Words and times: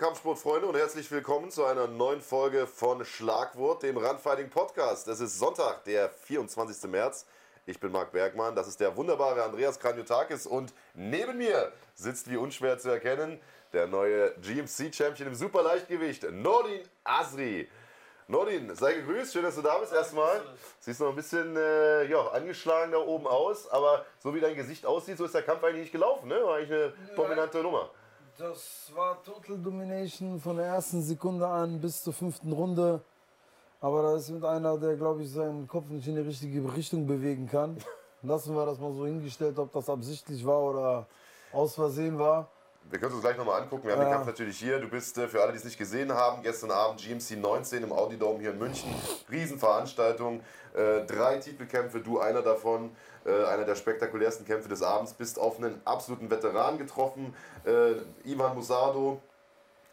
Kampfsportfreunde 0.00 0.66
und 0.66 0.76
herzlich 0.76 1.10
willkommen 1.10 1.50
zu 1.50 1.66
einer 1.66 1.86
neuen 1.86 2.22
Folge 2.22 2.66
von 2.66 3.04
Schlagwort, 3.04 3.82
dem 3.82 3.98
Randfighting 3.98 4.48
Podcast. 4.48 5.06
Es 5.08 5.20
ist 5.20 5.38
Sonntag, 5.38 5.84
der 5.84 6.08
24. 6.08 6.90
März. 6.90 7.26
Ich 7.66 7.78
bin 7.78 7.92
Marc 7.92 8.10
Bergmann, 8.10 8.56
das 8.56 8.66
ist 8.66 8.80
der 8.80 8.96
wunderbare 8.96 9.42
Andreas 9.44 9.78
Kranjotakis 9.78 10.46
und 10.46 10.72
neben 10.94 11.36
mir 11.36 11.70
sitzt, 11.94 12.30
wie 12.30 12.38
unschwer 12.38 12.78
zu 12.78 12.88
erkennen, 12.88 13.38
der 13.74 13.88
neue 13.88 14.32
GMC-Champion 14.40 15.28
im 15.28 15.34
Superleichtgewicht, 15.34 16.32
Nordin 16.32 16.80
Asri. 17.04 17.68
Nordin, 18.26 18.74
sei 18.74 18.94
gegrüßt, 18.94 19.34
schön, 19.34 19.42
dass 19.42 19.56
du 19.56 19.60
da 19.60 19.76
bist 19.76 19.92
erstmal. 19.92 20.40
Siehst 20.78 21.00
noch 21.00 21.10
ein 21.10 21.16
bisschen 21.16 21.54
äh, 21.58 22.04
ja, 22.04 22.26
angeschlagen 22.28 22.92
da 22.92 22.98
oben 23.00 23.26
aus, 23.26 23.68
aber 23.68 24.06
so 24.18 24.34
wie 24.34 24.40
dein 24.40 24.56
Gesicht 24.56 24.86
aussieht, 24.86 25.18
so 25.18 25.26
ist 25.26 25.34
der 25.34 25.42
Kampf 25.42 25.62
eigentlich 25.62 25.82
nicht 25.82 25.92
gelaufen, 25.92 26.28
ne? 26.28 26.42
War 26.42 26.56
eigentlich 26.56 26.72
eine 26.72 26.94
dominante 27.14 27.62
Nummer. 27.62 27.90
Das 28.40 28.90
war 28.94 29.22
Total 29.22 29.58
Domination 29.58 30.40
von 30.40 30.56
der 30.56 30.64
ersten 30.64 31.02
Sekunde 31.02 31.46
an 31.46 31.78
bis 31.78 32.02
zur 32.02 32.14
fünften 32.14 32.50
Runde. 32.52 33.02
Aber 33.82 34.00
da 34.00 34.16
ist 34.16 34.30
mit 34.30 34.42
einer, 34.46 34.78
der, 34.78 34.96
glaube 34.96 35.22
ich, 35.22 35.30
seinen 35.30 35.68
Kopf 35.68 35.90
nicht 35.90 36.08
in 36.08 36.14
die 36.14 36.22
richtige 36.22 36.74
Richtung 36.74 37.06
bewegen 37.06 37.46
kann. 37.46 37.76
Lassen 38.22 38.54
wir 38.54 38.64
das 38.64 38.78
mal 38.78 38.94
so 38.94 39.04
hingestellt, 39.04 39.58
ob 39.58 39.70
das 39.74 39.90
absichtlich 39.90 40.46
war 40.46 40.58
oder 40.62 41.06
aus 41.52 41.74
Versehen 41.74 42.18
war. 42.18 42.48
Wir 42.88 42.98
können 42.98 43.12
uns 43.12 43.20
gleich 43.22 43.36
nochmal 43.36 43.60
angucken. 43.60 43.86
Wir 43.86 43.92
haben 43.92 44.00
Ja. 44.00 44.08
den 44.08 44.14
Kampf 44.14 44.26
natürlich 44.28 44.58
hier. 44.58 44.80
Du 44.80 44.88
bist 44.88 45.18
äh, 45.18 45.28
für 45.28 45.42
alle, 45.42 45.52
die 45.52 45.58
es 45.58 45.64
nicht 45.64 45.76
gesehen 45.76 46.10
haben, 46.10 46.42
gestern 46.42 46.70
Abend 46.70 46.98
GMC 46.98 47.36
19 47.36 47.82
im 47.82 47.92
Audi 47.92 48.16
Dome 48.16 48.40
hier 48.40 48.52
in 48.52 48.58
München. 48.58 48.88
Riesenveranstaltung. 49.30 50.40
Äh, 50.74 51.04
drei 51.04 51.36
Titelkämpfe, 51.36 52.00
du 52.00 52.20
einer 52.20 52.40
davon. 52.40 52.90
Äh, 53.24 53.44
einer 53.44 53.64
der 53.64 53.74
spektakulärsten 53.74 54.46
Kämpfe 54.46 54.68
des 54.68 54.82
Abends. 54.82 55.12
Bist 55.12 55.38
auf 55.38 55.58
einen 55.58 55.80
absoluten 55.84 56.30
Veteran 56.30 56.78
getroffen. 56.78 57.34
Äh, 57.64 57.94
Ivan 58.24 58.54
Musado. 58.54 59.20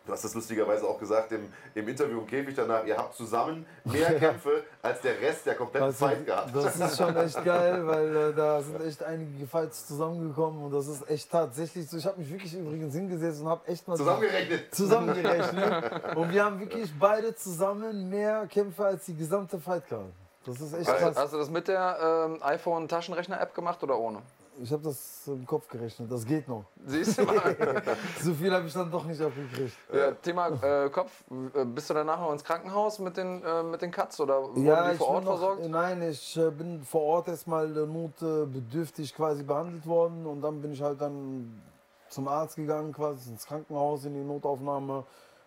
Du 0.05 0.13
hast 0.13 0.23
das 0.23 0.33
lustigerweise 0.35 0.87
auch 0.87 0.97
gesagt 0.97 1.33
im, 1.33 1.51
im 1.75 1.85
Interview 1.85 2.19
im 2.21 2.27
Käfig 2.27 2.55
danach. 2.55 2.85
Ihr 2.85 2.95
habt 2.97 3.13
zusammen 3.13 3.65
mehr 3.83 4.13
Kämpfe 4.19 4.63
als 4.81 5.01
der 5.01 5.19
Rest 5.19 5.45
der 5.45 5.55
kompletten 5.55 5.89
Das, 5.89 5.97
Fight 5.97 6.25
gehabt. 6.25 6.55
das 6.55 6.77
ist 6.77 6.95
schon 6.97 7.13
echt 7.17 7.43
geil, 7.43 7.85
weil 7.85 8.15
äh, 8.15 8.33
da 8.33 8.61
sind 8.61 8.81
echt 8.85 9.03
einige 9.03 9.45
Fights 9.45 9.85
zusammengekommen 9.85 10.63
und 10.63 10.71
das 10.71 10.87
ist 10.87 11.09
echt 11.09 11.29
tatsächlich 11.29 11.89
so. 11.89 11.97
Ich 11.97 12.05
habe 12.05 12.19
mich 12.19 12.31
wirklich 12.31 12.53
übrigens 12.53 12.93
hingesetzt 12.95 13.41
und 13.41 13.49
habe 13.49 13.67
echt 13.67 13.85
mal 13.85 13.97
Zusammengerechnet. 13.97 14.73
zusammengerechnet. 14.73 15.91
Und 16.15 16.31
wir 16.31 16.45
haben 16.45 16.59
wirklich 16.61 16.89
beide 16.97 17.35
zusammen 17.35 18.07
mehr 18.09 18.47
Kämpfe 18.47 18.85
als 18.85 19.03
die 19.07 19.15
gesamte 19.15 19.59
Fightcard. 19.59 20.05
Das 20.47 20.61
ist 20.61 20.73
echt 20.73 20.89
krass. 20.89 21.15
Hast 21.17 21.33
du 21.33 21.37
das 21.37 21.49
mit 21.49 21.67
der 21.67 22.25
ähm, 22.25 22.39
iPhone-Taschenrechner-App 22.41 23.53
gemacht 23.53 23.83
oder 23.83 23.99
ohne? 23.99 24.19
Ich 24.59 24.71
habe 24.71 24.81
das 24.81 25.27
im 25.27 25.45
Kopf 25.45 25.67
gerechnet, 25.67 26.11
das 26.11 26.25
geht 26.25 26.47
noch. 26.47 26.63
Siehst 26.85 27.19
du 27.19 27.23
mal. 27.25 27.55
So 28.23 28.33
viel 28.33 28.51
habe 28.51 28.65
ich 28.65 28.73
dann 28.73 28.89
doch 28.89 29.05
nicht 29.05 29.21
abgekriegt. 29.21 29.77
ja, 29.93 30.11
Thema 30.13 30.47
äh, 30.63 30.89
Kopf. 30.89 31.11
Äh, 31.53 31.63
Bist 31.65 31.89
du 31.89 31.93
danach 31.93 32.19
noch 32.19 32.31
ins 32.31 32.43
Krankenhaus 32.43 32.97
mit 32.97 33.17
den, 33.17 33.43
äh, 33.43 33.61
mit 33.61 33.81
den 33.83 33.91
Cuts 33.91 34.19
oder 34.19 34.41
wurden 34.41 34.65
Ja, 34.65 34.89
die 34.89 34.97
vor 34.97 35.09
Ort 35.09 35.25
noch, 35.25 35.31
versorgt? 35.37 35.67
nein, 35.69 36.01
ich 36.01 36.35
äh, 36.37 36.49
bin 36.49 36.81
vor 36.83 37.01
Ort 37.03 37.27
erstmal 37.27 37.65
äh, 37.77 37.85
notbedürftig 37.85 39.13
quasi 39.13 39.43
behandelt 39.43 39.85
worden 39.85 40.25
und 40.25 40.41
dann 40.41 40.59
bin 40.61 40.71
ich 40.71 40.81
halt 40.81 41.01
dann 41.01 41.61
zum 42.09 42.27
Arzt 42.27 42.55
gegangen, 42.55 42.93
quasi 42.93 43.29
ins 43.29 43.45
Krankenhaus, 43.45 44.05
in 44.05 44.13
die 44.15 44.23
Notaufnahme 44.23 45.03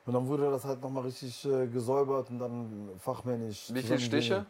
und 0.06 0.12
dann 0.12 0.28
wurde 0.28 0.50
das 0.50 0.64
halt 0.64 0.80
nochmal 0.82 1.04
richtig 1.04 1.44
äh, 1.46 1.66
gesäubert 1.66 2.30
und 2.30 2.38
dann 2.38 2.90
fachmännisch. 2.98 3.70
Wie 3.74 3.82
viele 3.82 3.98
Stiche? 3.98 4.46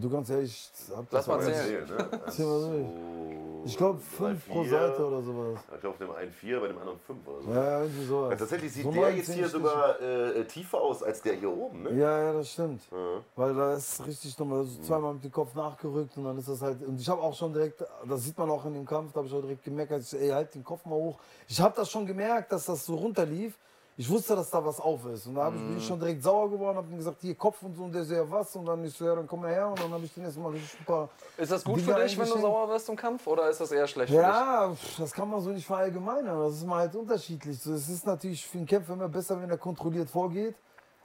Zusammengelegt. 0.00 0.04
Du 0.04 0.10
ganz 0.10 0.30
ehrlich, 0.30 0.70
ich 0.88 0.96
hab 0.96 1.06
Lass 1.10 1.26
das 1.26 1.26
mal 1.26 1.34
aber- 1.34 1.52
zählen. 1.52 1.86
ne? 1.88 1.96
Mal 2.38 2.60
durch. 2.70 3.66
Ich 3.66 3.76
glaube 3.76 3.98
drei, 4.16 4.28
fünf 4.28 4.46
pro 4.48 4.62
vier. 4.62 4.70
Seite 4.70 5.04
oder 5.06 5.22
sowas. 5.22 5.58
Ich 5.74 5.80
glaube, 5.80 5.88
auf 5.88 5.98
dem 5.98 6.10
einen 6.12 6.30
vier, 6.30 6.60
bei 6.60 6.68
dem 6.68 6.78
anderen 6.78 7.00
fünf 7.04 7.26
oder 7.26 7.42
so. 7.42 7.50
Ja, 7.52 7.80
irgendwie 7.82 8.04
sowas. 8.04 8.30
Ja, 8.30 8.36
tatsächlich 8.36 8.72
sieht 8.72 8.84
So 8.84 8.92
der 8.92 9.10
jetzt 9.16 9.32
hier 9.32 9.48
sogar 9.48 10.00
äh, 10.00 10.44
tiefer 10.44 10.80
aus 10.80 11.02
als 11.02 11.20
der 11.20 11.34
hier 11.34 11.50
oben, 11.50 11.82
ne? 11.82 11.90
Ja, 11.98 12.22
ja, 12.22 12.32
das 12.32 12.52
stimmt. 12.52 12.82
Ja. 12.92 12.96
Weil 13.34 13.54
da 13.54 13.74
ist 13.74 14.06
richtig 14.06 14.38
nochmal 14.38 14.64
so 14.64 14.80
zweimal 14.82 15.14
mit 15.14 15.24
dem 15.24 15.32
Kopf 15.32 15.52
nachgerückt 15.56 16.16
und 16.16 16.24
dann 16.26 16.38
ist 16.38 16.48
das 16.48 16.62
halt. 16.62 16.80
Und 16.86 17.00
ich 17.00 17.08
habe 17.08 17.20
auch 17.20 17.34
schon 17.34 17.52
direkt, 17.52 17.82
das 18.08 18.22
sieht 18.22 18.38
man 18.38 18.48
auch 18.50 18.64
in 18.66 18.74
dem 18.74 18.86
Kampf, 18.86 19.12
da 19.12 19.18
habe 19.18 19.26
ich 19.28 19.34
auch 19.34 19.40
direkt 19.40 19.64
gemerkt, 19.64 19.90
als 19.90 20.12
ich, 20.12 20.20
ey, 20.20 20.28
halt 20.28 20.54
den 20.54 20.62
Kopf 20.62 20.84
mal 20.84 20.94
hoch. 20.94 21.18
Ich 21.48 21.60
habe 21.60 21.74
das 21.74 21.90
schon 21.90 22.06
gemerkt, 22.06 22.52
dass 22.52 22.66
das 22.66 22.86
so 22.86 22.94
runterlief. 22.94 23.58
Ich 23.98 24.10
wusste, 24.10 24.36
dass 24.36 24.50
da 24.50 24.62
was 24.62 24.78
auf 24.78 25.06
ist. 25.06 25.26
Und 25.26 25.36
da 25.36 25.48
ich, 25.48 25.54
Mhm. 25.62 25.68
bin 25.68 25.76
ich 25.78 25.86
schon 25.86 25.98
direkt 25.98 26.22
sauer 26.22 26.50
geworden, 26.50 26.76
habe 26.76 26.88
ihm 26.90 26.98
gesagt, 26.98 27.16
hier 27.22 27.34
Kopf 27.34 27.62
und 27.62 27.74
so. 27.74 27.84
Und 27.84 27.94
der 27.94 28.04
so, 28.04 28.14
ja, 28.14 28.30
was? 28.30 28.54
Und 28.54 28.66
dann 28.66 28.84
ich 28.84 28.92
so, 28.92 29.06
ja, 29.06 29.14
dann 29.14 29.26
komm 29.26 29.40
mal 29.40 29.50
her. 29.50 29.68
Und 29.68 29.80
dann 29.80 29.90
habe 29.90 30.04
ich 30.04 30.12
den 30.12 30.24
erstmal 30.24 30.52
richtig 30.52 30.78
ein 30.80 30.84
paar. 30.84 31.08
Ist 31.38 31.50
das 31.50 31.64
gut 31.64 31.78
Dinge 31.78 31.94
für 31.94 32.02
dich, 32.02 32.18
wenn 32.18 32.28
du 32.28 32.38
sauer 32.38 32.68
wirst 32.68 32.88
im 32.90 32.96
Kampf? 32.96 33.26
Oder 33.26 33.48
ist 33.48 33.58
das 33.60 33.72
eher 33.72 33.86
schlecht 33.86 34.12
Ja, 34.12 34.70
pf, 34.74 34.98
das 34.98 35.12
kann 35.12 35.30
man 35.30 35.40
so 35.40 35.48
nicht 35.50 35.66
verallgemeinern. 35.66 36.38
Das 36.40 36.54
ist 36.54 36.66
mal 36.66 36.80
halt 36.80 36.94
unterschiedlich. 36.94 37.58
So, 37.58 37.72
es 37.72 37.88
ist 37.88 38.06
natürlich 38.06 38.46
für 38.46 38.58
einen 38.58 38.66
Kämpfer 38.66 38.92
immer 38.92 39.08
besser, 39.08 39.40
wenn 39.40 39.48
er 39.48 39.56
kontrolliert 39.58 40.10
vorgeht. 40.10 40.56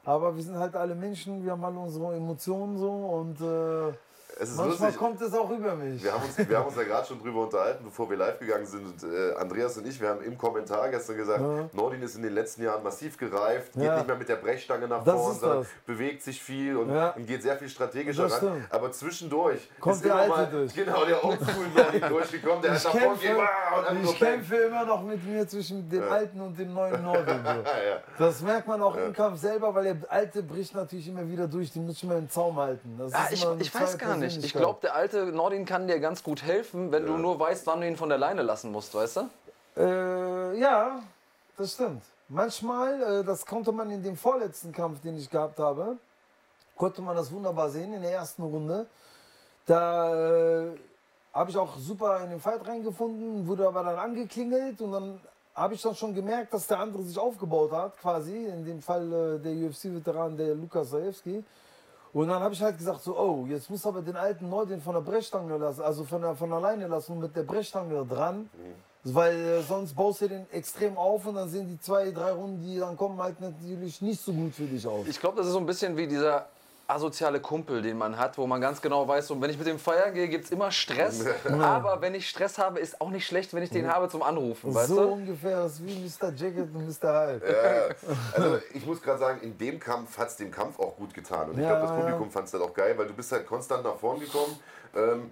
Aber 0.03 0.35
wir 0.35 0.43
sind 0.43 0.57
halt 0.57 0.75
alle 0.75 0.95
Menschen, 0.95 1.45
wir 1.45 1.51
haben 1.51 1.63
alle 1.63 1.77
unsere 1.79 2.15
Emotionen 2.15 2.77
so 2.77 2.89
und 2.91 3.39
äh, 3.39 3.93
Es 4.41 4.49
ist 4.49 4.57
manchmal 4.57 4.89
lustig. 4.89 4.97
kommt 4.97 5.21
es 5.21 5.33
auch 5.35 5.49
über 5.51 5.75
mich. 5.75 6.03
Wir 6.03 6.13
haben, 6.13 6.23
uns, 6.23 6.35
wir 6.49 6.57
haben 6.57 6.65
uns 6.65 6.75
ja 6.75 6.83
gerade 6.83 7.05
schon 7.07 7.19
drüber 7.19 7.43
unterhalten, 7.43 7.83
bevor 7.83 8.09
wir 8.09 8.17
live 8.17 8.39
gegangen 8.39 8.65
sind. 8.65 8.83
Und, 8.85 9.03
äh, 9.13 9.35
Andreas 9.35 9.77
und 9.77 9.85
ich, 9.87 10.01
wir 10.01 10.09
haben 10.09 10.21
im 10.23 10.35
Kommentar 10.35 10.89
gestern 10.89 11.15
gesagt, 11.17 11.41
Ja. 11.41 11.69
Nordin 11.73 12.01
ist 12.01 12.15
in 12.15 12.23
den 12.23 12.33
letzten 12.33 12.63
Jahren 12.63 12.81
massiv 12.81 13.17
gereift, 13.19 13.73
geht 13.73 13.83
Ja. 13.83 13.97
nicht 13.97 14.07
mehr 14.07 14.15
mit 14.15 14.27
der 14.29 14.37
Brechstange 14.37 14.87
nach 14.87 15.03
Das 15.03 15.13
vorn, 15.13 15.35
sondern 15.39 15.65
bewegt 15.85 16.23
sich 16.23 16.41
viel 16.41 16.75
und, 16.75 16.89
Ja. 16.91 17.09
und 17.11 17.27
geht 17.27 17.43
sehr 17.43 17.55
viel 17.55 17.69
strategischer 17.69 18.23
Das 18.23 18.41
ran. 18.41 18.49
stimmt. 18.53 18.73
Aber 18.73 18.91
zwischendurch 18.91 19.69
Kommt 19.79 19.97
ist 19.97 20.05
der 20.05 20.11
immer 20.13 20.21
Alte 20.37 20.53
mal, 20.55 20.61
durch. 20.61 20.73
genau, 20.73 21.05
der 21.05 21.23
Oldschool 21.23 21.65
Nordin 21.75 22.01
durchgekommen, 22.09 22.61
der 22.63 22.73
Ich 22.73 22.77
hat 22.79 22.83
nach 22.85 22.91
vorn 23.01 23.19
kämpfe, 23.19 23.27
geht, 23.27 23.37
wow, 23.37 23.89
und 23.91 24.03
ich 24.03 24.17
kämpfe 24.19 24.55
immer 24.55 24.85
noch 24.85 25.03
mit 25.03 25.23
mir 25.23 25.47
zwischen 25.47 25.87
dem 25.87 26.03
alten 26.11 26.41
und 26.41 26.57
dem 26.57 26.73
neuen 26.73 27.03
Norden. 27.03 27.25
So. 27.45 27.51
Ja, 27.91 27.97
Das 28.17 28.41
merkt 28.41 28.67
man 28.67 28.81
auch 28.81 28.95
im 28.95 29.13
Kampf 29.13 29.39
selber, 29.39 29.73
weil 29.75 29.83
der 29.83 29.97
alte 30.11 30.41
bricht 30.41 30.73
natürlich 30.73 31.07
immer 31.07 31.27
wieder 31.29 31.47
durch, 31.47 31.71
den 31.71 31.85
muss 31.85 31.97
ich 31.97 32.03
immer 32.03 32.15
im 32.17 32.27
Zaum 32.29 32.55
halten. 32.57 32.95
Das 32.97 33.13
Ah, 33.13 33.25
ist 33.25 33.33
ich, 33.33 33.47
ich 33.67 33.75
weiß 33.75 33.97
gar 33.99 34.15
nicht. 34.17 34.30
Ich 34.37 34.51
Persönlichkeit. 34.53 34.61
glaube, 34.61 34.79
der 34.81 34.95
alte 34.95 35.25
Nordin 35.25 35.65
kann 35.65 35.87
dir 35.87 35.99
ganz 35.99 36.23
gut 36.23 36.43
helfen, 36.43 36.91
wenn 36.91 37.05
du 37.05 37.17
nur 37.17 37.39
weißt, 37.39 37.67
wann 37.67 37.81
du 37.81 37.87
ihn 37.87 37.97
von 37.97 38.09
der 38.09 38.17
Leine 38.17 38.41
lassen 38.41 38.71
musst, 38.71 38.93
weißt 38.93 39.17
du? 39.17 39.29
Äh, 39.77 40.59
ja, 40.59 41.01
das 41.57 41.73
stimmt. 41.73 42.03
Manchmal, 42.29 43.01
äh, 43.01 43.23
das 43.23 43.45
konnte 43.45 43.71
man 43.71 43.89
in 43.91 44.03
dem 44.03 44.15
vorletzten 44.15 44.71
Kampf, 44.71 45.01
den 45.01 45.17
ich 45.17 45.29
gehabt 45.29 45.59
habe, 45.59 45.97
konnte 46.75 47.01
man 47.01 47.15
das 47.15 47.31
wunderbar 47.31 47.69
sehen 47.69 47.93
in 47.93 48.01
der 48.01 48.11
ersten 48.11 48.43
Runde. 48.43 48.87
Da 49.65 50.63
äh, 50.63 50.71
habe 51.33 51.49
ich 51.49 51.57
auch 51.57 51.77
super 51.77 52.21
in 52.23 52.31
den 52.31 52.39
Fight 52.39 52.65
reingefunden, 52.67 53.47
wurde 53.47 53.67
aber 53.67 53.83
dann 53.83 53.99
angeklingelt 53.99 54.81
und 54.81 54.91
dann 54.91 55.21
habe 55.53 55.73
ich 55.73 55.81
dann 55.81 55.95
schon 55.95 56.13
gemerkt, 56.15 56.53
dass 56.53 56.67
der 56.67 56.79
andere 56.79 57.03
sich 57.03 57.17
aufgebaut 57.17 57.71
hat, 57.71 57.97
quasi. 57.97 58.45
In 58.45 58.65
dem 58.65 58.81
Fall 58.81 59.11
äh, 59.11 59.39
der 59.39 59.53
UFC-Veteran, 59.53 60.37
der 60.37 60.55
Lukas 60.55 60.89
Zajewski. 60.89 61.43
Und 62.13 62.27
dann 62.27 62.41
habe 62.41 62.53
ich 62.53 62.61
halt 62.61 62.77
gesagt, 62.77 63.01
so, 63.01 63.17
oh, 63.17 63.45
jetzt 63.47 63.69
muss 63.69 63.85
aber 63.85 64.01
den 64.01 64.17
alten 64.17 64.49
Nordin 64.49 64.81
von 64.81 64.95
der 64.95 65.01
Brechstange 65.01 65.57
lassen, 65.57 65.81
also 65.81 66.03
von, 66.03 66.21
der, 66.21 66.35
von 66.35 66.51
alleine 66.51 66.87
lassen, 66.87 67.19
mit 67.19 67.35
der 67.35 67.43
Brechstange 67.43 68.05
dran. 68.05 68.49
Weil 69.03 69.35
äh, 69.35 69.61
sonst 69.63 69.95
baust 69.95 70.21
du 70.21 70.27
den 70.27 70.45
extrem 70.51 70.95
auf 70.97 71.25
und 71.25 71.35
dann 71.35 71.49
sind 71.49 71.67
die 71.67 71.79
zwei, 71.79 72.11
drei 72.11 72.33
Runden, 72.33 72.61
die 72.61 72.77
dann 72.77 72.95
kommen, 72.97 73.19
halt 73.19 73.41
natürlich 73.41 74.01
nicht 74.01 74.21
so 74.21 74.31
gut 74.31 74.53
für 74.53 74.65
dich 74.65 74.85
aus. 74.85 75.07
Ich 75.07 75.19
glaube, 75.19 75.37
das 75.37 75.47
ist 75.47 75.53
so 75.53 75.59
ein 75.59 75.65
bisschen 75.65 75.97
wie 75.97 76.05
dieser 76.05 76.47
asoziale 76.91 77.39
Kumpel, 77.39 77.81
den 77.81 77.97
man 77.97 78.17
hat, 78.17 78.37
wo 78.37 78.45
man 78.45 78.61
ganz 78.61 78.81
genau 78.81 79.07
weiß, 79.07 79.27
so, 79.27 79.41
wenn 79.41 79.49
ich 79.49 79.57
mit 79.57 79.67
dem 79.67 79.79
feiern 79.79 80.13
gehe, 80.13 80.27
gibt 80.27 80.45
es 80.45 80.51
immer 80.51 80.71
Stress. 80.71 81.25
Aber 81.61 82.01
wenn 82.01 82.13
ich 82.15 82.29
Stress 82.29 82.57
habe, 82.57 82.79
ist 82.79 82.99
auch 83.01 83.09
nicht 83.09 83.25
schlecht, 83.25 83.53
wenn 83.53 83.63
ich 83.63 83.69
den 83.69 83.87
habe 83.87 84.09
zum 84.09 84.21
Anrufen, 84.23 84.73
weißt 84.73 84.89
so 84.89 85.01
du? 85.01 85.07
ungefähr 85.13 85.65
ist 85.65 85.85
wie 85.85 85.95
Mr. 85.95 86.33
Jacket 86.33 86.73
und 86.73 86.87
Mr. 86.87 87.27
Hyde. 87.27 87.41
Ja, 87.45 88.15
also 88.33 88.59
ich 88.73 88.85
muss 88.85 89.01
gerade 89.01 89.19
sagen, 89.19 89.41
in 89.41 89.57
dem 89.57 89.79
Kampf 89.79 90.17
hat 90.17 90.27
es 90.29 90.35
dem 90.35 90.51
Kampf 90.51 90.79
auch 90.79 90.95
gut 90.95 91.13
getan. 91.13 91.49
Und 91.49 91.59
ich 91.59 91.65
glaube, 91.65 91.81
das 91.81 91.91
ja. 91.91 91.97
Publikum 91.97 92.31
fand 92.31 92.47
es 92.47 92.53
halt 92.53 92.63
auch 92.63 92.73
geil, 92.73 92.97
weil 92.97 93.07
du 93.07 93.13
bist 93.13 93.31
halt 93.31 93.45
konstant 93.45 93.83
nach 93.83 93.95
vorn 93.95 94.19
gekommen. 94.19 94.59
Ähm, 94.95 95.31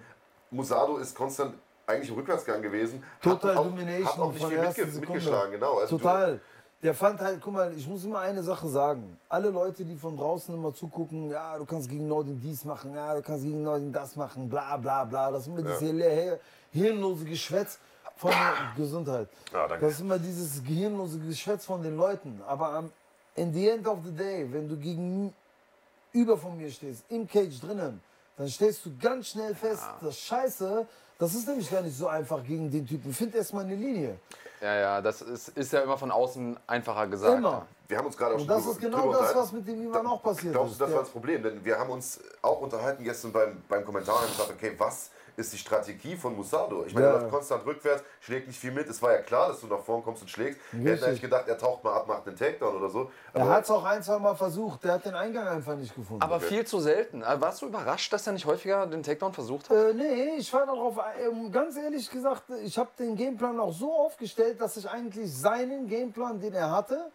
Musado 0.50 0.96
ist 0.96 1.14
konstant 1.14 1.54
eigentlich 1.86 2.08
im 2.10 2.16
Rückwärtsgang 2.16 2.62
gewesen. 2.62 3.02
Total 3.20 3.50
hat 3.50 3.58
auch, 3.58 3.64
Domination 3.64 4.06
Hat 4.06 4.18
auch 4.18 4.32
nicht 4.32 4.42
von 4.42 4.50
viel 4.50 4.60
mitge 4.60 4.86
mitgeschlagen, 4.86 5.52
genau. 5.52 5.78
Also 5.78 5.98
Total. 5.98 6.40
Der 6.82 6.94
fand 6.94 7.20
halt, 7.20 7.40
guck 7.42 7.52
mal, 7.52 7.72
ich 7.76 7.86
muss 7.86 8.04
immer 8.04 8.20
eine 8.20 8.42
Sache 8.42 8.66
sagen. 8.68 9.18
Alle 9.28 9.50
Leute, 9.50 9.84
die 9.84 9.96
von 9.96 10.16
draußen 10.16 10.54
immer 10.54 10.72
zugucken, 10.74 11.28
ja, 11.30 11.58
du 11.58 11.66
kannst 11.66 11.90
gegen 11.90 12.08
Nordin 12.08 12.40
dies 12.40 12.64
machen, 12.64 12.94
ja, 12.94 13.14
du 13.14 13.20
kannst 13.20 13.44
gegen 13.44 13.62
Nordin 13.62 13.92
das 13.92 14.16
machen, 14.16 14.48
bla 14.48 14.78
bla 14.78 15.04
bla. 15.04 15.30
Das 15.30 15.42
ist 15.42 15.48
immer 15.48 15.62
dieses 15.62 15.78
hier- 15.80 16.40
hirnlose 16.72 17.24
Geschwätz 17.26 17.78
von 18.16 18.30
der 18.30 18.72
Gesundheit. 18.76 19.28
Ja. 19.52 19.68
Das 19.68 19.92
ist 19.92 20.00
immer 20.00 20.18
dieses 20.18 20.62
gehirnlose 20.62 21.18
Geschwätz 21.18 21.66
von 21.66 21.82
den 21.82 21.96
Leuten. 21.96 22.40
Aber 22.46 22.70
am 22.72 22.90
in 23.36 23.52
the 23.52 23.68
end 23.68 23.86
of 23.86 23.98
the 24.04 24.12
day, 24.12 24.46
wenn 24.50 24.68
du 24.68 24.76
gegenüber 24.76 26.36
von 26.38 26.56
mir 26.56 26.70
stehst, 26.70 27.04
im 27.10 27.26
Cage 27.28 27.60
drinnen, 27.60 28.00
dann 28.36 28.48
stellst 28.48 28.84
du 28.86 28.90
ganz 28.98 29.28
schnell 29.28 29.54
fest, 29.54 29.82
das 30.00 30.18
Scheiße, 30.18 30.86
das 31.18 31.34
ist 31.34 31.46
nämlich 31.46 31.70
gar 31.70 31.82
nicht 31.82 31.96
so 31.96 32.08
einfach 32.08 32.42
gegen 32.42 32.70
den 32.70 32.86
Typen. 32.86 33.12
Find 33.12 33.34
erstmal 33.34 33.64
eine 33.64 33.74
Linie. 33.76 34.16
Ja, 34.60 34.74
ja, 34.74 35.00
das 35.00 35.22
ist, 35.22 35.48
ist 35.50 35.72
ja 35.72 35.80
immer 35.80 35.96
von 35.96 36.10
außen 36.10 36.58
einfacher 36.66 37.06
gesagt. 37.06 37.38
Immer. 37.38 37.66
Wir 37.88 37.96
haben 37.98 38.06
uns 38.06 38.16
gerade 38.16 38.34
auch 38.34 38.38
Und 38.40 38.46
schon 38.46 38.48
das 38.48 38.58
drüber- 38.62 38.72
ist 38.72 38.80
genau 38.80 38.96
das, 38.98 39.06
unterhalten. 39.06 39.38
was 39.38 39.52
mit 39.52 39.68
dem 39.68 39.82
Ivan 39.88 40.06
auch 40.06 40.22
passiert 40.22 40.52
Glaubst 40.52 40.72
ist. 40.72 40.80
du, 40.80 40.84
das 40.84 40.90
Der- 40.90 40.96
war 40.98 41.02
das 41.04 41.12
Problem? 41.12 41.42
Denn 41.42 41.64
wir 41.64 41.78
haben 41.78 41.90
uns 41.90 42.20
auch 42.42 42.60
unterhalten 42.60 43.02
gestern 43.02 43.32
beim, 43.32 43.62
beim 43.68 43.84
Kommentar 43.84 44.16
und 44.20 44.28
gesagt, 44.28 44.50
okay, 44.50 44.74
was 44.76 45.10
ist 45.36 45.52
die 45.52 45.58
Strategie 45.58 46.16
von 46.16 46.36
Musado. 46.36 46.84
Ich 46.86 46.94
meine, 46.94 47.06
Ja. 47.06 47.12
er 47.14 47.18
läuft 47.20 47.32
konstant 47.32 47.64
rückwärts, 47.66 48.02
schlägt 48.20 48.46
nicht 48.46 48.58
viel 48.58 48.72
mit. 48.72 48.88
Es 48.88 49.00
war 49.02 49.12
ja 49.12 49.22
klar, 49.22 49.48
dass 49.48 49.60
du 49.60 49.66
nach 49.66 49.80
vorn 49.80 50.02
kommst 50.02 50.22
und 50.22 50.28
schlägst. 50.28 50.60
Wir 50.72 50.78
hätten 50.80 50.88
Richtig. 50.90 51.08
eigentlich 51.08 51.20
gedacht, 51.22 51.48
er 51.48 51.58
taucht 51.58 51.84
mal 51.84 51.94
ab, 51.94 52.06
macht 52.06 52.26
einen 52.26 52.36
Takedown 52.36 52.76
oder 52.76 52.88
so. 52.88 53.10
Er 53.32 53.42
Aber 53.42 53.50
hat 53.52 53.64
es 53.64 53.70
auch 53.70 53.84
ein, 53.84 54.02
zwei 54.02 54.18
Mal 54.18 54.34
versucht. 54.34 54.84
Der 54.84 54.92
hat 54.94 55.04
den 55.04 55.14
Eingang 55.14 55.46
einfach 55.48 55.76
nicht 55.76 55.94
gefunden. 55.94 56.22
Aber 56.22 56.40
viel 56.40 56.66
zu 56.66 56.80
selten. 56.80 57.22
Warst 57.22 57.62
du 57.62 57.66
überrascht, 57.66 58.12
dass 58.12 58.26
er 58.26 58.32
nicht 58.32 58.46
häufiger 58.46 58.86
den 58.86 59.02
Takedown 59.02 59.32
versucht 59.32 59.70
hat? 59.70 59.76
Äh, 59.76 59.94
nee, 59.94 60.36
ich 60.38 60.52
war 60.52 60.66
darauf, 60.66 60.98
ähm, 61.20 61.50
ganz 61.52 61.76
ehrlich 61.76 62.10
gesagt, 62.10 62.44
ich 62.62 62.76
habe 62.78 62.90
den 62.98 63.16
Gameplan 63.16 63.58
auch 63.60 63.72
so 63.72 63.92
aufgestellt, 63.92 64.60
dass 64.60 64.76
ich 64.76 64.88
eigentlich 64.88 65.32
seinen 65.34 65.86
Gameplan, 65.88 66.40
den 66.40 66.54
er 66.54 66.70
hatte, 66.70 67.10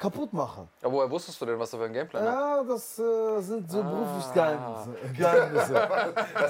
kaputt 0.00 0.32
mache. 0.32 0.66
Ja, 0.82 0.90
woher 0.90 1.10
wusstest 1.10 1.38
du 1.40 1.44
denn, 1.46 1.58
was 1.58 1.72
er 1.74 1.78
für 1.78 1.84
einen 1.84 1.94
Gameplan 1.94 2.22
hat? 2.24 2.34
Ja, 2.34 2.64
das 2.64 2.98
äh, 2.98 3.40
sind 3.42 3.66
Ah. 3.68 3.72
so 3.72 3.82
berufliche 3.82 4.32
Geheimnisse. 4.34 4.88
Geheimnisse. 5.16 5.88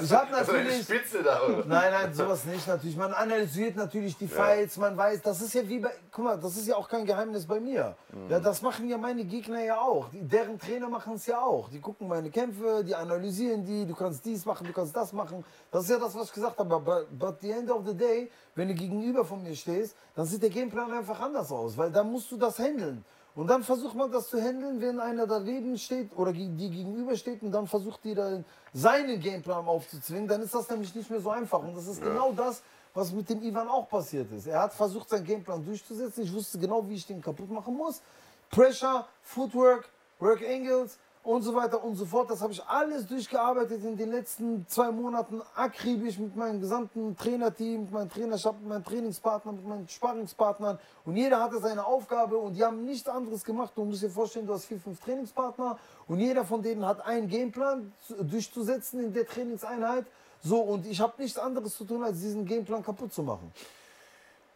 Ich 0.03 0.13
habe 0.13 0.31
natürlich. 0.31 0.81
Spitze 0.83 1.21
da, 1.21 1.41
oder? 1.43 1.65
Nein, 1.65 1.91
nein, 1.91 2.13
sowas 2.13 2.45
nicht 2.45 2.65
natürlich. 2.65 2.95
Man 2.95 3.13
analysiert 3.13 3.75
natürlich 3.75 4.17
die 4.17 4.27
Fights, 4.27 4.77
man 4.77 4.95
weiß, 4.97 5.21
das 5.21 5.41
ist 5.41 5.53
ja 5.53 5.67
wie 5.67 5.79
bei, 5.79 5.91
guck 6.11 6.23
mal, 6.25 6.39
das 6.39 6.55
ist 6.55 6.67
ja 6.67 6.75
auch 6.77 6.87
kein 6.87 7.05
Geheimnis 7.05 7.45
bei 7.45 7.59
mir. 7.59 7.95
Ja, 8.29 8.39
das 8.39 8.61
machen 8.61 8.87
ja 8.87 8.97
meine 8.97 9.25
Gegner 9.25 9.61
ja 9.63 9.79
auch. 9.81 10.07
Die, 10.09 10.21
deren 10.21 10.57
Trainer 10.57 10.87
machen 10.89 11.15
es 11.15 11.25
ja 11.27 11.41
auch. 11.41 11.69
Die 11.69 11.81
gucken 11.81 12.07
meine 12.07 12.29
Kämpfe, 12.31 12.83
die 12.85 12.95
analysieren 12.95 13.65
die, 13.65 13.85
du 13.85 13.93
kannst 13.93 14.23
dies 14.25 14.45
machen, 14.45 14.65
du 14.65 14.73
kannst 14.73 14.95
das 14.95 15.11
machen. 15.11 15.43
Das 15.71 15.83
ist 15.83 15.89
ja 15.89 15.97
das, 15.99 16.15
was 16.15 16.27
ich 16.27 16.33
gesagt 16.33 16.57
habe. 16.57 16.73
Aber 16.73 17.03
but 17.11 17.41
the 17.41 17.51
end 17.51 17.69
of 17.69 17.85
the 17.85 17.93
day, 17.95 18.31
wenn 18.55 18.69
du 18.69 18.73
gegenüber 18.75 19.25
von 19.25 19.43
mir 19.43 19.55
stehst, 19.55 19.95
dann 20.15 20.25
sieht 20.25 20.41
der 20.41 20.49
Gameplan 20.49 20.91
einfach 20.93 21.19
anders 21.19 21.51
aus, 21.51 21.77
weil 21.77 21.91
dann 21.91 22.09
musst 22.11 22.31
du 22.31 22.37
das 22.37 22.57
handeln. 22.57 23.03
Und 23.33 23.47
dann 23.47 23.63
versucht 23.63 23.95
man 23.95 24.11
das 24.11 24.29
zu 24.29 24.41
handeln, 24.41 24.81
wenn 24.81 24.99
einer 24.99 25.25
daneben 25.25 25.77
steht 25.77 26.09
oder 26.17 26.33
die 26.33 26.49
gegenüber 26.49 27.15
steht 27.15 27.41
und 27.43 27.51
dann 27.51 27.65
versucht 27.65 28.03
die 28.03 28.13
dann 28.13 28.43
seinen 28.73 29.19
Gameplan 29.21 29.65
aufzuzwingen, 29.65 30.27
dann 30.27 30.41
ist 30.41 30.53
das 30.53 30.69
nämlich 30.69 30.93
nicht 30.93 31.09
mehr 31.09 31.21
so 31.21 31.29
einfach. 31.29 31.59
Und 31.59 31.75
das 31.75 31.87
ist 31.87 32.01
genau 32.01 32.33
das, 32.33 32.61
was 32.93 33.13
mit 33.13 33.29
dem 33.29 33.41
Ivan 33.41 33.69
auch 33.69 33.87
passiert 33.87 34.29
ist. 34.33 34.47
Er 34.47 34.61
hat 34.63 34.73
versucht, 34.73 35.09
seinen 35.09 35.23
Gameplan 35.23 35.63
durchzusetzen. 35.63 36.23
Ich 36.23 36.33
wusste 36.33 36.59
genau, 36.59 36.87
wie 36.89 36.95
ich 36.95 37.07
den 37.07 37.21
kaputt 37.21 37.49
machen 37.49 37.75
muss. 37.77 38.01
Pressure, 38.49 39.07
Footwork, 39.21 39.89
Work 40.19 40.41
Angles 40.45 40.97
und 41.23 41.43
so 41.43 41.53
weiter 41.53 41.83
und 41.83 41.95
so 41.95 42.05
fort. 42.05 42.29
Das 42.31 42.41
habe 42.41 42.51
ich 42.51 42.63
alles 42.65 43.05
durchgearbeitet 43.07 43.83
in 43.83 43.95
den 43.95 44.09
letzten 44.11 44.65
zwei 44.67 44.91
Monaten 44.91 45.41
akribisch 45.55 46.17
mit 46.17 46.35
meinem 46.35 46.59
gesamten 46.59 47.15
Trainerteam, 47.15 47.81
mit 47.83 47.91
meinem 47.91 48.09
Trainerstab, 48.09 48.55
mit 48.59 48.67
meinem 48.69 48.83
Trainingspartner, 48.83 49.51
mit 49.51 49.65
meinen 49.67 49.87
Sparringspartnern. 49.87 50.79
Und 51.05 51.15
jeder 51.17 51.39
hatte 51.41 51.59
seine 51.59 51.85
Aufgabe 51.85 52.37
und 52.37 52.55
die 52.55 52.63
haben 52.63 52.85
nichts 52.85 53.07
anderes 53.07 53.43
gemacht. 53.43 53.71
Du 53.75 53.85
musst 53.85 54.01
dir 54.01 54.09
vorstellen, 54.09 54.47
du 54.47 54.53
hast 54.53 54.65
vier, 54.65 54.79
fünf 54.79 54.99
Trainingspartner 54.99 55.77
und 56.07 56.19
jeder 56.19 56.43
von 56.43 56.61
denen 56.63 56.85
hat 56.85 57.05
einen 57.05 57.27
Gameplan 57.27 57.93
zu- 58.07 58.23
durchzusetzen 58.23 58.99
in 59.03 59.13
der 59.13 59.27
Trainingseinheit. 59.27 60.05
So, 60.43 60.59
und 60.59 60.87
ich 60.87 60.99
habe 60.99 61.13
nichts 61.21 61.37
anderes 61.37 61.77
zu 61.77 61.85
tun, 61.85 62.03
als 62.03 62.19
diesen 62.19 62.45
Gameplan 62.45 62.83
kaputt 62.83 63.13
zu 63.13 63.21
machen. 63.21 63.51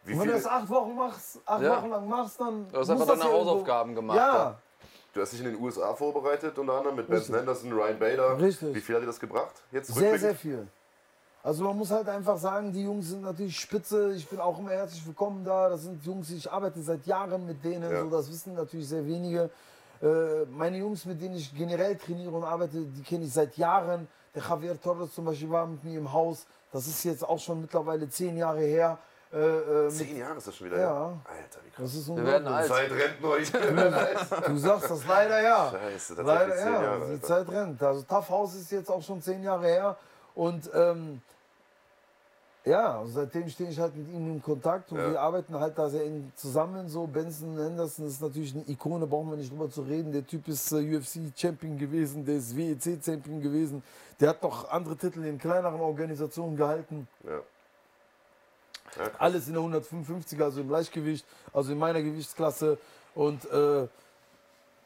Wie 0.04 0.14
Und 0.14 0.20
wenn 0.20 0.26
du 0.28 0.34
das 0.34 0.46
acht 0.46 0.68
Wochen 0.68 0.94
machst, 0.96 1.38
acht 1.46 1.62
Ja. 1.62 1.76
Wochen 1.78 1.90
lang 1.90 2.08
machst, 2.08 2.40
dann. 2.40 2.68
Du 2.72 2.78
hast 2.78 2.90
einfach 2.90 3.06
deine 3.06 3.20
ja 3.20 3.26
irgendwo- 3.26 3.50
Hausaufgaben 3.50 3.94
gemacht, 3.94 4.16
ja. 4.18 4.58
Du 5.16 5.22
hast 5.22 5.32
dich 5.32 5.40
in 5.40 5.46
den 5.46 5.60
USA 5.60 5.94
vorbereitet, 5.94 6.58
unter 6.58 6.74
anderem 6.74 6.96
mit 6.96 7.08
Benson. 7.08 7.36
Henderson, 7.36 7.72
Ryan 7.72 7.98
Bader. 7.98 8.38
Richtig. 8.38 8.74
Wie 8.74 8.80
viel 8.80 8.94
hat 8.94 9.02
dir 9.02 9.06
das 9.06 9.18
gebracht? 9.18 9.54
Jetzt 9.72 9.94
sehr, 9.94 10.18
sehr 10.18 10.34
viel. 10.34 10.66
Also 11.42 11.64
man 11.64 11.76
muss 11.76 11.90
halt 11.90 12.08
einfach 12.08 12.36
sagen, 12.38 12.72
die 12.72 12.82
Jungs 12.82 13.08
sind 13.08 13.22
natürlich 13.22 13.58
spitze. 13.58 14.12
Ich 14.14 14.28
bin 14.28 14.40
auch 14.40 14.58
immer 14.58 14.70
herzlich 14.70 15.06
willkommen 15.06 15.44
da. 15.44 15.68
Das 15.68 15.82
sind 15.82 16.04
Jungs, 16.04 16.30
ich 16.30 16.50
arbeite 16.50 16.82
seit 16.82 17.06
Jahren 17.06 17.46
mit 17.46 17.64
denen. 17.64 17.90
Ja. 17.90 18.02
So, 18.02 18.10
das 18.10 18.30
wissen 18.30 18.54
natürlich 18.54 18.88
sehr 18.88 19.06
wenige. 19.06 19.48
Äh, 20.02 20.44
meine 20.50 20.78
Jungs, 20.78 21.04
mit 21.06 21.22
denen 21.22 21.36
ich 21.36 21.54
generell 21.54 21.96
trainiere 21.96 22.32
und 22.32 22.44
arbeite, 22.44 22.80
die 22.80 23.02
kenne 23.02 23.24
ich 23.24 23.32
seit 23.32 23.56
Jahren. 23.56 24.08
Der 24.34 24.42
Javier 24.42 24.78
Torres 24.80 25.14
zum 25.14 25.24
Beispiel 25.24 25.48
war 25.48 25.66
mit 25.66 25.82
mir 25.84 25.98
im 25.98 26.12
Haus. 26.12 26.46
Das 26.72 26.86
ist 26.86 27.04
jetzt 27.04 27.26
auch 27.26 27.38
schon 27.38 27.62
mittlerweile 27.62 28.08
zehn 28.08 28.36
Jahre 28.36 28.60
her. 28.60 28.98
Äh, 29.32 29.38
äh, 29.38 29.88
Zehn 29.90 30.16
Jahre 30.16 30.38
ist 30.38 30.46
das 30.46 30.56
schon 30.56 30.68
wieder 30.68 30.78
Ja. 30.78 30.82
her. 31.08 31.18
Alter, 31.24 31.60
wie 31.64 31.70
krass. 31.70 31.84
das 31.84 31.94
ist 31.94 32.08
Wir 32.08 32.24
werden 32.24 32.46
alt. 32.48 32.68
Zeit 32.68 32.90
rennt 32.92 33.20
neu. 33.20 33.38
Du 34.46 34.56
sagst 34.58 34.90
das 34.90 35.06
leider 35.06 35.42
ja. 35.42 35.70
Scheiße, 35.72 36.14
tatsächlich 36.16 36.48
Leider 36.48 36.56
ja. 36.70 36.82
Jahre. 36.82 37.06
die 37.06 37.12
Alter. 37.12 37.26
Zeit 37.26 37.48
rennt. 37.50 37.82
Also 37.82 38.02
Tough 38.02 38.28
House 38.30 38.54
ist 38.54 38.70
jetzt 38.70 38.90
auch 38.90 39.02
schon 39.02 39.20
zehn 39.20 39.42
Jahre 39.42 39.66
her. 39.66 39.96
Und 40.34 40.70
ähm, 40.74 41.20
ja, 42.64 43.02
seitdem 43.06 43.48
stehe 43.48 43.70
ich 43.70 43.78
halt 43.78 43.94
mit 43.96 44.08
ihm 44.08 44.28
in 44.34 44.42
Kontakt 44.42 44.90
und 44.90 44.98
Ja. 44.98 45.10
wir 45.12 45.20
arbeiten 45.20 45.54
halt 45.58 45.78
da 45.78 45.88
sehr 45.88 46.04
eng 46.04 46.32
zusammen. 46.34 46.88
So 46.88 47.06
Benson 47.06 47.56
Henderson 47.58 48.06
ist 48.06 48.20
natürlich 48.20 48.54
eine 48.54 48.64
Ikone, 48.68 49.06
brauchen 49.06 49.30
wir 49.30 49.36
nicht 49.36 49.52
drüber 49.52 49.70
zu 49.70 49.82
reden. 49.82 50.12
Der 50.12 50.26
Typ 50.26 50.48
ist 50.48 50.70
äh, 50.72 50.96
UFC-Champion 50.96 51.78
gewesen, 51.78 52.24
der 52.24 52.36
ist 52.36 52.56
WEC-Champion 52.56 53.40
gewesen. 53.40 53.82
Der 54.20 54.30
hat 54.30 54.42
noch 54.42 54.68
andere 54.70 54.96
Titel 54.96 55.24
in 55.24 55.38
kleineren 55.38 55.80
Organisationen 55.80 56.56
gehalten. 56.56 57.06
Ja. 57.24 57.40
Ja. 58.96 59.10
Alles 59.18 59.48
in 59.48 59.54
der 59.54 59.62
155er, 59.62 60.44
also 60.44 60.60
im 60.60 60.70
Leichtgewicht, 60.70 61.24
also 61.52 61.72
in 61.72 61.78
meiner 61.78 62.02
Gewichtsklasse. 62.02 62.78
Und 63.14 63.44
äh, 63.50 63.86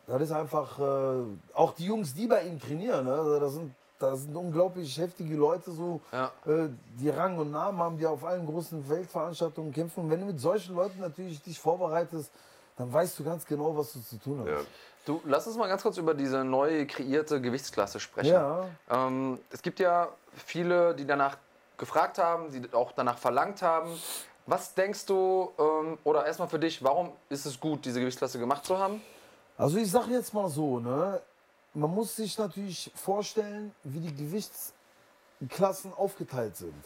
das 0.07 0.23
ist 0.23 0.33
einfach, 0.33 0.79
äh, 0.79 1.23
auch 1.55 1.75
die 1.75 1.87
Jungs, 1.87 2.15
die 2.15 2.27
bei 2.27 2.43
ihm 2.43 2.61
trainieren, 2.61 3.05
ne? 3.07 3.13
also 3.13 3.39
das, 3.41 3.53
sind, 3.55 3.75
das 3.99 4.23
sind 4.23 4.35
unglaublich 4.35 4.97
heftige 4.99 5.37
Leute, 5.37 5.71
so, 5.71 6.01
Ja. 6.13 6.33
äh, 6.47 6.69
die 6.99 7.09
Rang 7.11 7.39
und 7.39 7.51
Namen 7.53 7.79
haben, 7.79 7.99
die 7.99 8.07
auf 8.07 8.25
allen 8.25 8.47
großen 8.47 8.89
Weltveranstaltungen 8.89 9.73
kämpfen. 9.73 10.05
Und 10.05 10.11
wenn 10.11 10.21
du 10.21 10.27
mit 10.27 10.41
solchen 10.41 10.75
Leuten 10.75 11.01
natürlich 11.01 11.43
dich 11.43 11.59
vorbereitest, 11.59 12.31
dann 12.77 12.93
weißt 12.93 13.19
du 13.19 13.25
ganz 13.25 13.45
genau, 13.47 13.77
was 13.77 13.93
du 13.93 14.01
zu 14.01 14.17
tun 14.19 14.41
hast. 14.41 14.49
Ja. 14.49 14.57
Du, 15.07 15.21
lass 15.25 15.47
uns 15.47 15.57
mal 15.57 15.67
ganz 15.69 15.83
kurz 15.83 15.97
über 15.97 16.15
diese 16.15 16.45
neu 16.45 16.87
kreierte 16.87 17.41
Gewichtsklasse 17.41 18.01
sprechen. 18.01 18.33
Ja. 18.33 18.67
Ähm, 18.91 19.39
es 19.51 19.63
gibt 19.63 19.81
ja 19.81 20.09
viele, 20.47 20.95
die 20.95 21.07
danach 21.07 21.37
gefragt 21.81 22.19
haben, 22.19 22.53
die 22.53 22.73
auch 22.73 22.93
danach 22.93 23.19
verlangt 23.19 23.63
haben. 23.63 23.91
Was 24.47 24.75
denkst 24.75 25.07
du, 25.07 25.51
ähm, 25.59 25.99
oder 26.05 26.25
erstmal 26.25 26.49
für 26.49 26.61
dich, 26.61 26.83
warum 26.85 27.11
ist 27.29 27.47
es 27.47 27.59
gut, 27.59 27.85
diese 27.85 27.99
Gewichtsklasse 27.99 28.39
gemacht 28.39 28.65
zu 28.65 28.79
haben? 28.79 29.03
Also 29.59 29.79
ich 29.79 29.91
sage 29.91 30.13
jetzt 30.13 30.33
mal 30.33 30.49
so, 30.49 30.79
ne? 30.79 31.21
man 31.75 31.91
muss 31.93 32.17
sich 32.17 32.39
natürlich 32.39 32.93
vorstellen, 32.95 33.73
wie 33.83 34.01
die 34.01 34.15
Gewichtsklassen 34.15 35.93
aufgeteilt 35.95 36.57
sind. 36.57 36.85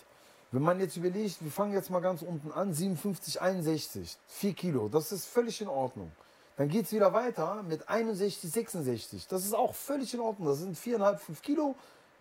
Wenn 0.50 0.62
man 0.62 0.79
jetzt 0.79 0.97
überlegt, 0.97 1.43
wir 1.43 1.50
fangen 1.50 1.73
jetzt 1.73 1.90
mal 1.90 2.00
ganz 2.00 2.23
unten 2.23 2.52
an, 2.52 2.73
57, 2.73 3.40
61, 3.40 4.17
4 4.29 4.55
Kilo, 4.55 4.88
das 4.88 5.11
ist 5.11 5.26
völlig 5.26 5.61
in 5.61 5.69
Ordnung. 5.69 6.12
Dann 6.56 6.69
geht 6.69 6.87
es 6.87 6.92
wieder 6.92 7.12
weiter 7.12 7.64
mit 7.64 7.88
61, 7.88 8.52
66, 8.52 9.26
das 9.26 9.45
ist 9.45 9.54
auch 9.54 9.75
völlig 9.75 10.14
in 10.14 10.21
Ordnung, 10.21 10.47
das 10.47 10.59
sind 10.59 10.78
4,5, 10.78 11.16
5 11.19 11.42
Kilo, 11.42 11.75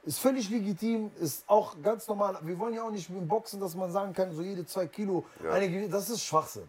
ist 0.05 0.19
völlig 0.19 0.49
legitim, 0.49 1.11
ist 1.19 1.43
auch 1.47 1.75
ganz 1.81 2.07
normal. 2.07 2.37
Wir 2.41 2.57
wollen 2.59 2.73
ja 2.73 2.83
auch 2.83 2.91
nicht 2.91 3.09
im 3.09 3.27
Boxen, 3.27 3.59
dass 3.59 3.75
man 3.75 3.91
sagen 3.91 4.13
kann, 4.13 4.33
so 4.33 4.41
jede 4.41 4.65
2 4.65 4.87
Kilo, 4.87 5.25
Ja. 5.43 5.51
eine, 5.51 5.87
das 5.89 6.09
ist 6.09 6.23
Schwachsinn. 6.23 6.67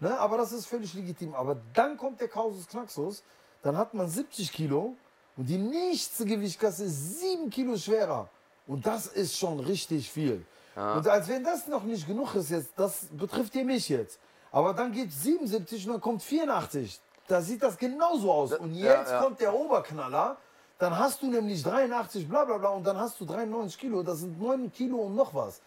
Ne? 0.00 0.18
Aber 0.18 0.38
das 0.38 0.52
ist 0.52 0.66
völlig 0.66 0.94
legitim. 0.94 1.34
Aber 1.34 1.56
dann 1.74 1.96
kommt 1.96 2.20
der 2.20 2.28
Kausus 2.28 2.66
Knaxus, 2.66 3.22
dann 3.62 3.76
hat 3.76 3.92
man 3.92 4.08
70 4.08 4.50
Kilo 4.52 4.96
und 5.36 5.46
die 5.48 5.58
nächste 5.58 6.24
Gewichtsklasse 6.24 6.84
ist 6.84 7.20
7 7.20 7.50
Kilo 7.50 7.76
schwerer. 7.76 8.28
Und 8.66 8.86
das 8.86 9.06
ist 9.06 9.36
schon 9.36 9.60
richtig 9.60 10.10
viel. 10.10 10.44
Und 10.76 11.06
als 11.08 11.28
wenn 11.28 11.44
das 11.44 11.66
noch 11.66 11.82
nicht 11.82 12.06
genug 12.06 12.34
ist 12.36 12.50
jetzt, 12.50 12.70
das 12.76 13.06
betrifft 13.10 13.54
ihr 13.56 13.64
mich 13.64 13.88
jetzt. 13.88 14.18
Aber 14.52 14.72
dann 14.72 14.92
geht 14.92 15.12
77 15.12 15.86
und 15.86 15.92
dann 15.94 16.00
kommt 16.00 16.22
84. 16.22 17.00
Da 17.28 17.40
sieht 17.42 17.62
das 17.62 17.76
genauso 17.76 18.32
aus. 18.32 18.52
Und 18.54 18.74
ja, 18.74 19.00
jetzt 19.00 19.10
ja. 19.10 19.22
kommt 19.22 19.40
der 19.40 19.52
Oberknaller. 19.54 20.36
Dann 20.80 20.98
hast 20.98 21.20
du 21.22 21.26
nämlich 21.30 21.62
83, 21.62 22.26
bla 22.28 22.44
bla 22.46 22.56
bla, 22.58 22.70
und 22.70 22.84
dann 22.86 22.98
hast 22.98 23.20
du 23.20 23.26
93 23.26 23.78
Kilo. 23.78 24.02
Das 24.02 24.20
sind 24.20 24.40
9 24.40 24.72
Kilo 24.72 24.96
und 24.96 25.14
noch 25.14 25.34
was. 25.34 25.60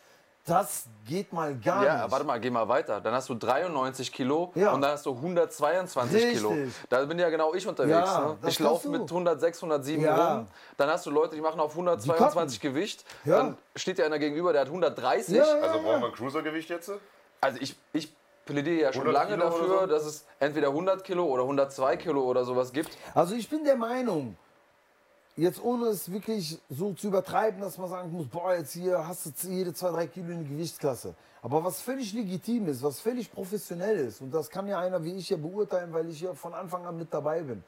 Das 0.45 0.85
geht 1.07 1.31
mal 1.31 1.55
gar 1.55 1.85
Ja, 1.85 2.01
nicht. 2.01 2.11
warte 2.11 2.25
mal, 2.25 2.37
geh 2.39 2.49
mal 2.49 2.67
weiter. 2.67 2.99
Dann 2.99 3.13
hast 3.13 3.29
du 3.29 3.35
93 3.35 4.11
Kilo 4.11 4.51
Ja. 4.55 4.73
und 4.73 4.81
dann 4.81 4.91
hast 4.91 5.05
du 5.05 5.11
122 5.11 6.31
Kilo. 6.33 6.49
Richtig. 6.49 6.73
Da 6.89 7.05
bin 7.05 7.17
ja 7.19 7.29
genau 7.29 7.53
ich 7.53 7.65
unterwegs. 7.65 7.93
Ja, 8.09 8.35
ne? 8.41 8.49
Ich 8.49 8.59
laufe 8.59 8.89
mit 8.89 9.09
106, 9.09 9.61
107 9.61 10.03
Ja. 10.03 10.33
rum. 10.35 10.47
Dann 10.77 10.89
hast 10.89 11.05
du 11.05 11.11
Leute, 11.11 11.35
die 11.35 11.41
machen 11.41 11.59
auf 11.61 11.75
122 11.75 12.59
Gewicht. 12.59 13.05
Ja. 13.23 13.37
Dann 13.37 13.57
steht 13.75 13.99
dir 13.99 14.05
einer 14.05 14.19
gegenüber, 14.19 14.51
der 14.51 14.61
hat 14.63 14.67
130. 14.69 15.35
Ja, 15.35 15.45
ja. 15.45 15.61
Also 15.61 15.79
brauchen 15.79 16.01
wir 16.01 16.07
ein 16.07 16.13
Cruisergewicht 16.13 16.69
jetzt? 16.71 16.91
Also 17.39 17.59
ich, 17.61 17.77
ich 17.93 18.13
plädiere 18.45 18.81
ja 18.81 18.91
schon 18.91 19.03
100 19.07 19.13
lange 19.29 19.35
Kilo 19.37 19.49
dafür, 19.49 19.79
so? 19.81 19.85
dass 19.87 20.05
es 20.05 20.25
entweder 20.39 20.69
100 20.69 21.03
Kilo 21.05 21.23
oder 21.25 21.43
102 21.43 21.95
Kilo 21.97 22.21
oder 22.23 22.43
sowas 22.43 22.73
gibt. 22.73 22.97
Also 23.13 23.35
ich 23.35 23.47
bin 23.49 23.63
der 23.63 23.77
Meinung, 23.77 24.35
jetzt 25.35 25.63
ohne 25.63 25.87
es 25.87 26.11
wirklich 26.11 26.59
so 26.69 26.93
zu 26.93 27.07
übertreiben, 27.07 27.59
dass 27.61 27.77
man 27.77 27.89
sagen 27.89 28.11
muss, 28.11 28.27
boah, 28.27 28.53
jetzt 28.55 28.73
hier 28.73 29.07
hast 29.07 29.25
du 29.25 29.47
jede 29.49 29.73
zwei, 29.73 29.89
drei 29.91 30.07
Kilo 30.07 30.31
eine 30.33 30.43
Gewichtsklasse. 30.43 31.15
Aber 31.41 31.63
was 31.63 31.81
völlig 31.81 32.13
legitim 32.13 32.67
ist, 32.67 32.81
was 32.83 32.99
völlig 32.99 33.31
professionell 33.31 33.97
ist, 33.97 34.21
und 34.21 34.33
das 34.33 34.49
kann 34.49 34.67
ja 34.67 34.79
einer 34.79 35.03
wie 35.03 35.13
ich 35.15 35.29
ja 35.29 35.37
beurteilen, 35.37 35.91
weil 35.91 36.09
ich 36.09 36.21
ja 36.21 36.33
von 36.33 36.53
Anfang 36.53 36.85
an 36.85 36.97
mit 36.97 37.13
dabei 37.13 37.41
bin. 37.41 37.63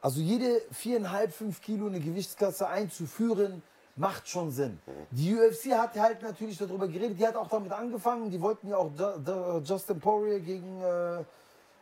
Also 0.00 0.20
jede 0.20 0.60
viereinhalb, 0.72 1.32
fünf 1.32 1.62
Kilo 1.62 1.86
eine 1.86 2.00
Gewichtsklasse 2.00 2.66
einzuführen, 2.68 3.62
macht 3.94 4.26
schon 4.28 4.50
Sinn. 4.50 4.78
Die 5.10 5.34
UFC 5.34 5.72
hat 5.72 5.94
halt 5.96 6.22
natürlich 6.22 6.58
darüber 6.58 6.88
geredet, 6.88 7.18
die 7.20 7.26
hat 7.26 7.36
auch 7.36 7.48
damit 7.48 7.72
angefangen, 7.72 8.30
die 8.30 8.40
wollten 8.40 8.68
ja 8.68 8.76
auch 8.78 8.90
Ju- 8.90 9.24
Ju- 9.24 9.60
Justin 9.62 10.00
Poirier 10.00 10.40
gegen, 10.40 10.80
äh, 10.80 11.22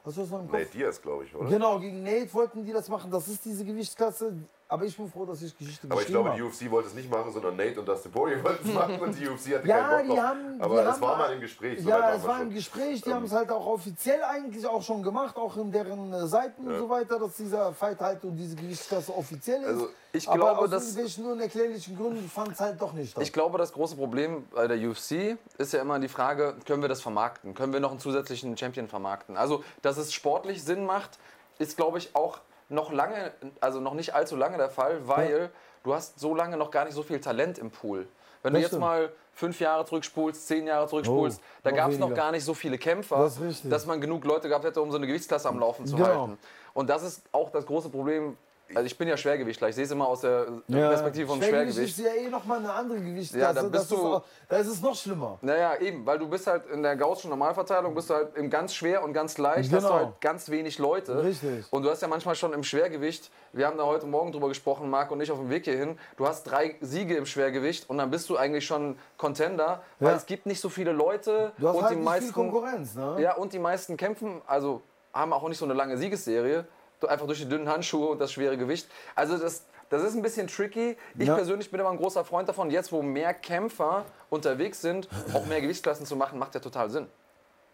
was 0.04 0.14
du 0.16 0.20
noch 0.22 0.40
im 0.40 0.48
Kopf? 0.48 0.52
Nate 0.58 0.70
Diaz, 0.72 1.00
glaube 1.00 1.24
ich, 1.24 1.34
oder? 1.34 1.48
Genau, 1.48 1.78
gegen 1.80 2.02
Nate 2.02 2.32
wollten 2.34 2.64
die 2.64 2.72
das 2.72 2.88
machen. 2.88 3.10
Das 3.10 3.26
ist 3.28 3.44
diese 3.44 3.64
Gewichtsklasse. 3.64 4.34
Aber 4.70 4.84
ich 4.84 4.96
bin 4.96 5.10
froh, 5.10 5.26
dass 5.26 5.42
ich 5.42 5.56
Geschichte 5.58 5.86
Aber 5.90 6.00
ich 6.00 6.06
geschrieben 6.06 6.22
glaube, 6.24 6.36
die 6.38 6.42
habe. 6.42 6.50
UFC 6.52 6.70
wollte 6.70 6.88
es 6.88 6.94
nicht 6.94 7.10
machen, 7.10 7.32
sondern 7.32 7.56
Nate 7.56 7.80
und 7.80 7.86
Dustin 7.88 8.12
Poirier 8.12 8.42
wollten 8.44 8.68
es 8.68 8.74
machen 8.74 9.00
und 9.00 9.18
die 9.18 9.28
UFC 9.28 9.54
hatte 9.56 9.66
Ja, 9.68 9.88
keinen 9.88 10.06
Bock 10.08 10.16
die 10.16 10.22
haben. 10.22 10.54
Die 10.58 10.62
Aber 10.62 10.80
es 10.82 10.86
haben, 10.92 11.00
war 11.02 11.16
mal 11.18 11.32
im 11.32 11.40
Gespräch. 11.40 11.82
so 11.82 11.88
Ja, 11.88 12.14
es 12.14 12.24
war 12.24 12.40
im 12.40 12.54
Gespräch. 12.54 13.02
Die 13.02 13.08
Ähm, 13.10 13.16
haben 13.16 13.24
es 13.24 13.32
halt 13.32 13.50
auch 13.50 13.66
offiziell 13.66 14.22
eigentlich 14.22 14.64
auch 14.66 14.82
schon 14.82 15.02
gemacht, 15.02 15.36
auch 15.36 15.56
in 15.56 15.72
deren 15.72 16.12
äh, 16.12 16.26
Seiten 16.26 16.66
und 16.68 16.78
so 16.78 16.88
weiter, 16.88 17.18
dass 17.18 17.36
dieser 17.36 17.72
Fight 17.74 17.98
halt 18.00 18.24
und 18.24 18.36
diese 18.36 18.54
Gewichtsklasse 18.56 19.14
offiziell 19.16 19.60
ist. 19.62 19.66
Also, 19.68 19.88
ich 20.12 20.28
Aber 20.28 20.38
glaube, 20.38 20.58
aus 20.60 20.70
dass- 20.70 20.82
irgendwelchen 20.84 21.26
unerklärlichen 21.26 21.96
Gründen 21.96 22.28
fand 22.28 22.52
es 22.52 22.60
halt 22.60 22.80
doch 22.80 22.92
nicht 22.92 23.10
statt. 23.10 23.22
Ich 23.22 23.32
glaube, 23.32 23.58
das 23.58 23.72
große 23.72 23.96
Problem 23.96 24.44
bei 24.54 24.68
der 24.68 24.78
UFC 24.88 25.36
ist 25.58 25.72
ja 25.72 25.80
immer 25.82 25.98
die 25.98 26.08
Frage, 26.08 26.54
können 26.66 26.82
wir 26.82 26.88
das 26.88 27.00
vermarkten? 27.00 27.54
Können 27.54 27.72
wir 27.72 27.80
noch 27.80 27.90
einen 27.90 28.00
zusätzlichen 28.00 28.56
Champion 28.56 28.88
vermarkten? 28.88 29.36
Also, 29.36 29.64
dass 29.82 29.96
es 29.98 30.12
sportlich 30.12 30.62
Sinn 30.62 30.86
macht, 30.86 31.18
ist, 31.58 31.76
glaube 31.76 31.98
ich, 31.98 32.14
auch 32.16 32.38
noch 32.70 32.92
lange, 32.92 33.32
also 33.60 33.80
noch 33.80 33.94
nicht 33.94 34.14
allzu 34.14 34.36
lange 34.36 34.56
der 34.56 34.70
Fall, 34.70 35.06
weil 35.06 35.50
du 35.84 35.94
hast 35.94 36.18
so 36.18 36.34
lange 36.34 36.56
noch 36.56 36.70
gar 36.70 36.84
nicht 36.84 36.94
so 36.94 37.02
viel 37.02 37.20
Talent 37.20 37.58
im 37.58 37.70
Pool. 37.70 38.06
Wenn 38.42 38.52
du 38.54 38.58
Das 38.58 38.62
jetzt 38.62 38.68
stimmt. 38.70 38.80
mal 38.80 39.12
fünf 39.34 39.60
Jahre 39.60 39.84
zurückspulst, 39.84 40.46
zehn 40.46 40.66
Jahre 40.66 40.88
zurückspulst, 40.88 41.40
Oh, 41.42 41.60
da 41.62 41.70
gab 41.72 41.90
es 41.90 41.98
noch 41.98 42.14
gar 42.14 42.32
nicht 42.32 42.44
so 42.44 42.54
viele 42.54 42.78
Kämpfer, 42.78 43.16
Das 43.18 43.38
dass 43.64 43.86
man 43.86 44.00
genug 44.00 44.24
Leute 44.24 44.48
gehabt 44.48 44.64
hätte, 44.64 44.80
um 44.80 44.90
so 44.90 44.96
eine 44.96 45.06
Gewichtsklasse 45.06 45.48
am 45.48 45.58
Laufen 45.58 45.86
zu 45.86 45.96
Genau. 45.96 46.08
halten. 46.08 46.38
Und 46.72 46.88
das 46.88 47.02
ist 47.02 47.22
auch 47.32 47.50
das 47.50 47.66
große 47.66 47.90
Problem. 47.90 48.36
Also 48.74 48.86
ich 48.86 48.96
bin 48.96 49.08
ja 49.08 49.16
Schwergewichtler, 49.16 49.68
ich 49.68 49.74
sehe 49.74 49.84
es 49.84 49.90
immer 49.90 50.06
aus 50.08 50.20
der 50.20 50.46
Perspektive 50.70 51.26
vom 51.28 51.42
Schwergewicht 51.42 51.74
Schwergewicht. 51.76 51.98
ist 51.98 52.04
ja 52.04 52.12
eh 52.14 52.28
nochmal 52.28 52.58
eine 52.58 52.72
andere 52.72 53.00
Gewichtsklasse. 53.00 53.44
Ja, 53.46 53.52
da 53.52 53.62
bist 53.62 53.74
das 53.74 53.82
ist 53.82 53.90
du- 53.92 53.96
auch, 54.16 54.22
da 54.48 54.56
ist 54.58 54.66
es 54.68 54.80
noch 54.82 54.94
schlimmer. 54.94 55.38
Naja, 55.42 55.76
eben, 55.80 56.06
weil 56.06 56.18
du 56.18 56.28
bist 56.28 56.46
halt 56.46 56.66
in 56.66 56.82
der 56.82 56.96
Gaußschen 56.96 57.30
Normalverteilung, 57.30 57.94
bist 57.94 58.10
du 58.10 58.14
halt 58.14 58.36
im 58.36 58.48
ganz 58.50 58.74
schwer 58.74 59.02
und 59.02 59.12
ganz 59.12 59.38
leicht, 59.38 59.72
hast 59.72 59.82
du 59.84 59.88
Genau. 59.88 59.92
halt 60.06 60.20
ganz 60.20 60.48
wenig 60.50 60.78
Leute. 60.78 61.22
Richtig. 61.22 61.64
Und 61.70 61.82
du 61.82 61.90
hast 61.90 62.02
ja 62.02 62.08
manchmal 62.08 62.34
schon 62.34 62.52
im 62.52 62.62
Schwergewicht, 62.62 63.30
wir 63.52 63.66
haben 63.66 63.76
da 63.78 63.84
heute 63.84 64.06
Morgen 64.06 64.32
drüber 64.32 64.48
gesprochen, 64.48 64.88
Marc 64.90 65.10
und 65.10 65.20
ich 65.20 65.30
auf 65.32 65.38
dem 65.38 65.50
Weg 65.50 65.64
hierhin, 65.64 65.98
du 66.16 66.26
hast 66.26 66.44
drei 66.44 66.76
Siege 66.80 67.16
im 67.16 67.26
Schwergewicht 67.26 67.88
und 67.90 67.98
dann 67.98 68.10
bist 68.10 68.28
du 68.30 68.36
eigentlich 68.36 68.66
schon 68.66 68.96
Contender, 69.16 69.82
weil 69.98 70.10
Ja. 70.10 70.16
es 70.16 70.26
gibt 70.26 70.46
nicht 70.46 70.60
so 70.60 70.68
viele 70.68 70.92
Leute 70.92 71.52
Du 71.58 71.68
hast 71.68 71.74
und 71.76 71.82
halt 71.82 71.92
die 71.92 71.96
nicht 71.96 72.04
meisten 72.04 72.24
viel 72.26 72.32
Konkurrenz, 72.34 72.94
ne? 72.94 73.16
ja, 73.20 73.34
und 73.34 73.52
die 73.52 73.58
meisten 73.58 73.96
kämpfen, 73.96 74.40
also 74.46 74.82
haben 75.12 75.32
auch 75.32 75.48
nicht 75.48 75.58
so 75.58 75.64
eine 75.64 75.74
lange 75.74 75.96
Siegesserie, 75.98 76.66
einfach 77.08 77.26
durch 77.26 77.38
die 77.38 77.48
dünnen 77.48 77.68
Handschuhe 77.68 78.08
und 78.08 78.20
das 78.20 78.32
schwere 78.32 78.56
Gewicht. 78.56 78.88
Also 79.14 79.38
das, 79.38 79.64
das 79.88 80.02
ist 80.02 80.14
ein 80.14 80.22
bisschen 80.22 80.46
tricky. 80.46 80.96
Ich 81.18 81.26
Ja. 81.28 81.34
persönlich 81.34 81.70
bin 81.70 81.80
aber 81.80 81.90
ein 81.90 81.96
großer 81.96 82.24
Freund 82.24 82.48
davon, 82.48 82.70
jetzt 82.70 82.92
wo 82.92 83.02
mehr 83.02 83.34
Kämpfer 83.34 84.04
unterwegs 84.28 84.80
sind, 84.80 85.08
auch 85.32 85.46
mehr 85.46 85.60
Gewichtsklassen 85.60 86.06
zu 86.06 86.16
machen, 86.16 86.38
macht 86.38 86.54
ja 86.54 86.60
total 86.60 86.90
Sinn. 86.90 87.06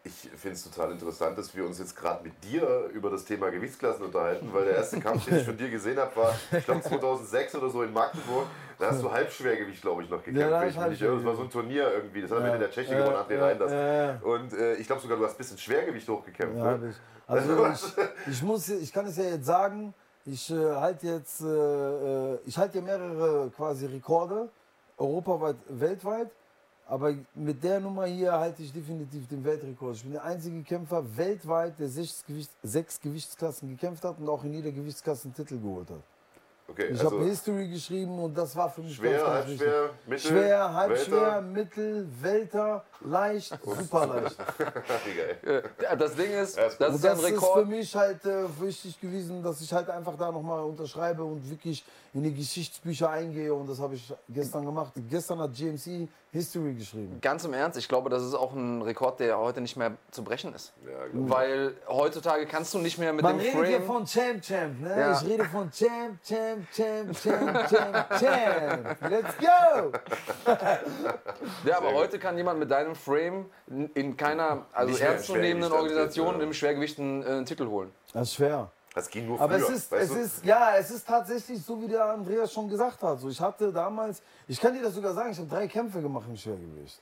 Ich 0.04 0.30
finde 0.36 0.52
es 0.54 0.62
total 0.62 0.92
interessant, 0.92 1.36
dass 1.36 1.56
wir 1.56 1.66
uns 1.66 1.80
jetzt 1.80 1.96
gerade 1.96 2.22
mit 2.22 2.32
dir 2.44 2.88
über 2.92 3.10
das 3.10 3.24
Thema 3.24 3.50
Gewichtsklassen 3.50 4.04
unterhalten, 4.04 4.50
weil 4.52 4.66
der 4.66 4.76
erste 4.76 5.00
Kampf, 5.00 5.24
den 5.24 5.38
ich 5.38 5.44
von 5.44 5.56
dir 5.56 5.68
gesehen 5.68 5.98
habe, 5.98 6.14
war, 6.14 6.32
ich 6.56 6.64
glaube 6.64 6.80
2006 6.80 7.56
oder 7.56 7.70
so 7.70 7.82
in 7.82 7.92
Magdeburg. 7.92 8.46
Da 8.78 8.90
hast 8.90 9.02
du 9.02 9.10
Halbschwergewicht, 9.10 9.80
glaube 9.80 10.02
ich, 10.02 10.10
noch 10.10 10.18
gekämpft. 10.18 10.40
Ja, 10.40 10.50
da 10.50 10.60
wenn 10.60 10.76
hab 10.76 10.92
ich. 10.92 10.98
Das 10.98 11.24
war 11.24 11.34
so 11.34 11.42
ein 11.42 11.50
Turnier 11.50 11.90
irgendwie. 11.92 12.22
Das 12.22 12.30
hat 12.30 12.38
am 12.38 12.44
Ende 12.44 12.58
der 12.58 12.70
Tscheche 12.70 12.94
gewonnen, 12.94 13.16
André 13.16 13.40
Reinders. 13.40 13.72
ja. 13.72 14.20
Und 14.22 14.52
äh, 14.52 14.74
ich 14.74 14.86
glaube 14.86 15.02
sogar, 15.02 15.16
du 15.16 15.24
hast 15.24 15.34
ein 15.34 15.38
bisschen 15.38 15.58
Schwergewicht 15.58 16.08
hochgekämpft. 16.08 16.58
Ja, 16.58 16.76
ne? 16.76 16.94
Also 17.26 17.66
ich, 18.26 18.32
ich 18.32 18.42
muss, 18.42 18.68
ich 18.68 18.92
kann 18.92 19.06
es 19.06 19.16
ja 19.16 19.24
jetzt 19.24 19.46
sagen, 19.46 19.94
ich 20.24 20.50
äh, 20.50 20.74
halte 20.74 21.06
jetzt, 21.06 21.40
äh, 21.40 21.46
äh, 21.46 22.38
ich 22.44 22.58
halte 22.58 22.78
ja 22.78 22.84
mehrere 22.84 23.50
quasi 23.50 23.86
Rekorde, 23.86 24.48
europaweit, 24.98 25.56
weltweit. 25.68 26.30
Aber 26.88 27.12
mit 27.34 27.64
der 27.64 27.80
Nummer 27.80 28.06
hier 28.06 28.32
halte 28.32 28.62
ich 28.62 28.72
definitiv 28.72 29.26
den 29.26 29.44
Weltrekord. 29.44 29.96
Ich 29.96 30.02
bin 30.04 30.12
der 30.12 30.24
einzige 30.24 30.62
Kämpfer 30.62 31.04
weltweit, 31.16 31.78
der 31.80 31.88
sechs, 31.88 32.24
Gewicht, 32.24 32.50
sechs 32.62 33.00
Gewichtsklassen 33.00 33.68
gekämpft 33.70 34.04
hat 34.04 34.18
und 34.20 34.28
auch 34.28 34.44
in 34.44 34.52
jeder 34.52 34.70
Gewichtsklasse 34.70 35.24
einen 35.24 35.34
Titel 35.34 35.58
geholt 35.58 35.90
hat. 35.90 36.02
Okay, 36.68 36.86
Ich 36.90 37.00
also 37.00 37.16
habe 37.16 37.24
History 37.26 37.68
geschrieben 37.68 38.18
und 38.18 38.36
das 38.36 38.56
war 38.56 38.68
für 38.68 38.80
mich 38.82 38.96
schwer, 38.96 39.12
ganz, 39.12 39.22
ganz 39.22 39.34
halb 39.34 39.46
wichtig. 39.48 39.60
schwer, 39.68 39.90
mittel, 40.06 40.18
Schwer, 40.28 40.74
halb 40.74 40.90
Welter. 40.90 41.04
schwer, 41.04 41.40
mittel, 41.42 42.08
Welter, 42.20 42.84
leicht, 43.04 43.58
super 43.64 44.06
leicht. 44.06 44.36
Das 45.98 46.14
Ding 46.16 46.30
ist, 46.32 46.56
das 46.58 46.76
gut. 46.78 46.80
ist 46.80 46.82
ein 46.82 46.90
Das 47.02 47.18
ist 47.18 47.20
für 47.20 47.26
Rekord. 47.26 47.68
mich 47.68 47.94
halt 47.94 48.24
äh, 48.24 48.44
wichtig 48.60 49.00
gewesen, 49.00 49.42
dass 49.42 49.60
ich 49.60 49.72
halt 49.72 49.88
einfach 49.90 50.16
da 50.18 50.32
nochmal 50.32 50.64
unterschreibe 50.64 51.22
und 51.24 51.48
wirklich 51.48 51.84
in 52.14 52.22
die 52.24 52.34
Geschichtsbücher 52.34 53.10
eingehe. 53.10 53.52
Und 53.54 53.68
das 53.68 53.78
habe 53.78 53.94
ich 53.94 54.12
gestern 54.28 54.64
gemacht. 54.64 54.92
Gestern 55.08 55.38
hat 55.40 55.54
GMC 55.54 56.08
History 56.36 56.74
geschrieben. 56.74 57.18
Ganz 57.20 57.44
im 57.44 57.52
Ernst, 57.54 57.78
ich 57.78 57.88
glaube, 57.88 58.10
das 58.10 58.22
ist 58.22 58.34
auch 58.34 58.52
ein 58.54 58.82
Rekord, 58.82 59.18
der 59.20 59.38
heute 59.38 59.60
nicht 59.60 59.76
mehr 59.76 59.92
zu 60.10 60.22
brechen 60.22 60.54
ist. 60.54 60.72
Ja. 60.86 60.92
Weil 61.12 61.74
heutzutage 61.88 62.46
kannst 62.46 62.72
du 62.74 62.78
nicht 62.78 62.98
mehr 62.98 63.12
mit 63.12 63.22
Man 63.22 63.38
dem 63.38 63.46
redet 63.46 63.66
hier 63.66 63.76
Frame. 63.78 63.86
von 63.86 64.06
Champ, 64.06 64.42
Champ. 64.42 64.80
Ne? 64.80 64.90
Ja. 65.00 65.12
Ich 65.20 65.26
rede 65.28 65.44
von 65.46 65.70
Champ, 65.70 66.22
Champ, 66.22 66.70
Champ, 66.72 67.16
Champ, 67.20 67.68
Champ, 67.68 68.08
Champ. 68.20 69.10
Let's 69.10 69.36
go! 69.38 69.92
Ja, 71.64 71.78
aber 71.78 71.88
Sehr 71.88 71.94
heute 71.96 72.18
kann 72.18 72.36
jemand 72.36 72.58
mit 72.58 72.70
deinem 72.70 72.94
Frame 72.94 73.46
in- 73.68 73.90
in 73.94 74.16
keiner 74.16 74.66
also 74.72 74.96
ernstzunehmenden 74.96 75.72
Organisation 75.72 76.40
im 76.40 76.52
Schwergewicht 76.52 76.98
einen, 76.98 77.22
äh, 77.22 77.26
einen 77.26 77.46
Titel 77.46 77.66
holen. 77.66 77.90
Das 78.12 78.28
ist 78.28 78.34
schwer. 78.34 78.70
Das 78.96 79.10
ging 79.10 79.26
nur 79.26 79.38
Aber 79.38 79.58
früher. 79.58 79.68
es 79.68 79.76
ist, 79.76 79.92
es 79.92 80.08
du? 80.08 80.14
ist, 80.14 80.42
ja, 80.46 80.74
es 80.78 80.90
ist 80.90 81.06
tatsächlich 81.06 81.62
so, 81.62 81.78
wie 81.82 81.86
der 81.86 82.02
Andreas 82.06 82.50
schon 82.50 82.66
gesagt 82.66 83.02
hat. 83.02 83.20
So, 83.20 83.28
ich 83.28 83.38
hatte 83.38 83.70
damals, 83.70 84.22
ich 84.48 84.58
kann 84.58 84.72
dir 84.72 84.80
das 84.80 84.94
sogar 84.94 85.12
sagen, 85.12 85.32
ich 85.32 85.38
habe 85.38 85.50
drei 85.50 85.68
Kämpfe 85.68 86.00
gemacht 86.00 86.24
im 86.26 86.34
Schwergewicht. 86.34 86.98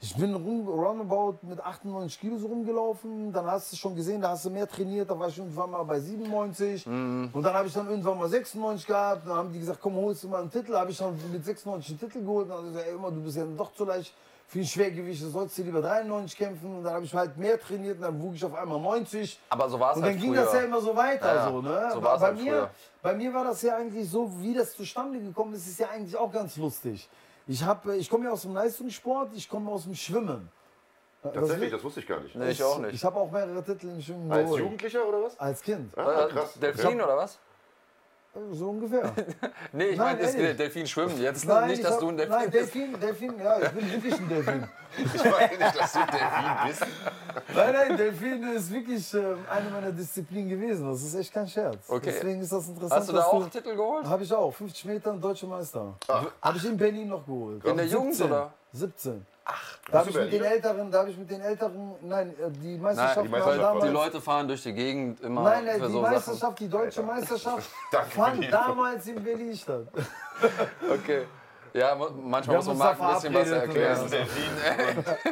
Ich 0.00 0.16
bin 0.16 0.34
rum, 0.34 0.66
roundabout 0.66 1.40
mit 1.42 1.60
98 1.60 2.18
Kilo 2.20 2.38
so 2.38 2.46
rumgelaufen. 2.46 3.34
Dann 3.34 3.44
hast 3.44 3.70
du 3.70 3.76
schon 3.76 3.94
gesehen, 3.94 4.22
da 4.22 4.30
hast 4.30 4.46
du 4.46 4.50
mehr 4.50 4.66
trainiert. 4.66 5.10
Da 5.10 5.18
war 5.18 5.28
ich 5.28 5.36
irgendwann 5.36 5.72
mal 5.72 5.82
bei 5.82 6.00
97. 6.00 6.86
Und 6.86 7.30
dann 7.34 7.52
habe 7.52 7.68
ich 7.68 7.74
dann 7.74 7.86
irgendwann 7.86 8.16
mal 8.16 8.30
96 8.30 8.86
gehabt. 8.86 9.26
Dann 9.28 9.36
haben 9.36 9.52
die 9.52 9.58
gesagt, 9.58 9.80
komm, 9.82 9.94
holst 9.96 10.24
du 10.24 10.28
mal 10.28 10.40
einen 10.40 10.50
Titel. 10.50 10.72
habe 10.74 10.90
ich 10.90 10.96
dann 10.96 11.14
mit 11.30 11.44
96 11.44 11.90
einen 11.90 12.00
Titel 12.00 12.24
geholt. 12.24 12.48
Dann 12.48 12.56
habe 12.56 12.66
ich 12.68 12.72
gesagt, 12.72 12.88
ey, 12.88 12.94
immer, 12.94 13.10
du 13.10 13.22
bist 13.22 13.36
ja 13.36 13.44
doch 13.44 13.74
zu 13.74 13.84
leicht 13.84 14.14
für 14.48 14.60
ein 14.60 14.64
Schwergewicht. 14.64 15.22
Du 15.22 15.28
sollst 15.28 15.58
du 15.58 15.62
lieber 15.62 15.80
93 15.82 16.36
kämpfen. 16.38 16.76
Und 16.78 16.84
dann 16.84 16.94
habe 16.94 17.04
ich 17.04 17.14
halt 17.14 17.36
mehr 17.36 17.58
trainiert. 17.60 17.96
Und 17.96 18.02
dann 18.02 18.22
wog 18.22 18.34
ich 18.34 18.44
auf 18.44 18.54
einmal 18.54 18.80
90. 18.80 19.40
Aber 19.50 19.68
so 19.68 19.78
war 19.80 19.90
es 19.92 19.96
Und 19.98 20.04
halt 20.04 20.14
dann 20.14 20.20
ging 20.22 20.32
früher. 20.34 20.44
das 20.44 20.52
ja 20.54 20.60
immer 20.60 20.80
so 20.80 20.94
weiter. 20.96 21.34
Ja. 21.34 21.50
So, 21.50 21.60
ne? 21.62 21.90
So 21.92 22.00
bei, 22.00 22.06
war's 22.06 22.20
bei, 22.20 22.26
halt 22.28 22.36
mir, 22.36 22.52
früher. 22.52 22.70
bei 23.02 23.14
mir 23.14 23.34
war 23.34 23.44
das 23.44 23.62
ja 23.62 23.76
eigentlich 23.76 24.08
so, 24.10 24.30
wie 24.40 24.54
das 24.54 24.74
zustande 24.76 25.18
gekommen 25.20 25.54
ist, 25.54 25.66
ist 25.66 25.78
ja 25.80 25.88
eigentlich 25.90 26.16
auch 26.16 26.30
ganz 26.32 26.56
lustig. 26.56 27.08
Ich, 27.48 27.62
hab, 27.62 27.86
ich 27.88 28.08
komme 28.10 28.24
ja 28.26 28.32
aus 28.32 28.42
dem 28.42 28.54
Leistungssport, 28.54 29.30
ich 29.34 29.48
komme 29.48 29.70
aus 29.70 29.84
dem 29.84 29.94
Schwimmen. 29.94 30.48
Tatsächlich, 31.22 31.72
das 31.72 31.82
wusste 31.82 32.00
ich 32.00 32.06
gar 32.06 32.20
nicht. 32.20 32.36
Nee, 32.36 32.50
ich 32.50 32.62
auch 32.62 32.78
nicht. 32.78 32.94
Ich 32.94 33.04
habe 33.04 33.18
auch 33.18 33.30
mehrere 33.30 33.62
Titel 33.64 33.88
im 33.88 34.00
Schwimmen 34.00 34.30
Als 34.30 34.44
geholt. 34.44 34.62
Jugendlicher 34.62 35.04
oder 35.08 35.22
was? 35.24 35.38
Als 35.40 35.60
Kind, 35.60 35.96
Ah, 35.98 36.26
Äh, 36.26 36.28
krass. 36.28 36.54
Delfin 36.60 37.00
oder 37.00 37.16
was? 37.16 37.38
So 38.52 38.70
ungefähr. 38.70 39.12
Nee, 39.72 39.88
ich 39.88 39.98
Nein, 39.98 40.16
meine, 40.16 40.30
ehrlich. 40.30 40.56
Delfin 40.56 40.86
schwimmen. 40.86 41.20
Jetzt 41.20 41.44
Nein, 41.46 41.68
nicht, 41.68 41.78
ich 41.78 41.84
dass 41.84 41.94
hab, 41.94 42.00
du 42.00 42.08
ein 42.08 42.16
Delfin 42.16 42.34
Nein, 42.34 42.50
bist. 42.50 42.74
Delfin, 42.74 43.00
Delfin, 43.00 43.34
ja, 43.38 43.60
ich 43.62 43.70
bin 43.70 43.92
wirklich 43.92 44.14
ein 44.18 44.28
Delfin. 44.28 44.68
Ich 44.98 45.24
meine 45.24 45.58
nicht, 45.58 45.78
dass 45.78 45.92
du 45.92 45.98
ein 45.98 46.06
Delfin 46.06 46.68
bist. 46.68 46.86
Nein, 47.54 47.72
nein, 47.72 47.96
Delfin 47.98 48.42
ist 48.54 48.72
wirklich 48.72 49.14
äh, 49.14 49.18
eine 49.50 49.70
meiner 49.70 49.92
Disziplinen 49.92 50.48
gewesen. 50.48 50.90
Das 50.90 51.02
ist 51.02 51.14
echt 51.14 51.34
kein 51.34 51.46
Scherz. 51.46 51.88
Okay. 51.88 52.12
Deswegen 52.14 52.40
ist 52.40 52.52
das 52.52 52.68
interessant. 52.68 53.00
Hast 53.00 53.08
du 53.10 53.12
da 53.12 53.24
auch 53.24 53.50
Titel 53.50 53.76
geholt? 53.76 54.06
Habe 54.06 54.22
ich 54.22 54.32
auch. 54.32 54.54
50 54.54 54.84
Meter 54.86 55.12
deutscher 55.12 55.48
Meister. 55.48 55.94
Habe 56.08 56.56
ich 56.56 56.64
in 56.64 56.76
Berlin 56.78 57.08
noch 57.08 57.26
geholt. 57.26 57.62
In 57.64 57.76
der 57.76 57.86
Jugend, 57.86 58.14
17. 58.14 58.26
oder? 58.26 58.54
17. 58.72 59.26
Ach, 59.48 59.78
da 59.92 59.98
habe 60.00 60.08
ich 60.10 60.16
du 60.16 60.22
mit 60.22 60.32
den? 60.32 60.42
Älteren, 60.42 60.90
da 60.90 60.98
habe 60.98 61.10
ich 61.10 61.16
mit 61.18 61.30
den 61.30 61.40
Älteren, 61.40 61.94
nein, 62.02 62.30
äh, 62.30 62.50
die 62.50 62.76
Meisterschaft 62.78 63.16
Nein, 63.16 63.26
die 63.26 63.32
war 63.32 63.38
Meisterschaft 63.38 63.62
damals. 63.62 63.84
Die 63.84 63.90
Leute 63.92 64.20
fahren 64.20 64.48
durch 64.48 64.62
die 64.64 64.72
Gegend 64.72 65.20
immer 65.20 65.42
Nein, 65.42 65.64
für 65.66 65.72
die 65.86 65.92
so 65.92 66.00
Sachen. 66.02 66.14
Meisterschaft, 66.14 66.58
die 66.60 66.68
deutsche 66.68 67.02
Meisterschaft 67.02 67.70
fand 68.10 68.52
damals 68.52 69.06
in 69.06 69.22
Berlin 69.22 69.56
statt. 69.56 69.86
Okay. 70.92 71.26
Ja, 71.72 71.94
manchmal 71.94 72.54
Wir 72.54 72.56
muss 72.56 72.66
man 72.66 72.78
Marc 72.78 73.00
ein 73.00 73.14
bisschen 73.14 73.34
was 73.34 73.48
Er 73.50 73.62
erklären. 73.62 74.10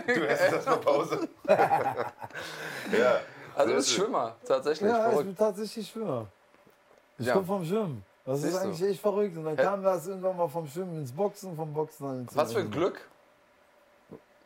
du 0.06 0.12
hättest 0.28 0.52
das 0.52 0.66
mal 0.66 0.76
Pause. 0.76 1.28
ja. 1.48 3.20
Also 3.56 3.70
du 3.70 3.76
bist. 3.76 3.90
Schwimmer, 3.90 4.34
tatsächlich. 4.46 4.90
Ja, 4.90 4.96
ich 4.96 5.02
verrückt. 5.10 5.26
bin 5.26 5.36
tatsächlich 5.36 5.88
Schwimmer. 5.90 6.26
Ich 7.18 7.26
Ja. 7.26 7.32
komme 7.34 7.46
vom 7.46 7.64
Schwimmen. 7.64 8.04
Das 8.24 8.40
Siehst 8.40 8.54
ist 8.54 8.60
du. 8.62 8.66
eigentlich 8.68 8.90
echt 8.90 9.00
verrückt. 9.00 9.36
Und 9.36 9.44
dann 9.44 9.56
Hä? 9.56 9.62
kam 9.62 9.82
das 9.82 10.06
irgendwann 10.06 10.36
mal 10.36 10.48
vom 10.48 10.66
Schwimmen 10.66 10.98
ins 11.00 11.12
Boxen, 11.12 11.54
vom 11.56 11.72
Boxen 11.72 12.06
dann 12.06 12.20
ins 12.22 12.36
Was 12.36 12.52
für 12.52 12.60
ein. 12.60 12.70
Glück. 12.70 13.00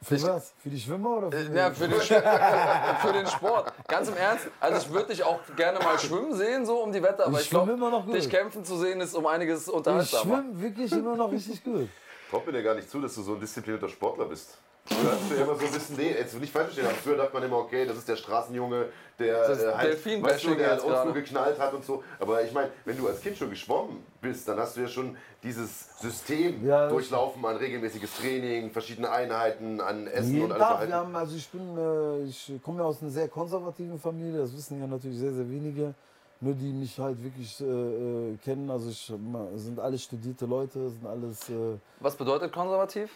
Für 0.03 0.15
Ich- 0.15 0.23
was? 0.25 0.53
Für 0.63 0.71
die 0.71 0.79
Schwimmer 0.81 1.11
oder 1.19 1.31
für, 1.33 1.39
Äh, 1.39 1.57
Ja, 1.57 1.71
für 1.73 1.89
den, 1.89 2.01
für 2.01 3.13
den 3.13 3.27
Sport. 3.27 3.73
Ganz 3.89 4.09
im 4.09 4.17
Ernst, 4.17 4.47
also 4.61 4.79
ich 4.79 4.93
würde 4.93 5.09
dich 5.09 5.25
auch 5.25 5.41
gerne 5.57 5.79
mal 5.81 5.99
schwimmen 5.99 6.35
sehen, 6.35 6.65
so 6.65 6.79
um 6.83 6.93
die 6.93 7.03
Wette, 7.03 7.27
aber 7.27 7.37
Ich 7.39 7.45
ich, 7.45 7.51
glaube, 7.51 7.67
schwimme 7.73 7.79
immer 7.87 7.91
noch 7.91 8.07
gut. 8.07 8.15
dich 8.15 8.31
kämpfen 8.31 8.65
zu 8.65 8.77
sehen 8.79 9.01
ist 9.01 9.15
um 9.15 9.27
einiges 9.27 9.67
Ich 9.67 9.73
unterhaltsamer. 9.73 10.37
schwimme 10.39 10.61
wirklich 10.63 10.93
immer 10.93 11.17
noch 11.17 11.33
richtig 11.33 11.65
gut. 11.65 11.89
Traut 12.31 12.47
mir 12.47 12.53
dir 12.53 12.63
gar 12.63 12.75
nicht 12.75 12.89
zu, 12.91 13.01
dass 13.01 13.15
du 13.15 13.23
so 13.23 13.35
ein 13.35 13.41
disziplinierter 13.41 13.89
Sportler 13.89 14.27
bist. 14.27 14.59
Früher 14.89 15.13
hast 15.13 15.31
du 15.31 15.35
ja 15.35 15.43
immer 15.45 15.55
so 15.55 15.67
ein 15.67 15.73
bisschen, 15.73 15.97
nee, 15.97 16.13
jetzt 16.13 16.41
nicht 16.41 16.53
falsch 16.53 16.67
verstehen, 16.67 16.87
aber 16.87 16.95
früher 16.95 17.17
dachte 17.17 17.35
man 17.35 17.43
immer, 17.43 17.59
okay, 17.59 17.85
das 17.87 17.99
ist 17.99 18.09
der 18.09 18.17
Straßenjunge, 18.17 18.87
der 19.19 19.49
Das 19.49 19.63
äh, 19.63 19.73
halt, 19.75 20.23
weißt 20.23 20.45
du, 20.45 20.55
der 20.55 20.73
oldschool 20.73 20.91
gerade. 20.93 21.13
geknallt 21.13 21.59
hat 21.59 21.75
und 21.75 21.85
so. 21.85 22.03
Aber 22.19 22.43
ich 22.43 22.53
meine, 22.53 22.71
wenn 22.85 22.97
du 22.97 23.07
als 23.07 23.21
Kind 23.21 23.37
schon 23.37 23.51
geschwommen 23.51 24.05
bist, 24.21 24.49
dann 24.49 24.59
hast 24.59 24.77
du 24.77 24.81
ja 24.81 24.89
schon 24.89 25.17
dieses 25.43 25.99
System 26.01 26.67
Ja, 26.67 26.89
durchlaufen 26.89 27.45
an 27.45 27.57
regelmäßiges 27.57 28.17
Training, 28.17 28.71
verschiedene 28.71 29.11
Einheiten, 29.11 29.81
an 29.81 30.07
Essen 30.07 30.33
Jeden 30.35 30.45
und 30.47 30.53
alles. 30.53 30.63
Tag. 30.63 30.69
Verhalten. 30.71 30.93
Wir 30.93 30.97
haben, 30.99 31.17
also 31.17 31.37
ich 31.37 31.49
bin, 31.51 31.79
äh, 31.79 32.23
ich 32.25 32.53
komme 32.63 32.79
ja 32.81 32.85
aus 32.87 33.03
einer 33.03 33.11
sehr 33.11 33.29
konservativen 33.29 33.99
Familie. 33.99 34.39
Das 34.41 34.57
wissen 34.57 34.81
ja 34.81 34.87
natürlich 34.87 35.19
sehr, 35.19 35.33
sehr 35.33 35.49
wenige. 35.51 35.95
Nur 36.41 36.55
die 36.55 36.73
mich 36.73 36.97
halt 37.01 37.23
wirklich 37.23 37.61
äh, 37.61 37.65
äh, 37.65 38.37
kennen. 38.45 38.71
Also 38.71 38.91
ich, 38.91 39.13
sind 39.57 39.81
alles 39.81 40.05
studierte 40.05 40.47
Leute, 40.47 40.89
sind 40.89 41.05
alles. 41.05 41.49
Äh, 41.51 41.79
Was 41.99 42.15
bedeutet 42.15 42.53
konservativ? 42.53 43.11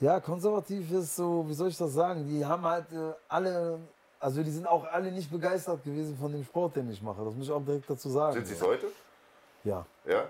Ja, 0.00 0.20
konservativ 0.20 0.90
ist 0.92 1.16
so, 1.16 1.44
wie 1.48 1.54
soll 1.54 1.68
ich 1.68 1.76
das 1.76 1.92
sagen? 1.92 2.26
Die 2.26 2.44
haben 2.44 2.64
halt 2.64 2.86
äh, 2.92 3.12
alle. 3.28 3.78
Also 4.20 4.42
die 4.42 4.50
sind 4.50 4.66
auch 4.66 4.84
alle 4.90 5.12
nicht 5.12 5.30
begeistert 5.30 5.84
gewesen 5.84 6.16
von 6.16 6.32
dem 6.32 6.44
Sport, 6.44 6.76
den 6.76 6.90
ich 6.90 7.02
mache. 7.02 7.22
Das 7.24 7.34
muss 7.34 7.46
ich 7.46 7.52
auch 7.52 7.62
direkt 7.62 7.88
dazu 7.90 8.08
sagen. 8.08 8.34
Sind 8.34 8.46
Sie 8.46 8.54
es 8.54 8.62
heute? 8.62 8.86
Ja. 9.64 9.84
Ja? 10.06 10.24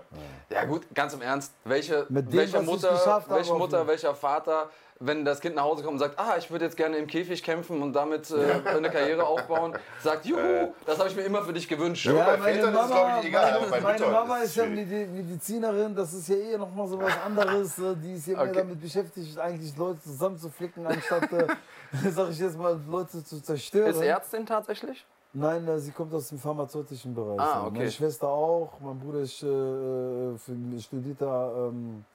Ja 0.49 0.65
gut, 0.65 0.83
ganz 0.93 1.13
im 1.13 1.21
Ernst. 1.21 1.53
Welche, 1.63 2.05
Mit 2.09 2.27
dem, 2.27 2.39
welche 2.39 2.61
Mutter, 2.61 3.23
welche 3.29 3.53
Mutter, 3.53 3.87
welcher 3.87 4.15
Vater, 4.15 4.69
wenn 4.99 5.25
das 5.25 5.41
Kind 5.41 5.55
nach 5.55 5.63
Hause 5.63 5.83
kommt 5.83 5.93
und 5.93 5.99
sagt, 5.99 6.17
ah, 6.17 6.35
ich 6.37 6.49
würde 6.49 6.65
jetzt 6.65 6.77
gerne 6.77 6.95
im 6.97 7.07
Käfig 7.07 7.43
kämpfen 7.43 7.81
und 7.81 7.93
damit 7.93 8.31
äh, 8.31 8.69
eine 8.69 8.89
Karriere 8.89 9.25
aufbauen, 9.25 9.73
sagt, 10.01 10.25
juhu, 10.25 10.73
das 10.85 10.97
habe 10.99 11.09
ich 11.09 11.15
mir 11.15 11.23
immer 11.23 11.41
für 11.43 11.51
dich 11.53 11.67
gewünscht. 11.67 12.05
Ja, 12.05 12.13
bei 12.13 12.37
Vätern 12.37 12.73
ist 12.73 12.81
es, 12.81 12.87
glaub 12.87 13.07
ich, 13.19 13.27
egal, 13.27 13.59
meine, 13.59 13.71
bei 13.71 13.81
meine 13.81 14.07
Mama 14.07 14.37
ist 14.37 14.45
ist 14.45 14.55
ja 14.57 14.65
Medizinerin, 14.65 15.95
das 15.95 16.13
ist 16.13 16.29
ja 16.29 16.35
eh 16.35 16.57
nochmal 16.57 16.87
so 16.87 17.01
was 17.01 17.13
anderes. 17.25 17.77
äh, 17.79 17.95
Die 18.01 18.13
ist 18.13 18.27
ja 18.27 18.33
mehr 18.37 18.43
Okay. 18.45 18.59
damit 18.59 18.81
beschäftigt, 18.81 19.37
eigentlich 19.37 19.75
Leute 19.77 20.01
zusammenzuflicken, 20.01 20.85
anstatt, 20.87 21.31
äh, 21.33 21.47
sag 22.11 22.29
ich 22.31 22.39
jetzt 22.39 22.57
mal, 22.57 22.79
Leute 22.89 23.23
zu 23.23 23.41
zerstören. 23.41 23.89
Ist 23.89 24.01
Ärztin 24.01 24.45
tatsächlich? 24.45 25.05
Nein, 25.37 25.67
äh, 25.67 25.77
sie 25.79 25.91
kommt 25.91 26.13
aus 26.13 26.29
dem 26.29 26.39
pharmazeutischen 26.39 27.13
Bereich. 27.13 27.37
Ah, 27.41 27.43
ja. 27.43 27.61
okay. 27.67 27.77
Meine 27.79 27.91
Schwester 27.91 28.29
auch, 28.29 28.79
mein 28.79 28.97
Bruder 28.97 29.19
ist 29.19 29.43
äh, 29.43 29.47
äh, 29.47 30.79
studierter 30.79 31.67
ähm, 31.67 32.05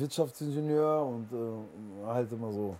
Wirtschaftsingenieur 0.00 1.02
und 1.04 1.28
äh, 1.32 2.06
halt 2.06 2.30
immer 2.32 2.50
so. 2.52 2.76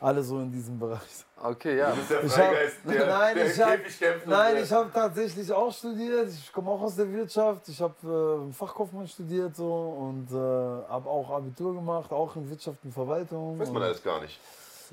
Alle 0.00 0.22
so 0.22 0.38
in 0.38 0.52
diesem 0.52 0.78
Bereich. 0.78 1.00
Okay, 1.42 1.76
ja. 1.78 1.90
Du 1.90 1.96
bist 1.96 2.10
der 2.10 2.22
Ich 2.22 2.32
Freigeist, 2.32 2.76
hab- 2.84 2.92
der, 2.92 3.06
nein, 3.18 3.34
der 3.34 3.46
ich 3.46 3.58
im 3.58 3.64
hab- 3.64 4.22
und, 4.24 4.26
Nein, 4.28 4.56
äh, 4.56 4.62
ich 4.62 4.72
habe 4.72 4.90
tatsächlich 4.92 5.52
auch 5.52 5.72
studiert. 5.72 6.28
Ich 6.28 6.52
komme 6.52 6.70
auch 6.70 6.82
aus 6.82 6.94
der 6.94 7.12
Wirtschaft. 7.12 7.68
Ich 7.68 7.80
habe 7.82 8.46
äh, 8.48 8.52
Fachkaufmann 8.52 9.08
studiert 9.08 9.56
so 9.56 9.66
und 9.72 10.30
äh, 10.30 10.34
habe 10.36 11.08
auch 11.10 11.28
Abitur 11.30 11.74
gemacht, 11.74 12.12
auch 12.12 12.36
in 12.36 12.48
Wirtschaft 12.48 12.78
und 12.84 12.92
Verwaltung. 12.92 13.58
Weiß 13.58 13.72
man 13.72 13.82
alles 13.82 14.00
gar 14.00 14.20
nicht. 14.20 14.38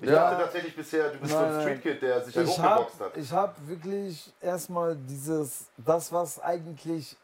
Ich 0.01 0.09
Ja. 0.09 0.31
dachte 0.31 0.43
tatsächlich 0.43 0.75
bisher, 0.75 1.09
du 1.11 1.19
bist 1.19 1.31
so 1.33 1.37
Nein, 1.39 1.49
ein 1.49 1.53
nein. 1.53 1.61
Streetkid, 1.61 2.01
der 2.01 2.21
sich 2.25 2.35
ich 2.35 2.57
herumgeboxt 2.57 2.99
habe 2.99 3.09
hat. 3.11 3.17
ich 3.17 3.31
hab 3.31 3.67
wirklich 3.67 4.33
erstmal 4.41 4.95
dieses, 4.95 5.67
das 5.77 6.11
was 6.11 6.39
eigentlich, 6.41 7.15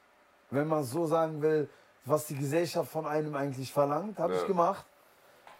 wenn 0.52 0.68
man 0.68 0.84
so 0.84 1.08
sagen 1.08 1.42
will, 1.42 1.68
was 2.05 2.25
die 2.27 2.36
Gesellschaft 2.36 2.91
von 2.91 3.05
einem 3.05 3.36
eigentlich 3.36 3.72
verlangt, 3.72 4.17
habe 4.20 4.34
Ja. 4.34 4.39
ich 4.41 4.48
gemacht. 4.48 4.86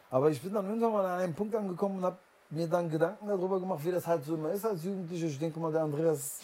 Aber 0.10 0.30
ich 0.30 0.42
bin 0.42 0.54
dann 0.54 0.66
irgendwann 0.68 0.92
mal 0.92 1.06
an 1.06 1.20
einem 1.22 1.34
Punkt 1.34 1.56
angekommen 1.56 1.98
und 2.00 2.06
habe 2.06 2.18
mir 2.50 2.68
dann 2.68 2.90
Gedanken 2.90 3.28
darüber 3.28 3.60
gemacht, 3.60 3.84
wie 3.86 3.92
das 3.92 4.06
halt 4.06 4.26
so 4.26 4.36
immer 4.36 4.52
ist 4.52 4.66
als 4.66 4.84
Jugendlicher. 4.84 5.28
Ich 5.28 5.40
denke 5.40 5.60
mal, 5.60 5.72
der 5.72 5.84
Andreas 5.84 6.40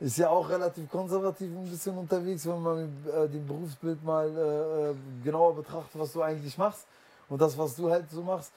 ist 0.00 0.18
ja 0.18 0.28
auch 0.28 0.48
relativ 0.48 0.88
konservativ 0.90 1.50
ein 1.50 1.68
bisschen 1.70 1.96
unterwegs, 1.96 2.46
wenn 2.46 2.62
man 2.62 2.78
äh, 3.12 3.28
dem 3.28 3.46
Berufsbild 3.46 4.04
mal 4.04 4.28
äh, 4.28 4.90
äh, 4.90 4.94
genauer 5.24 5.54
betrachtet, 5.56 5.98
was 5.98 6.12
du 6.12 6.22
eigentlich 6.22 6.56
machst 6.58 6.86
und 7.28 7.40
das, 7.40 7.56
was 7.56 7.74
du 7.76 7.90
halt 7.90 8.10
so 8.10 8.22
machst. 8.22 8.52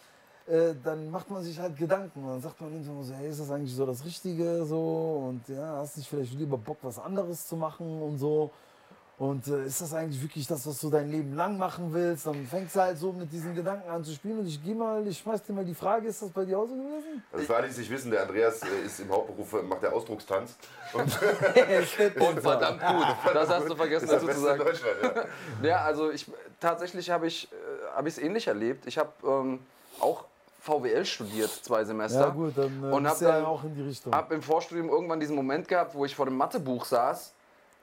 Äh, 0.48 0.74
dann 0.84 1.10
macht 1.10 1.30
man 1.30 1.44
sich 1.44 1.58
halt 1.60 1.78
Gedanken. 1.78 2.24
Und 2.24 2.28
dann 2.30 2.42
sagt 2.42 2.60
man 2.60 2.72
irgendwann 2.74 3.04
so, 3.04 3.14
hey, 3.14 3.30
ist 3.30 3.40
das 3.40 3.52
eigentlich 3.52 3.74
so 3.74 3.86
das 3.86 4.04
Richtige? 4.04 4.66
So 4.66 5.28
und 5.30 5.48
ja, 5.48 5.78
hast 5.78 5.96
nicht 5.98 6.10
vielleicht 6.10 6.34
lieber 6.34 6.58
Bock, 6.58 6.78
was 6.82 7.00
anderes 7.00 7.48
zu 7.48 7.56
machen 7.56 8.02
und 8.02 8.18
so. 8.18 8.52
Und 9.22 9.48
äh, 9.50 9.66
ist 9.66 9.80
das 9.80 9.94
eigentlich 9.94 10.20
wirklich 10.20 10.48
das, 10.48 10.66
was 10.66 10.82
du 10.82 10.90
dein 10.90 11.08
Leben 11.12 11.36
lang 11.36 11.56
machen 11.56 11.94
willst? 11.94 12.26
Dann 12.26 12.44
fängst 12.48 12.76
du 12.76 12.80
halt 12.80 12.98
so 12.98 13.14
mit 13.14 13.32
diesen 13.32 13.54
Gedanken 13.54 13.88
an 13.88 14.04
zu 14.04 14.14
spielen. 14.14 14.40
Und 14.40 14.48
ich 14.48 14.64
gehe 14.64 14.74
mal, 14.74 15.06
ich 15.06 15.20
schmeiß 15.20 15.44
dir 15.44 15.54
mal 15.54 15.64
die 15.64 15.76
Frage, 15.76 16.08
ist 16.08 16.24
das 16.24 16.32
bei 16.32 16.44
dir 16.44 16.58
auch 16.58 16.66
so 16.66 16.74
gewesen? 16.74 17.24
Also 17.32 17.46
für 17.46 17.56
alle, 17.56 17.66
die 17.68 17.72
es 17.72 17.78
nicht 17.78 17.92
wissen, 17.92 18.10
der 18.10 18.24
Andreas 18.24 18.64
äh, 18.64 18.84
ist 18.84 19.00
im 19.00 19.12
Hauptberuf, 19.12 19.54
äh, 19.54 19.62
macht 19.62 19.84
der 19.84 19.94
Ausdruckstanz. 19.94 20.56
Und 20.94 21.04
Und 22.20 22.42
verdammt 22.42 22.82
gut. 22.82 23.06
Das 23.36 23.48
hast 23.48 23.70
du 23.70 23.76
vergessen 23.76 24.08
dazu 24.10 24.26
zu 24.28 24.40
sagen. 24.40 24.64
Ja. 25.04 25.26
Ja, 25.70 25.82
also 25.86 26.10
ich 26.10 26.26
tatsächlich 26.60 27.12
habe 27.12 27.28
ich 27.28 27.48
äh, 27.52 27.96
habe 27.96 28.10
ich 28.10 28.18
es 28.18 28.24
ähnlich 28.24 28.48
erlebt. 28.48 28.88
Ich 28.88 28.98
habe 28.98 29.12
ähm, 29.24 29.60
auch 30.00 30.26
VWL 30.62 31.06
studiert, 31.06 31.52
zwei 31.52 31.84
Semester. 31.84 32.22
Ja 32.22 32.30
gut, 32.30 32.54
dann 32.58 32.84
äh, 32.84 32.88
Und 32.88 33.06
hab 33.06 33.12
bist 33.14 33.22
du 33.22 33.26
ja 33.26 33.34
dann- 33.34 33.46
auch 33.46 33.64
in 33.66 33.76
die 33.76 33.84
Richtung. 33.84 34.16
Hab 34.16 34.32
im 34.32 34.42
Vorstudium 34.42 34.90
irgendwann 34.90 35.20
diesen 35.20 35.36
Moment 35.36 35.68
gehabt, 35.68 35.94
wo 35.94 36.06
ich 36.06 36.16
vor 36.16 36.26
dem 36.26 36.38
Mathebuch 36.38 36.86
saß 36.86 37.34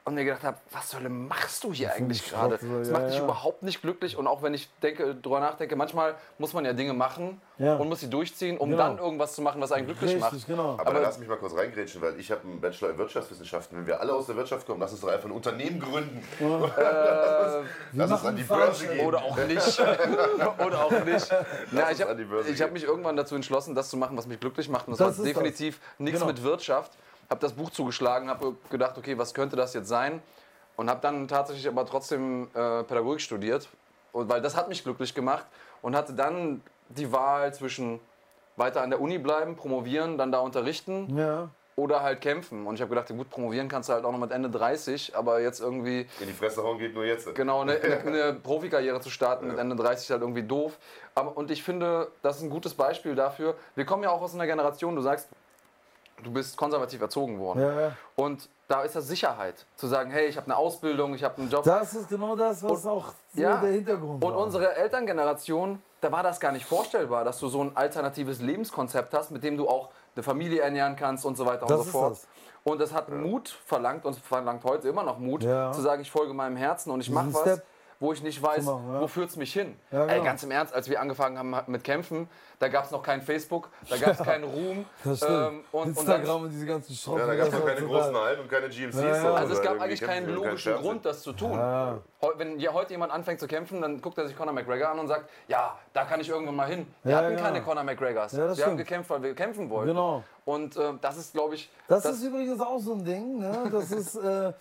und 0.08 0.14
mir 0.14 0.24
gedacht 0.24 0.42
habe, 0.44 0.56
was 0.72 0.88
zur 0.88 1.00
Hölle 1.00 1.08
machst 1.10 1.62
du 1.64 1.72
hier 1.72 1.92
eigentlich 1.92 2.26
Schrott, 2.26 2.50
gerade? 2.50 2.58
so, 2.60 2.78
Das 2.78 2.88
ja, 2.88 2.92
macht 2.94 3.08
dich 3.08 3.16
ja. 3.16 3.24
überhaupt 3.24 3.62
nicht 3.62 3.80
glücklich. 3.82 4.16
Und 4.16 4.26
auch 4.26 4.42
wenn 4.42 4.54
ich 4.54 4.68
denke, 4.82 5.14
drüber 5.14 5.40
nachdenke, 5.40 5.76
manchmal 5.76 6.14
muss 6.38 6.52
man 6.52 6.64
ja 6.64 6.72
Dinge 6.72 6.92
machen 6.94 7.40
Ja. 7.58 7.76
und 7.76 7.88
muss 7.88 8.00
sie 8.00 8.10
durchziehen, 8.10 8.58
um 8.58 8.70
Genau. 8.70 8.82
dann 8.82 8.98
irgendwas 8.98 9.34
zu 9.34 9.42
machen, 9.42 9.60
was 9.60 9.72
einen 9.72 9.86
glücklich 9.86 10.14
Richtig, 10.14 10.20
macht. 10.32 10.46
genau. 10.46 10.72
Aber, 10.78 10.92
dann 10.92 11.02
lass 11.02 11.18
mich 11.18 11.28
mal 11.28 11.36
kurz 11.36 11.54
reingrätschen, 11.56 12.02
weil 12.02 12.18
ich 12.18 12.30
habe 12.30 12.40
einen 12.42 12.60
Bachelor 12.60 12.90
in 12.90 12.98
Wirtschaftswissenschaften. 12.98 13.78
Wenn 13.78 13.86
wir 13.86 14.00
alle 14.00 14.12
aus 14.14 14.26
der 14.26 14.36
Wirtschaft 14.36 14.66
kommen, 14.66 14.80
lass 14.80 14.92
uns 14.92 15.00
doch 15.00 15.08
einfach 15.08 15.26
ein 15.26 15.32
Unternehmen 15.32 15.78
gründen. 15.80 16.22
Wir 16.38 16.72
Lass 17.92 18.10
uns 18.12 18.24
an 18.24 18.36
die 18.36 18.42
Börse 18.42 18.86
gehen. 18.88 19.06
Oder 19.06 19.22
auch 19.22 19.36
nicht. 19.36 19.80
Oder 20.66 20.84
auch 20.84 21.04
nicht. 21.04 21.28
Ja, 21.72 21.90
ich 21.90 22.00
habe 22.02 22.16
hab 22.46 22.72
mich 22.72 22.84
irgendwann 22.84 23.16
dazu 23.16 23.34
entschlossen, 23.34 23.74
das 23.74 23.88
zu 23.90 23.96
machen, 23.96 24.16
was 24.16 24.26
mich 24.26 24.40
glücklich 24.40 24.68
macht. 24.68 24.86
Und 24.88 24.92
das, 24.98 24.98
Das 25.08 25.18
war 25.18 25.24
ist 25.26 25.34
definitiv 25.36 25.80
nichts 25.98 26.20
Genau. 26.20 26.32
mit 26.32 26.42
Wirtschaft. 26.42 26.92
Habe 27.30 27.40
das 27.40 27.52
Buch 27.52 27.70
zugeschlagen, 27.70 28.28
habe 28.30 28.54
gedacht, 28.70 28.96
okay, 28.96 29.18
was 29.18 29.34
könnte 29.34 29.54
das 29.56 29.74
jetzt 29.74 29.88
sein? 29.88 30.22
Und 30.76 30.88
habe 30.88 31.00
dann 31.02 31.28
tatsächlich 31.28 31.68
aber 31.68 31.84
trotzdem 31.84 32.44
äh, 32.54 32.82
Pädagogik 32.84 33.20
studiert. 33.20 33.68
Und, 34.12 34.28
weil 34.28 34.40
das 34.40 34.56
hat 34.56 34.68
mich 34.68 34.82
glücklich 34.82 35.14
gemacht. 35.14 35.44
Und 35.82 35.94
hatte 35.94 36.14
dann 36.14 36.62
die 36.88 37.12
Wahl 37.12 37.52
zwischen 37.52 38.00
weiter 38.56 38.80
an 38.82 38.90
der 38.90 39.00
Uni 39.00 39.18
bleiben, 39.18 39.56
promovieren, 39.56 40.16
dann 40.18 40.32
da 40.32 40.38
unterrichten 40.38 41.16
Ja. 41.16 41.48
oder 41.76 42.02
halt 42.02 42.20
kämpfen. 42.22 42.66
Und 42.66 42.76
ich 42.76 42.80
habe 42.80 42.88
gedacht, 42.88 43.08
gut, 43.08 43.28
promovieren 43.30 43.68
kannst 43.68 43.88
du 43.88 43.92
halt 43.92 44.04
auch 44.04 44.10
noch 44.10 44.18
mit 44.18 44.32
Ende 44.32 44.48
30, 44.50 45.14
aber 45.14 45.40
jetzt 45.40 45.60
irgendwie 45.60 46.08
In 46.20 46.26
die 46.26 46.32
Fresse 46.32 46.62
hauen 46.64 46.78
geht 46.78 46.94
nur 46.94 47.04
jetzt. 47.04 47.32
Genau, 47.34 47.60
eine, 47.60 47.74
eine, 47.80 47.98
eine 48.00 48.32
Profikarriere 48.42 49.00
zu 49.00 49.10
starten 49.10 49.48
mit 49.48 49.58
Ende 49.58 49.76
30 49.76 50.06
ist 50.06 50.10
halt 50.10 50.22
irgendwie 50.22 50.42
doof. 50.42 50.76
Aber, 51.14 51.36
und 51.36 51.50
ich 51.50 51.62
finde, 51.62 52.08
das 52.22 52.38
ist 52.38 52.42
ein 52.42 52.50
gutes 52.50 52.74
Beispiel 52.74 53.14
dafür. 53.14 53.54
Wir 53.76 53.84
kommen 53.84 54.02
ja 54.02 54.10
auch 54.10 54.22
aus 54.22 54.34
einer 54.34 54.46
Generation, 54.46 54.96
du 54.96 55.02
sagst, 55.02 55.28
du 56.22 56.30
bist 56.30 56.56
konservativ 56.56 57.00
erzogen 57.00 57.38
worden. 57.38 57.60
Ja, 57.60 57.80
ja. 57.80 57.92
Und 58.16 58.48
da 58.68 58.82
ist 58.82 58.94
das 58.96 59.06
Sicherheit, 59.08 59.64
zu 59.76 59.86
sagen, 59.86 60.10
hey, 60.10 60.26
ich 60.26 60.36
habe 60.36 60.46
eine 60.46 60.56
Ausbildung, 60.56 61.14
ich 61.14 61.24
habe 61.24 61.38
einen 61.40 61.50
Job. 61.50 61.64
Das 61.64 61.94
ist 61.94 62.08
genau 62.08 62.36
das, 62.36 62.62
was 62.62 62.84
auch 62.86 63.06
so 63.34 63.40
ja. 63.40 63.56
der 63.58 63.70
Hintergrund 63.70 64.22
Und 64.22 64.32
war. 64.34 64.38
unsere 64.38 64.74
Elterngeneration, 64.76 65.80
da 66.00 66.12
war 66.12 66.22
das 66.22 66.38
gar 66.40 66.52
nicht 66.52 66.66
vorstellbar, 66.66 67.24
dass 67.24 67.38
du 67.38 67.48
so 67.48 67.62
ein 67.62 67.76
alternatives 67.76 68.40
Lebenskonzept 68.40 69.14
hast, 69.14 69.30
mit 69.30 69.42
dem 69.42 69.56
du 69.56 69.68
auch 69.68 69.88
eine 70.14 70.22
Familie 70.22 70.60
ernähren 70.60 70.96
kannst 70.96 71.24
und 71.24 71.36
so 71.36 71.46
weiter 71.46 71.66
Das 71.66 71.78
und 71.80 71.84
so 71.86 71.90
fort. 71.92 72.12
das. 72.12 72.26
Und 72.64 72.80
das 72.80 72.92
hat 72.92 73.08
Mut 73.08 73.48
verlangt 73.66 74.04
und 74.04 74.16
verlangt 74.18 74.64
heute 74.64 74.88
immer 74.88 75.02
noch 75.02 75.18
Mut, 75.18 75.42
Ja. 75.42 75.72
zu 75.72 75.80
sagen, 75.80 76.02
ich 76.02 76.10
folge 76.10 76.34
meinem 76.34 76.56
Herzen 76.56 76.90
und 76.90 77.00
ich 77.00 77.10
mache 77.10 77.32
was, 77.32 77.40
Step 77.42 77.62
wo 78.00 78.12
ich 78.12 78.22
nicht 78.22 78.40
weiß, 78.40 78.64
machen, 78.64 78.92
ja. 78.92 79.00
wo 79.00 79.08
führt 79.08 79.28
es 79.30 79.36
mich 79.36 79.52
hin. 79.52 79.74
Ja, 79.90 80.04
Ey, 80.04 80.14
genau. 80.14 80.24
ganz 80.24 80.42
im 80.44 80.52
Ernst, 80.52 80.72
als 80.72 80.88
wir 80.88 81.00
angefangen 81.00 81.36
haben 81.38 81.56
mit 81.66 81.82
Kämpfen, 81.82 82.28
da 82.60 82.68
gab 82.68 82.84
es 82.84 82.90
noch 82.92 83.02
kein 83.02 83.22
Facebook, 83.22 83.70
da 83.88 83.96
gab 84.00 84.18
es 84.18 84.24
keinen 84.24 84.44
Ruhm. 84.44 84.84
Das 85.02 85.18
stimmt. 85.18 85.32
ähm, 85.32 85.64
und, 85.72 85.96
und 85.96 86.08
dann, 86.08 86.16
Instagram 86.20 86.42
und 86.42 86.50
diese 86.50 86.66
ganzen 86.66 86.94
Schrott. 86.94 87.18
Ja, 87.18 87.26
da 87.26 87.34
gab 87.34 87.46
es 87.46 87.50
das 87.50 87.60
noch 87.60 87.66
keine 87.66 87.86
großen 87.86 88.16
Hallen 88.16 88.40
und 88.40 88.48
keine 88.50 88.68
GMCs. 88.68 88.96
Ja, 89.00 89.08
ja. 89.08 89.20
so, 89.20 89.28
also 89.34 89.54
es 89.54 89.62
gab 89.62 89.80
eigentlich 89.80 90.00
keinen 90.00 90.28
und 90.28 90.34
kein 90.34 90.44
logischen 90.44 90.72
Fernsehen. 90.72 90.88
Grund, 90.90 91.04
das 91.06 91.22
zu 91.22 91.32
tun. 91.32 91.52
Ja. 91.52 91.98
Wenn 92.36 92.58
hier 92.58 92.72
heute 92.72 92.92
jemand 92.92 93.12
anfängt 93.12 93.40
zu 93.40 93.48
kämpfen, 93.48 93.80
dann 93.80 94.00
guckt 94.00 94.16
er 94.18 94.26
sich 94.28 94.36
Conor 94.36 94.52
McGregor 94.52 94.90
an 94.90 94.98
und 95.00 95.08
sagt, 95.08 95.28
ja, 95.48 95.76
da 95.92 96.04
kann 96.04 96.20
ich 96.20 96.28
irgendwann 96.28 96.56
mal 96.56 96.68
hin. 96.68 96.86
Wir 97.02 97.12
Ja, 97.12 97.18
hatten 97.18 97.32
ja. 97.34 97.40
keine 97.40 97.62
Conor 97.62 97.82
McGregors. 97.82 98.32
Ja, 98.32 98.46
das 98.46 98.58
wir 98.58 98.64
haben 98.64 98.72
stimmt. 98.74 98.88
gekämpft, 98.88 99.10
weil 99.10 99.22
wir 99.22 99.34
kämpfen 99.34 99.68
wollten. 99.70 99.88
Genau. 99.88 100.22
Und 100.44 100.76
äh, 100.76 100.92
das 101.00 101.16
ist, 101.16 101.32
glaube 101.32 101.56
ich, 101.56 101.68
Das, 101.88 102.04
ist 102.04 102.22
übrigens 102.22 102.60
auch 102.60 102.78
so 102.78 102.94
ein 102.94 103.04
Ding. 103.04 103.38
Ne? 103.40 103.68
Das, 103.72 103.90
ist, 103.90 104.14
äh, 104.16 104.52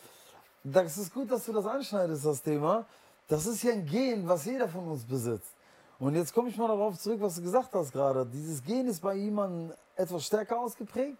das 0.64 0.98
ist 0.98 1.14
gut, 1.14 1.32
dass 1.32 1.46
du 1.46 1.54
das 1.54 1.66
anschneidest, 1.66 2.26
das 2.26 2.42
Thema. 2.42 2.86
Das 3.28 3.46
ist 3.46 3.64
ja 3.64 3.74
ein 3.74 3.86
Gen, 3.86 4.28
was 4.28 4.46
jeder 4.46 4.68
von 4.68 4.88
uns 4.88 5.04
besitzt. 5.06 5.54
Und 6.00 6.16
jetzt 6.16 6.34
komme 6.34 6.50
ich 6.50 6.58
mal 6.58 6.68
darauf 6.68 6.98
zurück, 6.98 7.20
was 7.22 7.36
du 7.36 7.42
gesagt 7.42 7.74
hast 7.74 7.92
gerade. 7.92 8.26
Dieses 8.26 8.64
Gen 8.64 8.88
ist 8.88 9.02
bei 9.02 9.16
jemandem 9.16 9.74
etwas 9.96 10.26
stärker 10.26 10.60
ausgeprägt, 10.60 11.18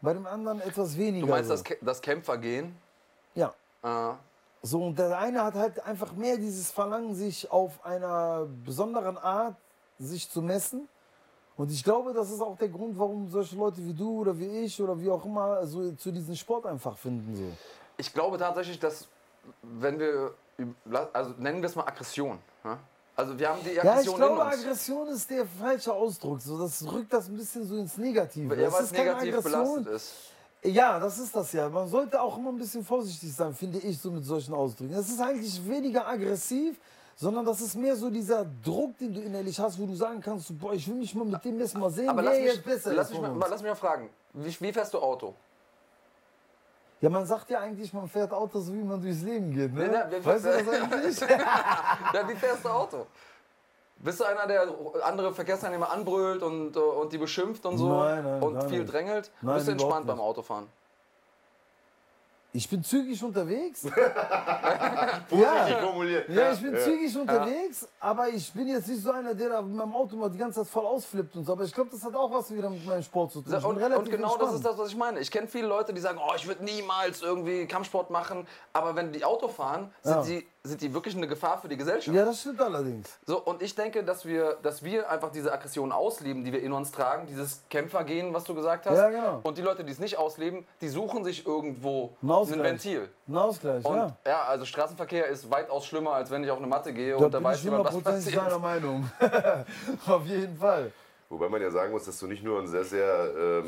bei 0.00 0.12
dem 0.12 0.26
anderen 0.26 0.60
etwas 0.60 0.96
weniger. 0.96 1.26
du 1.26 1.32
meinst 1.32 1.48
so. 1.48 1.56
das, 1.56 1.64
das 1.80 2.00
Kämpfergehen. 2.00 2.76
Ja. 3.34 3.54
Äh, 3.82 4.14
So, 4.62 4.84
und 4.84 4.98
der 4.98 5.16
eine 5.18 5.42
hat 5.44 5.54
halt 5.54 5.80
einfach 5.84 6.12
mehr 6.12 6.36
dieses 6.36 6.70
Verlangen, 6.70 7.14
sich 7.14 7.50
auf 7.50 7.84
einer 7.84 8.46
besonderen 8.64 9.16
Art 9.16 9.56
sich 9.98 10.28
zu 10.28 10.42
messen. 10.42 10.88
Und 11.56 11.72
ich 11.72 11.82
glaube, 11.82 12.12
das 12.12 12.30
ist 12.30 12.40
auch 12.40 12.56
der 12.56 12.68
Grund, 12.68 12.96
warum 12.98 13.28
solche 13.30 13.56
Leute 13.56 13.84
wie 13.84 13.94
du 13.94 14.20
oder 14.20 14.38
wie 14.38 14.64
ich 14.64 14.80
oder 14.80 15.00
wie 15.00 15.10
auch 15.10 15.24
immer 15.24 15.66
so 15.66 15.90
zu 15.92 16.12
diesem 16.12 16.34
Sport 16.36 16.66
einfach 16.66 16.96
finden. 16.96 17.34
So. 17.34 17.44
ich 17.96 18.12
glaube 18.12 18.36
tatsächlich, 18.38 18.78
dass 18.78 19.08
wenn 19.62 19.98
wir, 19.98 20.34
also 21.12 21.34
nennen 21.38 21.60
wir 21.62 21.68
es 21.68 21.76
mal 21.76 21.86
Aggression. 21.86 22.38
Ja? 22.64 22.78
Also 23.16 23.38
wir 23.38 23.48
haben 23.48 23.60
die 23.64 23.70
Ja, 23.70 23.82
ich 23.82 23.88
Aggression 23.90 24.16
glaube. 24.16 24.44
Aggression 24.44 25.08
ist 25.08 25.30
der 25.30 25.44
falsche 25.46 25.92
Ausdruck. 25.92 26.40
So, 26.40 26.58
das 26.58 26.84
rückt 26.90 27.12
das 27.12 27.28
ein 27.28 27.36
bisschen 27.36 27.66
so 27.66 27.76
ins 27.76 27.96
Negative. 27.96 28.54
Ja, 28.54 28.64
das 28.64 28.74
weil 28.74 28.84
es 28.84 28.92
negativ 28.92 29.36
Aggression. 29.36 29.84
belastet 29.84 29.94
ist. 29.94 30.14
Ja, 30.64 30.98
das 30.98 31.18
ist 31.18 31.34
das 31.34 31.52
ja. 31.52 31.68
Man 31.68 31.88
sollte 31.88 32.20
auch 32.20 32.36
immer 32.36 32.50
ein 32.50 32.58
bisschen 32.58 32.84
vorsichtig 32.84 33.32
sein, 33.32 33.54
finde 33.54 33.78
ich, 33.78 33.98
so 34.00 34.10
mit 34.10 34.24
solchen 34.24 34.54
Ausdrücken. 34.54 34.92
Das 34.92 35.08
ist 35.08 35.20
eigentlich 35.20 35.60
weniger 35.68 36.06
aggressiv, 36.06 36.76
sondern 37.14 37.44
das 37.44 37.60
ist 37.60 37.76
mehr 37.76 37.94
so 37.94 38.10
dieser 38.10 38.44
Druck, 38.64 38.96
den 38.98 39.14
du 39.14 39.20
innerlich 39.20 39.58
hast, 39.58 39.78
wo 39.80 39.86
du 39.86 39.94
sagen 39.94 40.20
kannst, 40.20 40.56
boah, 40.58 40.72
ich 40.72 40.86
will 40.88 40.96
mich 40.96 41.14
mal 41.14 41.24
mit 41.24 41.44
dem 41.44 41.60
erstmal 41.60 41.82
mal 41.82 41.90
sehen, 41.90 42.08
Aber 42.08 42.22
wer 42.22 42.30
lass 42.30 42.38
mich, 42.38 42.46
jetzt 42.54 42.64
besser 42.64 42.92
lass 42.92 43.10
ist 43.10 43.20
mich, 43.20 43.20
mal, 43.22 43.46
lass 43.48 43.62
mich 43.62 43.70
mal 43.70 43.76
fragen, 43.76 44.10
wie, 44.32 44.56
wie 44.60 44.72
fährst 44.72 44.94
du 44.94 44.98
Auto? 44.98 45.34
Ja, 47.00 47.08
man 47.10 47.24
sagt 47.26 47.48
ja 47.50 47.60
eigentlich, 47.60 47.92
man 47.92 48.08
fährt 48.08 48.32
Auto 48.32 48.58
so, 48.60 48.72
wie 48.72 48.82
man 48.82 49.00
durchs 49.00 49.22
Leben 49.22 49.52
geht. 49.52 49.72
Ne? 49.72 49.86
Ja, 49.92 50.10
wir- 50.10 50.24
weißt 50.24 50.44
du 50.44 50.48
das 50.50 50.68
eigentlich? 50.68 51.20
Ja, 52.14 52.28
wie 52.28 52.34
fährst 52.34 52.64
du 52.64 52.68
Auto? 52.68 53.06
Bist 54.00 54.20
du 54.20 54.24
einer, 54.24 54.46
der 54.46 54.68
andere 55.04 55.32
Verkehrsteilnehmer 55.32 55.90
anbrüllt 55.90 56.42
und, 56.42 56.76
und 56.76 57.12
die 57.12 57.18
beschimpft 57.18 57.66
und 57.66 57.78
so 57.78 57.88
Nein, 57.88 58.22
nein, 58.22 58.42
und 58.42 58.54
gar 58.54 58.68
viel 58.68 58.84
drängelt? 58.84 59.30
Nein, 59.42 59.54
Bist 59.56 59.66
du 59.68 59.72
entspannt 59.72 60.06
beim. 60.06 60.20
Autofahren? 60.20 60.66
Ich 62.52 62.68
bin 62.68 62.82
zügig 62.82 63.22
unterwegs. 63.22 63.82
Vorsichtig 65.28 65.76
formuliert. 65.82 66.28
Ja, 66.30 66.52
ich 66.52 66.62
bin 66.62 66.76
zügig 66.78 67.16
unterwegs, 67.16 67.86
aber 68.00 68.28
ich 68.28 68.50
bin 68.52 68.68
jetzt 68.68 68.88
nicht 68.88 69.02
so 69.02 69.10
einer, 69.12 69.34
der 69.34 69.50
da 69.50 69.62
mit 69.62 69.76
meinem 69.76 69.94
Auto 69.94 70.16
mal 70.16 70.30
die 70.30 70.38
ganze 70.38 70.60
Zeit 70.62 70.68
voll 70.70 70.86
ausflippt 70.86 71.36
und 71.36 71.44
so. 71.44 71.52
Aber 71.52 71.64
ich 71.64 71.74
glaube, 71.74 71.90
das 71.90 72.02
hat 72.02 72.14
auch 72.14 72.30
was 72.32 72.50
wieder 72.54 72.70
mit 72.70 72.84
meinem 72.86 73.02
Sport 73.02 73.32
zu 73.32 73.42
tun. 73.42 73.52
Ich 73.52 73.58
bin 73.60 73.70
Und, 73.70 73.76
relativ 73.76 73.98
und 74.04 74.10
genau 74.10 74.36
das 74.36 74.48
ist 74.50 74.54
entspannt. 74.56 74.64
das, 74.64 74.78
was 74.78 74.88
ich 74.90 74.96
meine. 74.96 75.20
Ich 75.20 75.30
kenne 75.30 75.46
viele 75.46 75.66
Leute, 75.68 75.92
die 75.92 76.00
sagen, 76.00 76.18
oh, 76.26 76.32
ich 76.36 76.46
würde 76.46 76.64
niemals 76.64 77.20
irgendwie 77.22 77.66
Kampfsport 77.66 78.08
machen. 78.10 78.46
Aber 78.72 78.96
wenn 78.96 79.12
die 79.12 79.24
Auto 79.24 79.48
fahren, 79.48 79.92
sind, 80.02 80.26
Ja. 80.26 80.40
Sind 80.68 80.80
die 80.80 80.92
wirklich 80.94 81.16
eine 81.16 81.26
Gefahr 81.26 81.58
für 81.58 81.68
die 81.68 81.76
Gesellschaft. 81.76 82.16
Ja, 82.16 82.24
das 82.24 82.40
stimmt 82.40 82.60
allerdings. 82.60 83.08
So, 83.26 83.40
und 83.42 83.62
ich 83.62 83.74
denke, 83.74 84.04
dass 84.04 84.24
wir, 84.24 84.58
dass 84.62 84.84
wir 84.84 85.10
einfach 85.10 85.30
diese 85.32 85.52
Aggression 85.52 85.90
ausleben, 85.92 86.44
die 86.44 86.52
wir 86.52 86.62
in 86.62 86.72
uns 86.72 86.92
tragen, 86.92 87.26
dieses 87.26 87.62
Kämpfergehen, 87.70 88.32
was 88.32 88.44
du 88.44 88.54
gesagt 88.54 88.86
hast. 88.86 88.96
Ja, 88.96 89.10
genau. 89.10 89.40
Und 89.42 89.58
die 89.58 89.62
Leute, 89.62 89.84
die 89.84 89.92
es 89.92 89.98
nicht 89.98 90.16
ausleben, 90.18 90.66
die 90.80 90.88
suchen 90.88 91.24
sich 91.24 91.46
irgendwo 91.46 92.16
Ein 92.22 92.62
Ventil. 92.62 93.08
Ein 93.26 93.36
Ausgleich, 93.36 93.84
Und 93.84 93.96
ja. 93.96 94.16
ja. 94.26 94.42
also 94.44 94.64
Straßenverkehr 94.64 95.26
ist 95.26 95.50
weitaus 95.50 95.86
schlimmer, 95.86 96.12
als 96.12 96.30
wenn 96.30 96.44
ich 96.44 96.50
auf 96.50 96.58
eine 96.58 96.66
Matte 96.66 96.92
gehe 96.92 97.16
Da 97.16 97.24
und 97.24 97.34
da 97.34 97.38
bin 97.38 97.44
weiß 97.44 97.58
ich 97.58 97.64
jemand, 97.64 97.84
was 97.84 97.98
passiert. 98.00 98.36
deiner 98.36 98.58
Meinung. 98.58 99.10
Auf 100.06 100.26
jeden 100.26 100.56
Fall. 100.56 100.92
Wobei 101.30 101.50
man 101.50 101.60
ja 101.60 101.70
sagen 101.70 101.92
muss, 101.92 102.06
dass 102.06 102.18
du 102.20 102.26
nicht 102.26 102.42
nur 102.42 102.58
einen 102.58 102.68
sehr, 102.68 102.84
sehr 102.84 103.34
ähm, 103.38 103.66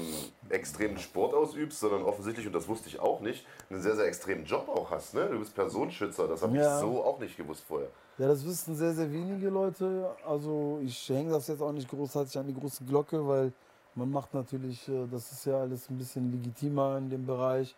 extremen 0.49 0.97
Sport 0.99 1.35
ausübst, 1.35 1.79
sondern 1.79 2.03
offensichtlich, 2.05 2.47
und 2.47 2.55
das 2.55 2.67
wusste 2.69 2.89
ich 2.89 2.99
auch 2.99 3.21
nicht, 3.21 3.45
einen 3.69 3.83
sehr, 3.83 3.95
sehr 3.97 4.07
extremen 4.07 4.47
Job 4.47 4.67
auch 4.71 4.91
hast. 4.91 5.13
Ne? 5.13 5.29
Du 5.31 5.39
bist 5.39 5.55
Personenschützer, 5.55 6.27
das 6.27 6.43
habe 6.43 6.57
Ja. 6.57 6.63
ich 6.77 6.81
so 6.81 7.05
auch 7.05 7.19
nicht 7.21 7.37
gewusst 7.37 7.65
vorher. 7.69 7.89
Ja, 8.17 8.29
das 8.29 8.47
wissen 8.47 8.75
sehr, 8.75 8.95
sehr 8.95 9.13
wenige 9.13 9.51
Leute. 9.51 10.09
Also 10.27 10.81
ich 10.83 11.07
hänge 11.11 11.33
das 11.33 11.49
jetzt 11.49 11.61
auch 11.61 11.73
nicht 11.73 11.89
großartig 11.89 12.39
an 12.39 12.47
die 12.47 12.55
große 12.55 12.83
Glocke, 12.85 13.27
weil 13.29 13.53
man 13.95 14.11
macht 14.11 14.33
natürlich, 14.33 14.89
äh, 14.89 15.07
das 15.11 15.31
ist 15.31 15.45
ja 15.45 15.61
alles 15.61 15.91
ein 15.91 15.99
bisschen 15.99 16.33
legitimer 16.33 16.97
in 16.97 17.11
dem 17.11 17.27
Bereich 17.27 17.75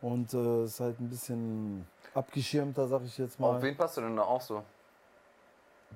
und 0.00 0.32
äh, 0.32 0.64
ist 0.64 0.80
halt 0.80 0.98
ein 0.98 1.10
bisschen 1.10 1.86
abgeschirmter, 2.14 2.88
sag 2.88 3.02
ich 3.04 3.18
jetzt 3.18 3.34
Auf 3.38 3.52
mal. 3.52 3.62
wen 3.62 3.76
passt 3.76 3.98
du 3.98 4.00
denn 4.00 4.16
da 4.16 4.22
auch 4.22 4.40
so? 4.40 4.62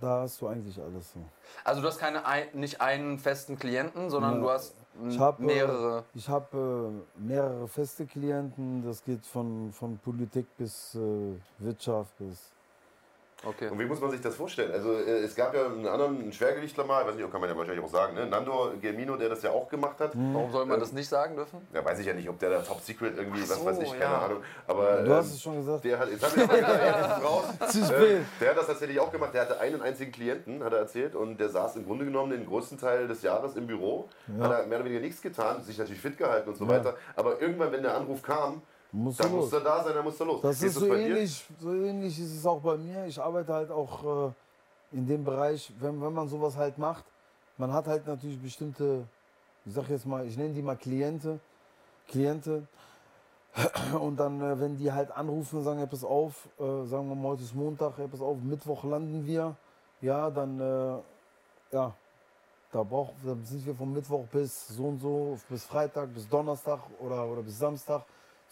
Da 0.01 0.23
hast 0.23 0.41
du 0.41 0.49
eigentlich 0.49 0.81
alles 0.81 1.13
so. 1.13 1.21
Also 1.63 1.81
du 1.81 1.87
hast 1.89 1.99
keine 1.99 2.27
ein, 2.27 2.47
nicht 2.53 2.81
einen 2.81 3.19
festen 3.19 3.59
Klienten, 3.59 4.11
sondern 4.11 4.35
Ja. 4.37 4.41
du 4.41 4.51
hast 4.51 4.75
Ich 5.09 5.19
habe 5.19 5.43
mehrere. 5.43 5.99
Äh, 5.99 6.19
ich 6.19 6.29
hab, 6.29 6.53
äh, 6.55 6.57
mehrere 7.17 7.67
feste 7.69 8.07
Klienten. 8.07 8.85
Das 8.85 9.03
geht 9.05 9.25
von, 9.27 9.73
von 9.73 9.99
Politik 9.99 10.47
bis 10.57 10.95
äh, 10.95 10.99
Wirtschaft 11.59 12.17
bis 12.19 12.51
Okay. 13.47 13.69
Und 13.69 13.79
wie 13.79 13.85
muss 13.85 14.01
man 14.01 14.11
sich 14.11 14.21
das 14.21 14.35
vorstellen? 14.35 14.73
Also 14.73 14.93
äh, 14.93 15.21
es 15.23 15.35
gab 15.35 15.55
ja 15.55 15.67
einen 15.67 15.87
anderen 15.87 16.21
einen 16.21 16.33
Schwergewichtler 16.33 16.85
mal, 16.85 17.07
weiß 17.07 17.15
nicht, 17.17 17.31
kann 17.31 17.41
man 17.41 17.51
ja 17.51 17.57
wahrscheinlich 17.57 17.85
auch 17.85 17.89
sagen, 17.91 18.15
ne? 18.15 18.27
Nando 18.27 18.73
Gelmino, 18.81 19.17
der 19.17 19.29
das 19.29 19.43
ja 19.43 19.51
auch 19.51 19.69
gemacht 19.69 19.99
hat. 20.01 20.13
Warum 20.15 20.51
soll 20.51 20.65
man 20.67 20.75
Ähm, 20.77 20.81
das 20.81 20.93
nicht 20.93 21.09
sagen 21.09 21.37
dürfen? 21.37 21.67
Ja, 21.73 21.85
weiß 21.85 21.99
ich 21.99 22.07
ja 22.07 22.15
nicht, 22.15 22.29
ob 22.29 22.39
der 22.39 22.51
da 22.51 22.61
Top 22.61 22.81
Secret 22.81 23.17
irgendwie, 23.17 23.41
Ach 23.45 23.51
was 23.51 23.59
so, 23.59 23.67
weiß 23.67 23.79
ich, 23.81 23.91
keine 23.91 24.03
ja. 24.05 24.19
Ahnung. 24.19 24.39
Aber 24.67 25.03
Du 25.03 25.13
hast 25.15 25.27
ähm, 25.29 25.33
es 25.35 25.43
schon 25.43 25.57
gesagt. 25.57 25.85
der 25.85 25.99
hat, 25.99 26.09
jetzt 26.11 26.25
ich 26.37 26.47
das 26.47 26.47
jetzt 26.47 27.25
raus. 27.25 27.45
Zu 27.71 27.85
spät. 27.85 28.21
der 28.41 28.51
hat 28.51 28.57
das 28.59 28.67
tatsächlich 28.67 29.01
auch 29.01 29.13
gemacht. 29.13 29.35
Der 29.35 29.43
hatte 29.43 29.61
einen 29.61 29.83
einzigen 29.83 30.13
Klienten, 30.13 30.63
hat 30.65 30.73
er 30.73 30.81
erzählt, 30.81 31.15
und 31.15 31.39
der 31.39 31.49
saß 31.49 31.77
im 31.77 31.85
Grunde 31.87 32.05
genommen 32.05 32.31
den 32.31 32.47
größten 32.47 32.79
Teil 32.79 33.09
des 33.09 33.23
Jahres 33.23 33.57
im 33.57 33.67
Büro, 33.67 34.09
hat 34.41 34.51
er 34.51 34.67
mehr 34.67 34.79
oder 34.79 34.85
weniger 34.87 35.01
nichts 35.01 35.21
getan, 35.23 35.63
sich 35.63 35.79
natürlich 35.79 36.01
fit 36.01 36.17
gehalten 36.17 36.49
und 36.49 36.57
so 36.57 36.69
weiter. 36.69 36.97
Aber 37.17 37.41
irgendwann, 37.41 37.73
wenn 37.73 37.83
der 37.83 37.95
Anruf 37.95 38.23
kam, 38.23 38.63
Musst 38.97 39.19
dann 39.19 39.31
du 39.31 39.37
los. 39.39 39.45
musste 39.47 39.57
er 39.57 39.65
da 39.65 39.83
sein, 39.83 39.95
dann 39.95 40.05
musste 40.05 40.23
er 40.23 40.27
los. 40.29 40.41
Das 40.41 40.63
ist 40.63 40.75
so 40.75 40.87
dir? 40.87 40.99
ähnlich, 40.99 41.45
so 41.59 41.73
ähnlich 41.75 42.17
ist 42.17 42.33
es 42.33 42.47
auch 42.47 42.61
bei 42.61 42.77
mir. 42.77 43.07
Ich 43.07 43.21
arbeite 43.21 43.53
halt 43.53 43.71
auch 43.73 44.29
äh, 44.29 44.97
in 44.97 45.05
dem 45.05 45.25
Bereich, 45.25 45.73
wenn, 45.81 46.01
wenn 46.01 46.13
man 46.13 46.29
sowas 46.29 46.57
halt 46.57 46.79
macht, 46.79 47.05
man 47.59 47.73
hat 47.73 47.89
halt 47.89 48.07
natürlich 48.07 48.41
bestimmte, 48.41 49.05
ich 49.65 49.75
sag 49.75 49.89
jetzt 49.91 50.07
mal, 50.07 50.25
ich 50.25 50.37
nenne 50.37 50.55
die 50.55 50.63
mal 50.63 50.77
Kliente, 50.77 51.41
Kliente. 52.07 52.69
Und 54.01 54.17
dann, 54.17 54.41
äh, 54.41 54.61
wenn 54.61 54.77
die 54.77 54.93
halt 54.93 55.11
anrufen 55.11 55.59
und 55.59 55.65
sagen, 55.65 55.79
hey, 55.79 55.89
pass 55.89 56.05
auf, 56.05 56.49
äh, 56.59 56.85
sagen 56.87 57.09
wir 57.09 57.17
mal, 57.17 57.31
heute 57.31 57.43
ist 57.43 57.55
Montag, 57.55 57.95
hey, 57.97 58.07
pass 58.07 58.21
auf, 58.21 58.37
Mittwoch 58.39 58.85
landen 58.85 59.27
wir, 59.27 59.57
ja, 60.03 60.31
dann, 60.31 60.61
äh, 60.61 61.75
ja, 61.75 61.93
da, 62.71 62.83
brauch, 62.83 63.11
da 63.25 63.37
sind 63.43 63.67
wir 63.67 63.75
von 63.75 63.93
Mittwoch 63.93 64.25
bis 64.31 64.69
so 64.69 64.85
und 64.85 64.99
so, 64.99 65.39
bis 65.49 65.65
Freitag, 65.65 66.15
bis 66.15 66.29
Donnerstag 66.29 66.81
oder, 67.01 67.27
oder 67.27 67.43
bis 67.43 67.59
Samstag 67.59 68.05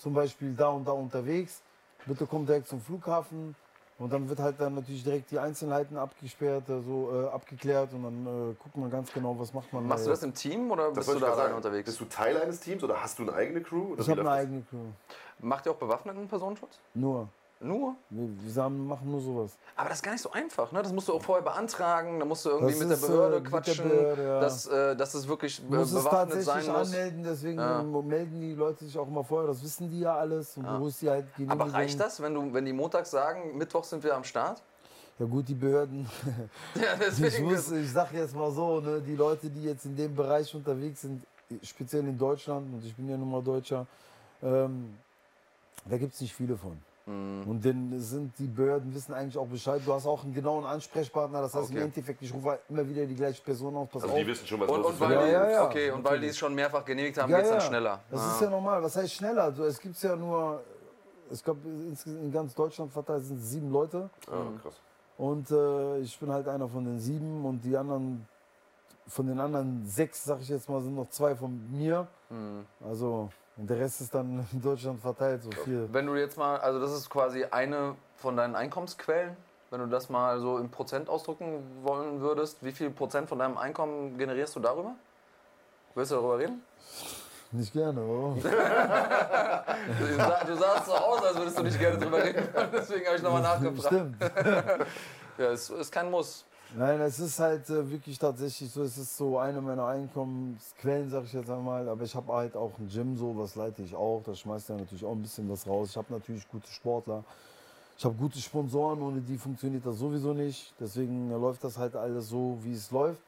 zum 0.03 0.12
Beispiel 0.15 0.55
da 0.55 0.69
und 0.69 0.87
da 0.87 0.93
unterwegs. 0.93 1.62
Bitte 2.07 2.27
kommt 2.27 2.49
direkt 2.49 2.67
zum 2.67 2.81
Flughafen. 2.81 3.55
Und 3.99 4.12
dann 4.12 4.29
wird 4.29 4.41
halt 4.41 4.61
dann 4.61 4.75
natürlich 4.75 5.05
direkt 5.05 5.31
die 5.31 5.38
Einzelheiten 5.38 5.97
abgesperrt, 5.97 6.69
also 6.69 7.11
äh, 7.12 7.29
abgeklärt 7.29 7.93
und 7.93 8.03
dann 8.03 8.27
äh, 8.51 8.55
guckt 8.61 8.77
man 8.77 8.91
ganz 8.91 9.12
genau, 9.12 9.38
was 9.38 9.55
macht 9.55 9.73
man. 9.73 9.87
Machst 9.87 10.01
da 10.07 10.07
du 10.07 10.11
das 10.11 10.23
im 10.25 10.35
Team 10.35 10.71
oder 10.73 10.88
Das 10.88 11.07
bist 11.07 11.15
du 11.15 11.21
da 11.21 11.27
alleine 11.27 11.43
sagen. 11.43 11.55
unterwegs? 11.55 11.85
Bist 11.87 12.01
du 12.01 12.05
Teil 12.07 12.37
eines 12.41 12.59
Teams 12.59 12.83
oder 12.83 13.01
hast 13.01 13.21
du 13.21 13.23
eine 13.23 13.33
eigene 13.35 13.61
Crew? 13.61 13.93
Oder 13.93 14.01
Ich 14.01 14.09
habe 14.11 14.23
eine 14.23 14.31
das? 14.31 14.38
eigene 14.41 14.62
Crew. 14.62 14.79
Macht 15.38 15.67
ihr 15.67 15.73
auch 15.73 15.77
bewaffneten 15.77 16.27
Personenschutz? 16.27 16.81
Nur. 16.95 17.29
Nur? 17.62 17.94
Wir, 18.11 18.29
wir 18.55 18.68
machen 18.70 19.11
nur 19.11 19.20
sowas. 19.20 19.57
Aber 19.77 19.88
das 19.88 19.98
ist 19.98 20.03
gar 20.03 20.12
nicht 20.12 20.20
so 20.22 20.33
einfach, 20.33 20.72
ne? 20.72 20.83
Das 20.83 20.92
musst 20.92 21.09
du 21.09 21.14
auch 21.14 21.22
vorher 21.22 21.44
beantragen, 21.44 22.18
da 22.18 22.25
musst 22.25 22.44
du 22.44 22.51
irgendwie 22.51 22.72
Das 22.72 22.81
mit 22.81 22.88
der 22.90 22.96
ist, 22.96 23.07
Behörde 23.07 23.37
äh, 23.37 23.40
mit 23.40 23.53
der 23.53 23.61
quatschen, 23.61 23.88
Behörde, 23.88 24.22
ja. 24.25 24.40
dass, 24.40 24.66
äh, 24.66 24.96
dass 24.96 25.14
es 25.14 25.29
wirklich 25.29 25.59
äh, 25.61 25.62
Du 25.70 25.77
musst 25.77 25.94
es 25.94 26.05
bewaffnet 26.05 26.42
sein 26.42 26.44
tatsächlich 26.44 26.77
muss. 26.77 26.92
anmelden, 26.92 27.22
deswegen 27.22 27.59
Ja. 27.61 27.83
melden 27.83 28.40
die 28.40 28.55
Leute 28.55 28.85
sich 28.85 28.98
auch 28.98 29.07
immer 29.07 29.22
vorher, 29.25 29.48
das 29.48 29.62
wissen 29.62 29.88
die 29.88 30.01
ja 30.01 30.16
alles. 30.16 30.57
Und 30.57 30.66
wo 30.81 30.88
ist 30.88 31.01
die 31.03 31.09
halt 31.11 31.27
Aber 31.46 31.72
reicht 31.72 32.01
das, 32.01 32.20
wenn, 32.20 32.35
du, 32.35 32.53
wenn 32.53 32.64
die 32.64 32.72
montags 32.72 33.11
sagen, 33.11 33.57
Mittwoch 33.57 33.85
sind 33.85 34.03
wir 34.03 34.14
am 34.16 34.25
Start? 34.25 34.62
Ja 35.18 35.27
gut, 35.27 35.46
die 35.48 35.55
Behörden. 35.55 36.09
Ja, 36.75 37.27
Ich, 37.27 37.40
muss, 37.40 37.70
ich 37.70 37.92
sag 37.92 38.12
jetzt 38.12 38.35
mal 38.35 38.51
so, 38.51 38.81
ne, 38.81 39.01
die 39.01 39.14
Leute, 39.14 39.48
die 39.51 39.64
jetzt 39.64 39.85
in 39.85 39.94
dem 39.94 40.14
Bereich 40.14 40.53
unterwegs 40.55 41.03
sind, 41.03 41.22
speziell 41.62 42.03
in 42.09 42.18
Deutschland, 42.18 42.72
und 42.75 42.85
ich 42.85 42.94
bin 42.96 43.09
ja 43.09 43.16
nun 43.16 43.31
mal 43.31 43.42
Deutscher, 43.42 43.87
ähm, 44.42 44.96
da 45.85 45.96
gibt 45.98 46.14
es 46.14 46.20
nicht 46.20 46.33
viele 46.35 46.57
von. 46.57 46.79
Mhm. 47.07 47.43
Und 47.49 47.65
dann 47.65 47.99
sind 48.01 48.38
die 48.38 48.47
Behörden 48.47 48.95
wissen 48.95 49.12
eigentlich 49.12 49.37
auch 49.37 49.47
Bescheid. 49.47 49.83
Du 49.85 49.93
hast 49.93 50.07
auch 50.07 50.23
einen 50.23 50.33
genauen 50.35 50.65
Ansprechpartner. 50.65 51.41
Das 51.43 51.55
heißt 51.55 51.65
Okay. 51.71 51.77
im 51.79 51.83
Endeffekt, 51.85 52.23
ich 52.23 52.33
rufe 52.33 52.51
halt 52.51 52.61
immer 52.69 52.88
wieder 52.88 53.05
die 53.07 53.15
gleiche 53.17 53.43
Person 53.43 53.75
auf. 53.77 53.91
Pass 53.91 54.03
Also 54.03 54.15
auf. 54.15 54.21
die 54.21 54.27
wissen 54.27 54.47
schon, 54.47 54.61
was 54.61 54.69
und, 54.69 54.77
los 54.79 54.87
und 54.87 54.95
ist. 54.95 55.01
weil, 55.01 55.12
Ja, 55.12 55.25
die, 55.27 55.33
ja, 55.33 55.51
ja, 55.51 55.65
okay, 55.67 55.91
und 55.91 56.05
weil 56.05 56.21
die 56.21 56.27
es 56.29 56.38
schon 56.38 56.55
mehrfach 56.55 56.85
genehmigt 56.85 57.19
haben, 57.21 57.31
Ja, 57.31 57.38
geht 57.38 57.47
es 57.47 57.51
dann 57.53 57.61
schneller. 57.61 58.01
Das 58.11 58.21
Ah. 58.21 58.33
ist 58.35 58.41
ja 58.43 58.51
normal. 58.51 58.83
Was 58.83 58.95
heißt 58.97 59.12
schneller? 59.15 59.43
Also, 59.45 59.65
es 59.65 59.81
gibt 59.81 60.01
ja 60.03 60.15
nur, 60.15 60.62
ich 61.31 61.43
glaube, 61.43 61.61
in 62.07 62.31
ganz 62.33 62.55
Deutschland 62.55 62.93
verteilt 62.93 63.25
sind 63.25 63.38
es 63.41 63.51
sieben 63.51 63.71
Leute. 63.73 64.09
Ah, 64.29 64.45
krass. 64.62 64.75
Und 65.19 65.51
äh, 65.51 65.99
ich 65.99 66.19
bin 66.19 66.31
halt 66.33 66.47
einer 66.49 66.69
von 66.69 66.85
den 66.85 66.99
sieben 67.01 67.45
und 67.45 67.61
die 67.65 67.77
anderen, 67.77 68.27
von 69.09 69.27
den 69.27 69.41
anderen 69.41 69.85
sechs, 69.87 70.25
sag 70.25 70.41
ich 70.41 70.49
jetzt 70.49 70.69
mal, 70.69 70.81
sind 70.81 70.95
noch 70.95 71.11
zwei 71.11 71.35
von 71.35 71.71
mir. 71.71 72.07
Hm. 72.29 72.65
Also, 72.85 73.29
und 73.57 73.69
der 73.69 73.79
Rest 73.79 74.01
ist 74.01 74.15
dann 74.15 74.47
in 74.53 74.62
Deutschland 74.62 75.01
verteilt, 75.01 75.43
so 75.43 75.51
viel. 75.51 75.88
Wenn 75.93 76.07
du 76.07 76.15
jetzt 76.17 76.38
mal, 76.38 76.59
also 76.59 76.81
das 76.81 76.93
ist 76.93 77.11
quasi 77.11 77.45
eine 77.45 77.95
von 78.17 78.37
deinen 78.37 78.55
Einkommensquellen, 78.55 79.37
wenn 79.71 79.81
du 79.81 79.87
das 79.87 80.09
mal 80.09 80.41
so 80.41 80.59
in 80.59 80.71
Prozent 80.71 81.09
ausdrücken 81.09 81.62
wollen 81.83 82.21
würdest, 82.21 82.62
wie 82.62 82.73
viel 82.73 82.91
Prozent 82.91 83.29
von 83.29 83.38
deinem 83.38 83.59
Einkommen 83.59 84.19
generierst 84.19 84.57
du 84.57 84.61
darüber? 84.61 84.95
Willst 85.95 86.12
du 86.12 86.17
darüber 86.17 86.38
reden? 86.38 86.62
Nicht 87.53 87.73
gerne, 87.73 88.01
oder? 88.01 88.37
Du, 89.99 90.15
sah, 90.15 90.45
du 90.45 90.57
sahst 90.57 90.87
so 90.87 90.93
aus, 90.93 91.25
als 91.25 91.37
würdest 91.37 91.59
du 91.59 91.62
nicht 91.65 91.79
gerne 91.79 91.99
drüber 91.99 92.23
reden 92.23 92.47
deswegen 92.73 93.05
habe 93.07 93.17
ich 93.17 93.23
nochmal 93.23 93.43
nachgefragt. 93.43 93.87
Stimmt. 93.87 94.17
Ja, 95.38 95.47
es 95.47 95.71
ist 95.71 95.91
kein 95.91 96.11
Muss. 96.11 96.45
Nein, 96.75 97.01
es 97.03 97.19
ist 97.19 97.39
halt 97.39 97.69
äh, 97.69 97.91
wirklich 97.91 98.19
tatsächlich 98.19 98.71
so, 98.71 98.83
es 98.83 98.97
ist 98.97 99.17
so 99.17 99.39
eine 99.39 99.61
meiner 99.61 99.87
Einkommensquellen, 99.87 101.11
sag 101.11 101.25
ich 101.25 101.33
jetzt 101.35 101.51
einmal. 101.51 101.87
Aber 101.87 102.03
ich 102.03 102.15
habe 102.15 102.33
halt 102.33 102.57
auch 102.57 102.73
ein 102.79 102.89
Gym, 102.89 103.15
so 103.17 103.37
was 103.37 103.57
leite 103.57 103.83
ich 103.83 103.95
auch. 103.95 104.23
Das 104.25 104.39
schmeißt 104.41 104.71
ja 104.71 104.77
natürlich 104.77 105.05
auch 105.05 105.13
ein 105.13 105.21
bisschen 105.21 105.51
was 105.51 105.67
raus. 105.67 105.91
Ich 105.91 105.97
habe 105.97 106.11
natürlich 106.11 106.49
gute 106.49 106.69
Sportler. 106.69 107.25
Ich 107.99 108.05
habe 108.07 108.15
gute 108.15 108.39
Sponsoren, 108.39 109.03
ohne 109.03 109.21
die 109.21 109.37
funktioniert 109.37 109.85
das 109.85 109.99
sowieso 109.99 110.33
nicht. 110.33 110.73
Deswegen 110.81 111.31
äh, 111.31 111.35
läuft 111.35 111.63
das 111.63 111.77
halt 111.77 111.95
alles 111.95 112.31
so, 112.31 112.59
wie 112.63 112.73
es 112.73 112.91
läuft. 112.91 113.21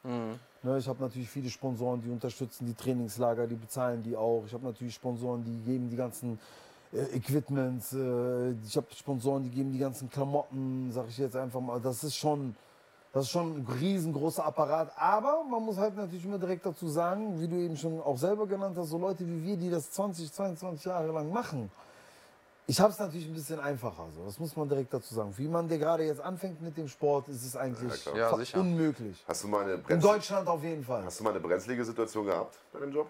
Ne, 0.63 0.79
ich 0.79 0.87
habe 0.87 1.03
natürlich 1.03 1.29
viele 1.29 1.49
Sponsoren, 1.51 2.01
die 2.01 2.09
unterstützen 2.09 2.65
die 2.65 2.73
Trainingslager, 2.73 3.45
die 3.45 3.55
bezahlen 3.55 4.01
die 4.01 4.15
auch. 4.15 4.43
Ich 4.47 4.53
habe 4.53 4.65
natürlich 4.65 4.95
Sponsoren, 4.95 5.43
die 5.43 5.71
geben 5.71 5.91
die 5.91 5.95
ganzen 5.95 6.39
äh, 6.91 7.15
Equipments. 7.15 7.93
Äh, 7.93 8.53
ich 8.65 8.75
habe 8.75 8.87
Sponsoren, 8.95 9.43
die 9.43 9.51
geben 9.51 9.71
die 9.71 9.77
ganzen 9.77 10.09
Klamotten, 10.09 10.89
sag 10.91 11.07
ich 11.09 11.19
jetzt 11.19 11.35
einfach 11.35 11.61
mal. 11.61 11.79
Das 11.79 12.03
ist 12.03 12.15
schon, 12.15 12.55
das 13.15 13.23
ist 13.23 13.31
schon 13.31 13.59
ein 13.59 13.67
riesengroßer 13.79 14.45
Apparat. 14.45 14.91
Aber 14.97 15.45
man 15.49 15.63
muss 15.63 15.77
halt 15.77 15.95
natürlich 15.95 16.25
immer 16.25 16.37
direkt 16.37 16.65
dazu 16.65 16.89
sagen, 16.89 17.39
wie 17.39 17.47
du 17.47 17.55
eben 17.55 17.77
schon 17.77 18.01
auch 18.01 18.17
selber 18.17 18.45
genannt 18.45 18.75
hast, 18.77 18.89
so 18.89 18.97
Leute 18.97 19.25
wie 19.25 19.41
wir, 19.41 19.55
die 19.55 19.69
das 19.69 19.89
20, 19.91 20.33
22 20.33 20.85
Jahre 20.85 21.13
lang 21.13 21.31
machen. 21.31 21.71
Ich 22.67 22.77
habe 22.81 22.91
es 22.91 22.99
natürlich 22.99 23.25
ein 23.25 23.33
bisschen 23.33 23.61
einfacher, 23.61 24.07
so. 24.13 24.25
das 24.25 24.37
muss 24.37 24.57
man 24.57 24.67
direkt 24.67 24.93
dazu 24.93 25.15
sagen. 25.15 25.31
Für 25.31 25.43
jemanden, 25.43 25.69
der 25.69 25.77
gerade 25.77 26.03
jetzt 26.03 26.19
anfängt 26.19 26.61
mit 26.61 26.75
dem 26.75 26.89
Sport, 26.89 27.29
ist 27.29 27.45
es 27.45 27.55
eigentlich. 27.55 28.05
Ja, 28.13 28.35
sicher. 28.35 28.59
unmöglich. 28.59 29.23
Hast 29.25 29.45
du 29.45 29.47
mal 29.47 29.63
eine 29.63 29.75
In 29.75 29.83
Brenz 29.83 30.03
Deutschland 30.03 30.49
auf 30.49 30.61
jeden 30.61 30.83
Fall. 30.83 31.05
Hast 31.05 31.21
du 31.21 31.23
mal 31.23 31.29
eine 31.29 31.39
brenzlige 31.39 31.85
Situation 31.85 32.25
gehabt 32.25 32.57
bei 32.73 32.79
dem 32.81 32.91
Job? 32.91 33.07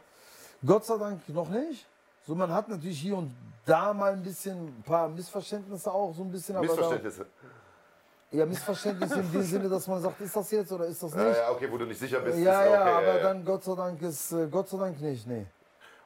Gott 0.63 0.85
sei 0.85 0.97
Dank 0.99 1.27
noch 1.29 1.49
nicht. 1.49 1.87
So, 2.27 2.35
man 2.35 2.51
hat 2.51 2.69
natürlich 2.69 2.99
hier 2.99 3.17
und 3.17 3.33
da 3.65 3.91
mal 3.91 4.13
ein 4.13 4.21
bisschen, 4.21 4.67
ein 4.67 4.83
paar 4.85 5.09
Missverständnisse 5.09 5.91
auch 5.91 6.13
so 6.13 6.21
ein 6.21 6.31
bisschen. 6.31 6.57
Aber 6.57 6.67
Missverständnisse. 6.67 7.21
Da, 7.21 7.47
ja, 8.31 8.45
Missverständnisse 8.45 9.19
in 9.19 9.31
dem 9.31 9.41
Sinne, 9.43 9.69
dass 9.69 9.87
man 9.87 10.01
sagt, 10.01 10.19
ist 10.21 10.35
das 10.35 10.51
jetzt 10.51 10.71
oder 10.71 10.85
ist 10.85 11.01
das 11.01 11.13
nicht? 11.13 11.23
Ja, 11.23 11.31
ja, 11.31 11.51
okay, 11.51 11.67
wo 11.71 11.77
du 11.77 11.85
nicht 11.85 11.99
sicher 11.99 12.19
bist. 12.19 12.37
Ja, 12.39 12.61
ist 12.63 12.71
ja, 12.71 12.81
okay, 12.81 12.91
aber 12.91 13.07
ja, 13.07 13.17
ja. 13.17 13.23
dann 13.23 13.45
Gott 13.45 13.63
sei 13.63 13.75
Dank 13.75 14.01
ist, 14.01 14.31
äh, 14.31 14.47
Gott 14.49 14.67
sei 14.69 14.77
Dank 14.77 15.01
nicht, 15.01 15.27
nee. 15.27 15.45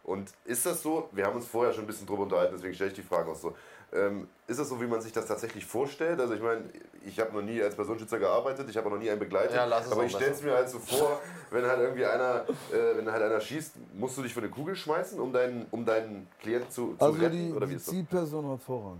Und 0.03 0.31
ist 0.45 0.65
das 0.65 0.81
so, 0.81 1.09
wir 1.11 1.25
haben 1.25 1.35
uns 1.35 1.45
vorher 1.45 1.71
schon 1.73 1.83
ein 1.83 1.87
bisschen 1.87 2.07
drüber 2.07 2.23
unterhalten, 2.23 2.53
deswegen 2.55 2.73
stelle 2.73 2.89
ich 2.89 2.95
die 2.95 3.03
Frage 3.03 3.29
auch 3.31 3.35
so. 3.35 3.53
Ähm, 3.91 4.27
ist 4.47 4.59
das 4.59 4.69
so, 4.69 4.79
wie 4.79 4.85
man 4.85 5.01
sich 5.01 5.11
das 5.11 5.25
tatsächlich 5.25 5.65
vorstellt? 5.65 6.19
Also 6.19 6.33
ich 6.35 6.41
meine, 6.41 6.63
ich 7.05 7.19
habe 7.19 7.33
noch 7.33 7.41
nie 7.41 7.61
als 7.61 7.75
Personenschützer 7.75 8.19
gearbeitet, 8.19 8.69
ich 8.69 8.77
habe 8.77 8.89
noch 8.89 8.97
nie 8.97 9.09
einen 9.09 9.19
begleitet, 9.19 9.55
Ja, 9.55 9.65
lass 9.65 9.87
es 9.87 9.91
aber 9.91 10.03
ich 10.03 10.11
stelle 10.11 10.31
es 10.31 10.43
mir 10.43 10.53
halt 10.53 10.69
so 10.69 10.77
vor, 10.79 11.19
wenn 11.49 11.65
halt 11.65 11.79
irgendwie 11.79 12.05
einer, 12.05 12.45
äh, 12.71 12.97
wenn 12.97 13.11
halt 13.11 13.23
einer 13.23 13.39
schießt, 13.41 13.73
musst 13.95 14.17
du 14.17 14.21
dich 14.21 14.33
für 14.33 14.41
eine 14.41 14.49
Kugel 14.49 14.75
schmeißen, 14.75 15.19
um 15.19 15.33
deinen, 15.33 15.65
um 15.71 15.85
deinen 15.85 16.27
Klienten 16.39 16.69
zu, 16.71 16.95
zu 16.97 17.05
Also 17.05 17.19
retten? 17.19 17.35
die, 17.35 17.51
oder 17.53 17.65
wie 17.67 17.71
die 17.71 17.77
ist 17.77 17.87
das? 17.87 17.93
Zielperson 17.93 18.49
hat 18.51 18.61
Vorrang. 18.61 18.99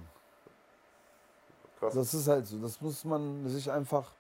Krass. 1.80 1.94
Das 1.94 2.14
ist 2.14 2.28
halt 2.28 2.46
so. 2.46 2.58
Das 2.58 2.80
muss 2.82 3.04
man 3.06 3.48
sich 3.48 3.72
einfach. 3.72 4.12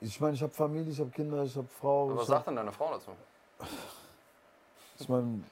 Ich 0.00 0.20
meine, 0.20 0.34
ich 0.34 0.42
habe 0.42 0.52
Familie, 0.52 0.90
ich 0.90 1.00
habe 1.00 1.10
Kinder, 1.10 1.42
ich 1.44 1.56
habe 1.56 1.68
Frau. 1.80 2.10
Aber 2.10 2.16
was 2.16 2.24
ich 2.24 2.28
hab, 2.30 2.36
sagt 2.38 2.48
denn 2.48 2.56
deine 2.56 2.72
Frau 2.72 2.90
dazu? 2.90 3.12
ich 4.98 5.08
meine, 5.08 5.42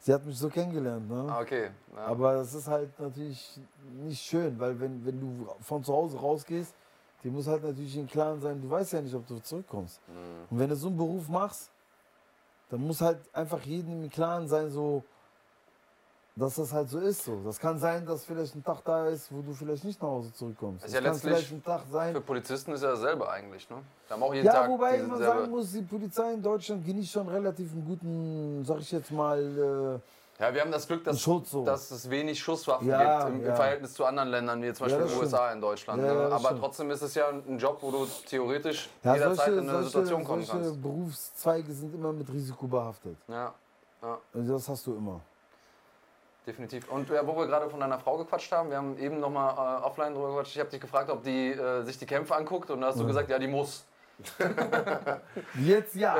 sie 0.00 0.12
hat 0.12 0.24
mich 0.26 0.38
so 0.38 0.48
kennengelernt, 0.48 1.08
ne? 1.08 1.26
Ah, 1.28 1.40
okay. 1.40 1.70
Ja. 1.94 2.06
Aber 2.06 2.34
das 2.34 2.52
ist 2.52 2.66
halt 2.66 2.98
natürlich 2.98 3.58
nicht 4.04 4.22
schön, 4.22 4.58
weil 4.58 4.78
wenn, 4.78 5.04
wenn 5.06 5.20
du 5.20 5.48
von 5.62 5.82
zu 5.82 5.92
Hause 5.92 6.18
rausgehst, 6.18 6.74
dir 7.22 7.30
muss 7.30 7.46
halt 7.46 7.62
natürlich 7.62 7.96
im 7.96 8.06
Klaren 8.06 8.40
sein, 8.40 8.60
du 8.60 8.68
weißt 8.68 8.92
ja 8.92 9.00
nicht, 9.00 9.14
ob 9.14 9.26
du 9.26 9.38
zurückkommst. 9.38 10.00
Mhm. 10.08 10.14
Und 10.50 10.58
wenn 10.58 10.68
du 10.68 10.76
so 10.76 10.88
einen 10.88 10.96
Beruf 10.96 11.28
machst, 11.28 11.70
dann 12.68 12.80
muss 12.80 13.00
halt 13.00 13.18
einfach 13.32 13.62
jedem 13.62 14.02
im 14.02 14.10
Klaren 14.10 14.48
sein, 14.48 14.70
so, 14.70 15.02
dass 16.36 16.56
das 16.56 16.72
halt 16.72 16.88
so 16.88 16.98
ist. 16.98 17.24
So. 17.24 17.40
Das 17.44 17.58
kann 17.60 17.78
sein, 17.78 18.04
dass 18.04 18.24
vielleicht 18.24 18.54
ein 18.56 18.64
Tag 18.64 18.82
da 18.84 19.06
ist, 19.08 19.30
wo 19.32 19.40
du 19.42 19.52
vielleicht 19.52 19.84
nicht 19.84 20.00
nach 20.02 20.08
Hause 20.08 20.32
zurückkommst. 20.32 20.84
Ist 20.84 20.92
Das 20.92 20.92
ja 20.94 21.00
kann 21.00 21.12
letztlich 21.12 21.32
vielleicht 21.34 21.52
ein 21.52 21.62
Tag 21.64 21.82
sein. 21.90 22.12
Für 22.14 22.20
Polizisten 22.20 22.72
ist 22.72 22.82
ja 22.82 22.90
dasselbe 22.90 23.28
eigentlich, 23.28 23.68
ne? 23.70 23.76
Wir 24.08 24.14
haben 24.14 24.22
auch 24.22 24.34
jeden 24.34 24.46
Ja, 24.46 24.52
Tag 24.52 24.70
wobei 24.70 25.02
man 25.02 25.22
sagen 25.22 25.50
muss, 25.50 25.72
die 25.72 25.82
Polizei 25.82 26.32
in 26.34 26.42
Deutschland 26.42 26.84
genießt 26.84 27.12
schon 27.12 27.28
relativ 27.28 27.72
einen 27.72 27.84
guten, 27.84 28.64
sag 28.64 28.80
ich 28.80 28.90
jetzt 28.90 29.10
mal, 29.12 30.00
Ja, 30.40 30.52
wir 30.52 30.60
haben 30.62 30.72
das 30.72 30.88
Glück, 30.88 31.04
dass, 31.04 31.20
Schutz 31.20 31.52
so. 31.52 31.64
dass 31.64 31.88
es 31.92 32.10
wenig 32.10 32.42
Schusswaffen 32.42 32.88
Ja, 32.88 33.20
gibt 33.22 33.36
im, 33.36 33.40
im 33.42 33.46
ja. 33.46 33.54
Verhältnis 33.54 33.94
zu 33.94 34.04
anderen 34.04 34.30
Ländern, 34.30 34.60
wie 34.60 34.72
zum 34.72 34.88
Ja, 34.88 34.96
Beispiel 34.96 35.04
das 35.04 35.12
den. 35.12 35.20
USA 35.22 35.52
in 35.52 35.60
Deutschland. 35.60 36.02
Ja, 36.02 36.08
ne? 36.12 36.14
ja, 36.14 36.22
das 36.24 36.32
Aber 36.32 36.44
stimmt. 36.46 36.60
trotzdem 36.60 36.90
ist 36.90 37.02
es 37.02 37.14
ja 37.14 37.28
ein 37.28 37.58
Job, 37.58 37.78
wo 37.80 37.92
du 37.92 38.06
theoretisch 38.28 38.88
äh, 39.04 39.06
ja, 39.06 39.14
jederzeit 39.14 39.36
solche, 39.36 39.52
in 39.52 39.58
eine 39.60 39.70
solche, 39.70 39.84
Situation 39.90 40.24
kommen 40.24 40.42
solche 40.42 40.62
kannst. 40.64 40.82
Berufszweige 40.82 41.72
sind 41.72 41.94
immer 41.94 42.12
mit 42.12 42.28
Risiko 42.32 42.66
behaftet. 42.66 43.16
Ja, 43.28 43.54
ja, 44.02 44.18
Also 44.34 44.52
das 44.54 44.68
hast 44.68 44.84
du 44.88 44.96
immer. 44.96 45.20
Definitiv. 46.46 46.90
Und 46.90 47.08
ja, 47.10 47.26
wo 47.26 47.36
wir 47.36 47.46
gerade 47.46 47.68
von 47.70 47.80
deiner 47.80 47.98
Frau 47.98 48.16
gequatscht 48.18 48.52
haben, 48.52 48.70
wir 48.70 48.76
haben 48.76 48.98
eben 48.98 49.20
nochmal 49.20 49.54
äh, 49.54 49.84
offline 49.84 50.14
drüber 50.14 50.28
gequatscht. 50.28 50.54
Ich 50.54 50.60
habe 50.60 50.70
dich 50.70 50.80
gefragt, 50.80 51.10
ob 51.10 51.22
die 51.22 51.50
äh, 51.52 51.82
sich 51.82 51.98
die 51.98 52.06
Kämpfe 52.06 52.34
anguckt 52.36 52.70
und 52.70 52.80
da 52.80 52.88
hast 52.88 53.00
du 53.00 53.06
gesagt, 53.06 53.28
ja, 53.30 53.38
die 53.38 53.48
muss. 53.48 53.84
Jetzt 55.58 55.96
ja. 55.96 56.16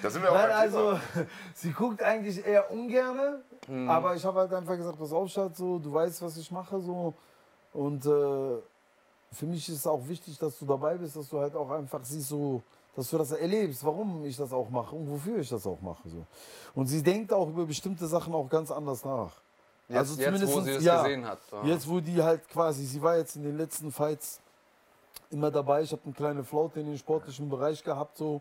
Da 0.00 0.08
sind 0.10 0.22
wir 0.22 0.30
auch 0.30 0.34
Nein, 0.34 0.50
also 0.52 0.98
sie 1.54 1.72
guckt 1.72 2.00
eigentlich 2.02 2.46
eher 2.46 2.70
ungerne, 2.70 3.42
Hm. 3.66 3.90
aber 3.90 4.14
ich 4.14 4.24
habe 4.24 4.38
halt 4.38 4.52
einfach 4.52 4.76
gesagt, 4.76 4.96
pass 4.96 5.12
auf, 5.12 5.28
Schatz, 5.28 5.58
so, 5.58 5.80
du 5.80 5.92
weißt, 5.92 6.22
was 6.22 6.36
ich 6.36 6.48
mache 6.52 6.80
so 6.80 7.14
und 7.72 8.06
äh, 8.06 8.08
für 9.32 9.46
mich 9.46 9.68
ist 9.68 9.76
es 9.78 9.86
auch 9.86 10.06
wichtig, 10.06 10.38
dass 10.38 10.56
du 10.60 10.64
dabei 10.64 10.94
bist, 10.96 11.16
dass 11.16 11.28
du 11.28 11.40
halt 11.40 11.56
auch 11.56 11.70
einfach 11.70 12.00
siehst 12.04 12.28
so, 12.28 12.62
dass 12.96 13.10
du 13.10 13.18
das 13.18 13.30
erlebst, 13.32 13.84
warum 13.84 14.24
ich 14.24 14.36
das 14.36 14.52
auch 14.52 14.70
mache 14.70 14.96
und 14.96 15.08
wofür 15.10 15.38
ich 15.38 15.48
das 15.48 15.66
auch 15.66 15.80
mache 15.80 16.08
so. 16.08 16.24
Und 16.74 16.86
sie 16.86 17.02
denkt 17.02 17.32
auch 17.32 17.48
über 17.48 17.66
bestimmte 17.66 18.06
Sachen 18.06 18.34
auch 18.34 18.48
ganz 18.48 18.70
anders 18.70 19.04
nach. 19.04 19.32
Jetzt, 19.88 19.98
Also 19.98 20.20
jetzt 20.20 20.32
wo 20.32 20.36
sie 20.38 20.46
zumindest- 20.46 20.78
es 20.78 20.84
ja. 20.84 21.02
gesehen 21.02 21.24
hat. 21.26 21.38
Ja. 21.52 21.64
Jetzt, 21.64 21.88
wo 21.88 22.00
die 22.00 22.22
halt 22.22 22.48
quasi, 22.48 22.84
sie 22.84 23.00
war 23.02 23.16
jetzt 23.18 23.36
in 23.36 23.42
den 23.44 23.56
letzten 23.56 23.92
Fights 23.92 24.40
immer 25.30 25.50
dabei. 25.50 25.82
Ich 25.82 25.92
habe 25.92 26.02
eine 26.04 26.14
kleine 26.14 26.42
Flaute 26.44 26.80
in 26.80 26.86
den 26.86 26.98
sportlichen 26.98 27.48
Bereich 27.48 27.84
gehabt. 27.84 28.16
So, 28.16 28.40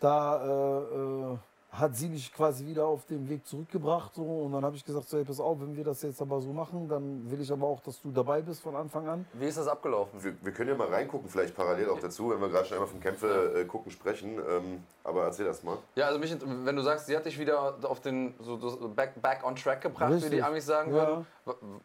da 0.00 0.42
äh, 0.44 1.32
äh, 1.32 1.38
hat 1.72 1.96
sie 1.96 2.08
mich 2.10 2.32
quasi 2.34 2.66
wieder 2.66 2.84
auf 2.84 3.06
den 3.06 3.28
Weg 3.30 3.46
zurückgebracht. 3.46 4.14
So, 4.14 4.22
und 4.22 4.52
dann 4.52 4.62
habe 4.62 4.76
ich 4.76 4.84
gesagt, 4.84 5.08
so, 5.08 5.16
hey, 5.16 5.24
pass 5.24 5.40
auf, 5.40 5.58
wenn 5.60 5.74
wir 5.74 5.84
das 5.84 6.02
jetzt 6.02 6.20
aber 6.20 6.38
so 6.40 6.52
machen, 6.52 6.86
dann 6.86 7.30
will 7.30 7.40
ich 7.40 7.50
aber 7.50 7.66
auch, 7.66 7.80
dass 7.80 8.00
du 8.02 8.10
dabei 8.10 8.42
bist 8.42 8.60
von 8.62 8.76
Anfang 8.76 9.08
an. 9.08 9.24
Wie 9.32 9.46
ist 9.46 9.56
das 9.56 9.68
abgelaufen? 9.68 10.22
Wir, 10.22 10.34
wir 10.42 10.52
können 10.52 10.68
ja 10.68 10.76
mal 10.76 10.88
reingucken, 10.88 11.30
vielleicht 11.30 11.56
parallel 11.56 11.88
auch 11.88 11.98
dazu, 11.98 12.28
wenn 12.30 12.40
wir 12.40 12.50
gerade 12.50 12.66
schon 12.66 12.74
einmal 12.76 12.88
vom 12.90 13.00
Kämpfe 13.00 13.54
äh, 13.60 13.64
gucken 13.64 13.90
sprechen. 13.90 14.38
Ähm, 14.38 14.82
aber 15.02 15.24
erzähl 15.24 15.46
das 15.46 15.62
mal. 15.62 15.78
Ja, 15.96 16.06
also 16.08 16.18
mich, 16.18 16.36
wenn 16.44 16.76
du 16.76 16.82
sagst, 16.82 17.06
sie 17.06 17.16
hat 17.16 17.24
dich 17.24 17.38
wieder 17.38 17.74
auf 17.84 18.00
den 18.00 18.34
so, 18.38 18.58
so 18.58 18.88
back, 18.90 19.20
back 19.22 19.42
on 19.44 19.56
track 19.56 19.80
gebracht, 19.80 20.12
wie 20.12 20.18
die 20.18 20.24
Richtig. 20.26 20.44
Amis 20.44 20.66
sagen 20.66 20.94
Ja. 20.94 21.06
würden. 21.06 21.26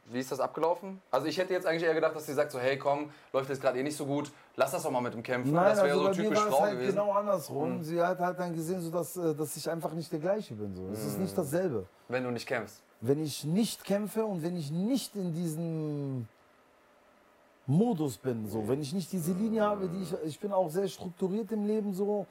Wie 0.05 0.19
ist 0.19 0.31
das 0.31 0.39
abgelaufen? 0.39 1.01
Also 1.09 1.27
ich 1.27 1.37
hätte 1.37 1.53
jetzt 1.53 1.65
eigentlich 1.65 1.83
eher 1.83 1.95
gedacht, 1.95 2.15
dass 2.15 2.25
sie 2.25 2.33
sagt 2.33 2.51
so, 2.51 2.59
hey 2.59 2.77
komm, 2.77 3.09
läuft 3.33 3.49
jetzt 3.49 3.61
gerade 3.61 3.79
eh 3.79 3.83
nicht 3.83 3.97
so 3.97 4.05
gut, 4.05 4.31
lass 4.57 4.71
das 4.71 4.83
doch 4.83 4.91
mal 4.91 4.99
mit 5.01 5.13
dem 5.13 5.23
Kämpfen. 5.23 5.53
das 5.53 5.77
wäre 5.77 5.93
so 5.95 6.07
also 6.07 6.09
bei 6.09 6.11
typisch 6.11 6.29
mir 6.29 6.35
war 6.35 6.47
Frau 6.51 6.57
es 6.57 6.61
halt 6.63 6.73
gewesen. 6.73 6.95
genau 6.95 7.11
andersrum. 7.13 7.83
Sie 7.83 8.01
hat 8.01 8.19
halt 8.19 8.39
dann 8.39 8.53
gesehen, 8.53 8.81
so 8.81 8.91
dass, 8.91 9.15
äh, 9.15 9.33
dass 9.33 9.55
ich 9.55 9.69
einfach 9.69 9.93
nicht 9.93 10.11
der 10.11 10.19
gleiche 10.19 10.53
bin. 10.55 10.75
So. 10.75 10.89
Es 10.91 11.05
ist 11.05 11.17
nicht 11.19 11.37
dasselbe. 11.37 11.85
Wenn 12.09 12.23
du 12.23 12.31
nicht 12.31 12.45
kämpfst. 12.47 12.81
wenn 12.99 13.23
ich 13.23 13.43
nicht 13.45 13.83
kämpfe 13.85 14.25
und 14.25 14.41
wenn 14.43 14.57
ich 14.57 14.71
nicht 14.71 15.15
in 15.15 15.31
diesem 15.33 16.27
Modus 17.67 18.17
bin, 18.17 18.47
so, 18.49 18.67
wenn 18.67 18.81
ich 18.81 18.93
nicht 18.93 19.11
diese 19.11 19.33
Linie 19.33 19.61
habe, 19.61 19.87
die 19.89 20.01
ich, 20.01 20.13
ich 20.25 20.39
bin 20.39 20.51
auch 20.51 20.69
sehr 20.69 20.87
strukturiert 20.87 21.51
im 21.51 21.65
Leben 21.67 21.93
so 21.93 22.25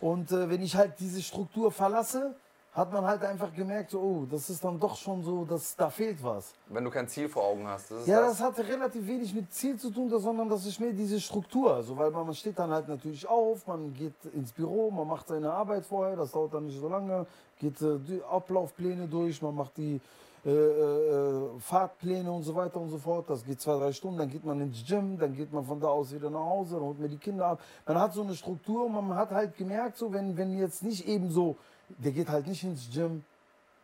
und 0.00 0.32
äh, 0.32 0.48
wenn 0.50 0.62
ich 0.62 0.74
halt 0.74 0.94
diese 0.98 1.22
Struktur 1.22 1.70
verlasse, 1.70 2.34
hat 2.72 2.92
man 2.92 3.04
halt 3.04 3.24
einfach 3.24 3.52
gemerkt, 3.52 3.90
so, 3.90 4.00
oh, 4.00 4.26
das 4.30 4.48
ist 4.48 4.62
dann 4.62 4.78
doch 4.78 4.96
schon 4.96 5.22
so, 5.24 5.44
dass 5.44 5.74
da 5.74 5.90
fehlt 5.90 6.22
was. 6.22 6.52
Wenn 6.68 6.84
du 6.84 6.90
kein 6.90 7.08
Ziel 7.08 7.28
vor 7.28 7.44
Augen 7.44 7.66
hast. 7.66 7.90
Das 7.90 8.06
Ja, 8.06 8.20
das. 8.20 8.38
das 8.38 8.46
hat 8.46 8.58
relativ 8.60 9.06
wenig 9.06 9.34
mit 9.34 9.52
Ziel 9.52 9.76
zu 9.76 9.90
tun, 9.90 10.08
sondern 10.08 10.48
das 10.48 10.64
ist 10.66 10.78
mehr 10.78 10.92
diese 10.92 11.20
Struktur. 11.20 11.74
Also, 11.74 11.96
weil 11.96 12.10
man, 12.12 12.26
man 12.26 12.34
steht 12.34 12.58
dann 12.58 12.70
halt 12.70 12.88
natürlich 12.88 13.28
auf, 13.28 13.66
man 13.66 13.92
geht 13.92 14.14
ins 14.34 14.52
Büro, 14.52 14.90
man 14.90 15.08
macht 15.08 15.26
seine 15.26 15.52
Arbeit 15.52 15.84
vorher, 15.84 16.14
das 16.14 16.30
dauert 16.30 16.54
dann 16.54 16.66
nicht 16.66 16.78
so 16.78 16.88
lange, 16.88 17.26
geht 17.58 17.80
äh, 17.82 17.98
die 17.98 18.22
Ablaufpläne 18.22 19.08
durch, 19.08 19.42
man 19.42 19.56
macht 19.56 19.76
die 19.76 20.00
äh, 20.46 20.48
äh, 20.48 21.58
Fahrtpläne 21.58 22.30
und 22.32 22.44
so 22.44 22.54
weiter 22.54 22.80
und 22.80 22.88
so 22.88 22.98
fort. 22.98 23.28
Das 23.28 23.44
geht 23.44 23.60
zwei, 23.60 23.78
drei 23.78 23.92
Stunden, 23.92 24.18
dann 24.18 24.30
geht 24.30 24.44
man 24.44 24.60
ins 24.60 24.86
Gym, 24.86 25.18
dann 25.18 25.34
geht 25.34 25.52
man 25.52 25.64
von 25.64 25.80
da 25.80 25.88
aus 25.88 26.14
wieder 26.14 26.30
nach 26.30 26.38
Hause, 26.38 26.76
dann 26.76 26.84
holt 26.84 27.00
man 27.00 27.10
die 27.10 27.18
Kinder 27.18 27.46
ab. 27.46 27.60
Man 27.84 27.98
hat 27.98 28.14
so 28.14 28.22
eine 28.22 28.34
Struktur, 28.34 28.88
man 28.88 29.14
hat 29.16 29.32
halt 29.32 29.56
gemerkt, 29.56 29.98
so, 29.98 30.12
wenn, 30.12 30.36
wenn 30.38 30.56
jetzt 30.56 30.82
nicht 30.82 31.06
eben 31.06 31.30
so, 31.30 31.56
der 31.98 32.12
geht 32.12 32.28
halt 32.28 32.46
nicht 32.46 32.62
ins 32.64 32.88
Gym, 32.92 33.24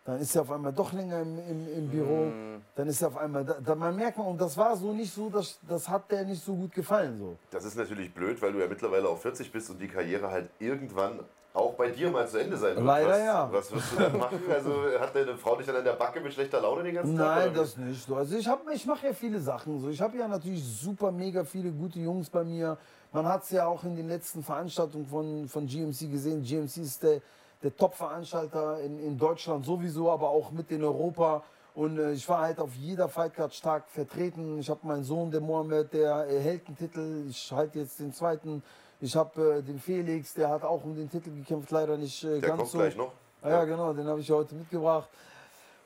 dann 0.05 0.21
ist 0.21 0.35
er 0.37 0.43
auf 0.43 0.53
einmal 0.53 0.73
doch 0.73 0.93
länger 0.93 1.21
im, 1.21 1.39
im, 1.39 1.69
im 1.79 1.89
Büro. 1.89 2.33
Dann 2.77 2.87
ist 2.87 3.03
er 3.03 3.09
auf 3.09 3.17
einmal, 3.17 3.45
da, 3.45 3.55
da 3.65 3.75
man 3.75 3.97
merkt 3.97 4.19
man, 4.19 4.29
und 4.29 4.41
das 4.41 4.57
war 4.57 4.77
so 4.77 4.93
nicht 4.93 5.13
so, 5.13 5.29
das, 5.31 5.59
das 5.69 5.89
hat 5.89 6.11
der 6.13 6.25
nicht 6.25 6.45
so 6.45 6.55
gut 6.55 6.73
gefallen. 6.73 7.19
So. 7.19 7.37
Das 7.51 7.65
ist 7.65 7.77
natürlich 7.77 8.13
blöd, 8.15 8.41
weil 8.41 8.53
du 8.53 8.61
ja 8.61 8.69
mittlerweile 8.69 9.09
auch 9.09 9.19
40 9.19 9.51
bist 9.51 9.69
und 9.71 9.79
die 9.81 9.89
Karriere 9.89 10.31
halt 10.31 10.49
irgendwann 10.61 11.21
auch 11.55 11.73
bei 11.73 11.89
dir 11.89 12.11
mal 12.11 12.29
zu 12.29 12.39
Ende 12.39 12.57
sein 12.57 12.77
wird. 12.77 12.85
Leider 12.85 13.09
was, 13.09 13.19
ja. 13.19 13.49
Was 13.51 13.73
wirst 13.75 13.93
du 13.93 13.97
dann 13.97 14.19
machen? 14.19 14.39
Also 14.53 14.75
hat 15.01 15.17
deine 15.17 15.37
Frau 15.39 15.57
dich 15.57 15.67
dann 15.67 15.77
an 15.77 15.85
der 15.85 15.95
Backe 15.95 16.21
mit 16.21 16.33
schlechter 16.35 16.61
Laune 16.61 16.83
den 16.85 16.95
ganzen 16.95 17.17
Tag? 17.17 17.47
Nein, 17.47 17.55
das 17.55 17.77
nicht. 17.79 18.07
So. 18.07 18.15
Also 18.15 18.37
ich, 18.37 18.47
hab- 18.47 18.69
ich 18.73 18.85
mache 18.87 19.07
ja 19.09 19.13
viele 19.15 19.41
Sachen. 19.41 19.81
So. 19.81 19.89
Ich 19.89 20.01
habe 20.01 20.17
ja 20.19 20.29
natürlich 20.29 20.63
super, 20.63 21.11
mega 21.11 21.45
viele 21.45 21.73
gute 21.73 21.99
Jungs 21.99 22.29
bei 22.29 22.45
mir. 22.45 22.77
Man 23.11 23.27
hat 23.27 23.43
es 23.45 23.51
ja 23.51 23.67
auch 23.67 23.83
in 23.85 23.97
den 23.97 24.07
letzten 24.09 24.43
Veranstaltungen 24.45 25.07
von, 25.07 25.49
von 25.49 25.67
GMC 25.67 26.11
gesehen. 26.11 26.43
GMC 26.43 26.77
ist 26.77 27.03
der, 27.03 27.23
der 27.63 27.77
Top-Veranstalter 27.77 28.81
in, 28.81 28.99
in 28.99 29.19
Deutschland 29.19 29.65
sowieso, 29.65 30.11
aber 30.11 30.29
auch 30.29 30.51
mit 30.51 30.71
in 30.71 30.85
Europa. 30.85 31.43
Und 31.75 31.99
äh, 31.99 32.13
ich 32.13 32.29
war 32.29 32.41
halt 32.41 32.59
auf 32.59 32.75
jeder 32.75 33.09
Fightcard 33.09 33.55
stark 33.55 33.89
vertreten. 33.89 34.59
Ich 34.59 34.71
habe 34.71 34.81
meinen 34.87 35.05
Sohn, 35.05 35.31
der 35.31 35.41
Mohammed, 35.41 35.93
der 35.93 36.27
äh, 36.29 36.41
hält 36.41 36.67
einen 36.67 36.77
Titel. 36.77 37.25
Ich 37.29 37.53
halte 37.53 37.79
jetzt 37.81 37.99
den 38.01 38.13
zweiten. 38.13 38.63
Ich 39.01 39.15
habe 39.15 39.59
äh, 39.59 39.63
den 39.63 39.79
Felix, 39.79 40.33
der 40.35 40.49
hat 40.49 40.65
auch 40.65 40.85
um 40.85 40.95
den 40.95 41.11
Titel 41.11 41.31
gekämpft, 41.31 41.71
leider 41.71 41.97
nicht 41.99 42.25
äh, 42.25 42.41
Der 42.41 42.49
ganz 42.49 42.59
kommt 42.59 42.71
so. 42.71 42.79
gleich 42.79 42.97
noch. 42.97 43.13
Ja, 43.43 43.51
ja, 43.51 43.65
genau, 43.65 43.93
den 43.93 44.07
habe 44.07 44.21
ich 44.21 44.31
heute 44.31 44.55
mitgebracht. 44.55 45.09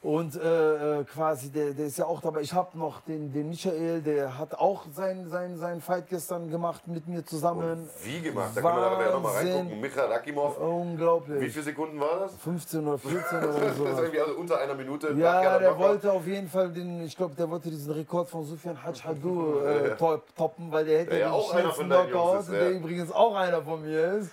Und 0.02 0.34
äh, 0.34 1.00
äh, 1.00 1.04
quasi, 1.04 1.50
der, 1.50 1.72
der 1.74 1.84
ist 1.84 1.98
ja 1.98 2.06
auch 2.06 2.22
dabei. 2.22 2.40
Ich 2.40 2.54
habe 2.54 2.78
noch 2.78 3.02
den, 3.02 3.34
den 3.34 3.50
Michael, 3.50 4.00
der 4.00 4.38
hat 4.38 4.54
auch 4.54 4.86
seinen 4.90 5.28
sein, 5.28 5.58
sein 5.58 5.82
Fight 5.82 6.08
gestern 6.08 6.48
gemacht 6.50 6.88
mit 6.88 7.06
mir 7.06 7.22
zusammen. 7.22 7.86
Wie 8.02 8.20
gemacht? 8.22 8.52
Da 8.54 8.62
können 8.62 8.76
wir 8.76 8.90
nachher 8.90 9.12
nochmal 9.12 9.34
Wahnsinn. 9.34 9.52
reingucken. 9.52 9.80
Micha 9.82 10.04
Rakimov. 10.06 10.58
Unglaublich. 10.58 11.42
Wie 11.42 11.50
viele 11.50 11.64
Sekunden 11.66 12.00
war 12.00 12.20
das? 12.20 12.34
15 12.36 12.88
oder 12.88 12.96
14 12.96 13.38
oder 13.44 13.46
Das 13.52 13.70
ist 13.72 13.76
so. 13.76 13.84
irgendwie 13.84 14.20
also 14.20 14.34
unter 14.36 14.58
einer 14.58 14.74
Minute. 14.74 15.12
Ja, 15.18 15.58
der 15.58 15.78
wollte 15.78 16.10
auf 16.10 16.26
jeden 16.26 16.48
Fall 16.48 16.70
den, 16.70 17.02
ich 17.02 17.14
glaube, 17.14 17.34
der 17.34 17.50
wollte 17.50 17.68
diesen 17.68 17.92
Rekord 17.92 18.30
von 18.30 18.42
Sufjan 18.46 18.82
Haj 18.82 18.94
Hadou 19.04 19.60
äh, 19.60 19.96
top, 19.98 20.34
toppen, 20.34 20.72
weil 20.72 20.86
der 20.86 21.00
hätte 21.00 21.10
Der 21.10 21.18
ja 21.18 21.26
den 21.26 21.34
auch 21.34 21.52
einer 21.52 21.72
von 21.72 21.90
deinen 21.90 22.08
Jungs 22.08 22.12
Knockout, 22.12 22.40
ist, 22.40 22.52
der 22.52 22.70
ja. 22.70 22.78
übrigens 22.78 23.12
auch 23.12 23.34
einer 23.36 23.60
von 23.60 23.82
mir 23.82 24.14
ist. 24.14 24.30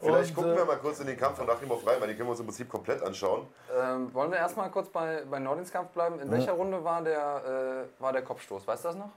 Vielleicht 0.00 0.30
Und, 0.30 0.36
gucken 0.36 0.52
äh, 0.52 0.56
wir 0.58 0.64
mal 0.64 0.76
kurz 0.78 1.00
in 1.00 1.06
den 1.06 1.16
Kampf 1.16 1.38
von 1.38 1.48
Rakimov 1.48 1.86
rein, 1.86 1.96
weil 2.00 2.08
den 2.08 2.16
können 2.16 2.28
wir 2.28 2.32
uns 2.32 2.40
im 2.40 2.46
Prinzip 2.46 2.68
komplett 2.68 3.02
anschauen. 3.02 3.46
Ähm, 3.76 4.12
wollen 4.14 4.30
wir 4.30 4.38
erstmal 4.38 4.70
kurz 4.70 4.88
bei, 4.88 5.22
bei 5.30 5.38
Nordins 5.38 5.70
Kampf 5.72 5.90
bleiben? 5.90 6.20
In 6.20 6.30
welcher 6.30 6.52
Runde 6.52 6.82
war 6.84 7.02
der, 7.02 7.86
äh, 7.98 8.02
war 8.02 8.12
der 8.12 8.22
Kopfstoß? 8.22 8.66
Weißt 8.66 8.84
du 8.84 8.88
das 8.88 8.96
noch? 8.96 9.10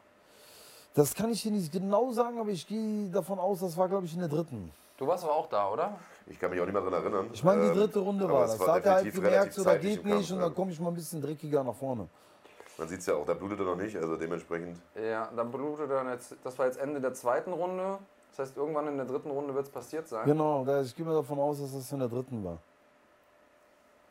Das 0.94 1.13
kann 1.13 1.30
ich 1.32 1.44
dir 1.44 1.52
nicht 1.52 1.72
genau 1.72 2.12
sagen, 2.12 2.39
aber 2.39 2.50
ich 2.50 2.68
gehe 2.68 3.10
davon 3.10 3.39
aus, 3.39 3.60
das 3.60 3.78
war, 3.78 3.88
glaube 3.88 4.06
ich, 4.06 4.13
in 4.13 4.20
der 4.20 4.30
dritten. 4.30 4.72
Du 4.98 5.08
warst 5.08 5.24
aber 5.24 5.36
auch 5.36 5.48
da, 5.48 5.70
oder? 5.70 5.98
Ich 6.28 6.39
kann 6.39 6.50
mich 6.52 6.60
auch 6.60 6.65
nicht 6.65 6.74
mehr 6.74 6.82
daran 6.82 7.02
erinnern. 7.04 7.30
Ich 7.32 7.44
meine, 7.44 7.62
die 7.62 7.68
Ähm, 7.70 7.76
dritte 7.76 8.00
Runde 8.00 8.26
aber 8.26 8.34
war 8.34 8.46
es 8.46 8.58
das. 8.58 8.65
Da 8.65 8.74
hat 8.74 8.86
er 8.86 8.94
halt 8.96 9.13
gemerkt, 9.13 9.54
so, 9.54 9.63
da 9.63 9.78
geht 9.78 9.98
im 9.98 10.04
Kampf, 10.04 10.18
nicht 10.18 10.32
und 10.32 10.39
ja. 10.39 10.46
dann 10.46 10.56
komme 10.56 10.72
ich 10.72 10.80
mal 10.80 10.89
ein 10.89 10.96
bisschen 10.96 11.22
dreckiger 11.22 11.63
nach 11.63 11.76
vorne. 11.76 12.08
Man 12.78 12.88
sieht 12.88 13.00
es 13.00 13.06
ja 13.06 13.15
auch, 13.15 13.26
da 13.26 13.34
blutet 13.34 13.60
er 13.60 13.65
noch 13.65 13.76
nicht, 13.76 13.96
also 13.98 14.15
dementsprechend. 14.15 14.78
Ja, 14.96 15.30
dann 15.36 15.52
blutet 15.52 15.89
er 15.89 16.12
jetzt, 16.12 16.36
das 16.44 16.58
war 16.58 16.65
jetzt 16.65 16.80
Ende 16.80 17.02
der 17.02 17.13
zweiten 17.13 17.52
Runde. 17.54 17.98
Das 18.30 18.39
heißt, 18.39 18.58
irgendwann 18.58 18.88
in 18.88 18.98
der 18.98 19.06
dritten 19.06 19.32
Runde 19.32 19.54
wird 19.54 19.65
es 19.65 19.72
passiert 19.72 20.08
sein. 20.08 20.26
Genau, 20.26 20.65
ich 20.82 20.96
gehe 20.96 21.06
mal 21.06 21.15
davon 21.15 21.39
aus, 21.39 21.60
dass 21.60 21.74
das 21.74 21.92
in 21.92 22.00
der 22.00 22.08
dritten 22.08 22.44
war. 22.44 22.58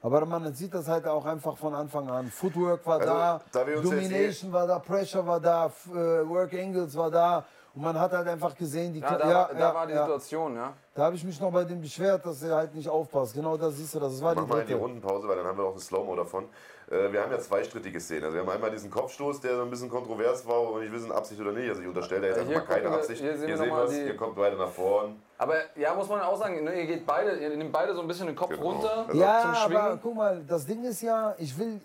Aber 0.00 0.24
man 0.26 0.52
sieht 0.54 0.74
das 0.74 0.86
halt 0.86 1.06
auch 1.06 1.24
einfach 1.24 1.56
von 1.56 1.74
Anfang 1.74 2.08
an. 2.08 2.30
Footwork 2.30 2.86
war 2.86 3.00
Also, 3.00 3.12
da, 3.12 3.40
da 3.52 3.64
Domination 3.64 4.52
war 4.52 4.66
da, 4.66 4.78
Pressure 4.78 5.26
war 5.26 5.40
da, 5.40 5.66
äh, 5.66 6.28
Work 6.28 6.54
Angles 6.54 6.96
war 6.96 7.10
da. 7.10 7.44
Und 7.78 7.84
man 7.84 7.96
hat 8.00 8.10
halt 8.10 8.26
einfach 8.26 8.56
gesehen, 8.56 8.92
die 8.92 8.98
Ja, 8.98 9.16
da, 9.16 9.28
war, 9.28 9.54
da 9.54 9.72
war 9.72 9.86
die 9.86 9.92
ja. 9.92 10.00
Situation, 10.04 10.56
ja. 10.56 10.72
Da 10.96 11.04
habe 11.04 11.14
ich 11.14 11.22
mich 11.22 11.40
noch 11.40 11.52
bei 11.52 11.62
dem 11.62 11.80
beschwert, 11.80 12.26
dass 12.26 12.42
er 12.42 12.56
halt 12.56 12.74
nicht 12.74 12.88
aufpasst. 12.88 13.34
Genau 13.34 13.56
da 13.56 13.70
siehst 13.70 13.94
du 13.94 14.00
das. 14.00 14.14
Das 14.14 14.20
war 14.22 14.34
Mach 14.34 14.42
die 14.42 14.48
mal 14.50 14.60
in 14.62 14.66
die. 14.66 14.72
Rundenpause, 14.72 15.28
weil 15.28 15.36
dann 15.36 15.46
haben 15.46 15.56
wir 15.58 15.64
auch 15.64 15.70
eine 15.70 15.80
Slow-Mo 15.80 16.16
davon. 16.16 16.46
Äh, 16.90 17.12
wir 17.12 17.22
haben 17.22 17.30
ja 17.30 17.38
zweistrittige 17.38 18.00
Szenen. 18.00 18.24
Also 18.24 18.34
wir 18.34 18.40
haben 18.42 18.48
einmal 18.50 18.72
diesen 18.72 18.90
Kopfstoß, 18.90 19.40
der 19.42 19.54
so 19.58 19.62
ein 19.62 19.70
bisschen 19.70 19.90
kontrovers 19.90 20.44
war, 20.48 20.56
wo 20.66 20.74
wir 20.74 20.80
nicht 20.82 20.92
wissen, 20.92 21.12
Absicht 21.12 21.40
oder 21.40 21.52
nicht. 21.52 21.68
Also 21.68 21.82
ich 21.82 21.86
unterstelle 21.86 22.22
da 22.22 22.26
jetzt 22.26 22.36
Ja, 22.38 22.42
einfach 22.42 22.52
hier 22.52 22.60
mal 22.62 22.66
keine 22.80 22.90
wir- 22.90 22.96
Absicht. 22.98 23.20
hier 23.22 23.38
sehen 23.38 23.48
wir 23.60 23.66
mal 23.68 23.82
wir's, 23.84 23.90
die- 23.92 24.06
ihr 24.06 24.16
kommt 24.16 24.34
beide 24.34 24.56
nach 24.56 24.70
vorn. 24.70 25.22
Aber 25.38 25.54
ja, 25.76 25.94
muss 25.94 26.08
man 26.08 26.20
auch 26.20 26.36
sagen, 26.36 26.64
ne, 26.64 26.80
ihr 26.80 26.86
geht 26.86 27.06
beide, 27.06 27.36
ihr 27.38 27.56
nehmt 27.56 27.70
beide 27.70 27.94
so 27.94 28.00
ein 28.00 28.08
bisschen 28.08 28.26
den 28.26 28.34
Kopf 28.34 28.48
Genau. 28.50 28.62
runter 28.70 29.04
Also 29.06 29.20
Ja, 29.20 29.40
zum 29.42 29.50
aber 29.50 29.80
Schwingen. 29.82 30.00
guck 30.02 30.14
mal, 30.16 30.42
das 30.48 30.66
Ding 30.66 30.82
ist 30.82 31.00
ja, 31.00 31.32
ich 31.38 31.56
will, 31.56 31.80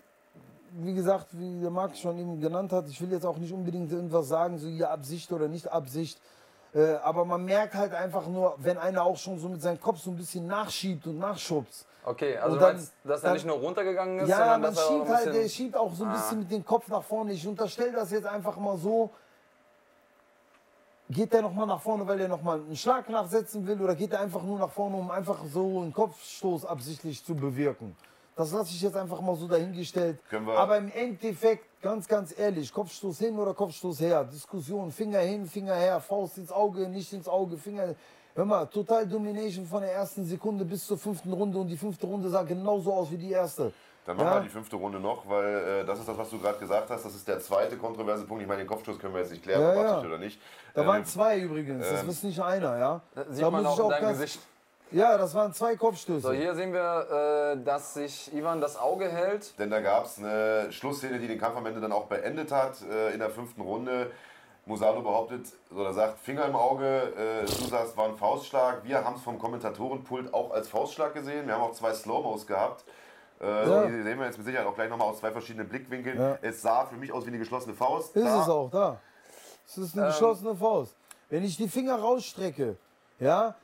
wie 0.76 0.94
gesagt, 0.94 1.28
wie 1.32 1.60
der 1.60 1.70
Marc 1.70 1.96
schon 1.96 2.18
eben 2.18 2.40
genannt 2.40 2.72
hat, 2.72 2.88
ich 2.88 3.00
will 3.00 3.12
jetzt 3.12 3.24
auch 3.24 3.36
nicht 3.36 3.52
unbedingt 3.52 3.92
irgendwas 3.92 4.28
sagen, 4.28 4.58
so 4.58 4.66
hier 4.68 4.90
Absicht 4.90 5.30
oder 5.32 5.48
nicht 5.48 5.68
Absicht. 5.70 6.18
Äh, 6.74 6.94
aber 7.04 7.24
man 7.24 7.44
merkt 7.44 7.74
halt 7.74 7.94
einfach 7.94 8.26
nur, 8.26 8.56
wenn 8.58 8.76
einer 8.78 9.04
auch 9.04 9.16
schon 9.16 9.38
so 9.38 9.48
mit 9.48 9.62
seinem 9.62 9.80
Kopf 9.80 10.00
so 10.00 10.10
ein 10.10 10.16
bisschen 10.16 10.46
nachschiebt 10.48 11.06
und 11.06 11.18
nachschubst. 11.18 11.86
Okay, 12.04 12.36
also 12.36 12.56
dann- 12.58 12.74
meinst, 12.76 12.92
dass 13.04 13.20
er 13.22 13.26
dann- 13.28 13.32
nicht 13.34 13.46
nur 13.46 13.56
runtergegangen 13.58 14.18
ist, 14.18 14.28
Ja, 14.28 14.38
sondern 14.38 14.60
man 14.62 14.74
dass 14.74 14.82
er 14.82 14.88
schiebt 14.88 15.06
ein 15.06 15.14
halt, 15.14 15.34
der 15.34 15.48
schiebt 15.48 15.76
auch 15.76 15.94
so 15.94 16.02
ein 16.04 16.10
Ah. 16.10 16.14
bisschen 16.14 16.38
mit 16.40 16.50
dem 16.50 16.64
Kopf 16.64 16.88
nach 16.88 17.02
vorne. 17.04 17.32
Ich 17.32 17.46
unterstelle 17.46 17.92
das 17.92 18.10
jetzt 18.10 18.26
einfach 18.26 18.56
mal 18.56 18.76
so. 18.76 19.10
Geht 21.10 21.32
der 21.32 21.42
nochmal 21.42 21.66
nach 21.66 21.80
vorne, 21.82 22.06
weil 22.08 22.18
er 22.20 22.28
nochmal 22.28 22.58
einen 22.60 22.76
Schlag 22.76 23.08
nachsetzen 23.10 23.66
will, 23.66 23.80
oder 23.80 23.94
geht 23.94 24.12
er 24.12 24.20
einfach 24.20 24.42
nur 24.42 24.58
nach 24.58 24.70
vorne, 24.70 24.96
um 24.96 25.10
einfach 25.10 25.38
so 25.52 25.80
einen 25.80 25.92
Kopfstoß 25.92 26.64
absichtlich 26.64 27.22
zu 27.24 27.34
bewirken? 27.36 27.94
Das 28.36 28.50
lasse 28.52 28.70
ich 28.70 28.82
jetzt 28.82 28.96
einfach 28.96 29.20
mal 29.20 29.36
so 29.36 29.46
dahingestellt. 29.46 30.18
Aber 30.56 30.78
im 30.78 30.90
Endeffekt, 30.92 31.64
ganz, 31.80 32.08
ganz 32.08 32.36
ehrlich, 32.36 32.72
Kopfstoß 32.72 33.18
hin 33.18 33.38
oder 33.38 33.54
Kopfstoß 33.54 34.00
her, 34.00 34.24
Diskussion, 34.24 34.90
Finger 34.90 35.20
hin, 35.20 35.46
Finger 35.46 35.74
her, 35.76 36.00
Faust 36.00 36.38
ins 36.38 36.50
Auge, 36.50 36.88
nicht 36.88 37.12
ins 37.12 37.28
Auge, 37.28 37.56
Finger. 37.56 37.94
Hör 38.34 38.44
mal, 38.44 38.66
total 38.66 39.06
Domination 39.06 39.64
von 39.64 39.82
der 39.82 39.92
ersten 39.92 40.24
Sekunde 40.24 40.64
bis 40.64 40.84
zur 40.84 40.98
fünften 40.98 41.32
Runde 41.32 41.56
und 41.58 41.68
die 41.68 41.76
fünfte 41.76 42.06
Runde 42.06 42.28
sah 42.28 42.42
genauso 42.42 42.92
aus 42.92 43.08
wie 43.12 43.16
die 43.18 43.30
erste. 43.30 43.72
Dann 44.04 44.16
machen 44.16 44.26
Ja. 44.26 44.34
wir 44.34 44.40
die 44.42 44.48
fünfte 44.48 44.74
Runde 44.76 44.98
noch, 44.98 45.26
weil 45.28 45.54
äh, 45.82 45.84
das 45.86 46.00
ist 46.00 46.08
das, 46.08 46.18
was 46.18 46.28
du 46.28 46.38
gerade 46.40 46.58
gesagt 46.58 46.90
hast. 46.90 47.04
Das 47.04 47.14
ist 47.14 47.26
der 47.28 47.38
zweite 47.38 47.76
kontroverse 47.76 48.24
Punkt. 48.26 48.42
Ich 48.42 48.48
meine, 48.48 48.62
den 48.62 48.66
Kopfstoß 48.66 48.98
können 48.98 49.14
wir 49.14 49.20
jetzt 49.20 49.30
nicht 49.30 49.44
klären, 49.44 49.62
Ja, 49.62 49.70
ob 49.70 49.76
ja. 49.76 50.00
Oder 50.08 50.18
nicht. 50.18 50.40
Da 50.74 50.82
Äh, 50.82 50.86
waren 50.86 51.04
zwei 51.06 51.38
übrigens, 51.38 51.88
das 51.88 52.02
ähm, 52.02 52.08
ist 52.10 52.24
nicht 52.24 52.40
einer, 52.42 52.76
ja. 52.78 53.00
Sieht 53.30 53.44
da 53.44 53.50
man 53.50 53.62
muss 53.62 53.72
auch 53.72 53.78
ich 53.78 53.84
in 53.84 53.90
deinem 53.90 54.02
ganz- 54.02 54.18
Gesicht. 54.18 54.40
Ja, 54.94 55.18
das 55.18 55.34
waren 55.34 55.52
zwei 55.52 55.74
Kopfstöße. 55.76 56.20
So, 56.20 56.32
hier 56.32 56.54
sehen 56.54 56.72
wir, 56.72 57.54
äh, 57.58 57.64
dass 57.64 57.94
sich 57.94 58.32
Ivan 58.32 58.60
das 58.60 58.76
Auge 58.78 59.08
hält. 59.08 59.58
Denn 59.58 59.68
da 59.70 59.80
gab 59.80 60.04
es 60.04 60.18
eine 60.18 60.70
Schlussszene, 60.70 61.18
die 61.18 61.26
den 61.26 61.38
Kampf 61.40 61.56
am 61.56 61.66
Ende 61.66 61.80
dann 61.80 61.90
auch 61.92 62.04
beendet 62.06 62.52
hat. 62.52 62.80
Äh, 62.82 63.12
in 63.12 63.18
der 63.18 63.30
fünften 63.30 63.60
Runde. 63.62 64.10
Musado 64.66 65.02
behauptet 65.02 65.46
oder 65.76 65.92
sagt, 65.92 66.18
Finger 66.20 66.46
im 66.46 66.56
Auge, 66.56 66.86
äh, 66.86 67.44
du 67.44 67.66
sagst, 67.66 67.98
war 67.98 68.06
ein 68.08 68.16
Faustschlag. 68.16 68.82
Wir 68.84 69.04
haben 69.04 69.16
es 69.16 69.22
vom 69.22 69.38
Kommentatorenpult 69.38 70.32
auch 70.32 70.52
als 70.52 70.68
Faustschlag 70.68 71.12
gesehen. 71.12 71.46
Wir 71.46 71.54
haben 71.54 71.64
auch 71.64 71.72
zwei 71.74 71.92
Slow-Mos 71.92 72.46
gehabt. 72.46 72.82
Äh, 73.42 73.46
Ja. 73.68 73.84
Die 73.86 74.02
sehen 74.02 74.18
wir 74.18 74.24
jetzt 74.24 74.38
mit 74.38 74.46
Sicherheit 74.46 74.66
auch 74.66 74.74
gleich 74.74 74.88
nochmal 74.88 75.08
aus 75.08 75.18
zwei 75.18 75.32
verschiedenen 75.32 75.68
Blickwinkeln. 75.68 76.18
Ja. 76.18 76.38
Es 76.40 76.62
sah 76.62 76.86
für 76.86 76.94
mich 76.96 77.12
aus 77.12 77.24
wie 77.24 77.28
eine 77.28 77.38
geschlossene 77.40 77.74
Faust. 77.74 78.16
Ist 78.16 78.24
Da- 78.24 78.42
es 78.42 78.48
auch, 78.48 78.70
da. 78.70 79.00
Es 79.66 79.76
ist 79.76 79.92
eine 79.94 80.06
Ähm. 80.06 80.12
geschlossene 80.12 80.54
Faust. 80.56 80.94
Wenn 81.28 81.44
ich 81.44 81.58
die 81.58 81.68
Finger 81.68 81.96
rausstrecke, 81.98 82.76
ja, 83.20 83.54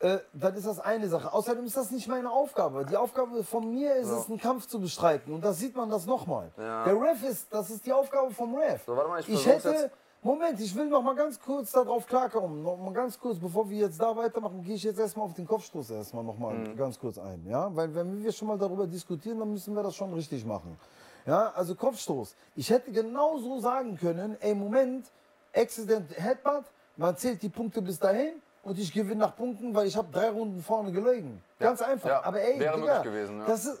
äh, 0.00 0.18
dann 0.32 0.54
ist 0.54 0.66
das 0.66 0.80
eine 0.80 1.08
Sache. 1.08 1.32
Außerdem 1.32 1.64
ist 1.64 1.76
das 1.76 1.90
nicht 1.90 2.08
meine 2.08 2.30
Aufgabe. 2.30 2.84
Die 2.86 2.96
Aufgabe 2.96 3.44
von 3.44 3.70
mir 3.70 3.94
ist 3.96 4.08
es, 4.08 4.28
einen 4.28 4.38
Kampf 4.40 4.66
zu 4.66 4.80
bestreiten. 4.80 5.32
Und 5.34 5.44
da 5.44 5.52
sieht 5.52 5.76
man 5.76 5.88
das 5.90 6.06
nochmal. 6.06 6.50
Ja. 6.56 6.84
Der 6.84 6.94
Ref 7.00 7.22
ist, 7.22 7.52
das 7.52 7.70
ist 7.70 7.84
die 7.86 7.92
Aufgabe 7.92 8.30
vom 8.32 8.54
Ref. 8.54 8.82
So, 8.86 8.96
warte 8.96 9.08
mal, 9.08 9.20
ich 9.20 9.28
ich 9.28 9.46
hätte. 9.46 9.90
Moment, 10.22 10.60
ich 10.60 10.74
will 10.76 10.86
noch 10.86 11.00
mal 11.02 11.14
ganz 11.14 11.40
kurz 11.40 11.72
darauf 11.72 12.06
klarkommen. 12.06 12.62
Noch 12.62 12.76
mal 12.76 12.92
ganz 12.92 13.18
kurz, 13.18 13.38
bevor 13.38 13.70
wir 13.70 13.78
jetzt 13.78 13.98
da 13.98 14.14
weitermachen, 14.14 14.62
gehe 14.62 14.74
ich 14.74 14.82
jetzt 14.82 14.98
erstmal 14.98 15.24
auf 15.24 15.32
den 15.32 15.46
Kopfstoß 15.46 15.90
erstmal 15.92 16.24
noch 16.24 16.36
mal 16.38 16.52
Mhm. 16.54 16.76
ganz 16.76 16.98
kurz 16.98 17.16
ein. 17.18 17.42
Ja? 17.46 17.74
Weil 17.74 17.94
wenn 17.94 18.22
wir 18.22 18.30
schon 18.30 18.48
mal 18.48 18.58
darüber 18.58 18.86
diskutieren, 18.86 19.38
dann 19.38 19.50
müssen 19.50 19.74
wir 19.74 19.82
das 19.82 19.94
schon 19.96 20.12
richtig 20.12 20.44
machen. 20.44 20.78
Ja, 21.24 21.52
also 21.54 21.74
Kopfstoß. 21.74 22.34
Ich 22.56 22.68
hätte 22.68 22.90
genauso 22.92 23.60
sagen 23.60 23.96
können, 23.96 24.36
ey, 24.40 24.54
Moment, 24.54 25.06
Accident 25.54 26.10
Headbutt, 26.18 26.64
man 26.96 27.16
zählt 27.16 27.40
die 27.42 27.48
Punkte 27.48 27.80
bis 27.80 27.98
dahin 27.98 28.32
und 28.62 28.78
ich 28.78 28.92
gewinne 28.92 29.20
nach 29.20 29.36
Punkten, 29.36 29.74
weil 29.74 29.86
ich 29.86 29.96
habe 29.96 30.08
drei 30.12 30.28
Runden 30.30 30.62
vorne 30.62 30.92
gelegen. 30.92 31.42
Ganz 31.58 31.80
einfach. 31.82 32.08
ja, 32.08 32.22
Aber 32.24 32.40
ey, 32.40 32.58
wäre 32.60 32.78
Digga, 32.78 33.02
gewesen, 33.02 33.38
ja. 33.40 33.46
das, 33.46 33.64
ist, 33.64 33.80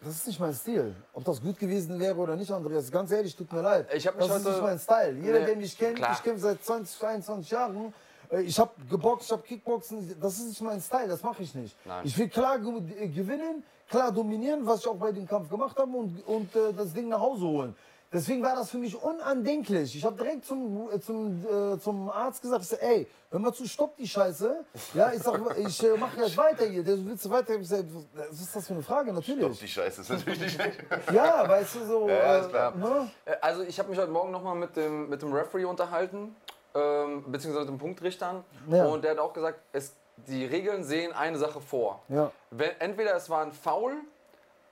das 0.00 0.14
ist 0.16 0.26
nicht 0.26 0.40
mein 0.40 0.54
Stil. 0.54 0.94
Ob 1.12 1.24
das 1.24 1.40
gut 1.42 1.58
gewesen 1.58 1.98
wäre 2.00 2.16
oder 2.16 2.36
nicht, 2.36 2.50
Andreas, 2.50 2.90
ganz 2.90 3.10
ehrlich, 3.10 3.34
tut 3.36 3.52
mir 3.52 3.62
leid. 3.62 3.86
Ich 3.94 4.06
hab 4.06 4.16
mich 4.16 4.26
das 4.26 4.36
ist 4.38 4.44
heute- 4.44 4.54
nicht 4.54 4.62
mein 4.62 4.78
Style. 4.78 5.12
Jeder, 5.18 5.40
Nee, 5.40 5.46
der 5.46 5.56
mich 5.56 5.76
kennt, 5.78 5.96
klar. 5.96 6.12
ich 6.12 6.22
kämpfe 6.22 6.40
seit 6.40 6.64
20, 6.64 7.04
21 7.06 7.50
Jahren. 7.50 7.92
Äh, 8.30 8.42
Ich 8.42 8.58
habe 8.58 8.70
geboxt, 8.90 9.26
ich 9.26 9.32
habe 9.32 9.42
Kickboxen. 9.42 10.16
Das 10.20 10.38
ist 10.38 10.48
nicht 10.48 10.62
mein 10.62 10.80
Style, 10.80 11.08
das 11.08 11.22
mache 11.22 11.42
ich 11.42 11.54
nicht. 11.54 11.76
Nein. 11.84 12.02
Ich 12.04 12.16
will 12.18 12.28
klar 12.28 12.56
äh, 12.56 13.08
gewinnen, 13.08 13.62
klar 13.90 14.12
dominieren, 14.12 14.66
was 14.66 14.80
ich 14.80 14.86
auch 14.88 14.96
bei 14.96 15.12
dem 15.12 15.26
Kampf 15.26 15.48
gemacht 15.50 15.76
habe 15.78 15.96
und, 15.96 16.26
und 16.26 16.54
äh, 16.56 16.72
das 16.76 16.92
Ding 16.92 17.08
nach 17.08 17.20
Hause 17.20 17.44
holen. 17.46 17.76
Deswegen 18.10 18.42
war 18.42 18.56
das 18.56 18.70
für 18.70 18.78
mich 18.78 19.00
unandenklich. 19.00 19.94
Ich 19.94 20.02
habe 20.02 20.16
direkt 20.16 20.46
zum, 20.46 20.88
äh, 20.90 20.98
zum, 20.98 21.44
äh, 21.44 21.78
zum 21.78 22.08
Arzt 22.08 22.40
gesagt, 22.40 22.62
ich 22.62 22.68
sag, 22.68 22.82
ey, 22.82 23.06
hör 23.30 23.38
mal 23.38 23.52
zu, 23.52 23.68
stopp 23.68 23.96
die 23.98 24.08
Scheiße. 24.08 24.64
Ja, 24.94 25.12
ich 25.12 25.22
sag, 25.22 25.38
ich 25.58 25.82
äh, 25.84 25.94
mache 25.98 26.18
jetzt 26.20 26.36
weiter 26.38 26.64
hier. 26.64 26.82
Der, 26.82 27.04
willst 27.04 27.26
du 27.26 27.30
weiter? 27.30 27.56
Ich 27.56 27.68
sag, 27.68 27.84
was 28.14 28.40
ist 28.40 28.56
das 28.56 28.66
für 28.66 28.72
eine 28.72 28.82
Frage? 28.82 29.12
Natürlich. 29.12 29.58
die 29.58 29.68
Scheiße 29.68 30.00
ist 30.00 30.08
natürlich 30.08 30.40
nicht 30.40 30.54
schlecht. 30.54 30.78
Ja, 31.12 31.46
weißt 31.46 31.74
du, 31.74 31.84
so. 31.86 32.08
Ja, 32.08 32.38
ist 32.38 32.46
äh, 32.46 32.48
klar. 32.48 32.74
ne? 32.76 33.10
Äh, 33.26 33.34
Also 33.42 33.62
ich 33.62 33.78
habe 33.78 33.90
mich 33.90 33.98
heute 33.98 34.10
Morgen 34.10 34.30
nochmal 34.30 34.54
mit 34.54 34.74
dem, 34.74 35.10
mit 35.10 35.20
dem 35.20 35.30
Referee 35.34 35.66
unterhalten, 35.66 36.34
ähm, 36.74 37.24
beziehungsweise 37.30 37.70
mit 37.70 37.74
den 37.74 37.78
Punktrichtern. 37.78 38.42
Ja. 38.70 38.86
Und 38.86 39.04
der 39.04 39.10
hat 39.10 39.18
auch 39.18 39.34
gesagt, 39.34 39.60
es, 39.72 39.92
die 40.26 40.46
Regeln 40.46 40.82
sehen 40.82 41.12
eine 41.12 41.36
Sache 41.36 41.60
vor. 41.60 42.00
Ja. 42.08 42.32
Wenn, 42.50 42.70
entweder 42.78 43.14
es 43.16 43.28
war 43.28 43.42
ein 43.42 43.52
Foul 43.52 43.96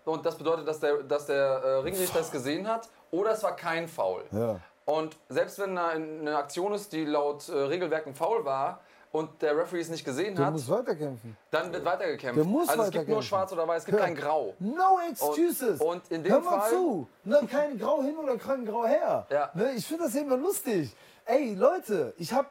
und 0.06 0.24
das 0.24 0.36
bedeutet, 0.36 0.66
dass 0.66 0.80
der, 0.80 1.02
dass 1.02 1.26
der 1.26 1.44
äh, 1.44 1.68
Ringrichter 1.80 2.20
es 2.20 2.30
gesehen 2.30 2.66
hat, 2.66 2.88
oder 3.10 3.32
es 3.32 3.42
war 3.42 3.56
kein 3.56 3.88
Foul. 3.88 4.22
Ja. 4.32 4.60
Und 4.84 5.16
selbst 5.28 5.58
wenn 5.58 5.74
da 5.74 5.88
eine 5.88 6.36
Aktion 6.36 6.72
ist, 6.72 6.92
die 6.92 7.04
laut 7.04 7.48
äh, 7.48 7.52
Regelwerk 7.52 8.06
ein 8.06 8.14
Foul 8.14 8.44
war 8.44 8.80
und 9.12 9.42
der 9.42 9.56
Referee 9.56 9.80
es 9.80 9.88
nicht 9.88 10.04
gesehen 10.04 10.36
Der 10.36 10.46
hat, 10.46 10.52
muss 10.52 10.68
weiterkämpfen. 10.68 11.36
dann 11.50 11.72
wird 11.72 11.84
weitergekämpft. 11.84 12.36
Der 12.36 12.44
muss 12.44 12.68
also 12.68 12.82
es 12.84 12.90
gibt 12.90 13.08
nur 13.08 13.22
schwarz 13.22 13.52
oder 13.52 13.66
weiß, 13.66 13.82
es 13.82 13.86
gibt 13.86 13.98
Ja. 13.98 14.04
kein 14.04 14.14
Grau. 14.14 14.54
No 14.60 14.98
excuses. 15.10 15.80
Und- 15.80 15.88
und 15.88 16.10
in 16.12 16.22
dem 16.22 16.32
Hör 16.32 16.40
mal 16.40 16.60
Fall- 16.60 16.70
zu. 16.70 17.08
Ne, 17.24 17.40
kein 17.50 17.78
Grau 17.78 18.02
hin 18.02 18.16
oder 18.16 18.36
kein 18.36 18.64
Grau 18.64 18.84
her. 18.86 19.26
Ja. 19.30 19.50
Ne, 19.54 19.72
ich 19.72 19.86
finde 19.86 20.04
das 20.04 20.14
immer 20.14 20.36
lustig. 20.36 20.94
Ey, 21.24 21.54
Leute, 21.54 22.14
ich 22.18 22.32
habe 22.32 22.48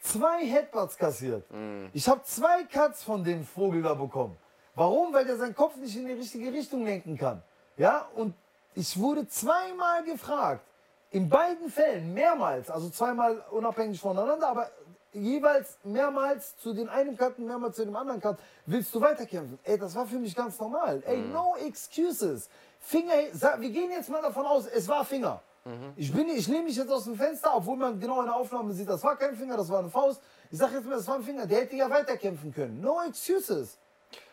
zwei 0.00 0.44
Headbutts 0.44 0.96
kassiert. 0.98 1.50
Mhm. 1.50 1.88
Ich 1.94 2.06
habe 2.08 2.22
zwei 2.24 2.64
Cuts 2.64 3.02
von 3.02 3.24
dem 3.24 3.44
Vogel 3.44 3.80
da 3.82 3.94
bekommen. 3.94 4.36
Warum? 4.74 5.12
Weil 5.14 5.24
der 5.24 5.36
seinen 5.36 5.54
Kopf 5.54 5.76
nicht 5.76 5.96
in 5.96 6.06
die 6.06 6.12
richtige 6.12 6.52
Richtung 6.52 6.84
lenken 6.84 7.16
kann. 7.16 7.42
Ja, 7.78 8.06
und 8.14 8.34
ich 8.74 8.98
wurde 8.98 9.26
zweimal 9.28 10.04
gefragt. 10.04 10.64
In 11.10 11.28
beiden 11.28 11.70
Fällen, 11.70 12.12
mehrmals, 12.12 12.70
also 12.70 12.90
zweimal 12.90 13.42
unabhängig 13.50 13.98
voneinander, 14.00 14.48
aber 14.48 14.70
jeweils 15.12 15.78
mehrmals 15.82 16.56
zu 16.58 16.74
den 16.74 16.88
einen 16.88 17.18
und 17.18 17.38
mehrmals 17.38 17.76
zu 17.76 17.84
dem 17.84 17.96
anderen 17.96 18.20
Cut, 18.20 18.38
willst 18.66 18.94
du 18.94 19.00
weiterkämpfen? 19.00 19.58
Ey, 19.64 19.78
das 19.78 19.94
war 19.94 20.06
für 20.06 20.18
mich 20.18 20.34
ganz 20.34 20.58
normal. 20.60 21.02
Ey, 21.06 21.18
no 21.18 21.56
excuses. 21.56 22.50
Finger, 22.78 23.14
wir 23.58 23.70
gehen 23.70 23.90
jetzt 23.90 24.10
mal 24.10 24.20
davon 24.20 24.44
aus, 24.46 24.66
es 24.66 24.86
war 24.86 25.04
Finger. 25.04 25.42
Ich, 25.96 26.12
bin, 26.12 26.28
ich 26.28 26.48
nehme 26.48 26.64
mich 26.64 26.76
jetzt 26.76 26.90
aus 26.90 27.04
dem 27.04 27.16
Fenster, 27.16 27.54
obwohl 27.54 27.76
man 27.76 28.00
genau 28.00 28.20
in 28.20 28.26
der 28.26 28.36
Aufnahme 28.36 28.72
sieht, 28.72 28.88
das 28.88 29.02
war 29.02 29.16
kein 29.16 29.36
Finger, 29.36 29.56
das 29.56 29.68
war 29.68 29.80
eine 29.80 29.90
Faust. 29.90 30.22
Ich 30.50 30.58
sag 30.58 30.72
jetzt 30.72 30.86
mal, 30.86 30.96
das 30.96 31.06
war 31.06 31.16
ein 31.16 31.22
Finger, 31.22 31.46
der 31.46 31.60
hätte 31.62 31.76
ja 31.76 31.90
weiterkämpfen 31.90 32.54
können. 32.54 32.80
No 32.80 33.02
excuses. 33.06 33.76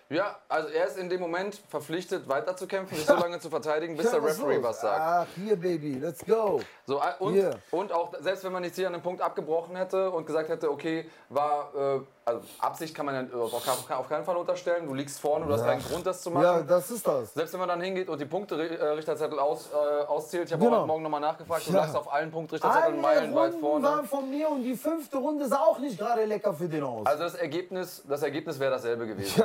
Ja, 0.09 0.39
also 0.47 0.69
er 0.69 0.85
ist 0.85 0.99
in 0.99 1.09
dem 1.09 1.19
Moment 1.19 1.59
verpflichtet, 1.67 2.27
weiterzukämpfen, 2.27 2.95
sich 2.95 3.07
so 3.07 3.15
lange 3.15 3.39
zu 3.39 3.49
verteidigen, 3.49 3.97
bis 3.97 4.11
der 4.11 4.23
Referee 4.23 4.61
was 4.61 4.81
sagt. 4.81 5.01
Ach, 5.01 5.27
hier, 5.35 5.55
Baby, 5.55 5.95
let's 5.95 6.23
go. 6.23 6.61
So, 6.85 6.99
äh, 6.99 7.13
und, 7.17 7.57
und 7.71 7.91
auch, 7.91 8.13
selbst 8.19 8.43
wenn 8.43 8.51
man 8.51 8.63
jetzt 8.63 8.75
hier 8.75 8.85
an 8.85 8.93
dem 8.93 9.01
Punkt 9.01 9.21
abgebrochen 9.21 9.75
hätte 9.75 10.11
und 10.11 10.27
gesagt 10.27 10.49
hätte, 10.49 10.69
okay, 10.69 11.09
war, 11.29 11.73
äh, 11.75 11.99
also 12.27 12.41
Absicht 12.57 12.95
kann 12.95 13.05
man 13.05 13.13
ja 13.29 13.37
auf 13.39 13.63
keinen- 13.63 13.99
auf 13.99 14.09
keinen 14.09 14.25
Fall 14.25 14.35
unterstellen. 14.35 14.87
Du 14.87 14.95
liegst 14.95 15.19
vorne, 15.19 15.45
du 15.45 15.53
hast 15.53 15.61
Ja. 15.61 15.67
einen 15.67 15.83
Grund, 15.83 16.07
das 16.07 16.23
zu 16.23 16.31
machen. 16.31 16.43
Ja, 16.43 16.61
das 16.61 16.89
ist 16.89 17.05
das. 17.05 17.35
Selbst 17.35 17.53
wenn 17.53 17.59
man 17.59 17.69
dann 17.69 17.81
hingeht 17.81 18.09
und 18.09 18.19
die 18.19 18.25
Punkterichterzettel 18.25 19.37
aus, 19.37 19.69
äh, 19.71 20.05
auszählt, 20.05 20.47
ich 20.47 20.53
habe 20.53 20.63
Genau. 20.65 20.77
heute 20.77 20.87
Morgen 20.87 21.03
nochmal 21.03 21.21
nachgefragt, 21.21 21.67
du 21.67 21.71
Ja. 21.73 21.81
lagst 21.81 21.95
auf 21.95 22.11
allen 22.11 22.31
Punktrichterzetteln 22.31 22.93
Alle 22.93 23.01
meilenweit 23.01 23.53
vorne. 23.59 23.85
waren 23.87 24.05
von 24.07 24.27
mir 24.27 24.49
und 24.49 24.63
die 24.63 24.75
fünfte 24.75 25.17
Runde 25.17 25.47
sah 25.47 25.59
auch 25.61 25.77
nicht 25.77 25.99
gerade 25.99 26.25
lecker 26.25 26.51
für 26.55 26.67
den 26.67 26.83
aus. 26.83 27.05
Also 27.05 27.23
das 27.25 27.35
Ergebnis, 27.35 28.01
das 28.09 28.23
Ergebnis 28.23 28.59
wäre 28.59 28.71
dasselbe 28.71 29.05
gewesen. 29.05 29.43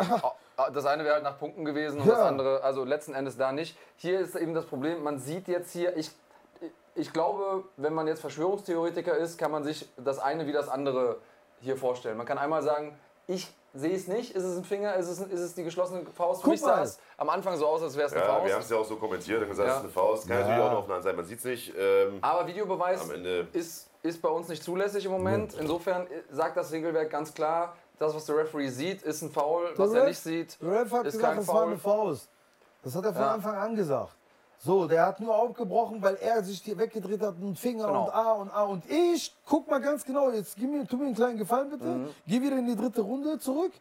Ah, 0.57 0.70
Das 0.70 0.85
eine 0.87 1.05
wäre 1.05 1.14
halt 1.14 1.24
nach 1.24 1.39
Punkten 1.39 1.64
gewesen 1.66 2.01
und 2.01 2.07
Ja. 2.07 2.14
das 2.16 2.22
andere, 2.22 2.62
also 2.62 2.85
letzten 2.85 3.14
Endes 3.14 3.37
da 3.39 3.51
nicht. 3.53 3.76
Hier 3.97 4.20
ist 4.20 4.37
eben 4.37 4.53
das 4.55 4.64
Problem, 4.66 5.03
man 5.03 5.18
sieht 5.18 5.49
jetzt 5.49 5.72
hier, 5.72 5.97
ich, 5.97 6.11
ich 6.95 7.12
glaube, 7.14 7.64
wenn 7.78 7.95
man 7.95 8.07
jetzt 8.07 8.20
Verschwörungstheoretiker 8.20 9.16
ist, 9.16 9.39
kann 9.39 9.51
man 9.51 9.64
sich 9.64 9.89
das 9.97 10.18
eine 10.18 10.47
wie 10.47 10.53
das 10.53 10.68
andere 10.68 11.16
hier 11.61 11.77
vorstellen. 11.77 12.17
Man 12.17 12.27
kann 12.27 12.39
einmal 12.39 12.63
sagen, 12.63 12.99
ich 13.27 13.53
sehe 13.75 13.95
es 13.95 14.09
nicht, 14.09 14.35
ist 14.35 14.43
es 14.43 14.57
ein 14.57 14.65
Finger, 14.65 14.97
ist 14.97 15.09
es, 15.09 15.21
ist 15.21 15.41
es 15.41 15.55
die 15.55 15.63
geschlossene 15.63 16.05
Faust? 16.17 16.41
Für 16.41 16.45
Guck 16.47 16.53
mich 16.53 16.61
sah 16.61 16.77
mal. 16.77 16.83
es 16.83 16.99
am 17.17 17.31
Anfang 17.31 17.57
so 17.57 17.67
aus, 17.67 17.83
als 17.83 17.97
wäre 17.97 18.07
es 18.09 18.13
eine 18.13 18.23
Ja, 18.23 18.27
wir 18.29 18.35
haben 18.35 18.49
Faust. 18.51 18.65
es 18.65 18.71
ja 18.71 18.77
auch 18.79 18.85
so 18.85 18.97
kommentiert 18.97 19.43
und 19.43 19.49
gesagt, 19.49 19.69
Ja. 19.69 19.75
es 19.75 19.79
ist 19.81 19.85
eine 19.85 19.93
Faust. 19.93 20.27
Kann 20.29 20.39
Ja. 20.39 20.45
natürlich 20.47 20.65
auch 20.65 20.73
noch 20.73 20.79
auf 20.81 20.91
einer 20.91 21.03
sein, 21.03 21.15
man 21.17 21.25
sieht 21.25 21.39
es 21.39 21.45
nicht. 21.45 21.73
Ähm, 21.79 22.19
Aber 22.21 22.47
Videobeweis 22.47 23.03
am 23.03 23.13
Ende. 23.13 23.47
ist, 23.53 23.89
ist 24.03 24.21
bei 24.21 24.29
uns 24.29 24.49
nicht 24.49 24.63
zulässig 24.65 25.05
im 25.05 25.13
Moment. 25.13 25.55
Insofern 25.61 26.07
sagt 26.31 26.57
das 26.57 26.73
Regelwerk 26.73 27.11
ganz 27.11 27.33
klar, 27.33 27.77
das, 27.99 28.15
was 28.15 28.25
der 28.25 28.39
Referee 28.39 28.69
sieht, 28.69 29.03
ist 29.03 29.23
ein 29.23 29.31
Foul. 29.31 29.73
Was 29.77 29.91
Der 29.93 30.01
er 30.01 30.05
Ref- 30.07 30.09
nicht 30.09 30.21
sieht, 30.21 30.61
Der 30.61 30.71
Ref 30.81 30.91
hat 30.93 31.07
ist 31.07 31.13
gesagt, 31.15 31.35
kein 31.35 31.43
es 31.43 31.49
war 31.49 31.55
Foul. 31.57 31.67
eine 31.67 31.79
Faust. 31.79 32.29
Das 32.83 32.95
hat 32.97 33.05
er 33.05 33.13
von 33.13 33.23
Ja. 33.23 33.35
Anfang 33.35 33.55
an 33.55 33.77
gesagt. 33.77 34.17
So, 34.63 34.87
der 34.87 35.07
hat 35.07 35.21
nur 35.21 35.35
aufgebrochen, 35.35 36.03
weil 36.03 36.17
er 36.17 36.43
sich 36.45 36.61
hier 36.61 36.77
weggedreht 36.77 37.23
hat 37.23 37.35
und 37.41 37.59
Finger 37.59 37.87
Genau. 37.87 38.05
und 38.05 38.11
A 38.15 38.33
und 38.33 38.51
A. 38.53 38.63
Und 38.65 38.85
ich, 38.91 39.35
guck 39.47 39.71
mal 39.71 39.81
ganz 39.81 40.05
genau, 40.05 40.31
jetzt 40.31 40.55
gib 40.57 40.71
mir, 40.71 40.87
tu 40.87 40.99
mir 40.99 41.07
einen 41.07 41.15
kleinen 41.15 41.39
Gefallen 41.39 41.71
bitte. 41.71 41.85
Mhm. 41.85 42.09
Geh 42.27 42.43
wieder 42.43 42.59
in 42.59 42.67
die 42.67 42.77
dritte 42.77 43.01
Runde 43.01 43.39
zurück 43.39 43.73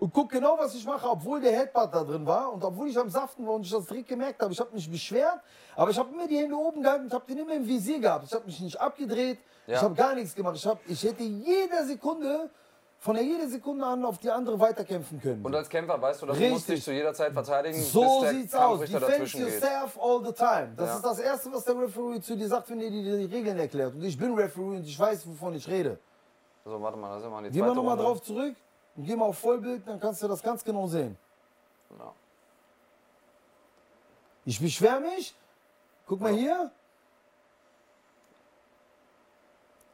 und 0.00 0.12
guck 0.12 0.28
genau, 0.30 0.58
was 0.58 0.74
ich 0.74 0.84
mache, 0.84 1.08
obwohl 1.08 1.40
der 1.40 1.52
Headbutt 1.52 1.94
da 1.94 2.02
drin 2.02 2.26
war 2.26 2.52
und 2.52 2.64
obwohl 2.64 2.88
ich 2.88 2.98
am 2.98 3.08
Saften 3.08 3.46
war 3.46 3.54
und 3.54 3.62
ich 3.62 3.70
das 3.70 3.86
direkt 3.86 4.08
gemerkt 4.08 4.42
habe. 4.42 4.52
Ich 4.52 4.58
habe 4.58 4.74
mich 4.74 4.90
beschwert, 4.90 5.38
aber 5.76 5.92
ich 5.92 5.98
habe 5.98 6.12
immer 6.12 6.26
die 6.26 6.38
Hände 6.38 6.56
oben 6.56 6.82
gehalten 6.82 7.04
und 7.04 7.12
habe 7.14 7.24
den 7.28 7.38
immer 7.38 7.54
im 7.54 7.64
Visier 7.68 8.00
gehabt. 8.00 8.24
Ich 8.24 8.32
habe 8.34 8.46
mich 8.46 8.58
nicht 8.60 8.80
abgedreht, 8.80 9.38
ich 9.68 9.74
Ja. 9.74 9.82
habe 9.82 9.94
gar 9.94 10.16
nichts 10.16 10.34
gemacht. 10.34 10.56
Ich, 10.56 10.66
hab, 10.66 10.80
ich 10.88 11.04
hätte 11.04 11.22
jede 11.22 11.84
Sekunde, 11.86 12.50
von 13.02 13.14
der 13.16 13.24
jede 13.24 13.48
Sekunde 13.48 13.84
an 13.86 14.04
auf 14.04 14.18
die 14.18 14.30
andere 14.30 14.60
weiterkämpfen 14.60 15.20
können. 15.22 15.42
Und 15.42 15.54
als 15.54 15.70
Kämpfer 15.70 16.00
weißt 16.00 16.20
du, 16.20 16.26
dass 16.26 16.36
du 16.36 16.40
Richtig. 16.42 16.52
musst 16.52 16.68
dich 16.68 16.84
zu 16.84 16.92
jeder 16.92 17.14
Zeit 17.14 17.32
verteidigen, 17.32 17.80
So 17.82 18.24
sieht's 18.26 18.54
aus. 18.54 18.80
Defend 18.80 19.02
dazwischen 19.02 19.44
geht. 19.44 19.54
yourself 19.54 19.98
all 19.98 20.22
the 20.24 20.32
time. 20.32 20.72
Das 20.76 20.88
Ja. 20.90 20.96
ist 20.96 21.04
das 21.06 21.18
Erste, 21.18 21.50
was 21.52 21.64
der 21.64 21.78
Referee 21.80 22.20
zu 22.20 22.36
dir 22.36 22.46
sagt, 22.46 22.68
wenn 22.68 22.78
er 22.80 22.90
dir 22.90 23.16
die 23.26 23.34
Regeln 23.34 23.58
erklärt. 23.58 23.94
Und 23.94 24.04
ich 24.04 24.18
bin 24.18 24.34
Referee 24.34 24.76
und 24.76 24.84
ich 24.86 24.98
weiß, 24.98 25.26
wovon 25.26 25.54
ich 25.54 25.66
rede. 25.66 25.98
So, 26.62 26.80
warte 26.82 26.98
mal, 26.98 27.08
da 27.14 27.20
sind 27.20 27.30
wir 27.30 27.38
in 27.38 27.44
die 27.44 27.50
Geh 27.52 27.60
mal 27.60 27.74
nochmal 27.74 27.96
drauf 27.96 28.20
zurück 28.22 28.54
und 28.94 29.04
geh 29.06 29.16
mal 29.16 29.24
auf 29.24 29.38
Vollbild, 29.38 29.88
dann 29.88 29.98
kannst 29.98 30.22
du 30.22 30.28
das 30.28 30.42
ganz 30.42 30.62
genau 30.62 30.86
sehen. 30.86 31.16
Ja. 31.98 32.12
Ich 34.44 34.60
beschwer 34.60 35.00
mich. 35.00 35.34
Guck 36.06 36.20
mal 36.20 36.32
hier. 36.32 36.70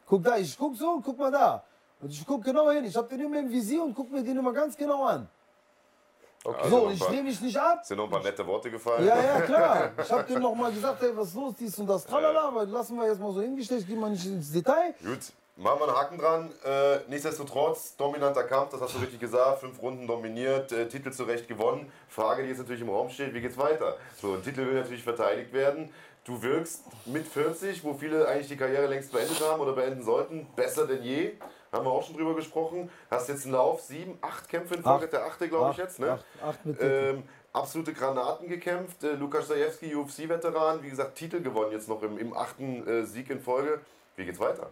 Guck 0.07 0.25
da, 0.25 0.37
ich 0.39 0.59
guck 0.59 0.75
so, 0.77 1.01
guck 1.05 1.17
mal 1.19 1.31
da. 1.31 1.63
Und 2.07 2.13
ich 2.13 2.25
guck 2.25 2.45
genau 2.45 2.71
hin. 2.71 2.85
Ich 2.85 2.95
hab 2.95 3.09
den 3.09 3.19
immer 3.19 3.41
im 3.41 3.51
Visier 3.51 3.83
und 3.83 3.93
guck 3.93 4.13
mir 4.13 4.23
den 4.23 4.37
immer 4.37 4.53
ganz 4.53 4.77
genau 4.77 5.07
an. 5.07 5.29
Also 6.45 6.83
so, 6.83 6.91
ich 6.93 7.01
drehe 7.01 7.25
mich 7.25 7.41
nicht 7.41 7.57
ab. 7.57 7.85
sind 7.85 7.97
noch 7.97 8.05
ein 8.05 8.11
paar 8.11 8.23
nette 8.23 8.47
Worte 8.47 8.71
gefallen. 8.71 9.05
Ja, 9.05 9.21
ja, 9.21 9.41
klar. 9.45 9.91
Ich 10.01 10.13
hab 10.13 10.25
dem 10.29 10.41
noch 10.41 10.55
mal 10.55 10.71
gesagt, 10.71 11.03
ey, 11.03 11.17
was 11.17 11.27
ist 11.27 11.35
los, 11.35 11.55
dies 11.59 11.77
und 11.81 11.89
das, 11.89 12.07
tralala, 12.07 12.43
aber 12.43 12.65
lassen 12.65 12.97
wir 12.97 13.09
jetzt 13.09 13.21
mal 13.21 13.33
so 13.33 13.41
hingestellt, 13.41 13.85
gehen 13.89 13.99
wir 13.99 14.09
nicht 14.09 14.25
ins 14.25 14.53
Detail. 14.53 14.95
Gut, 15.03 15.19
machen 15.57 15.81
wir 15.81 15.89
einen 15.89 15.97
Haken 15.97 16.19
dran. 16.19 16.53
Äh, 16.65 16.99
nichtsdestotrotz, 17.09 17.97
dominanter 17.97 18.45
Kampf, 18.45 18.71
das 18.71 18.81
hast 18.81 18.95
du 18.95 19.01
richtig 19.01 19.19
gesagt. 19.19 19.59
Fünf 19.59 19.83
Runden 19.83 20.07
dominiert, 20.07 20.71
äh, 20.71 20.87
Titel 20.87 21.11
zu 21.11 21.25
Recht 21.25 21.49
gewonnen. 21.49 21.91
Frage, 22.09 22.45
die 22.45 22.51
jetzt 22.51 22.59
natürlich 22.59 22.83
im 22.83 22.91
Raum 22.91 23.11
steht, 23.11 23.35
wie 23.35 23.41
geht's 23.41 23.59
weiter? 23.59 23.97
So, 24.23 24.35
ein 24.35 24.45
Titel 24.45 24.65
will 24.65 24.75
natürlich 24.75 25.03
verteidigt 25.03 25.53
werden. 25.53 25.93
Du 26.23 26.43
wirkst 26.43 26.85
mit 27.07 27.27
40, 27.27 27.83
wo 27.83 27.95
viele 27.95 28.27
eigentlich 28.29 28.49
die 28.49 28.57
Karriere 28.57 28.87
längst 28.87 29.11
beendet 29.11 29.41
haben 29.41 29.61
oder 29.61 29.73
beenden 29.73 30.05
sollten, 30.05 30.47
besser 30.57 30.87
denn 30.87 31.03
je. 31.03 31.35
Haben 31.73 31.85
wir 31.85 31.91
auch 31.91 32.03
schon 32.05 32.17
drüber 32.17 32.35
gesprochen. 32.35 32.91
Hast 33.11 33.29
jetzt 33.29 33.45
einen 33.45 33.55
Lauf, 33.55 33.81
sieben, 33.83 34.19
acht 34.23 34.49
Kämpfe 34.49 34.75
in 34.77 34.83
Folge, 34.83 35.05
Acht. 35.07 35.13
der 35.13 35.25
achte, 35.27 35.49
glaube 35.49 35.73
ich 35.73 35.77
jetzt. 35.79 35.99
Ne? 35.99 36.13
acht, 36.13 36.25
acht 36.43 36.65
mit 36.67 36.79
Titel. 36.79 37.15
ähm, 37.17 37.23
absolute 37.53 37.93
Granaten 37.93 38.49
gekämpft. 38.49 39.03
Äh, 39.05 39.13
Lukas 39.13 39.49
Zajewski, 39.49 39.95
UFC-Veteran, 39.95 40.83
wie 40.83 40.91
gesagt, 40.91 41.17
Titel 41.17 41.41
gewonnen 41.43 41.73
jetzt 41.73 41.89
noch 41.89 42.03
im, 42.03 42.19
im 42.19 42.37
achten 42.37 42.87
äh, 42.87 43.05
Sieg 43.05 43.31
in 43.31 43.41
Folge. 43.41 43.81
Wie 44.17 44.25
geht's 44.25 44.41
weiter? 44.41 44.69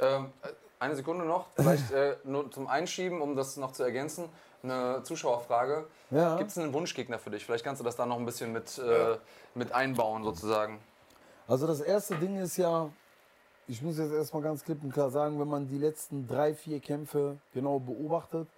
Ähm, 0.00 0.32
eine 0.78 0.96
Sekunde 0.96 1.24
noch, 1.24 1.46
vielleicht 1.56 1.90
äh, 1.92 2.16
nur 2.24 2.50
zum 2.50 2.66
Einschieben, 2.68 3.20
um 3.20 3.36
das 3.36 3.56
noch 3.56 3.72
zu 3.72 3.82
ergänzen. 3.82 4.28
Eine 4.62 5.02
Zuschauerfrage. 5.04 5.86
Ja. 6.10 6.36
Gibt 6.36 6.50
es 6.50 6.58
einen 6.58 6.72
Wunschgegner 6.74 7.18
für 7.18 7.30
dich? 7.30 7.44
Vielleicht 7.46 7.64
kannst 7.64 7.80
du 7.80 7.84
das 7.84 7.96
da 7.96 8.04
noch 8.04 8.18
ein 8.18 8.26
bisschen 8.26 8.52
mit, 8.52 8.76
Ja. 8.76 9.12
äh, 9.12 9.18
mit 9.54 9.72
einbauen, 9.72 10.22
sozusagen. 10.22 10.78
Also 11.48 11.66
das 11.66 11.80
erste 11.80 12.16
Ding 12.16 12.36
ist 12.40 12.56
ja, 12.58 12.90
ich 13.70 13.82
muss 13.82 13.98
jetzt 13.98 14.12
erstmal 14.12 14.42
ganz 14.42 14.64
klipp 14.64 14.82
und 14.82 14.92
klar 14.92 15.10
sagen, 15.10 15.38
wenn 15.38 15.48
man 15.48 15.68
die 15.68 15.78
letzten 15.78 16.26
drei, 16.26 16.54
vier 16.54 16.80
Kämpfe 16.80 17.36
genau 17.54 17.78
beobachtet, 17.78 18.48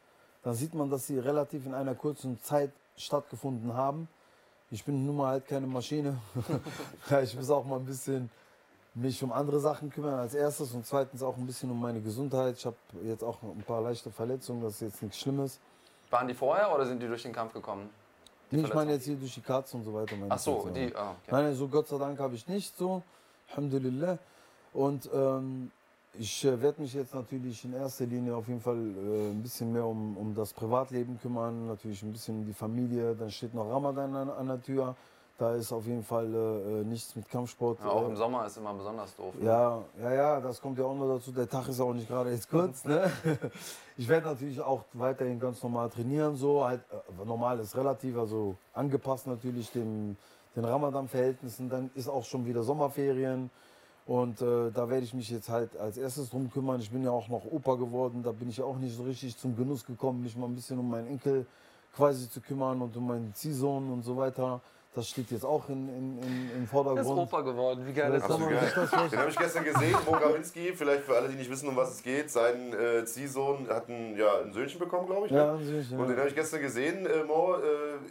dann 0.42 0.54
sieht 0.54 0.72
man, 0.72 0.88
dass 0.88 1.06
sie 1.06 1.18
relativ 1.18 1.66
in 1.66 1.74
einer 1.74 1.94
kurzen 1.94 2.42
Zeit 2.42 2.72
stattgefunden 2.96 3.74
haben. 3.74 4.08
Ich 4.70 4.84
bin 4.84 5.04
nun 5.04 5.18
mal 5.18 5.32
halt 5.32 5.46
keine 5.46 5.66
Maschine. 5.66 6.16
ich 7.22 7.36
muss 7.36 7.50
auch 7.50 7.64
mal 7.66 7.76
ein 7.76 7.84
bisschen 7.84 8.30
mich 8.94 9.22
um 9.22 9.32
andere 9.32 9.60
Sachen 9.60 9.90
kümmern 9.90 10.14
als 10.14 10.32
erstes 10.32 10.72
und 10.72 10.86
zweitens 10.86 11.22
auch 11.22 11.36
ein 11.36 11.46
bisschen 11.46 11.70
um 11.70 11.78
meine 11.78 12.00
Gesundheit. 12.00 12.56
Ich 12.56 12.64
habe 12.64 12.76
jetzt 13.04 13.22
auch 13.22 13.42
ein 13.42 13.64
paar 13.66 13.82
leichte 13.82 14.10
Verletzungen, 14.10 14.62
das 14.62 14.74
ist 14.74 14.80
jetzt 14.80 15.02
nichts 15.02 15.18
Schlimmes. 15.18 15.58
Waren 16.08 16.26
die 16.26 16.34
vorher 16.34 16.74
oder 16.74 16.86
sind 16.86 17.02
die 17.02 17.06
durch 17.06 17.22
den 17.22 17.32
Kampf 17.34 17.52
gekommen? 17.52 17.90
Nee, 18.50 18.62
ich 18.62 18.74
meine 18.74 18.92
jetzt 18.92 19.04
hier 19.04 19.16
durch 19.16 19.34
die 19.34 19.40
Katze 19.42 19.76
und 19.76 19.84
so 19.84 19.92
weiter. 19.92 20.14
Ach 20.28 20.38
so, 20.38 20.68
die. 20.74 20.94
Ah, 20.94 21.10
okay. 21.10 21.30
Nein, 21.30 21.54
so 21.54 21.68
Gott 21.68 21.88
sei 21.88 21.98
Dank 21.98 22.18
habe 22.18 22.34
ich 22.34 22.48
nicht 22.48 22.76
so. 22.76 23.02
Alhamdulillah. 23.50 24.18
Und 24.72 25.08
ähm, 25.12 25.70
ich 26.18 26.44
äh, 26.44 26.60
werde 26.60 26.82
mich 26.82 26.92
jetzt 26.94 27.14
natürlich 27.14 27.64
in 27.64 27.72
erster 27.72 28.04
Linie 28.04 28.36
auf 28.36 28.46
jeden 28.48 28.60
Fall 28.60 28.76
äh, 28.76 29.30
ein 29.30 29.42
bisschen 29.42 29.72
mehr 29.72 29.86
um, 29.86 30.16
um 30.16 30.34
das 30.34 30.52
Privatleben 30.52 31.18
kümmern, 31.20 31.66
natürlich 31.66 32.02
ein 32.02 32.12
bisschen 32.12 32.40
um 32.40 32.46
die 32.46 32.52
Familie. 32.52 33.14
Dann 33.14 33.30
steht 33.30 33.54
noch 33.54 33.70
Ramadan 33.70 34.14
an, 34.14 34.30
an 34.30 34.46
der 34.46 34.62
Tür. 34.62 34.94
Da 35.38 35.54
ist 35.54 35.72
auf 35.72 35.86
jeden 35.86 36.04
Fall 36.04 36.32
äh, 36.32 36.80
äh, 36.80 36.84
nichts 36.84 37.16
mit 37.16 37.28
Kampfsport. 37.28 37.80
Ja, 37.80 37.88
auch 37.88 38.02
äh, 38.04 38.10
im 38.10 38.16
Sommer 38.16 38.46
ist 38.46 38.58
immer 38.58 38.74
besonders 38.74 39.16
doof. 39.16 39.34
ne? 39.38 39.46
ja, 39.46 39.82
ja, 40.00 40.12
ja, 40.12 40.40
das 40.40 40.60
kommt 40.60 40.78
ja 40.78 40.84
auch 40.84 40.94
noch 40.94 41.16
dazu. 41.16 41.32
Der 41.32 41.48
Tag 41.48 41.66
ist 41.68 41.80
auch 41.80 41.94
nicht 41.94 42.08
gerade 42.08 42.30
jetzt 42.30 42.48
kurz. 42.48 42.84
Ne? 42.84 43.10
Ich 43.98 44.08
werde 44.08 44.26
natürlich 44.26 44.58
auch 44.60 44.84
weiterhin 44.94 45.38
ganz 45.38 45.62
normal 45.62 45.90
trainieren, 45.90 46.34
so 46.34 46.64
halt 46.64 46.80
äh, 46.90 47.24
normal 47.26 47.58
ist 47.60 47.76
relativ, 47.76 48.16
also 48.16 48.56
angepasst 48.72 49.26
natürlich 49.26 49.70
dem, 49.70 50.16
den 50.56 50.64
Ramadan-Verhältnissen. 50.64 51.68
Dann 51.68 51.90
ist 51.94 52.08
auch 52.08 52.24
schon 52.24 52.46
wieder 52.46 52.62
Sommerferien 52.62 53.50
und 54.06 54.42
äh, 54.42 54.70
da 54.72 54.88
werde 54.88 55.04
ich 55.04 55.14
mich 55.14 55.30
jetzt 55.30 55.48
halt 55.48 55.76
als 55.76 55.96
erstes 55.96 56.30
drum 56.30 56.50
kümmern. 56.50 56.80
Ich 56.80 56.90
bin 56.90 57.04
ja 57.04 57.10
auch 57.10 57.28
noch 57.28 57.44
Opa 57.44 57.76
geworden, 57.76 58.22
da 58.22 58.32
bin 58.32 58.48
ich 58.48 58.60
auch 58.62 58.78
nicht 58.78 58.96
so 58.96 59.04
richtig 59.04 59.36
zum 59.36 59.56
Genuss 59.56 59.84
gekommen, 59.84 60.22
mich 60.22 60.36
mal 60.36 60.46
ein 60.46 60.54
bisschen 60.54 60.78
um 60.78 60.90
meinen 60.90 61.06
Enkel 61.06 61.46
quasi 61.94 62.28
zu 62.28 62.40
kümmern 62.40 62.80
und 62.80 62.96
um 62.96 63.06
meinen 63.06 63.34
Ziehsohn 63.34 63.90
und 63.90 64.02
so 64.02 64.16
weiter. 64.16 64.60
Das 64.94 65.08
steht 65.08 65.30
jetzt 65.30 65.44
auch 65.46 65.70
in, 65.70 65.88
in, 65.88 66.18
in, 66.18 66.22
im 66.22 66.50
Er 66.58 66.62
ist 66.64 66.70
Vordergrund. 66.70 67.18
Opa 67.18 67.40
geworden, 67.40 67.82
wie 67.86 67.94
geil 67.94 68.12
ist 68.12 68.26
Kann 68.26 68.38
das? 68.40 68.48
Geil. 68.50 68.72
das? 68.92 69.10
Den 69.10 69.18
habe 69.20 69.30
ich 69.30 69.38
gestern 69.38 69.64
gesehen, 69.64 69.96
Mo 70.04 70.12
Gawinski, 70.12 70.74
vielleicht 70.76 71.04
für 71.04 71.16
alle, 71.16 71.30
die 71.30 71.36
nicht 71.36 71.50
wissen, 71.50 71.66
um 71.70 71.76
was 71.76 71.92
es 71.94 72.02
geht. 72.02 72.30
Sein 72.30 72.74
äh, 72.74 73.02
Ziehsohn 73.06 73.66
hat 73.70 73.88
ein, 73.88 74.14
ja, 74.18 74.40
ein 74.44 74.52
Söhnchen 74.52 74.78
bekommen, 74.78 75.06
glaube 75.06 75.24
ich. 75.28 75.32
ne? 75.32 75.38
Ja, 75.38 75.56
sicher. 75.56 75.98
Und 75.98 76.08
den 76.08 76.18
habe 76.18 76.28
ich 76.28 76.34
gestern 76.34 76.60
gesehen, 76.60 77.06
äh, 77.06 77.24
Mo. 77.24 77.54
Äh, 77.54 77.58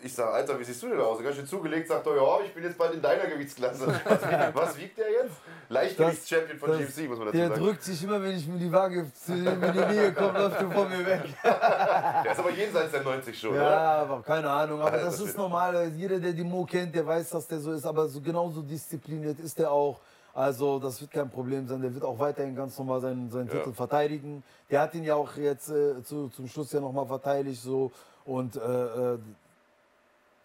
ich 0.04 0.12
sage, 0.12 0.32
Alter, 0.32 0.60
wie 0.60 0.64
siehst 0.64 0.82
du 0.82 0.90
denn 0.90 1.00
aus? 1.00 1.20
Hast 1.24 1.38
du 1.38 1.46
zugelegt, 1.46 1.88
sagt 1.88 2.08
er, 2.08 2.16
ja, 2.16 2.40
ich 2.48 2.52
bin 2.52 2.64
jetzt 2.64 2.80
bald 2.80 2.96
in 2.96 3.02
deiner 3.04 3.28
Gewichtsklasse. 3.28 3.86
Was, 4.06 4.22
wiegt- 4.24 4.56
was 4.56 4.78
wiegt 4.80 4.98
der 4.98 5.12
jetzt? 5.12 5.36
Leichtgewichts-Champion 5.70 6.58
von 6.58 6.70
Das- 6.72 6.80
GFC, 6.80 7.08
muss 7.10 7.18
man 7.20 7.28
dazu 7.28 7.38
Der 7.38 7.48
sagen. 7.50 7.64
drückt 7.64 7.84
sich 7.84 8.04
immer, 8.04 8.22
wenn 8.24 8.36
ich 8.36 8.48
mir 8.48 8.58
die 8.58 8.72
Waage 8.72 9.06
zu 9.14 9.34
in 9.34 9.46
die 9.46 9.94
Nähe 9.94 10.14
komme, 10.14 10.40
läuft 10.40 10.60
er 10.62 10.72
von 10.72 10.90
mir 10.90 11.06
weg. 11.06 11.22
Der 11.44 12.32
ist 12.32 12.40
aber 12.40 12.50
jenseits 12.52 12.92
der 12.92 13.04
90 13.04 13.40
schon, 13.40 13.52
oder? 13.52 13.62
Ja, 13.64 14.02
aber 14.02 14.22
keine 14.24 14.50
Ahnung. 14.50 14.82
Aber 14.82 14.92
Alter 14.92 15.06
das 15.06 15.20
ist 15.20 15.38
normal. 15.38 15.92
Jeder, 15.96 16.20
der 16.20 16.34
die 16.34 16.44
Mo 16.44 16.66
kennt, 16.72 16.96
der 16.96 17.06
weiß, 17.06 17.30
dass 17.32 17.46
der 17.48 17.60
so 17.60 17.72
ist. 17.74 17.86
Aber 17.86 18.08
so 18.08 18.22
genauso 18.22 18.62
diszipliniert 18.62 19.40
ist 19.40 19.60
der 19.60 19.72
auch. 19.72 20.00
Also 20.34 20.80
das 20.80 21.02
wird 21.02 21.12
kein 21.12 21.30
Problem 21.30 21.68
sein. 21.68 21.82
Der 21.82 21.94
wird 21.94 22.06
auch 22.06 22.18
weiterhin 22.18 22.56
ganz 22.56 22.78
normal 22.80 23.02
seinen, 23.02 23.30
seinen 23.30 23.48
Ja. 23.48 23.56
Titel 23.56 23.74
verteidigen. 23.74 24.44
Der 24.70 24.80
hat 24.82 24.96
ihn 24.96 25.04
ja 25.04 25.16
auch 25.16 25.36
jetzt 25.36 25.70
äh, 25.70 26.02
zu, 26.04 26.30
zum 26.30 26.48
Schluss 26.48 26.72
ja 26.72 26.80
nochmal 26.80 27.06
verteidigt. 27.06 27.62
So. 27.62 27.92
Und 28.26 28.56
äh, 28.56 28.60
äh, 28.60 29.20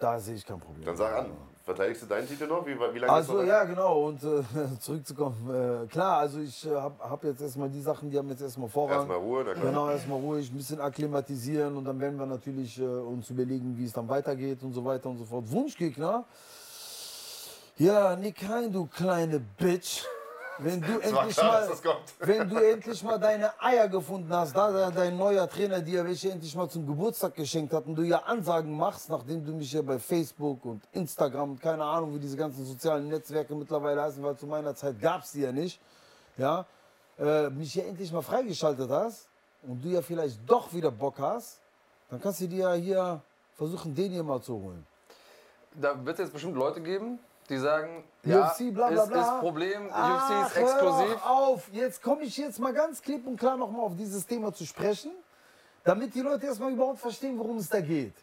da 0.00 0.18
sehe 0.18 0.34
ich 0.34 0.44
kein 0.44 0.58
Problem. 0.58 0.84
Dann 0.84 0.96
sag 0.96 1.14
an, 1.16 1.30
verteidigst 1.66 2.02
du 2.02 2.06
deinen 2.06 2.28
Titel 2.28 2.46
noch? 2.46 2.64
Wie, 2.64 2.78
wie 2.78 2.98
lange 2.98 3.12
Also 3.12 3.42
ja, 3.42 3.64
genau. 3.64 4.06
Und 4.06 4.22
äh, 4.22 4.42
zurückzukommen. 4.80 5.84
Äh, 5.84 5.86
klar, 5.88 6.18
also 6.20 6.38
ich 6.38 6.64
äh, 6.64 6.74
habe 6.74 6.94
hab 7.02 7.24
jetzt 7.24 7.42
erstmal 7.42 7.68
die 7.68 7.82
Sachen, 7.82 8.08
die 8.08 8.16
haben 8.16 8.28
jetzt 8.30 8.40
erstmal 8.40 8.68
Vorrang. 8.68 8.98
Erstmal 8.98 9.18
Ruhe, 9.18 9.42
na 9.44 9.52
klar. 9.52 9.66
Genau, 9.66 9.90
erstmal 9.90 10.20
ruhig, 10.20 10.50
ein 10.50 10.56
bisschen 10.56 10.80
akklimatisieren 10.80 11.76
und 11.76 11.84
dann 11.84 12.00
werden 12.00 12.18
wir 12.18 12.26
natürlich 12.26 12.80
äh, 12.80 12.84
uns 12.84 13.28
überlegen, 13.28 13.76
wie 13.76 13.84
es 13.84 13.92
dann 13.92 14.08
weitergeht 14.08 14.62
und 14.62 14.72
so 14.72 14.84
weiter 14.84 15.10
und 15.10 15.18
so 15.18 15.24
fort. 15.24 15.50
Wunschgegner? 15.50 16.24
Ja, 17.76 18.16
Nick 18.16 18.48
Hein, 18.48 18.72
du 18.72 18.86
kleine 18.86 19.40
Bitch. 19.40 20.04
Wenn 20.58 20.80
du 20.80 20.98
endlich 21.00 21.36
mal, 21.36 21.68
wenn 22.20 22.48
du 22.48 22.56
endlich 22.56 23.02
mal 23.02 23.18
deine 23.18 23.52
Eier 23.60 23.88
gefunden 23.88 24.32
hast, 24.32 24.56
da 24.56 24.70
da 24.70 24.90
dein 24.90 25.16
neuer 25.16 25.48
Trainer 25.48 25.80
dir 25.80 26.04
welche 26.04 26.30
endlich 26.30 26.54
mal 26.54 26.68
zum 26.68 26.86
Geburtstag 26.86 27.34
geschenkt 27.34 27.72
hat 27.72 27.86
und 27.86 27.96
du 27.96 28.02
ja 28.02 28.18
Ansagen 28.18 28.76
machst, 28.76 29.08
nachdem 29.08 29.44
du 29.44 29.52
mich 29.52 29.72
ja 29.72 29.82
bei 29.82 29.98
Facebook 29.98 30.64
und 30.64 30.82
Instagram 30.92 31.52
und 31.52 31.60
keine 31.60 31.84
Ahnung, 31.84 32.14
wie 32.14 32.18
diese 32.18 32.36
ganzen 32.36 32.64
sozialen 32.64 33.08
Netzwerke 33.08 33.54
mittlerweile 33.54 34.02
heißen, 34.02 34.22
weil 34.22 34.36
zu 34.36 34.46
meiner 34.46 34.74
Zeit 34.74 35.00
gab 35.00 35.22
es 35.22 35.32
die 35.32 35.40
ja 35.40 35.52
nicht, 35.52 35.80
ja, 36.36 36.66
äh, 37.18 37.48
mich 37.50 37.74
ja 37.74 37.84
endlich 37.84 38.12
mal 38.12 38.22
freigeschaltet 38.22 38.90
hast 38.90 39.28
und 39.62 39.84
du 39.84 39.88
ja 39.88 40.02
vielleicht 40.02 40.38
doch 40.46 40.72
wieder 40.72 40.90
Bock 40.90 41.18
hast, 41.18 41.60
dann 42.10 42.20
kannst 42.20 42.40
du 42.40 42.46
dir 42.46 42.58
ja 42.58 42.72
hier 42.74 43.20
versuchen, 43.54 43.94
den 43.94 44.12
hier 44.12 44.22
mal 44.22 44.40
zu 44.40 44.54
holen. 44.54 44.86
Da 45.74 46.04
wird 46.04 46.18
es 46.18 46.26
jetzt 46.26 46.32
bestimmt 46.32 46.56
Leute 46.56 46.80
geben, 46.80 47.18
die 47.50 47.58
sagen, 47.58 48.04
ja, 48.24 48.48
UFC, 48.48 48.72
bla 48.74 48.88
bla 48.88 49.02
ist, 49.04 49.08
bla. 49.10 49.22
ist 49.34 49.40
Problem, 49.40 49.88
Ach, 49.92 50.30
UFC 50.30 50.46
ist 50.46 50.56
hör 50.56 50.62
exklusiv. 50.62 51.14
Doch 51.14 51.26
auf, 51.26 51.68
jetzt 51.72 52.02
komme 52.02 52.22
ich 52.22 52.36
jetzt 52.36 52.58
mal 52.58 52.72
ganz 52.72 53.00
klipp 53.02 53.26
und 53.26 53.38
klar 53.38 53.56
nochmal 53.56 53.82
auf 53.82 53.96
dieses 53.96 54.26
Thema 54.26 54.52
zu 54.52 54.64
sprechen, 54.64 55.12
damit 55.84 56.14
die 56.14 56.20
Leute 56.20 56.46
erstmal 56.46 56.72
überhaupt 56.72 56.98
verstehen, 56.98 57.38
worum 57.38 57.58
es 57.58 57.68
da 57.68 57.80
geht. 57.80 58.14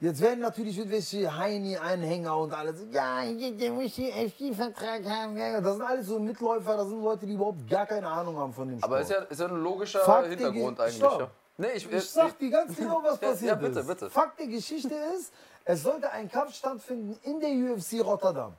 Jetzt 0.00 0.20
werden 0.20 0.40
natürlich 0.40 0.78
irgendwelche 0.78 1.36
Heini-Anhänger 1.36 2.36
und 2.36 2.52
alles, 2.52 2.84
ja, 2.92 3.24
der 3.24 3.72
muss 3.72 3.96
den 3.96 4.30
FC-Vertrag 4.30 5.04
haben. 5.04 5.36
Ja, 5.36 5.60
das 5.60 5.72
sind 5.72 5.82
alles 5.82 6.06
so 6.06 6.20
Mitläufer, 6.20 6.76
das 6.76 6.88
sind 6.88 7.02
Leute, 7.02 7.26
die 7.26 7.32
überhaupt 7.34 7.68
gar 7.68 7.84
keine 7.84 8.06
Ahnung 8.06 8.36
haben 8.36 8.52
von 8.52 8.68
dem 8.68 8.78
Sport. 8.78 8.92
Aber 8.92 9.00
ist 9.00 9.10
ja, 9.10 9.16
ist 9.22 9.40
ja 9.40 9.48
ein 9.48 9.60
logischer 9.60 9.98
Fakt, 10.00 10.28
Hintergrund 10.28 10.78
eigentlich. 10.78 11.00
Ja. 11.00 11.28
Nee, 11.56 11.66
ich, 11.74 11.90
Ich 11.90 12.10
sag 12.10 12.38
dir 12.38 12.50
ganz 12.50 12.76
genau, 12.76 13.00
was 13.02 13.18
passiert 13.20 13.50
ja, 13.50 13.54
bitte, 13.56 13.80
ist. 13.80 13.88
bitte. 13.88 14.08
Fakt 14.10 14.38
der 14.38 14.46
Geschichte 14.46 14.94
ist, 15.16 15.32
es 15.68 15.82
sollte 15.82 16.10
ein 16.10 16.30
Kampf 16.30 16.54
stattfinden 16.54 17.18
in 17.24 17.40
der 17.40 17.50
UFC 17.50 18.02
Rotterdam. 18.02 18.54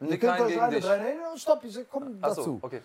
Ihr 0.00 0.18
könnt 0.18 0.40
euch 0.40 0.62
alle 0.62 0.80
dran 0.80 1.00
erinnern. 1.00 1.36
Stopp, 1.36 1.64
ich 1.64 1.90
komme 1.90 2.16
Achso, 2.20 2.36
dazu. 2.36 2.58
okay. 2.62 2.80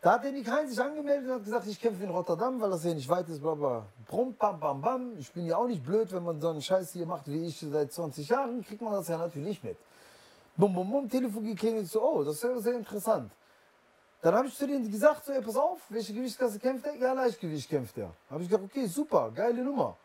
Da 0.00 0.12
hat 0.12 0.24
der 0.24 0.30
Nick 0.30 0.48
Hein 0.48 0.68
sich 0.68 0.80
angemeldet 0.80 1.28
und 1.28 1.34
hat 1.34 1.44
gesagt, 1.44 1.66
ich 1.66 1.80
kämpfe 1.80 2.04
in 2.04 2.10
Rotterdam, 2.10 2.60
weil 2.60 2.70
das 2.70 2.84
ja 2.84 2.94
nicht 2.94 3.08
weit 3.08 3.28
ist, 3.28 3.42
bla 3.42 3.54
bla. 3.54 3.84
Brumm, 4.06 4.36
bam, 4.38 4.60
bam, 4.60 4.80
bam. 4.80 5.18
Ich 5.18 5.32
bin 5.32 5.46
ja 5.46 5.56
auch 5.56 5.66
nicht 5.66 5.84
blöd, 5.84 6.12
wenn 6.12 6.22
man 6.22 6.40
so 6.40 6.50
einen 6.50 6.62
Scheiß 6.62 6.92
hier 6.92 7.06
macht 7.06 7.26
wie 7.26 7.44
ich 7.44 7.58
seit 7.58 7.92
20 7.92 8.28
Jahren, 8.28 8.64
kriegt 8.64 8.82
man 8.82 8.92
das 8.92 9.08
ja 9.08 9.18
natürlich 9.18 9.60
mit. 9.64 9.76
Bum, 10.56 10.72
bum, 10.72 10.88
bum, 10.88 11.10
Telefon 11.10 11.44
geklingelt, 11.44 11.88
so, 11.88 12.02
oh, 12.02 12.22
das 12.22 12.36
ist 12.36 12.44
ja 12.44 12.56
sehr 12.60 12.74
interessant. 12.74 13.32
Dann 14.22 14.32
habe 14.32 14.46
ich 14.46 14.56
zu 14.56 14.68
denen 14.68 14.88
gesagt, 14.88 15.24
so, 15.24 15.32
ey, 15.32 15.42
pass 15.42 15.56
auf, 15.56 15.80
welche 15.88 16.14
Gewichtsklasse 16.14 16.60
kämpft 16.60 16.86
er? 16.86 16.94
Ja, 16.94 17.14
Leichtgewicht 17.14 17.68
kämpft 17.68 17.98
er. 17.98 18.12
Habe 18.30 18.44
ich 18.44 18.48
gesagt, 18.48 18.64
okay, 18.64 18.86
super, 18.86 19.32
geile 19.34 19.64
Nummer. 19.64 19.96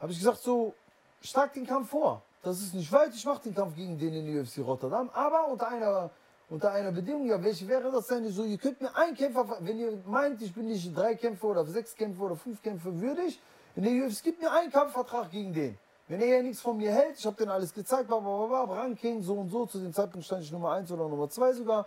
Habe 0.00 0.10
ich 0.10 0.18
gesagt, 0.18 0.38
so, 0.38 0.74
schlag 1.20 1.52
den 1.52 1.66
Kampf 1.66 1.90
vor. 1.90 2.22
Das 2.42 2.60
ist 2.60 2.74
nicht 2.74 2.90
weit, 2.92 3.14
ich 3.14 3.24
mache 3.24 3.42
den 3.42 3.54
Kampf 3.54 3.74
gegen 3.74 3.98
den 3.98 4.14
in 4.14 4.40
UFC 4.40 4.58
Rotterdam, 4.58 5.10
aber 5.12 5.48
unter 5.48 5.68
einer, 5.68 6.10
unter 6.48 6.70
einer 6.70 6.92
Bedingung, 6.92 7.26
ja, 7.26 7.42
welche 7.42 7.66
wäre 7.66 7.90
das 7.90 8.06
denn? 8.06 8.28
So, 8.30 8.44
ihr 8.44 8.58
könnt 8.58 8.80
mir 8.80 8.94
einen 8.96 9.16
Kämpfer, 9.16 9.58
wenn 9.60 9.78
ihr 9.78 9.98
meint, 10.06 10.40
ich 10.40 10.54
bin 10.54 10.66
nicht 10.66 10.96
drei 10.96 11.14
Kämpfe 11.14 11.46
oder 11.46 11.64
sechs 11.66 11.94
Kämpfe 11.94 12.22
oder 12.22 12.36
fünf 12.36 12.62
Kämpfe 12.62 13.00
würdig, 13.00 13.40
in 13.74 13.82
der 13.82 13.92
UFC 14.06 14.24
gibt 14.24 14.40
mir 14.40 14.50
einen 14.52 14.70
Kampfvertrag 14.70 15.30
gegen 15.30 15.52
den. 15.52 15.78
Wenn 16.08 16.20
er 16.20 16.36
ja 16.36 16.42
nichts 16.42 16.62
von 16.62 16.76
mir 16.76 16.90
hält, 16.90 17.18
ich 17.18 17.26
habe 17.26 17.36
denen 17.36 17.50
alles 17.50 17.74
gezeigt, 17.74 18.08
bla, 18.08 18.18
bla, 18.18 18.46
bla, 18.46 18.64
bla, 18.64 18.80
Ranking, 18.80 19.22
so 19.22 19.34
und 19.34 19.50
so, 19.50 19.66
zu 19.66 19.78
dem 19.78 19.92
Zeitpunkt 19.92 20.24
stand 20.24 20.42
ich 20.42 20.50
Nummer 20.50 20.72
eins 20.72 20.90
oder 20.90 21.06
Nummer 21.06 21.28
zwei 21.28 21.52
sogar, 21.52 21.86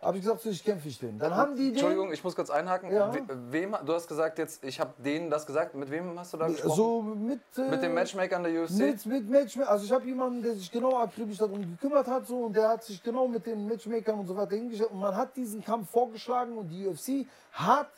habe 0.00 0.16
ich 0.18 0.22
gesagt, 0.22 0.42
so, 0.42 0.50
ich 0.50 0.64
kämpfe 0.64 0.88
ich 0.88 0.98
den. 0.98 1.18
Dann 1.18 1.34
haben 1.34 1.56
die 1.56 1.64
den, 1.64 1.72
Entschuldigung, 1.72 2.12
ich 2.12 2.22
muss 2.22 2.36
kurz 2.36 2.50
einhaken. 2.50 2.92
Ja. 2.92 3.12
We 3.12 3.22
wem, 3.50 3.76
du 3.84 3.92
hast 3.92 4.06
gesagt 4.06 4.38
jetzt, 4.38 4.62
ich 4.62 4.78
habe 4.78 4.92
denen 4.98 5.28
das 5.28 5.44
gesagt. 5.44 5.74
Mit 5.74 5.90
wem 5.90 6.18
hast 6.18 6.32
du 6.32 6.36
da 6.36 6.46
gesprochen? 6.46 6.76
so 6.76 7.02
mit, 7.02 7.40
äh, 7.56 7.62
Mit 7.62 7.82
dem 7.82 7.94
Matchmaker 7.94 8.36
in 8.36 8.42
der 8.44 8.62
UFC? 8.62 8.78
Mit, 8.78 9.06
mit 9.06 9.28
Matchmaker, 9.28 9.70
also 9.70 9.84
ich 9.84 9.92
habe 9.92 10.04
jemanden, 10.06 10.42
der 10.42 10.54
sich 10.54 10.70
genau 10.70 10.96
akribisch 10.98 11.38
darum 11.38 11.60
gekümmert 11.60 12.06
hat 12.06 12.26
so, 12.26 12.44
und 12.44 12.54
der 12.54 12.68
hat 12.68 12.84
sich 12.84 13.02
genau 13.02 13.26
mit 13.26 13.44
den 13.44 13.66
Matchmakern 13.66 14.20
und 14.20 14.26
so 14.28 14.36
weiter 14.36 14.54
hingestellt 14.54 14.92
und 14.92 15.00
man 15.00 15.16
hat 15.16 15.36
diesen 15.36 15.64
Kampf 15.64 15.90
vorgeschlagen 15.90 16.56
und 16.56 16.68
die 16.68 16.86
UFC 16.86 17.26
hat 17.52 17.88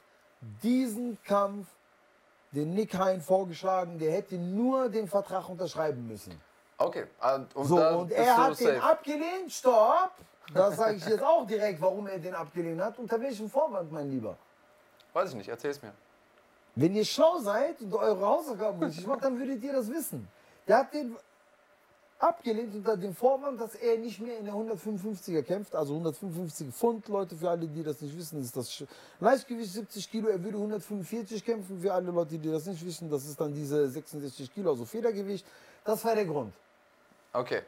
diesen 0.63 1.19
Kampf 1.25 1.67
den 2.53 2.75
Nick 2.75 2.95
Hein 2.99 3.21
vorgeschlagen, 3.21 3.99
der 3.99 4.13
hätte 4.13 4.37
nur 4.37 4.89
den 4.89 5.07
Vertrag 5.07 5.49
unterschreiben 5.49 6.07
müssen. 6.07 6.41
Okay. 6.79 7.05
Und, 7.55 7.67
So, 7.67 7.77
und 7.77 8.11
er 8.11 8.37
hat 8.37 8.59
den 8.59 8.81
abgelehnt, 8.81 9.53
stopp! 9.53 10.13
Das 10.55 10.77
sage 10.77 10.97
ich 10.97 11.07
jetzt 11.07 11.23
auch 11.23 11.47
direkt, 11.47 11.81
warum 11.81 12.07
er 12.07 12.19
den 12.19 12.35
abgelehnt 12.35 12.81
hat. 12.81 12.99
Unter 12.99 13.21
welchem 13.21 13.49
Vorwand, 13.49 13.93
mein 13.93 14.11
Lieber? 14.11 14.37
Weiß 15.13 15.31
ich 15.31 15.37
nicht, 15.37 15.49
erzähl's 15.49 15.81
mir. 15.83 15.93
Wenn 16.75 16.95
ihr 16.95 17.05
schlau 17.05 17.39
seid 17.39 17.81
und 17.81 17.93
eure 17.95 18.25
Hausaufgaben 18.25 18.83
richtig 18.83 19.07
macht, 19.07 19.25
dann 19.25 19.39
würdet 19.39 19.63
ihr 19.63 19.73
das 19.73 19.91
wissen. 19.91 20.29
Der 20.67 20.79
hat 20.79 20.95
den 20.95 21.17
abgelehnt 22.21 22.75
unter 22.75 22.97
dem 22.97 23.15
Vorwand, 23.15 23.61
dass 23.61 23.75
er 23.75 23.99
nicht 23.99 24.21
mehr 24.21 24.39
in 24.39 24.45
der 24.45 24.55
155er 24.55 25.43
kämpft, 25.43 25.75
also 25.75 25.95
155 25.95 26.69
Pfund, 26.69 27.09
Leute, 27.09 27.35
für 27.35 27.49
alle, 27.49 27.67
die 27.67 27.83
das 27.83 28.01
nicht 28.03 28.17
wissen, 28.17 28.41
ist 28.41 28.57
das 28.57 28.85
Leichtgewicht 29.21 29.73
70 29.73 30.11
Kilo, 30.11 30.29
er 30.29 30.43
würde 30.43 30.59
145 30.59 31.45
kämpfen, 31.45 31.81
für 31.81 31.93
alle 31.93 32.11
Leute, 32.11 32.39
die 32.39 32.51
das 32.51 32.67
nicht 32.67 32.85
wissen, 32.85 33.11
das 33.11 33.25
ist 33.25 33.41
dann 33.41 33.55
diese 33.55 33.89
66 33.89 34.53
Kilo, 34.53 34.71
also 34.71 34.85
Federgewicht. 34.85 35.47
Das 35.85 36.05
war 36.05 36.15
der 36.15 36.27
Grund. 36.27 36.53
Okay. 37.33 37.63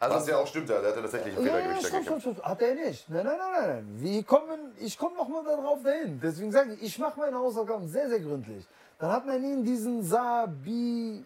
Was 0.00 0.10
Also, 0.10 0.30
ja 0.30 0.38
auch 0.38 0.46
stimmt, 0.46 0.68
der 0.68 0.78
hatte 0.78 1.00
tatsächlich 1.00 1.36
einen 1.36 1.46
Ja, 1.46 1.58
ja, 1.58 1.80
stopp, 1.80 2.02
stopp, 2.02 2.20
stopp. 2.20 2.42
Hat 2.42 2.60
er 2.62 2.74
nicht. 2.74 3.08
Nein, 3.08 3.24
nein, 3.24 3.38
nein, 3.38 3.66
nein. 3.66 3.94
Wir 3.96 4.22
kommen, 4.24 4.72
ich 4.78 4.98
komme 4.98 5.16
noch 5.16 5.28
mal 5.28 5.44
darauf 5.44 5.82
dahin. 5.82 6.20
Deswegen 6.22 6.52
sage 6.52 6.74
ich, 6.74 6.82
ich 6.82 6.98
mache 6.98 7.18
meine 7.18 7.36
Hausaufgaben 7.36 7.88
sehr, 7.88 8.08
sehr 8.08 8.20
gründlich. 8.20 8.66
Dann 8.98 9.12
hat 9.12 9.26
man 9.26 9.42
ihn 9.42 9.64
diesen 9.64 10.02
Sabi, 10.02 11.24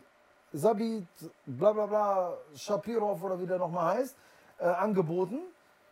Sabit, 0.52 1.06
bla 1.46 1.72
bla 1.72 1.86
bla, 1.86 2.34
Shapirov 2.54 3.22
oder 3.22 3.40
wie 3.40 3.46
der 3.46 3.58
nochmal 3.58 3.98
heißt, 3.98 4.16
äh, 4.58 4.64
angeboten 4.64 5.40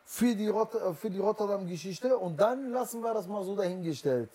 für 0.04 0.34
die, 0.34 0.48
Rot 0.48 0.74
äh, 0.74 0.94
für 0.94 1.10
die 1.10 1.18
Rotterdam-Geschichte. 1.18 2.16
Und 2.16 2.40
dann 2.40 2.70
lassen 2.70 3.02
wir 3.02 3.12
das 3.14 3.26
mal 3.26 3.42
so 3.42 3.56
dahingestellt. 3.56 4.30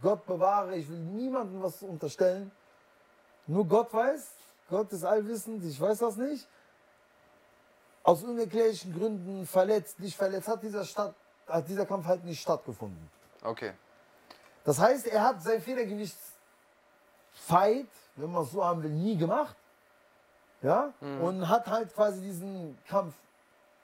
Gott 0.00 0.26
bewahre, 0.26 0.76
ich 0.76 0.88
will 0.88 0.98
niemandem 0.98 1.62
was 1.62 1.82
unterstellen. 1.82 2.50
Nur 3.46 3.66
Gott 3.66 3.92
weiß, 3.92 4.32
Gott 4.68 4.92
ist 4.92 5.04
allwissend, 5.04 5.64
ich 5.64 5.80
weiß 5.80 5.98
das 5.98 6.16
nicht 6.16 6.46
aus 8.02 8.22
unerklärlichen 8.22 8.98
Gründen 8.98 9.46
verletzt, 9.46 10.00
nicht 10.00 10.16
verletzt, 10.16 10.48
hat 10.48 10.62
dieser, 10.62 10.84
Stadt, 10.84 11.14
hat 11.46 11.68
dieser 11.68 11.86
Kampf 11.86 12.06
halt 12.06 12.24
nicht 12.24 12.40
stattgefunden. 12.40 13.10
okay. 13.42 13.72
Das 14.64 14.78
heißt, 14.78 15.08
er 15.08 15.24
hat 15.24 15.42
sein 15.42 15.60
Federgewichtsfight, 15.60 17.88
wenn 18.14 18.30
man 18.30 18.44
es 18.44 18.52
so 18.52 18.64
haben 18.64 18.80
will, 18.84 18.92
nie 18.92 19.16
gemacht. 19.16 19.56
Ja? 20.62 20.92
Und 21.00 21.48
hat 21.48 21.66
halt 21.66 21.92
quasi 21.92 22.20
diesen 22.20 22.78
Kampf, 22.86 23.12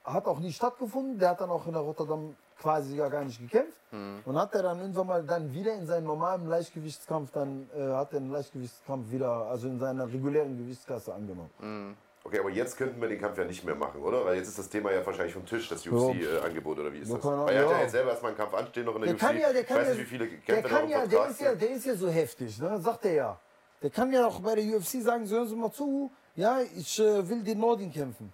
hat 0.04 0.26
auch 0.26 0.38
nie 0.38 0.52
stattgefunden. 0.52 1.18
Der 1.18 1.30
hat 1.30 1.40
dann 1.40 1.50
auch 1.50 1.66
in 1.66 1.72
der 1.72 1.82
Rotterdam 1.82 2.36
quasi 2.60 2.94
ja 2.94 3.08
gar 3.08 3.24
nicht 3.24 3.40
gekämpft. 3.40 3.80
Und 4.24 4.38
hat 4.38 4.54
er 4.54 4.62
dann 4.62 4.78
irgendwann 4.78 5.08
mal 5.08 5.24
dann 5.24 5.52
wieder 5.52 5.74
in 5.74 5.84
seinem 5.86 6.06
normalen 6.06 6.46
Leichtgewichtskampf, 6.46 7.32
dann 7.32 7.68
äh, 7.76 7.82
hat 7.94 8.12
er 8.12 8.18
einen 8.18 8.30
Leichtgewichtskampf 8.30 9.10
wieder, 9.10 9.46
also 9.46 9.66
in 9.66 9.80
seiner 9.80 10.06
regulären 10.06 10.56
Gewichtsklasse 10.58 11.12
angenommen. 11.12 11.96
Okay, 12.28 12.40
aber 12.40 12.50
jetzt 12.50 12.76
könnten 12.76 13.00
wir 13.00 13.08
den 13.08 13.18
Kampf 13.18 13.38
ja 13.38 13.44
nicht 13.44 13.64
mehr 13.64 13.74
machen, 13.74 14.02
oder? 14.02 14.22
Weil 14.22 14.36
jetzt 14.36 14.48
ist 14.48 14.58
das 14.58 14.68
Thema 14.68 14.92
ja 14.92 15.04
wahrscheinlich 15.06 15.32
vom 15.32 15.46
Tisch, 15.46 15.66
das 15.66 15.86
UFC-Angebot, 15.86 16.78
oder 16.78 16.92
wie 16.92 16.98
ist 16.98 17.10
das? 17.10 17.24
Ahnung, 17.24 17.46
Weil 17.46 17.56
er 17.56 17.64
hat 17.64 17.70
ja 17.70 17.80
jetzt 17.80 17.92
selber 17.92 18.10
erstmal 18.10 18.32
einen 18.32 18.38
Kampf 18.38 18.52
anstehen 18.52 18.84
noch 18.84 18.96
in 18.96 19.00
der, 19.00 19.14
Der 19.14 19.14
UFC. 19.14 19.20
kann 19.20 19.38
ja, 19.38 19.52
der 19.54 19.64
kann 19.64 19.76
ich 19.78 19.82
weiß 19.82 19.96
nicht, 19.96 20.00
wie 20.00 20.10
viele 20.10 20.28
der 20.28 20.38
Kämpfe 20.40 20.68
kann 20.68 20.82
noch 20.82 20.90
ja, 20.90 21.06
der 21.06 21.26
ist 21.28 21.40
ja, 21.40 21.54
der 21.54 21.70
ist 21.70 21.86
ja 21.86 21.94
so 21.94 22.08
heftig, 22.08 22.58
ne? 22.58 22.78
sagt 22.80 23.06
er 23.06 23.12
ja. 23.14 23.40
Der 23.80 23.88
kann 23.88 24.12
ja 24.12 24.26
auch 24.26 24.40
bei 24.40 24.56
der 24.56 24.76
UFC 24.76 25.00
sagen, 25.00 25.24
so, 25.24 25.36
hören 25.36 25.48
Sie 25.48 25.56
mal 25.56 25.72
zu, 25.72 26.10
ja, 26.34 26.60
ich 26.76 26.98
äh, 26.98 27.26
will 27.26 27.42
den 27.42 27.60
Nordin 27.60 27.90
kämpfen. 27.90 28.30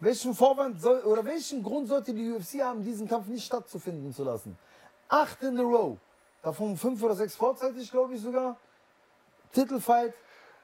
Welchen 0.00 0.34
Vorwand 0.34 0.82
soll, 0.82 0.98
oder 1.02 1.24
welchen 1.24 1.62
Grund 1.62 1.86
sollte 1.86 2.12
die 2.12 2.32
UFC 2.32 2.62
haben, 2.62 2.82
diesen 2.82 3.06
Kampf 3.08 3.28
nicht 3.28 3.46
stattzufinden 3.46 4.12
zu 4.12 4.24
lassen? 4.24 4.58
Acht 5.08 5.40
in 5.44 5.56
a 5.56 5.62
row. 5.62 5.98
Davon 6.42 6.76
fünf 6.76 7.00
oder 7.00 7.14
sechs 7.14 7.36
vorzeitig, 7.36 7.92
glaube 7.92 8.14
ich 8.14 8.20
sogar. 8.20 8.56
Titelfight. 9.52 10.14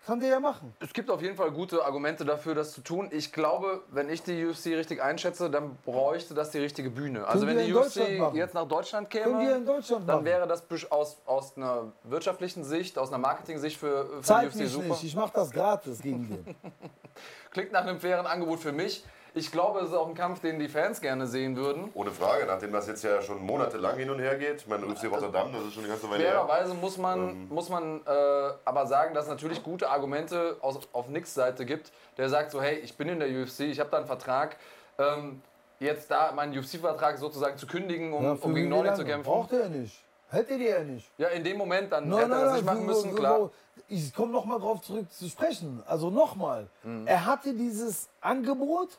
Kann 0.06 0.18
der 0.18 0.30
ja 0.30 0.40
machen. 0.40 0.74
Es 0.80 0.94
gibt 0.94 1.10
auf 1.10 1.20
jeden 1.20 1.36
Fall 1.36 1.50
gute 1.50 1.84
Argumente 1.84 2.24
dafür, 2.24 2.54
das 2.54 2.72
zu 2.72 2.80
tun. 2.80 3.08
Ich 3.12 3.32
glaube, 3.32 3.82
wenn 3.90 4.08
ich 4.08 4.22
die 4.22 4.46
UFC 4.46 4.66
richtig 4.68 5.02
einschätze, 5.02 5.50
dann 5.50 5.76
bräuchte 5.84 6.32
das 6.32 6.50
die 6.50 6.58
richtige 6.58 6.88
Bühne. 6.90 7.26
Also 7.26 7.44
Können 7.44 7.58
wenn 7.58 7.66
die 7.66 7.74
UFC 7.74 8.34
jetzt 8.34 8.54
nach 8.54 8.66
Deutschland 8.66 9.10
Können 9.10 9.38
wir 9.40 9.56
in 9.56 9.64
käme, 9.64 9.66
Deutschland 9.66 10.08
dann 10.08 10.24
wäre 10.24 10.48
das 10.48 10.64
aus, 10.90 11.18
aus 11.26 11.56
einer 11.56 11.92
wirtschaftlichen 12.04 12.64
Sicht, 12.64 12.98
aus 12.98 13.08
einer 13.08 13.18
Marketing-Sicht 13.18 13.76
für, 13.76 14.06
für 14.06 14.16
die 14.16 14.22
Zahlt 14.22 14.48
UFC 14.48 14.56
mich 14.56 14.70
super. 14.70 14.88
nicht, 14.88 15.04
ich 15.04 15.14
mache 15.14 15.32
das 15.34 15.50
gratis 15.50 16.00
gegen 16.00 16.28
den. 16.28 16.56
Klingt 17.50 17.72
nach 17.72 17.82
einem 17.82 18.00
fairen 18.00 18.26
Angebot 18.26 18.60
für 18.60 18.72
mich. 18.72 19.04
Ich 19.34 19.52
glaube, 19.52 19.80
es 19.80 19.90
ist 19.90 19.94
auch 19.94 20.08
ein 20.08 20.14
Kampf, 20.14 20.40
den 20.40 20.58
die 20.58 20.68
Fans 20.68 21.00
gerne 21.00 21.26
sehen 21.26 21.56
würden. 21.56 21.90
Ohne 21.94 22.10
Frage, 22.10 22.46
nachdem 22.46 22.72
das 22.72 22.88
jetzt 22.88 23.04
ja 23.04 23.22
schon 23.22 23.40
monatelang 23.44 23.96
hin 23.96 24.10
und 24.10 24.18
her 24.18 24.36
geht. 24.36 24.56
Ich 24.62 24.66
meine, 24.66 24.84
UFC 24.86 25.04
Rotterdam, 25.10 25.52
das 25.52 25.62
ist 25.66 25.74
schon 25.74 25.84
eine 25.84 25.92
ganze 25.92 26.10
Weile 26.10 26.24
her. 26.24 26.32
Fairerweise 26.32 26.74
muss 26.74 26.98
man, 26.98 27.18
Ähm. 27.28 27.48
muss 27.48 27.68
man 27.68 28.00
äh, 28.06 28.52
aber 28.64 28.86
sagen, 28.86 29.14
dass 29.14 29.24
es 29.24 29.30
natürlich 29.30 29.62
gute 29.62 29.88
Argumente 29.88 30.56
aus, 30.60 30.80
auf 30.92 31.08
Nicks 31.08 31.32
Seite 31.34 31.64
gibt, 31.64 31.92
der 32.16 32.28
sagt 32.28 32.50
so, 32.50 32.60
hey, 32.60 32.76
ich 32.78 32.96
bin 32.96 33.08
in 33.08 33.20
der 33.20 33.28
UFC, 33.28 33.60
ich 33.60 33.78
habe 33.78 33.90
da 33.90 33.98
einen 33.98 34.06
Vertrag, 34.06 34.56
ähm, 34.98 35.40
jetzt 35.78 36.10
da 36.10 36.32
meinen 36.32 36.56
UFC-Vertrag 36.58 37.18
sozusagen 37.18 37.56
zu 37.56 37.66
kündigen, 37.66 38.12
um, 38.12 38.24
Ja, 38.24 38.36
um 38.40 38.54
gegen 38.54 38.70
lange? 38.70 38.94
zu 38.94 39.04
kämpfen. 39.04 39.30
Braucht 39.30 39.52
er 39.52 39.68
nicht. 39.68 40.02
Hätte 40.30 40.58
der 40.58 40.78
ja 40.78 40.84
nicht. 40.84 41.10
Ja, 41.18 41.28
in 41.28 41.42
dem 41.42 41.56
Moment, 41.56 41.90
dann 41.92 42.08
Nein, 42.08 42.18
hätte 42.20 42.32
er 42.32 42.36
nein, 42.36 42.44
das 42.46 42.54
nicht 42.54 42.64
nein, 42.64 42.74
machen 42.76 42.88
so- 42.88 42.94
müssen, 42.94 43.10
so- 43.10 43.16
klar. 43.16 43.50
Ich 43.88 44.14
komme 44.14 44.30
noch 44.32 44.44
mal 44.44 44.58
drauf 44.60 44.80
zurück 44.82 45.10
zu 45.10 45.28
sprechen. 45.28 45.82
Also 45.86 46.10
nochmal. 46.10 46.68
Mhm. 46.84 47.06
Er 47.06 47.26
hatte 47.26 47.54
dieses 47.54 48.08
Angebot 48.20 48.98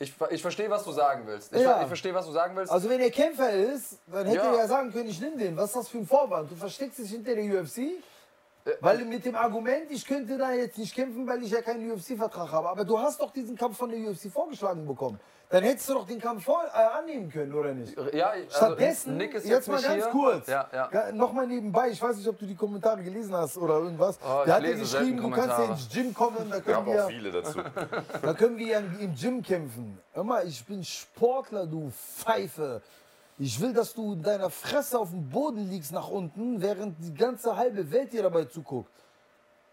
Ich, 0.00 0.14
ich 0.30 0.42
verstehe, 0.42 0.70
was 0.70 0.84
du 0.84 0.92
sagen 0.92 1.24
willst. 1.26 1.52
Ich, 1.52 1.60
Ja. 1.62 1.80
ich 1.82 1.88
verstehe, 1.88 2.14
was 2.14 2.24
du 2.26 2.32
sagen 2.32 2.54
willst. 2.54 2.70
Also 2.72 2.88
wenn 2.88 3.00
er 3.00 3.10
Kämpfer 3.10 3.50
ist, 3.50 3.98
dann 4.06 4.26
hätte 4.26 4.36
Ja. 4.44 4.52
er 4.52 4.58
ja 4.58 4.66
sagen 4.68 4.92
können, 4.92 5.08
ich 5.08 5.20
nimm 5.20 5.36
den. 5.36 5.56
Was 5.56 5.66
ist 5.70 5.76
das 5.76 5.88
für 5.88 5.98
ein 5.98 6.06
Vorwand? 6.06 6.50
Du 6.50 6.54
versteckst 6.54 6.98
dich 7.00 7.10
hinter 7.10 7.34
der 7.34 7.44
UFC? 7.44 8.00
Äh, 8.68 8.72
Weil 8.80 9.04
mit 9.04 9.24
dem 9.24 9.34
Argument, 9.34 9.90
ich 9.90 10.06
könnte 10.06 10.36
da 10.36 10.52
jetzt 10.52 10.78
nicht 10.78 10.94
kämpfen, 10.94 11.26
weil 11.26 11.42
ich 11.42 11.50
ja 11.50 11.62
keinen 11.62 11.90
UFC-Vertrag 11.90 12.52
habe. 12.52 12.68
Aber 12.68 12.84
du 12.84 12.98
hast 12.98 13.20
doch 13.20 13.32
diesen 13.32 13.56
Kampf 13.56 13.78
von 13.78 13.90
der 13.90 13.98
UFC 13.98 14.30
vorgeschlagen 14.30 14.86
bekommen. 14.86 15.18
Dann 15.50 15.64
hättest 15.64 15.88
du 15.88 15.94
doch 15.94 16.06
den 16.06 16.20
Kampf 16.20 16.44
vor, 16.44 16.62
äh, 16.74 16.98
annehmen 16.98 17.30
können, 17.30 17.54
oder 17.54 17.72
nicht? 17.72 17.96
ja, 18.12 18.28
also 18.28 18.50
Stattdessen, 18.50 19.16
Nick 19.16 19.32
ist 19.32 19.46
jetzt, 19.46 19.66
jetzt, 19.66 19.68
mal 19.68 19.76
nicht 19.76 19.86
ganz 19.88 20.02
hier. 20.04 20.12
kurz, 20.12 20.46
Ja, 20.46 20.68
ja. 20.70 21.12
Nochmal 21.12 21.46
nebenbei, 21.46 21.88
ich 21.88 22.02
weiß 22.02 22.16
nicht, 22.18 22.28
ob 22.28 22.38
du 22.38 22.44
die 22.44 22.54
Kommentare 22.54 23.02
gelesen 23.02 23.34
hast 23.34 23.56
oder 23.56 23.78
irgendwas. 23.78 24.18
Oh, 24.22 24.44
Der 24.44 24.56
hat 24.56 24.62
ja 24.62 24.74
geschrieben, 24.74 25.16
du 25.16 25.30
kannst 25.30 25.58
ja 25.58 25.64
ins 25.64 25.88
Gym 25.88 26.12
kommen, 26.12 26.50
da 26.50 26.56
Wir 26.56 26.60
können 26.60 26.76
haben 26.76 26.86
wir, 26.92 27.04
auch 27.04 27.08
viele 27.08 27.30
dazu. 27.32 27.60
da 28.22 28.34
können 28.34 28.58
wir 28.58 28.66
ja 28.66 28.78
im 28.80 29.14
Gym 29.14 29.42
kämpfen. 29.42 29.98
Hör 30.12 30.24
mal, 30.24 30.46
ich 30.46 30.62
bin 30.66 30.84
Sportler, 30.84 31.66
du 31.66 31.90
Pfeife. 31.92 32.82
Ich 33.40 33.60
will, 33.60 33.72
dass 33.72 33.94
du 33.94 34.14
in 34.14 34.22
deiner 34.22 34.50
Fresse 34.50 34.98
auf 34.98 35.10
dem 35.10 35.28
Boden 35.28 35.70
liegst 35.70 35.92
nach 35.92 36.08
unten, 36.08 36.60
während 36.60 36.96
die 37.02 37.14
ganze 37.14 37.56
halbe 37.56 37.88
Welt 37.92 38.12
dir 38.12 38.24
dabei 38.24 38.44
zuguckt. 38.46 38.90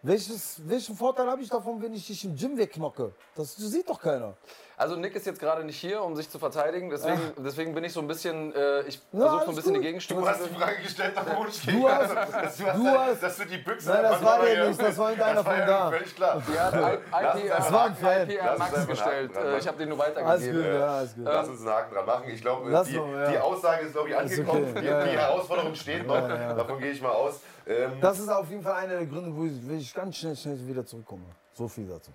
Welches, 0.03 0.61
welchen 0.67 0.95
Vorteil 0.95 1.27
habe 1.27 1.41
ich 1.41 1.49
davon, 1.49 1.81
wenn 1.81 1.93
ich 1.93 2.05
dich 2.05 2.23
im 2.25 2.35
Gym 2.35 2.55
wegknocke? 2.57 3.11
Das 3.33 3.55
sieht 3.55 3.89
doch 3.89 3.99
keiner. 3.99 4.35
Also 4.77 4.95
Nick 4.97 5.15
ist 5.15 5.25
jetzt 5.25 5.39
gerade 5.39 5.63
nicht 5.63 5.77
hier, 5.77 6.01
um 6.03 6.15
sich 6.15 6.29
zu 6.29 6.37
verteidigen. 6.37 6.89
Deswegen, 6.89 7.19
deswegen 7.37 7.73
bin 7.73 7.83
ich 7.85 7.93
so 7.93 8.01
ein 8.01 8.07
bisschen, 8.07 8.53
äh, 8.53 8.81
ich 8.81 8.99
Ja, 9.13 9.19
versuche 9.21 9.43
so 9.45 9.49
ein 9.51 9.55
bisschen 9.55 9.73
die 9.73 9.79
gut. 9.79 9.85
Gegenstimme 9.85 10.19
Du 10.21 10.25
zu 10.25 10.31
hast 10.33 10.45
die 10.49 10.53
Frage 10.53 10.81
gestellt 10.83 11.15
nach 11.15 11.37
Wunsch. 11.37 11.65
Du 11.65 11.89
hast- 11.89 12.15
dass, 12.15 12.57
du 12.57 12.65
hast, 12.65 12.77
du 12.77 12.87
hast- 12.89 13.23
dass 13.23 13.37
du 13.37 13.45
die 13.45 13.57
Büchse 13.59 13.89
Nein, 13.89 14.03
das 14.03 14.23
war 14.23 14.41
der 14.45 14.67
nicht, 14.67 14.81
das 14.81 14.97
war 14.97 15.11
das 15.15 15.35
war 15.35 15.43
von 15.45 15.57
da. 15.67 15.89
Völlig 15.91 16.15
klar. 16.15 16.43
Ja, 16.53 16.67
uns 16.67 17.47
Das 17.49 17.71
war 17.71 17.85
ein 17.85 17.95
Fan. 17.95 18.29
Lass 18.37 18.51
uns 18.51 18.59
Max 18.59 18.87
gestellt. 18.87 19.31
Äh, 19.37 19.57
Ich 19.59 19.67
habe 19.67 19.77
den 19.77 19.89
nur 19.89 20.03
Alles 20.03 20.15
gut, 20.15 20.25
weitergegeben. 20.25 20.75
ja, 20.79 20.87
alles 20.97 21.15
gut. 21.15 21.23
Lass 21.25 21.47
uns 21.47 21.59
einen 21.61 21.69
Haken 21.69 21.95
dran 21.95 22.05
machen. 22.05 22.23
Ich 22.27 22.41
glaube, 22.41 22.83
die, 22.85 22.93
ja. 22.95 23.31
die 23.31 23.39
Aussage 23.39 23.85
ist, 23.85 23.93
glaube 23.93 24.09
ich, 24.09 24.17
angekommen. 24.17 24.63
okay. 24.71 24.81
Die, 24.81 24.87
Ja, 24.87 25.03
die 25.05 25.13
ja. 25.13 25.19
Herausforderung 25.21 25.75
steht 25.75 26.05
noch. 26.05 26.15
Ja, 26.15 26.35
ja. 26.35 26.53
Davon 26.53 26.79
gehe 26.79 26.91
ich 26.91 27.01
mal 27.01 27.11
aus. 27.11 27.39
Ähm, 27.67 27.93
Das 28.01 28.19
ist 28.19 28.29
auf 28.29 28.49
jeden 28.49 28.61
Fall 28.61 28.73
einer 28.73 28.95
der 28.97 29.05
Gründe, 29.05 29.35
wo 29.35 29.45
ich, 29.45 29.53
wo 29.63 29.73
ich 29.73 29.93
ganz 29.93 30.17
schnell, 30.17 30.35
schnell 30.35 30.57
wieder 30.67 30.85
zurückkomme. 30.85 31.23
So 31.53 31.67
viel 31.67 31.87
dazu. 31.87 32.11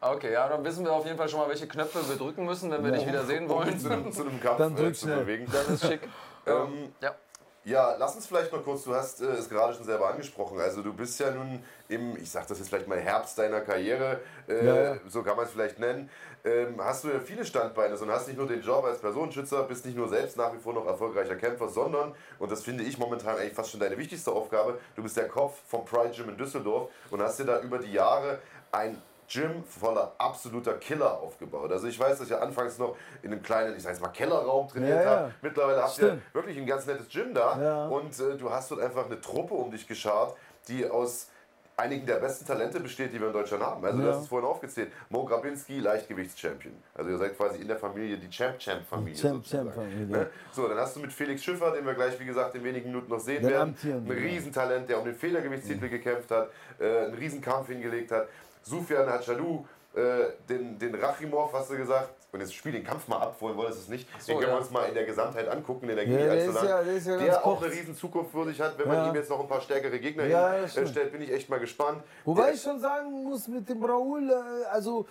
Okay, 0.00 0.32
ja, 0.32 0.48
dann 0.48 0.64
wissen 0.64 0.84
wir 0.84 0.92
auf 0.92 1.04
jeden 1.04 1.18
Fall 1.18 1.28
schon 1.28 1.40
mal, 1.40 1.48
welche 1.48 1.68
Knöpfe 1.68 2.08
wir 2.08 2.16
drücken 2.16 2.46
müssen, 2.46 2.70
wenn 2.70 2.82
wir 2.82 2.92
dich 2.92 3.06
wieder 3.06 3.24
sehen 3.24 3.48
wollen. 3.48 3.78
zu 3.78 3.90
einem, 3.90 4.10
zu 4.10 4.22
einem 4.22 4.40
Kampf 4.40 4.58
Dann 4.58 4.74
drück 4.74 4.90
äh, 4.90 4.94
zu 4.94 5.06
bewegen. 5.06 5.46
Das 5.52 5.68
ist 5.68 5.86
schick. 5.86 6.00
Ähm, 6.46 6.90
Ja. 7.02 7.14
Ja, 7.62 7.94
lass 7.98 8.14
uns 8.14 8.26
vielleicht 8.26 8.50
noch 8.50 8.64
kurz, 8.64 8.84
du 8.84 8.94
hast 8.94 9.20
äh, 9.20 9.26
es 9.26 9.46
gerade 9.50 9.74
schon 9.74 9.84
selber 9.84 10.08
angesprochen, 10.08 10.58
also 10.58 10.80
du 10.80 10.94
bist 10.94 11.20
ja 11.20 11.30
nun 11.30 11.62
im, 11.88 12.16
ich 12.16 12.30
sag 12.30 12.46
das 12.46 12.58
jetzt 12.58 12.68
vielleicht 12.68 12.88
mal, 12.88 12.98
Herbst 12.98 13.38
deiner 13.38 13.60
Karriere, 13.60 14.20
äh, 14.48 14.66
Ja, 14.66 14.82
ja. 14.94 14.96
so 15.06 15.22
kann 15.22 15.36
man 15.36 15.44
es 15.44 15.52
vielleicht 15.52 15.78
nennen, 15.78 16.08
ähm, 16.42 16.82
hast 16.82 17.04
du 17.04 17.08
ja 17.08 17.20
viele 17.20 17.44
Standbeine, 17.44 17.98
sondern 17.98 18.16
hast 18.16 18.28
nicht 18.28 18.38
nur 18.38 18.48
den 18.48 18.62
Job 18.62 18.82
als 18.86 18.98
Personenschützer, 19.00 19.64
bist 19.64 19.84
nicht 19.84 19.98
nur 19.98 20.08
selbst 20.08 20.38
nach 20.38 20.54
wie 20.54 20.58
vor 20.58 20.72
noch 20.72 20.86
erfolgreicher 20.86 21.36
Kämpfer, 21.36 21.68
sondern, 21.68 22.14
und 22.38 22.50
das 22.50 22.62
finde 22.62 22.82
ich 22.82 22.96
momentan 22.96 23.36
eigentlich 23.36 23.52
fast 23.52 23.70
schon 23.70 23.80
deine 23.80 23.98
wichtigste 23.98 24.32
Aufgabe, 24.32 24.78
du 24.96 25.02
bist 25.02 25.18
der 25.18 25.28
Kopf 25.28 25.58
vom 25.68 25.84
Pride 25.84 26.12
Gym 26.16 26.30
in 26.30 26.38
Düsseldorf 26.38 26.88
und 27.10 27.20
hast 27.20 27.38
dir 27.38 27.44
da 27.44 27.60
über 27.60 27.78
die 27.78 27.92
Jahre 27.92 28.38
ein 28.72 28.96
Gym 29.32 29.62
voller 29.64 30.12
absoluter 30.18 30.74
Killer 30.74 31.20
aufgebaut. 31.20 31.70
Also 31.70 31.86
ich 31.86 31.98
weiß, 31.98 32.18
dass 32.18 32.28
ihr 32.30 32.42
anfangs 32.42 32.78
noch 32.78 32.96
in 33.22 33.32
einem 33.32 33.42
kleinen, 33.42 33.76
ich 33.76 33.82
sag 33.82 33.92
jetzt 33.92 34.02
mal 34.02 34.08
Kellerraum 34.08 34.68
trainiert 34.68 34.90
Ja, 34.96 35.02
ja. 35.02 35.20
habt. 35.22 35.42
Mittlerweile 35.42 35.82
habt 35.82 35.98
ihr 35.98 36.06
Stimmt. 36.08 36.34
wirklich 36.34 36.58
ein 36.58 36.66
ganz 36.66 36.86
nettes 36.86 37.08
Gym 37.08 37.32
da 37.32 37.60
Ja. 37.60 37.86
und 37.88 38.18
äh, 38.18 38.36
du 38.36 38.50
hast 38.50 38.70
dort 38.70 38.80
einfach 38.80 39.06
eine 39.06 39.20
Truppe 39.20 39.54
um 39.54 39.70
dich 39.70 39.86
geschart, 39.86 40.36
die 40.68 40.88
aus 40.88 41.28
einigen 41.76 42.04
der 42.04 42.16
besten 42.16 42.44
Talente 42.44 42.78
besteht, 42.78 43.10
die 43.10 43.18
wir 43.18 43.28
in 43.28 43.32
Deutschland 43.32 43.62
haben. 43.64 43.82
Also 43.82 43.98
du 43.98 44.04
Ja. 44.04 44.12
hast 44.12 44.22
es 44.22 44.28
vorhin 44.28 44.46
aufgezählt. 44.48 44.92
Mo 45.08 45.24
Grabinski, 45.24 45.78
Leichtgewichtschampion. 45.80 46.74
Also 46.92 47.10
ihr 47.10 47.16
seid 47.16 47.36
quasi 47.38 47.58
in 47.62 47.68
der 47.68 47.78
Familie 47.78 48.18
die 48.18 48.28
Champ-Champ-Familie. 48.28 49.18
Champ, 49.18 49.36
sozusagen. 49.46 49.64
Champ-Familie. 49.72 50.06
Ne? 50.06 50.26
So, 50.52 50.68
dann 50.68 50.76
hast 50.76 50.96
du 50.96 51.00
mit 51.00 51.10
Felix 51.12 51.42
Schiffer, 51.42 51.70
den 51.70 51.86
wir 51.86 51.94
gleich, 51.94 52.18
wie 52.20 52.26
gesagt, 52.26 52.54
in 52.56 52.64
wenigen 52.64 52.88
Minuten 52.90 53.10
noch 53.10 53.20
sehen 53.20 53.42
Den 53.42 53.50
werden. 53.50 53.76
Ein 53.82 54.06
ja. 54.06 54.12
Riesentalent, 54.12 54.90
der 54.90 54.98
um 54.98 55.04
den 55.06 55.14
Federgewichtstitel 55.14 55.88
gekämpft 55.88 56.30
hat, 56.30 56.50
äh, 56.80 57.04
einen 57.06 57.14
Riesenkampf 57.14 57.68
hingelegt 57.68 58.10
hat. 58.12 58.28
Sufjan 58.62 59.08
Hachadou, 59.08 59.66
äh, 59.94 60.00
den, 60.48 60.78
den 60.78 60.94
Rachimov, 60.94 61.52
hast 61.52 61.70
du 61.70 61.76
gesagt. 61.76 62.10
Und 62.32 62.38
jetzt 62.40 62.54
spiel 62.54 62.70
den 62.70 62.84
Kampf 62.84 63.08
mal 63.08 63.16
ab, 63.18 63.34
vorhin 63.36 63.58
wolltest 63.58 63.78
du 63.78 63.82
es 63.82 63.88
nicht. 63.88 64.08
den 64.28 64.36
können 64.38 64.48
ja. 64.48 64.54
wir 64.54 64.60
uns 64.60 64.70
mal 64.70 64.84
in 64.84 64.94
der 64.94 65.04
Gesamtheit 65.04 65.48
angucken, 65.48 65.88
den 65.88 65.98
Ja, 65.98 66.04
der 66.04 66.44
ist 66.44 66.54
ja- 66.62 66.82
der 66.82 66.92
ist 66.94 67.06
ja 67.08 67.16
der 67.16 67.44
auch 67.44 67.60
eine 67.60 67.72
riesen 67.72 67.96
Zukunft 67.96 68.32
würdig 68.32 68.60
hat, 68.60 68.78
wenn 68.78 68.86
man 68.86 69.08
ihm 69.08 69.14
jetzt 69.16 69.28
noch 69.30 69.40
ein 69.40 69.48
paar 69.48 69.60
stärkere 69.60 69.98
Gegner 69.98 70.22
hinstellt, 70.62 71.10
bin 71.10 71.22
ich 71.22 71.32
echt 71.32 71.48
mal 71.50 71.58
gespannt. 71.58 72.04
Wobei 72.24 72.44
Der- 72.44 72.54
ich 72.54 72.62
schon 72.62 72.78
sagen 72.78 73.24
muss, 73.24 73.48
mit 73.48 73.68
dem 73.68 73.84
Raoul, 73.84 74.30
äh, 74.30 74.64
also 74.70 75.06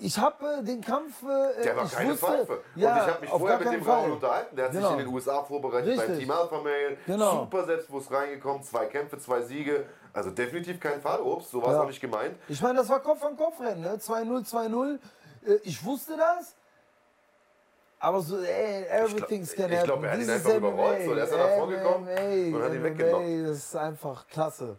ich 0.00 0.18
habe 0.18 0.44
äh, 0.60 0.64
den 0.64 0.80
Kampf. 0.80 1.22
Äh, 1.22 1.62
Der 1.62 1.76
war 1.76 1.84
ich 1.84 1.92
keine 1.92 2.10
wusste, 2.10 2.26
Pfeife. 2.26 2.60
Ja, 2.74 2.92
und 2.92 2.96
ich 2.96 3.06
habe 3.14 3.20
mich 3.20 3.30
vorher 3.30 3.58
mit 3.60 3.72
dem. 3.72 3.82
Raul 3.88 4.10
unterhalten. 4.10 4.56
Der 4.56 4.64
hat 4.64 4.72
Genau. 4.72 4.88
sich 4.88 4.98
in 4.98 5.04
den 5.04 5.14
USA 5.14 5.44
vorbereitet 5.44 5.96
beim 5.96 5.98
Richtig. 6.00 6.18
Team 6.18 6.30
Alpha 6.32 6.56
Male. 6.60 6.96
Genau. 7.06 7.30
Super 7.42 7.64
selbstbewusst 7.64 8.10
reingekommen, 8.10 8.62
zwei 8.64 8.86
Kämpfe, 8.86 9.18
zwei 9.18 9.42
Siege. 9.42 9.86
Also 10.16 10.30
definitiv 10.30 10.80
kein 10.80 10.98
Fallobst, 11.02 11.50
so 11.50 11.60
war 11.60 11.68
es 11.68 11.74
Ja. 11.74 11.82
auch 11.82 11.86
nicht 11.86 12.00
gemeint. 12.00 12.38
Ich 12.48 12.62
meine, 12.62 12.78
das 12.78 12.88
war 12.88 13.00
Kopf 13.00 13.22
an 13.22 13.36
Kopf 13.36 13.60
Rennen, 13.60 13.82
ne? 13.82 13.98
2-0, 13.98 14.44
2-0. 14.46 14.98
Äh, 15.46 15.56
ich 15.62 15.84
wusste 15.84 16.16
das. 16.16 16.54
Aber 17.98 18.22
so, 18.22 18.38
ey, 18.42 18.84
everything's 18.86 19.50
Ich 19.52 19.56
can 19.58 19.68
glaub- 19.68 19.78
ich 19.80 19.84
glaub, 19.84 19.96
happen. 19.98 20.04
er 20.06 20.12
hat 20.12 20.18
ihn 20.20 20.30
einfach 20.30 20.50
is 20.50 20.56
überrollt, 20.56 21.04
so. 21.04 21.14
Der 21.14 21.24
ist 21.24 21.32
dann 21.34 21.40
nach 21.40 21.56
vorne 21.58 21.76
gekommen 21.76 22.04
MMA, 22.08 22.56
und 22.56 22.62
hat 22.64 22.72
ihn 22.72 22.80
MMA, 22.80 22.84
weggenommen. 22.84 23.44
Das 23.46 23.56
ist 23.58 23.76
einfach 23.76 24.26
klasse. 24.28 24.78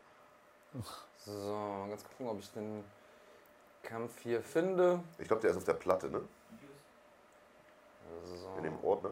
So, 1.18 1.86
ganz 1.90 2.04
gucken, 2.04 2.30
ob 2.30 2.40
ich 2.40 2.52
den 2.54 2.84
Kampf 3.84 4.14
hier 4.24 4.42
finde. 4.42 5.02
Ich 5.20 5.28
glaube, 5.28 5.42
der 5.44 5.52
ist 5.52 5.58
auf 5.58 5.66
der 5.66 5.74
Platte, 5.74 6.10
ne? 6.10 6.22
In 8.58 8.64
dem 8.64 8.84
Ordner. 8.84 9.12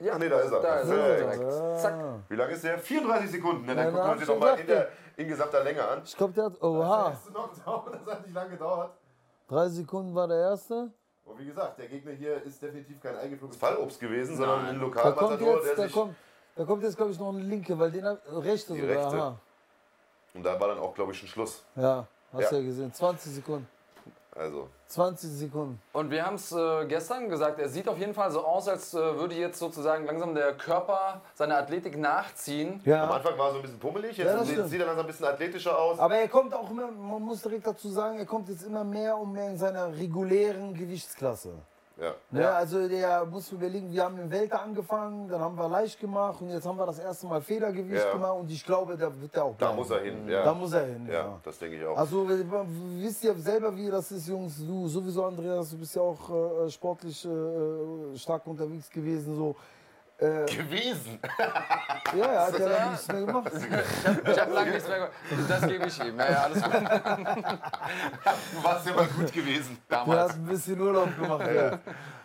Ja, 0.00 0.12
Ach 0.14 0.18
nee, 0.18 0.28
da 0.28 0.38
ist 0.40 0.52
er. 0.52 0.60
Da 0.60 0.74
ist 0.76 0.90
er. 0.90 0.96
Perfekt. 1.26 1.80
Zack. 1.80 1.94
Wie 2.28 2.36
lange 2.36 2.52
ist 2.52 2.62
der? 2.64 2.78
34 2.78 3.30
Sekunden. 3.32 3.66
Ne? 3.66 3.74
Dann 3.74 3.84
Ja, 3.86 3.90
gucken 3.90 4.04
wir 4.06 4.10
uns 4.12 4.20
den 4.20 4.28
nochmal 4.38 4.60
in, 4.60 4.66
der- 4.66 4.88
in 5.16 5.28
gesamter 5.28 5.64
Länge 5.64 5.88
an. 5.88 6.02
Ich 6.04 6.16
glaube, 6.16 6.32
der 6.34 6.44
hat. 6.44 6.62
Oha. 6.62 7.10
Das, 7.10 7.24
das 7.56 7.66
hat 8.14 8.24
nicht 8.26 8.34
lange 8.34 8.50
gedauert. 8.50 8.92
Drei 9.48 9.68
Sekunden 9.68 10.14
war 10.14 10.28
der 10.28 10.36
erste. 10.38 10.90
Und 11.24 11.38
wie 11.38 11.46
gesagt, 11.46 11.78
der 11.78 11.88
Gegner 11.88 12.12
hier 12.12 12.42
ist 12.44 12.62
definitiv 12.62 13.00
kein 13.02 13.16
eingeflogenes 13.16 13.58
Fallobst 13.58 13.98
gewesen, 14.00 14.36
sondern 14.36 14.66
ein 14.66 14.78
Lokalmatador, 14.80 15.60
der 15.62 15.74
da 15.74 15.88
kommt, 15.88 16.14
da 16.56 16.64
kommt 16.64 16.82
jetzt, 16.82 16.96
glaube 16.96 17.10
ich, 17.12 17.18
noch 17.18 17.28
eine 17.30 17.40
linke, 17.40 17.78
weil 17.78 17.90
den 17.90 18.06
rechte 18.06 18.72
Die 18.74 18.80
sogar. 18.80 18.96
rechte. 18.96 19.16
Aha. 19.16 19.38
Und 20.34 20.42
da 20.44 20.58
war 20.60 20.68
dann 20.68 20.78
auch, 20.78 20.94
glaube 20.94 21.12
ich, 21.12 21.18
schon 21.18 21.28
Schluss. 21.28 21.64
Ja, 21.76 22.06
hast 22.32 22.52
Ja. 22.52 22.58
ja. 22.58 22.64
gesehen. 22.64 22.92
20 22.92 23.32
Sekunden. 23.32 23.68
Also, 24.38 24.68
20 24.86 25.30
Sekunden. 25.30 25.82
Und 25.92 26.10
wir 26.12 26.24
haben 26.24 26.36
es 26.36 26.52
äh, 26.52 26.86
gestern 26.86 27.28
gesagt, 27.28 27.58
er 27.58 27.68
sieht 27.68 27.88
auf 27.88 27.98
jeden 27.98 28.14
Fall 28.14 28.30
so 28.30 28.44
aus, 28.44 28.68
als 28.68 28.94
äh, 28.94 28.98
würde 28.98 29.34
jetzt 29.34 29.58
sozusagen 29.58 30.06
langsam 30.06 30.32
der 30.34 30.52
Körper 30.54 31.20
seine 31.34 31.56
Athletik 31.56 31.98
nachziehen. 31.98 32.80
am 32.84 32.90
Ja. 32.90 33.10
Anfang 33.10 33.36
war 33.36 33.48
er 33.48 33.52
so 33.52 33.56
ein 33.58 33.62
bisschen 33.62 33.80
pummelig, 33.80 34.16
jetzt 34.16 34.26
Ja, 34.28 34.44
sieht, 34.44 34.64
sieht 34.68 34.80
er 34.80 34.86
langsam 34.86 35.04
ein 35.04 35.08
bisschen 35.08 35.26
athletischer 35.26 35.76
aus. 35.76 35.98
Aber 35.98 36.14
er 36.16 36.28
kommt 36.28 36.54
auch 36.54 36.70
immer, 36.70 36.88
man 36.90 37.20
muss 37.22 37.42
direkt 37.42 37.66
dazu 37.66 37.88
sagen, 37.90 38.18
er 38.18 38.26
kommt 38.26 38.48
jetzt 38.48 38.62
immer 38.62 38.84
mehr 38.84 39.16
und 39.18 39.32
mehr 39.32 39.48
in 39.50 39.58
seiner 39.58 39.92
regulären 39.96 40.72
Gewichtsklasse. 40.74 41.50
Ja. 42.00 42.14
Ne? 42.30 42.40
Ja. 42.42 42.52
Also 42.52 42.86
der 42.88 43.24
muss 43.26 43.50
überlegen, 43.50 43.92
wir 43.92 44.04
haben 44.04 44.18
im 44.18 44.30
Welter 44.30 44.62
angefangen, 44.62 45.28
dann 45.28 45.40
haben 45.40 45.56
wir 45.56 45.68
leicht 45.68 45.98
gemacht 45.98 46.40
und 46.40 46.50
jetzt 46.50 46.64
haben 46.64 46.78
wir 46.78 46.86
das 46.86 47.00
erste 47.00 47.26
Mal 47.26 47.40
Federgewicht 47.40 48.04
Ja. 48.04 48.12
gemacht 48.12 48.36
und 48.38 48.50
ich 48.50 48.64
glaube, 48.64 48.96
da 48.96 49.10
wird 49.20 49.34
er 49.34 49.44
auch 49.44 49.56
Da 49.58 49.66
bleiben. 49.66 49.76
muss 49.78 49.90
er 49.90 50.00
hin. 50.02 50.28
Ja, 50.28 50.44
Da 50.44 50.54
muss 50.54 50.72
er 50.72 50.86
hin, 50.86 51.06
ja, 51.08 51.12
ja. 51.14 51.40
das 51.42 51.58
denke 51.58 51.76
ich 51.76 51.84
auch. 51.84 51.96
Also 51.96 52.24
wisst 52.98 53.24
ihr 53.24 53.34
selber, 53.34 53.76
wie 53.76 53.90
das 53.90 54.12
ist, 54.12 54.28
Jungs. 54.28 54.58
Du 54.64 54.86
sowieso, 54.86 55.24
Andreas, 55.24 55.70
du 55.70 55.78
bist 55.78 55.96
ja 55.96 56.02
auch 56.02 56.64
äh, 56.66 56.70
sportlich 56.70 57.24
äh, 57.24 58.16
stark 58.16 58.46
unterwegs 58.46 58.88
gewesen. 58.90 59.34
So. 59.34 59.56
Äh, 60.20 60.46
gewesen. 60.46 61.20
ja, 62.16 62.26
er 62.26 62.46
hat 62.46 62.58
ja 62.58 62.68
dann 62.68 62.90
nichts 62.90 63.06
mehr 63.06 63.20
gemacht. 63.20 63.52
Ich 63.54 64.40
habe 64.40 64.52
lange 64.52 64.70
nichts 64.72 64.88
mehr 64.88 64.96
gehört. 64.98 65.12
Das 65.48 65.66
gebe 65.68 65.86
ich 65.86 66.04
ihm. 66.04 66.18
Ja, 66.18 66.30
ja, 66.30 66.42
alles 66.42 66.62
gut. 66.62 66.72
Du 68.52 68.64
warst 68.64 68.86
ja 68.86 68.94
mal 68.94 69.06
gut 69.06 69.32
gewesen. 69.32 69.78
Der 69.88 70.00
hat 70.00 70.08
Damals. 70.08 70.34
ein 70.34 70.44
bisschen 70.46 70.80
Urlaub 70.80 71.16
gemacht. 71.16 71.48
Ja. 71.54 71.78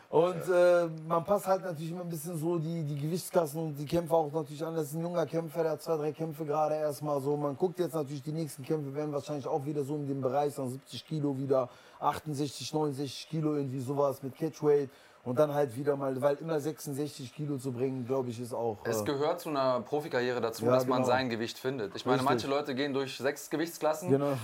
Und 0.09 0.47
äh, 0.47 0.89
man 1.07 1.23
passt 1.23 1.47
halt 1.47 1.63
natürlich 1.63 1.91
immer 1.91 2.01
ein 2.01 2.09
bisschen 2.09 2.37
so 2.37 2.59
die, 2.59 2.83
die 2.83 2.99
Gewichtsklassen 2.99 3.59
und 3.59 3.75
die 3.75 3.85
Kämpfer 3.85 4.15
auch 4.15 4.31
natürlich 4.31 4.63
an. 4.63 4.75
Das 4.75 4.85
ist 4.85 4.93
ein 4.93 5.01
junger 5.01 5.25
Kämpfer, 5.25 5.63
der 5.63 5.71
hat 5.73 5.81
zwei, 5.81 5.97
drei 5.97 6.11
Kämpfe 6.11 6.45
gerade 6.45 6.75
erstmal 6.75 7.19
so. 7.19 7.35
Man 7.35 7.55
guckt 7.57 7.79
jetzt 7.79 7.93
natürlich, 7.93 8.21
die 8.21 8.31
nächsten 8.31 8.63
Kämpfe 8.63 8.93
werden 8.93 9.11
wahrscheinlich 9.11 9.47
auch 9.47 9.65
wieder 9.65 9.83
so 9.83 9.95
in 9.95 10.07
dem 10.07 10.21
Bereich, 10.21 10.53
dann 10.55 10.69
70 10.69 11.07
Kilo 11.07 11.35
wieder, 11.37 11.67
68, 11.99 12.73
69 12.73 13.27
Kilo, 13.29 13.55
irgendwie 13.55 13.79
sowas 13.79 14.21
mit 14.21 14.35
Catchweight. 14.35 14.89
Und 15.25 15.39
dann 15.39 15.53
halt 15.53 15.75
wieder 15.77 15.95
mal, 15.95 16.21
weil 16.21 16.35
immer 16.35 16.59
66 16.59 17.33
Kilo 17.33 17.57
zu 17.57 17.71
bringen, 17.71 18.05
glaube 18.05 18.29
ich, 18.29 18.41
ist 18.41 18.53
auch. 18.53 18.79
Es 18.83 19.01
Äh, 19.01 19.05
gehört 19.05 19.39
zu 19.39 19.49
einer 19.49 19.79
Profikarriere 19.79 20.41
dazu, 20.41 20.65
Ja, 20.65 20.71
dass 20.71 20.85
man 20.85 20.97
genau. 21.03 21.07
sein 21.07 21.29
Gewicht 21.29 21.57
findet. 21.57 21.95
Ich 21.95 22.05
meine, 22.05 22.17
Richtig. 22.19 22.29
manche 22.29 22.47
Leute 22.47 22.75
gehen 22.75 22.93
durch 22.93 23.17
sechs 23.17 23.49
Gewichtsklassen. 23.49 24.09
Genau. 24.09 24.31
Äh, 24.31 24.35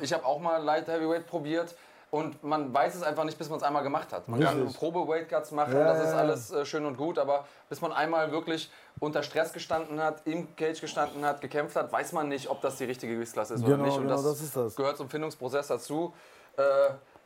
ich 0.00 0.12
habe 0.12 0.24
auch 0.26 0.38
mal 0.38 0.62
Light 0.62 0.86
Heavyweight 0.88 1.26
probiert. 1.26 1.74
Und 2.10 2.42
man 2.44 2.72
weiß 2.72 2.94
es 2.94 3.02
einfach 3.02 3.24
nicht, 3.24 3.36
bis 3.36 3.48
man 3.48 3.56
es 3.58 3.64
einmal 3.64 3.82
gemacht 3.82 4.12
hat. 4.12 4.28
Man 4.28 4.38
kann 4.40 4.60
Richtig. 4.62 4.78
Probe-Weight-Cuts 4.78 5.50
machen, 5.50 5.72
Ja, 5.74 5.84
das 5.94 6.08
ist 6.08 6.14
alles 6.14 6.50
äh, 6.52 6.64
schön 6.64 6.84
und 6.86 6.96
gut, 6.96 7.18
aber 7.18 7.44
bis 7.68 7.80
man 7.80 7.92
einmal 7.92 8.30
wirklich 8.30 8.70
unter 9.00 9.22
Stress 9.24 9.52
gestanden 9.52 10.00
hat, 10.00 10.24
im 10.26 10.54
Cage 10.56 10.80
gestanden 10.80 11.24
hat, 11.24 11.40
gekämpft 11.40 11.74
hat, 11.74 11.90
weiß 11.90 12.12
man 12.12 12.28
nicht, 12.28 12.48
ob 12.48 12.60
das 12.60 12.76
die 12.76 12.84
richtige 12.84 13.14
Gewichtsklasse 13.14 13.54
ist 13.54 13.62
oder 13.64 13.72
Genau, 13.72 13.84
nicht. 13.86 13.96
Und 13.96 14.04
genau, 14.04 14.22
das 14.22 14.40
ist 14.40 14.54
das. 14.54 14.76
gehört 14.76 14.96
zum 14.98 15.08
Findungsprozess 15.10 15.66
dazu. 15.68 16.12
Äh, 16.56 16.62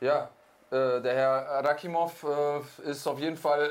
Ja, 0.04 0.30
äh, 0.70 1.00
der 1.00 1.14
Herr 1.14 1.64
Rakimov 1.64 2.24
äh, 2.24 2.90
ist 2.90 3.06
auf 3.06 3.18
jeden 3.18 3.36
Fall 3.36 3.70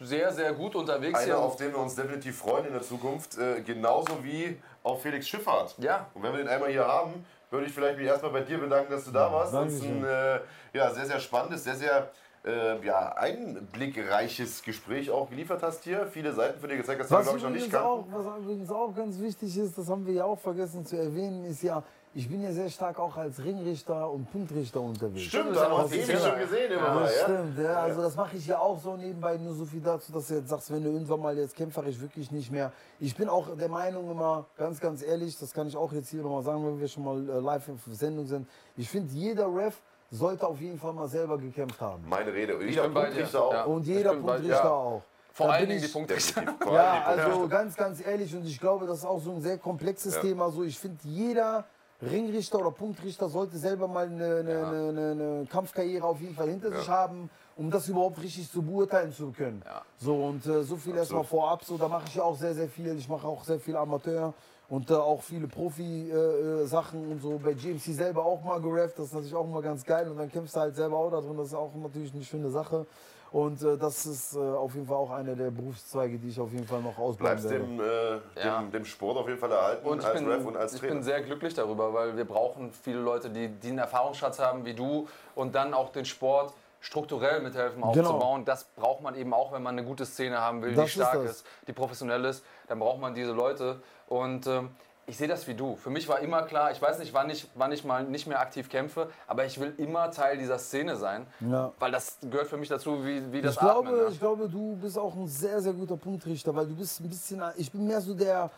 äh, 0.00 0.04
sehr, 0.04 0.32
sehr 0.32 0.52
gut 0.52 0.74
unterwegs 0.74 1.18
Einer, 1.18 1.24
hier. 1.26 1.38
auf 1.38 1.56
den 1.56 1.72
wir 1.72 1.78
uns 1.78 1.94
definitiv 1.94 2.38
freuen 2.38 2.66
in 2.66 2.72
der 2.72 2.82
Zukunft, 2.82 3.38
äh, 3.38 3.62
genauso 3.62 4.22
wie 4.22 4.60
auf 4.82 5.02
Felix 5.02 5.26
Schifffahrt. 5.28 5.74
Ja. 5.78 6.06
Und 6.14 6.22
wenn 6.22 6.32
wir 6.32 6.38
den 6.38 6.48
einmal 6.48 6.70
hier 6.70 6.86
haben, 6.86 7.24
würde 7.50 7.66
ich 7.66 7.72
vielleicht 7.72 7.96
mich 7.98 8.06
erstmal 8.06 8.32
bei 8.32 8.40
dir 8.40 8.58
bedanken, 8.58 8.92
dass 8.92 9.04
du 9.04 9.12
da 9.12 9.32
warst. 9.32 9.54
Das 9.54 9.72
ist 9.72 9.82
ein 9.84 10.04
äh, 10.04 10.40
ja, 10.72 10.90
sehr, 10.92 11.06
sehr 11.06 11.20
spannendes, 11.20 11.64
sehr, 11.64 11.76
sehr 11.76 12.10
äh, 12.44 12.84
ja, 12.84 13.12
einblickreiches 13.14 14.62
Gespräch 14.62 15.10
auch 15.10 15.28
geliefert 15.30 15.62
hast 15.62 15.84
hier. 15.84 16.06
Viele 16.06 16.32
Seiten 16.32 16.60
für 16.60 16.68
dir 16.68 16.76
gezeigt 16.76 17.00
hast, 17.00 17.08
die 17.08 17.14
wir, 17.14 17.18
Was 17.18 17.24
glaube 17.24 17.38
ich, 17.38 17.44
noch 17.44 17.50
nicht 17.50 17.66
übrigens, 17.66 17.84
auch, 17.84 18.08
kannten. 18.10 18.26
was 18.26 18.38
übrigens 18.38 18.70
auch 18.70 18.94
ganz 18.94 19.20
wichtig 19.20 19.56
ist, 19.56 19.78
das 19.78 19.88
haben 19.88 20.06
wir 20.06 20.14
ja 20.14 20.24
auch 20.24 20.38
vergessen 20.38 20.84
zu 20.84 20.96
erwähnen, 20.96 21.44
ist 21.44 21.62
ja, 21.62 21.82
ich 22.16 22.28
bin 22.30 22.42
ja 22.42 22.50
sehr 22.50 22.70
stark 22.70 22.98
auch 22.98 23.14
als 23.16 23.44
Ringrichter 23.44 24.10
und 24.10 24.30
Punktrichter 24.32 24.80
unterwegs. 24.80 25.26
Stimmt, 25.26 25.50
ist 25.50 25.56
da 25.56 25.64
ja 25.64 25.70
haben 25.70 25.76
wir 25.78 25.84
offizieller. 25.84 26.18
schon 26.30 26.38
gesehen 26.38 26.72
immer 26.72 26.86
Ja, 26.86 26.94
mal. 26.94 27.02
das 27.02 27.16
Ja? 27.16 27.22
stimmt, 27.24 27.58
ja. 27.58 27.74
Also 27.82 28.02
das 28.02 28.16
mache 28.16 28.36
ich 28.38 28.46
ja 28.46 28.58
auch 28.58 28.80
so 28.80 28.96
nebenbei, 28.96 29.36
nur 29.36 29.52
so 29.52 29.64
viel 29.66 29.80
dazu, 29.82 30.12
dass 30.12 30.28
du 30.28 30.34
jetzt 30.34 30.48
sagst, 30.48 30.72
wenn 30.72 30.82
du 30.82 30.90
irgendwann 30.90 31.20
mal 31.20 31.36
jetzt 31.36 31.54
kämpferisch 31.54 32.00
wirklich 32.00 32.30
nicht 32.30 32.50
mehr. 32.50 32.72
Ich 33.00 33.14
bin 33.14 33.28
auch 33.28 33.54
der 33.56 33.68
Meinung 33.68 34.10
immer, 34.10 34.46
ganz, 34.56 34.80
ganz 34.80 35.02
ehrlich, 35.02 35.38
das 35.38 35.52
kann 35.52 35.68
ich 35.68 35.76
auch 35.76 35.92
jetzt 35.92 36.08
hier 36.08 36.22
nochmal 36.22 36.42
sagen, 36.42 36.66
wenn 36.66 36.80
wir 36.80 36.88
schon 36.88 37.04
mal 37.04 37.28
äh, 37.28 37.38
live 37.40 37.68
in 37.68 37.78
Sendung 37.94 38.26
sind. 38.26 38.48
Ich 38.78 38.88
finde, 38.88 39.12
jeder 39.12 39.54
Ref 39.54 39.74
sollte 40.10 40.46
auf 40.46 40.58
jeden 40.60 40.78
Fall 40.78 40.94
mal 40.94 41.08
selber 41.08 41.36
gekämpft 41.36 41.80
haben. 41.82 42.02
Meine 42.08 42.32
Rede. 42.32 42.56
Jeder 42.64 42.84
bin 42.84 42.94
bei 42.94 43.00
dir. 43.00 43.06
Punktrichter 43.08 43.44
auch. 43.44 43.52
Ja. 43.52 43.64
Und 43.64 43.82
Ich 43.82 43.88
jeder 43.88 44.14
Punktrichter 44.14 44.48
ja. 44.64 44.70
auch. 44.70 45.02
Vor 45.32 45.52
allen 45.52 45.68
Dingen 45.68 45.80
die 45.82 46.14
ich-. 46.14 46.32
Vor 46.32 46.72
Ja, 46.72 47.02
allem 47.04 47.20
also 47.20 47.46
ganz, 47.48 47.76
ganz 47.76 48.06
ehrlich, 48.06 48.34
und 48.34 48.46
ich 48.46 48.58
glaube, 48.58 48.86
das 48.86 49.00
ist 49.00 49.04
auch 49.04 49.20
so 49.20 49.32
ein 49.32 49.42
sehr 49.42 49.58
komplexes 49.58 50.14
Ja. 50.14 50.22
Thema. 50.22 50.50
So, 50.50 50.62
ich 50.64 50.78
finde, 50.78 50.96
jeder 51.04 51.66
Ringrichter 52.02 52.58
oder 52.58 52.70
Punktrichter 52.70 53.28
sollte 53.28 53.56
selber 53.56 53.88
mal 53.88 54.06
eine, 54.06 54.36
eine, 54.36 54.52
Ja. 54.52 54.68
eine, 54.70 55.10
eine, 55.10 55.46
Kampfkarriere 55.50 56.06
auf 56.06 56.20
jeden 56.20 56.34
Fall 56.34 56.48
hinter 56.48 56.70
sich 56.70 56.88
haben, 56.88 57.30
um 57.56 57.70
das 57.70 57.88
überhaupt 57.88 58.20
richtig 58.22 58.50
zu 58.50 58.62
beurteilen 58.62 59.12
zu 59.12 59.30
können. 59.32 59.62
Ja. 59.64 59.82
So, 59.98 60.14
und 60.14 60.44
äh, 60.46 60.62
so 60.62 60.76
viel 60.76 60.94
erstmal 60.94 61.24
vorab. 61.24 61.64
So, 61.64 61.78
da 61.78 61.88
mache 61.88 62.04
ich 62.08 62.16
ja 62.16 62.22
auch 62.22 62.36
sehr, 62.36 62.54
sehr 62.54 62.68
viel. 62.68 62.94
Ich 62.98 63.08
mache 63.08 63.26
auch 63.26 63.44
sehr 63.44 63.58
viel 63.58 63.76
Amateur 63.76 64.34
und 64.68 64.90
äh, 64.90 64.94
auch 64.94 65.22
viele 65.22 65.46
Profi-Sachen 65.46 67.12
und 67.12 67.22
so. 67.22 67.40
Bei 67.42 67.54
GMC 67.54 67.80
selber 67.80 68.24
auch 68.24 68.42
mal 68.42 68.60
gerefft. 68.60 68.98
Das 68.98 69.06
ist 69.06 69.14
natürlich 69.14 69.34
auch 69.34 69.44
immer 69.46 69.62
ganz 69.62 69.84
geil. 69.84 70.10
Und 70.10 70.18
dann 70.18 70.30
kämpfst 70.30 70.54
du 70.54 70.60
halt 70.60 70.76
selber 70.76 70.98
auch 70.98 71.10
da 71.10 71.20
drin. 71.20 71.36
Das 71.36 71.48
ist 71.48 71.54
auch 71.54 71.74
natürlich 71.74 72.12
eine 72.12 72.24
schöne 72.24 72.50
Sache. 72.50 72.86
Und 73.32 73.62
äh, 73.62 73.76
das 73.76 74.06
ist 74.06 74.34
äh, 74.36 74.38
auf 74.38 74.74
jeden 74.74 74.86
Fall 74.86 74.96
auch 74.96 75.10
einer 75.10 75.34
der 75.34 75.50
Berufszweige, 75.50 76.18
die 76.18 76.28
ich 76.28 76.40
auf 76.40 76.52
jeden 76.52 76.66
Fall 76.66 76.80
noch 76.80 76.96
ausbauen 76.98 77.16
Bleibst 77.16 77.50
werde. 77.50 77.64
dem, 77.64 77.80
äh, 77.80 78.44
Ja. 78.44 78.60
dem, 78.60 78.70
dem 78.70 78.84
Sport 78.84 79.18
auf 79.18 79.26
jeden 79.28 79.38
Fall 79.40 79.50
erhalten, 79.52 79.86
Und 79.86 79.98
ich, 80.00 80.06
als 80.06 80.18
bin, 80.20 80.28
Ref 80.30 80.44
und 80.46 80.56
als 80.56 80.74
ich 80.74 80.80
Trainer. 80.80 80.94
bin 80.94 81.02
sehr 81.02 81.20
glücklich 81.22 81.52
darüber, 81.54 81.92
weil 81.92 82.16
wir 82.16 82.24
brauchen 82.24 82.72
viele 82.72 83.00
Leute, 83.00 83.28
die, 83.30 83.48
die 83.48 83.68
einen 83.68 83.78
Erfahrungsschatz 83.78 84.38
haben 84.38 84.64
wie 84.64 84.74
du 84.74 85.08
und 85.34 85.54
dann 85.54 85.74
auch 85.74 85.90
den 85.90 86.04
Sport 86.04 86.52
strukturell 86.80 87.40
mithelfen 87.40 87.80
Genau. 87.80 87.88
aufzubauen. 88.10 88.44
Das 88.44 88.64
braucht 88.64 89.02
man 89.02 89.16
eben 89.16 89.34
auch, 89.34 89.52
wenn 89.52 89.62
man 89.62 89.76
eine 89.76 89.86
gute 89.86 90.06
Szene 90.06 90.40
haben 90.40 90.62
will, 90.62 90.74
Das 90.74 90.84
die 90.84 91.00
ist 91.00 91.06
stark 91.06 91.22
das. 91.24 91.30
ist, 91.38 91.46
die 91.66 91.72
professionell 91.72 92.24
ist. 92.26 92.44
Dann 92.68 92.78
braucht 92.78 93.00
man 93.00 93.14
diese 93.14 93.32
Leute. 93.32 93.80
Und 94.06 94.46
ähm, 94.46 94.70
ich 95.08 95.16
sehe 95.16 95.28
das 95.28 95.46
wie 95.46 95.54
du. 95.54 95.76
Für 95.76 95.90
mich 95.90 96.08
war 96.08 96.18
immer 96.18 96.42
klar, 96.42 96.72
ich 96.72 96.82
weiß 96.82 96.98
nicht, 96.98 97.14
wann 97.14 97.30
ich, 97.30 97.48
wann 97.54 97.70
ich 97.72 97.84
mal 97.84 98.02
nicht 98.04 98.26
mehr 98.26 98.40
aktiv 98.40 98.68
kämpfe, 98.68 99.08
aber 99.28 99.44
ich 99.44 99.58
will 99.60 99.72
immer 99.78 100.10
Teil 100.10 100.36
dieser 100.36 100.58
Szene 100.58 100.96
sein, 100.96 101.26
Ja. 101.40 101.72
weil 101.78 101.92
das 101.92 102.18
gehört 102.22 102.48
für 102.48 102.56
mich 102.56 102.68
dazu, 102.68 103.04
wie, 103.04 103.32
wie 103.32 103.40
das 103.40 103.54
Ich 103.54 103.60
glaube, 103.60 103.88
Atmen. 103.88 104.02
ne? 104.04 104.08
ich 104.10 104.18
glaube, 104.18 104.48
du 104.48 104.76
bist 104.76 104.98
auch 104.98 105.14
ein 105.14 105.28
sehr, 105.28 105.60
sehr 105.60 105.72
guter 105.74 105.96
Punktrichter, 105.96 106.54
weil 106.54 106.66
du 106.66 106.74
bist 106.74 107.00
ein 107.00 107.08
bisschen, 107.08 107.40
ich 107.56 107.70
bin 107.70 107.86
mehr 107.86 108.00
so 108.00 108.14
der, 108.14 108.50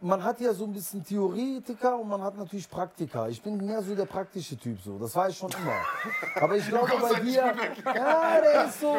man 0.00 0.22
hat 0.22 0.40
ja 0.40 0.52
so 0.54 0.64
ein 0.64 0.72
bisschen 0.72 1.04
Theoretiker 1.04 1.98
und 1.98 2.08
man 2.08 2.22
hat 2.22 2.36
natürlich 2.36 2.68
Praktiker. 2.70 3.28
Ich 3.28 3.42
bin 3.42 3.56
mehr 3.64 3.82
so 3.82 3.94
der 3.94 4.04
praktische 4.04 4.56
Typ, 4.56 4.80
so. 4.80 4.98
Das 4.98 5.14
war 5.16 5.28
ich 5.28 5.36
schon 5.36 5.50
immer. 5.50 6.42
Aber 6.42 6.56
ich 6.56 6.68
glaube 6.68 6.92
bei 7.00 7.20
dir, 7.20 7.52
ja, 7.94 8.40
der 8.40 8.64
ist 8.66 8.80
so. 8.80 8.94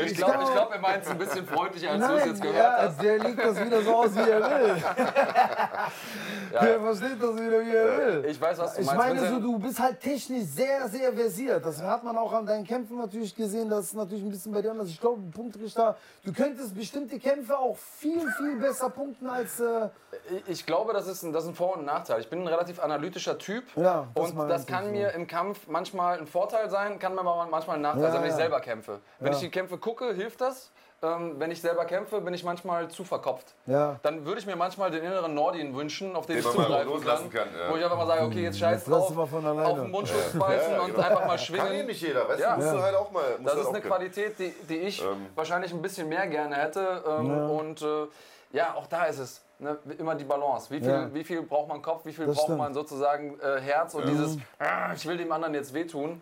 Ich 0.00 0.12
Ich 0.12 0.16
glaube, 0.16 0.32
glaub- 0.34 0.42
ich 0.44 0.52
glaub, 0.54 0.72
er 0.72 0.78
meint 0.80 1.02
es 1.02 1.10
ein 1.10 1.18
bisschen 1.18 1.46
freundlicher, 1.46 1.90
als 1.92 2.06
du 2.06 2.14
es 2.14 2.24
jetzt 2.26 2.42
gehört 2.42 2.56
ja, 2.56 2.76
hast. 2.88 3.02
der 3.02 3.18
legt 3.18 3.38
das 3.38 3.64
wieder 3.64 3.82
so 3.82 3.94
aus, 3.96 4.14
wie 4.14 4.30
er 4.30 4.40
will. 4.40 4.76
Der 6.52 6.80
versteht 6.80 7.22
das 7.22 7.34
wieder, 7.34 7.60
wie 7.66 7.74
er 7.74 7.98
will. 8.22 8.24
Ich 8.30 8.40
weiß, 8.40 8.58
was 8.58 8.74
du 8.74 8.80
Ich 8.80 8.86
meinst. 8.86 8.98
meine, 9.02 9.20
Wenn 9.20 9.30
so, 9.34 9.40
du 9.40 9.58
bist 9.58 9.78
halt 9.78 10.00
technisch 10.00 10.44
sehr, 10.46 10.88
sehr 10.88 11.12
versiert. 11.12 11.64
Das 11.64 11.82
hat 11.82 12.02
man 12.04 12.16
auch 12.16 12.32
an 12.32 12.46
deinen 12.46 12.64
Kämpfen 12.64 12.96
natürlich 12.96 13.34
gesehen. 13.34 13.68
Das 13.68 13.86
ist 13.86 13.94
natürlich 13.94 14.24
ein 14.24 14.30
bisschen 14.30 14.52
bei 14.52 14.62
dir 14.62 14.70
anders. 14.70 14.88
Ich 14.88 15.00
glaube, 15.00 15.20
ein 15.20 15.30
Punktrichter, 15.30 15.96
du 16.24 16.32
könntest 16.32 16.74
bestimmte 16.74 17.18
Kämpfe 17.18 17.58
auch 17.58 17.76
viel, 17.76 18.26
viel 18.38 18.56
besser 18.56 18.88
punkten 18.90 19.28
als. 19.28 19.60
Äh, 19.60 19.88
Ich 20.48 20.66
glaube, 20.66 20.92
das 20.92 21.06
ist, 21.06 21.22
ein, 21.22 21.32
das 21.32 21.44
ist 21.44 21.50
ein 21.50 21.54
Vor- 21.54 21.74
und 21.74 21.80
ein 21.80 21.84
Nachteil. 21.86 22.20
Ich 22.20 22.28
bin 22.30 22.40
ein 22.42 22.48
relativ 22.48 22.80
analytischer 22.82 23.38
Typ 23.38 23.64
Ja, 23.76 24.08
das 24.14 24.30
und 24.32 24.48
das 24.48 24.62
ich 24.62 24.66
kann 24.66 24.90
mir 24.90 25.12
im 25.12 25.26
Kampf 25.26 25.66
manchmal 25.68 26.18
ein 26.18 26.26
Vorteil 26.26 26.68
sein, 26.70 26.98
kann 26.98 27.14
mir 27.14 27.20
aber 27.20 27.46
manchmal 27.50 27.76
ein 27.76 27.82
Nachteil 27.82 28.02
Ja, 28.04 28.10
sein, 28.12 28.20
wenn 28.22 28.28
ich 28.28 28.32
ja. 28.34 28.36
selber 28.38 28.60
kämpfe. 28.60 29.00
Wenn 29.20 29.28
Ja. 29.32 29.34
ich 29.34 29.40
die 29.44 29.50
Kämpfe 29.50 29.78
gucke, 29.78 30.12
hilft 30.14 30.40
das. 30.40 30.70
Ähm, 31.02 31.34
wenn 31.38 31.50
ich 31.50 31.60
selber 31.60 31.84
kämpfe, 31.84 32.22
bin 32.22 32.32
ich 32.32 32.42
manchmal 32.42 32.88
zu 32.88 33.04
verkopft. 33.04 33.54
ja. 33.66 34.00
Dann 34.02 34.24
würde 34.24 34.40
ich 34.40 34.46
mir 34.46 34.56
manchmal 34.56 34.90
den 34.90 35.04
inneren 35.04 35.34
Nordin 35.34 35.76
wünschen, 35.76 36.16
auf 36.16 36.24
den, 36.24 36.36
Den 36.36 36.44
ich 36.46 36.50
zugreifen 36.50 36.88
loslassen 36.90 37.30
kann. 37.30 37.44
kann, 37.52 37.60
ja. 37.60 37.70
Wo 37.70 37.76
ich 37.76 37.84
einfach 37.84 37.98
mal 37.98 38.06
sage, 38.06 38.22
okay, 38.24 38.42
jetzt 38.44 38.58
scheiß 38.58 38.78
Jetzt 38.80 38.86
lass 38.88 39.06
drauf, 39.08 39.14
mal 39.14 39.26
von 39.26 39.44
alleine. 39.46 39.68
auf 39.68 39.78
den 39.78 39.90
Mundschutz 39.90 40.32
beißen 40.32 40.72
Ja, 40.72 40.80
und 40.80 40.94
genau. 40.94 41.02
einfach 41.06 41.20
mal 41.20 41.28
Kann 41.28 41.38
schwingen. 41.38 41.72
eben 41.74 41.86
nicht 41.88 42.00
jeder, 42.00 42.26
weißt 42.26 42.40
Ja. 42.40 42.56
du? 42.56 42.62
Musst 42.62 42.74
du 42.74 42.80
halt 42.82 42.96
auch 42.96 43.10
mal. 43.12 43.22
Das 43.44 43.52
halt 43.52 43.62
ist 43.62 43.68
eine 43.68 43.80
können. 43.80 43.92
Qualität, 43.92 44.38
die, 44.38 44.54
die 44.70 44.78
ich 44.78 45.02
Ähm. 45.02 45.26
wahrscheinlich 45.34 45.72
ein 45.74 45.82
bisschen 45.82 46.08
mehr 46.08 46.26
gerne 46.28 46.56
hätte. 46.56 47.02
Ähm, 47.06 47.26
Ja. 47.28 47.46
Und 47.46 47.82
äh, 47.82 48.06
ja, 48.52 48.74
auch 48.74 48.86
da 48.86 49.04
ist 49.04 49.18
es 49.18 49.42
ne, 49.58 49.78
immer 49.98 50.14
die 50.14 50.24
Balance. 50.24 50.70
Wie 50.70 50.78
viel, 50.80 50.88
Ja. 50.88 51.14
wie 51.14 51.24
viel 51.24 51.42
braucht 51.42 51.68
man 51.68 51.82
Kopf, 51.82 52.04
wie 52.04 52.12
viel 52.12 52.26
Das 52.26 52.34
braucht 52.36 52.44
stimmt. 52.46 52.58
man 52.58 52.74
sozusagen 52.74 53.38
äh, 53.40 53.60
Herz 53.60 53.94
und 53.94 54.06
dieses, 54.08 54.36
ah, 54.58 54.92
ich 54.94 55.06
will 55.06 55.16
dem 55.16 55.30
anderen 55.32 55.54
jetzt 55.54 55.72
wehtun. 55.74 56.20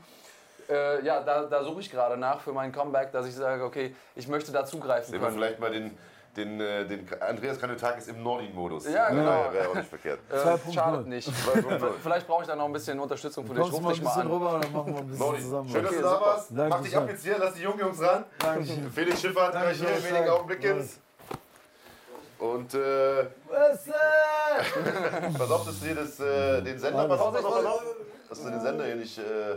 Äh, 0.68 1.04
ja, 1.04 1.20
da, 1.20 1.42
da 1.42 1.62
suche 1.62 1.80
ich 1.80 1.90
gerade 1.90 2.16
nach 2.16 2.40
für 2.40 2.52
mein 2.52 2.72
Comeback, 2.72 3.12
dass 3.12 3.26
ich 3.26 3.34
sage, 3.34 3.62
okay, 3.64 3.94
ich 4.14 4.26
möchte 4.28 4.50
da 4.50 4.64
zugreifen 4.64 5.10
Sehen 5.10 5.20
wir 5.20 5.28
können. 5.28 5.38
vielleicht 5.38 5.60
mal 5.60 5.70
den, 5.70 5.96
den, 6.38 6.58
äh, 6.58 6.86
den 6.86 7.06
Andreas 7.20 7.60
Kanyotakis 7.60 8.08
im 8.08 8.22
Nordin-Modus. 8.22 8.90
Ja, 8.90 9.10
genau. 9.10 9.52
Wäre 9.52 9.68
auch 9.68 9.74
nicht 9.74 9.88
verkehrt. 9.90 10.20
Äh, 10.32 10.36
2.0. 10.36 10.72
schadet 10.72 11.06
nicht. 11.06 11.30
Vielleicht 12.02 12.26
brauche 12.26 12.42
ich 12.42 12.48
da 12.48 12.56
noch 12.56 12.64
ein 12.64 12.72
bisschen 12.72 12.98
Unterstützung 12.98 13.44
von 13.46 13.54
dir. 13.56 13.62
Ich 13.62 13.70
Kommst 13.70 13.84
du 13.84 13.88
rufe 13.88 13.88
mal 13.88 13.90
ein 13.90 13.94
dich 13.94 14.04
mal 14.04 14.10
bisschen 14.14 14.22
an. 14.22 14.32
rüber 14.32 14.54
und 14.54 14.64
dann 14.64 14.72
machen 14.72 14.94
wir 14.94 15.00
ein 15.02 15.06
bisschen 15.06 15.26
Nordin, 15.26 15.42
zusammen. 15.42 15.68
schön, 15.68 15.82
dass 15.82 15.92
Okay, 15.92 16.00
du 16.02 16.08
da 16.08 16.20
warst. 16.22 16.50
Mach 16.50 16.80
dich 16.80 16.96
ab 16.96 17.08
jetzt 17.10 17.24
hier, 17.24 17.36
lass 17.38 17.54
die 17.54 17.62
jungen 17.62 17.78
Jungs 17.80 18.00
ran. 18.02 18.24
Dankeschön. 18.38 18.90
Felix 18.90 19.20
Schifffahrt 19.20 19.52
gleich 19.52 19.76
hier 19.78 19.88
in 19.96 20.04
wenigen 20.04 20.28
Augenblicken. 20.30 20.88
Und 22.44 22.74
äh, 22.74 23.24
pass 25.38 25.50
auf, 25.50 25.64
dass 25.64 25.80
du 25.80 25.94
das, 25.94 26.20
äh, 26.20 26.60
den 26.60 26.78
Sender, 26.78 27.08
pass 27.08 27.20
auf, 27.20 27.32
pass 27.32 27.44
auf, 27.44 27.54
pass 27.54 27.64
auf, 27.64 27.82
dass 28.28 28.42
du 28.42 28.50
den 28.50 28.60
Sender 28.60 28.84
hier 28.84 28.96
nicht 28.96 29.18
äh, 29.18 29.56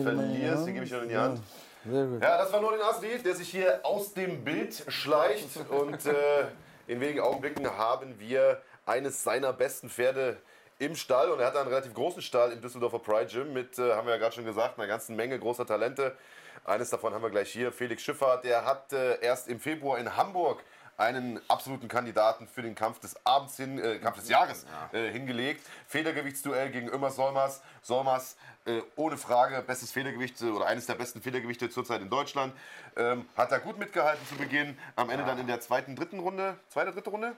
verlierst, 0.00 0.64
den 0.64 0.74
gebe 0.74 0.84
ich 0.84 0.92
dir 0.92 1.02
in 1.02 1.08
die 1.08 1.16
Hand. 1.16 1.40
Ja, 1.84 2.38
das 2.38 2.52
war 2.52 2.60
nur 2.60 2.70
den 2.70 2.82
Asli, 2.82 3.18
der 3.18 3.34
sich 3.34 3.50
hier 3.50 3.80
aus 3.82 4.14
dem 4.14 4.44
Bild 4.44 4.84
schleicht. 4.86 5.48
Und 5.68 6.06
äh, 6.06 6.46
in 6.86 7.00
wenigen 7.00 7.18
Augenblicken 7.18 7.66
haben 7.66 8.14
wir 8.20 8.62
eines 8.86 9.24
seiner 9.24 9.52
besten 9.52 9.90
Pferde 9.90 10.36
im 10.78 10.94
Stall. 10.94 11.32
Und 11.32 11.40
er 11.40 11.46
hat 11.48 11.56
einen 11.56 11.68
relativ 11.68 11.94
großen 11.94 12.22
Stall 12.22 12.52
im 12.52 12.60
Düsseldorfer 12.60 13.00
Pride 13.00 13.26
Gym 13.26 13.52
mit, 13.52 13.76
äh, 13.80 13.92
haben 13.92 14.06
wir 14.06 14.14
ja 14.14 14.20
gerade 14.20 14.36
schon 14.36 14.44
gesagt, 14.44 14.78
einer 14.78 14.86
ganzen 14.86 15.16
Menge 15.16 15.36
großer 15.36 15.66
Talente. 15.66 16.16
Eines 16.64 16.90
davon 16.90 17.12
haben 17.12 17.22
wir 17.22 17.30
gleich 17.30 17.50
hier, 17.50 17.72
Felix 17.72 18.02
Schifffahrt. 18.02 18.44
Der 18.44 18.64
hat 18.64 18.92
äh, 18.92 19.20
erst 19.20 19.48
im 19.48 19.58
Februar 19.58 19.98
in 19.98 20.16
Hamburg 20.16 20.62
einen 20.96 21.40
absoluten 21.48 21.88
Kandidaten 21.88 22.46
für 22.46 22.62
den 22.62 22.74
Kampf 22.74 23.00
des 23.00 23.14
Abends 23.24 23.56
hin, 23.56 23.78
äh, 23.78 23.98
Kampf 23.98 24.18
des 24.18 24.28
Jahres 24.28 24.66
äh, 24.92 25.10
hingelegt. 25.10 25.64
Federgewichtsduell 25.86 26.70
gegen 26.70 26.88
Ömer 26.88 27.10
Solmers. 27.10 27.62
Solmers 27.82 28.36
äh, 28.66 28.80
ohne 28.96 29.16
Frage 29.16 29.62
bestes 29.62 29.92
Federgewicht 29.92 30.40
äh, 30.40 30.46
oder 30.46 30.66
eines 30.66 30.86
der 30.86 30.94
besten 30.94 31.20
Federgewichte 31.20 31.68
zurzeit 31.70 32.00
in 32.00 32.10
Deutschland. 32.10 32.54
Ähm, 32.96 33.26
hat 33.36 33.52
da 33.52 33.58
gut 33.58 33.78
mitgehalten 33.78 34.26
zu 34.26 34.36
Beginn. 34.36 34.78
Am 34.96 35.10
Ende 35.10 35.24
dann 35.24 35.38
in 35.38 35.46
der 35.46 35.60
zweiten, 35.60 35.96
dritten 35.96 36.20
Runde, 36.20 36.56
zweite, 36.68 36.92
dritte 36.92 37.10
Runde? 37.10 37.36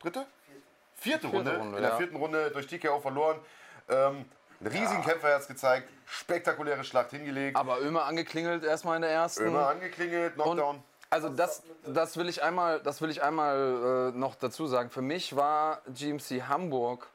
Dritte? 0.00 0.26
Vierte, 0.96 1.28
Runde, 1.28 1.56
Runde, 1.58 1.76
in 1.76 1.82
der 1.82 1.92
ja. 1.92 1.96
vierten 1.96 2.16
Runde 2.16 2.50
durch 2.50 2.66
TKO 2.66 3.00
verloren. 3.00 3.38
Ähm, 3.88 4.24
einen 4.60 4.72
riesigen 4.72 5.02
Kämpferherz 5.02 5.46
gezeigt, 5.46 5.88
spektakuläre 6.06 6.82
Schlacht 6.84 7.10
hingelegt. 7.10 7.56
Aber 7.56 7.80
Ömer 7.80 8.04
angeklingelt 8.04 8.64
erstmal 8.64 8.96
in 8.96 9.02
der 9.02 9.10
ersten. 9.10 9.44
Ömer 9.44 9.68
angeklingelt, 9.68 10.34
Knockdown. 10.34 10.82
Also 11.10 11.28
das, 11.28 11.62
das 11.86 12.16
will 12.16 12.28
ich 12.28 12.42
einmal, 12.42 12.80
das 12.80 13.00
will 13.00 13.10
ich 13.10 13.22
einmal 13.22 14.12
äh, 14.14 14.18
noch 14.18 14.34
dazu 14.34 14.66
sagen. 14.66 14.90
Für 14.90 15.02
mich 15.02 15.36
war 15.36 15.80
GMC 15.88 16.42
Hamburg 16.48 17.06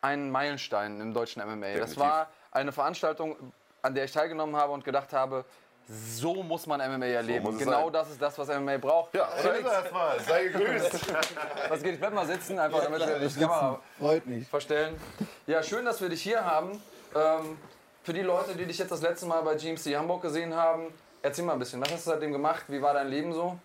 ein 0.00 0.30
Meilenstein 0.30 1.00
im 1.00 1.14
deutschen 1.14 1.42
MMA. 1.42 1.54
Das 1.54 1.90
Definitiv. 1.90 1.96
war 1.98 2.28
eine 2.52 2.72
Veranstaltung, 2.72 3.36
an 3.82 3.94
der 3.94 4.04
ich 4.04 4.12
teilgenommen 4.12 4.54
habe 4.56 4.72
und 4.72 4.84
gedacht 4.84 5.12
habe, 5.12 5.44
so 5.86 6.42
muss 6.42 6.66
man 6.66 6.80
MMA 6.80 7.06
erleben. 7.06 7.46
es 7.52 7.58
genau 7.58 7.84
sein. 7.84 7.92
das 7.92 8.10
ist 8.10 8.22
das, 8.22 8.38
was 8.38 8.48
MMA 8.48 8.78
braucht. 8.78 9.14
Ja, 9.14 9.28
er 9.42 9.60
erstmal. 9.60 10.20
Sei 10.20 10.48
gegrüßt. 10.48 11.12
Was 11.68 11.82
geht? 11.82 11.94
Ich 11.94 12.00
bleib 12.00 12.14
mal 12.14 12.26
sitzen, 12.26 12.58
einfach 12.58 12.84
damit 12.84 13.00
wir 13.06 13.18
die 13.18 13.40
Kamera 13.40 13.80
Freut 13.98 14.26
mich. 14.26 14.48
verstellen. 14.48 14.98
Ja, 15.46 15.62
schön, 15.62 15.84
dass 15.84 16.00
wir 16.00 16.08
dich 16.08 16.22
hier 16.22 16.42
haben. 16.42 16.82
Ähm, 17.14 17.58
für 18.02 18.14
die 18.14 18.22
Leute, 18.22 18.54
die 18.54 18.64
dich 18.64 18.78
jetzt 18.78 18.92
das 18.92 19.02
letzte 19.02 19.26
Mal 19.26 19.42
bei 19.42 19.56
GMC 19.56 19.94
Hamburg 19.96 20.22
gesehen 20.22 20.54
haben, 20.54 20.86
erzähl 21.24 21.44
mal 21.44 21.54
ein 21.54 21.58
bisschen. 21.58 21.80
Was 21.80 21.90
hast 21.92 22.06
du 22.06 22.10
seitdem 22.10 22.32
gemacht? 22.32 22.64
Wie 22.68 22.80
war 22.80 22.94
dein 22.94 23.08
Leben 23.08 23.32
so? 23.32 23.58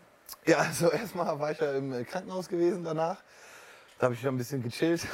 Ja, 0.46 0.60
also 0.60 0.90
erstmal 0.92 1.40
war 1.40 1.52
ich 1.52 1.60
ja 1.60 1.74
im 1.74 1.94
äh, 1.94 2.04
Krankenhaus 2.04 2.48
gewesen 2.48 2.84
danach. 2.84 3.18
Da 4.00 4.06
habe 4.06 4.14
ich 4.16 4.24
ja 4.24 4.30
ein 4.32 4.38
bisschen 4.38 4.64
gechillt. 4.64 5.06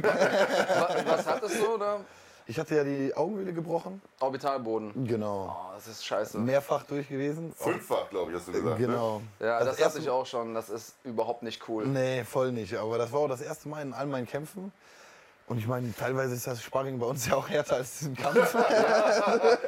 Was, 0.00 1.06
was 1.06 1.26
hattest 1.26 1.60
du? 1.60 1.74
Oder? 1.74 2.00
Ich 2.46 2.58
hatte 2.58 2.74
ja 2.74 2.82
die 2.82 3.14
Augenhöhle 3.14 3.52
gebrochen. 3.52 4.00
Orbitalboden. 4.18 5.06
Genau. 5.06 5.54
Oh, 5.70 5.74
das 5.74 5.86
ist 5.86 6.04
scheiße. 6.04 6.38
Mehrfach 6.38 6.82
durch 6.84 7.08
gewesen. 7.08 7.52
Fünffach, 7.56 8.08
glaube 8.08 8.32
ich, 8.32 8.38
hast 8.38 8.48
du 8.48 8.52
gesagt. 8.52 8.80
Ne? 8.80 8.86
Genau. 8.86 9.20
Ja, 9.38 9.58
das, 9.58 9.78
erste- 9.78 9.84
hatte 9.84 9.98
ich 9.98 10.08
auch 10.08 10.24
schon. 10.26 10.54
Das 10.54 10.70
ist 10.70 10.94
überhaupt 11.04 11.42
nicht 11.42 11.68
cool. 11.68 11.86
Nee, 11.86 12.24
voll 12.24 12.50
nicht. 12.50 12.74
Aber 12.74 12.96
das 12.98 13.12
war 13.12 13.20
auch 13.20 13.28
das 13.28 13.42
erste 13.42 13.68
Mal 13.68 13.82
in 13.82 13.92
all 13.92 14.06
meinen 14.06 14.26
Kämpfen. 14.26 14.72
Und 15.50 15.58
ich 15.58 15.66
meine, 15.66 15.92
teilweise 15.92 16.36
ist 16.36 16.46
das 16.46 16.62
Sparring 16.62 17.00
bei 17.00 17.06
uns 17.06 17.26
ja 17.26 17.34
auch 17.34 17.48
härter 17.48 17.74
als 17.74 18.02
im 18.02 18.16
Kampf. 18.16 18.52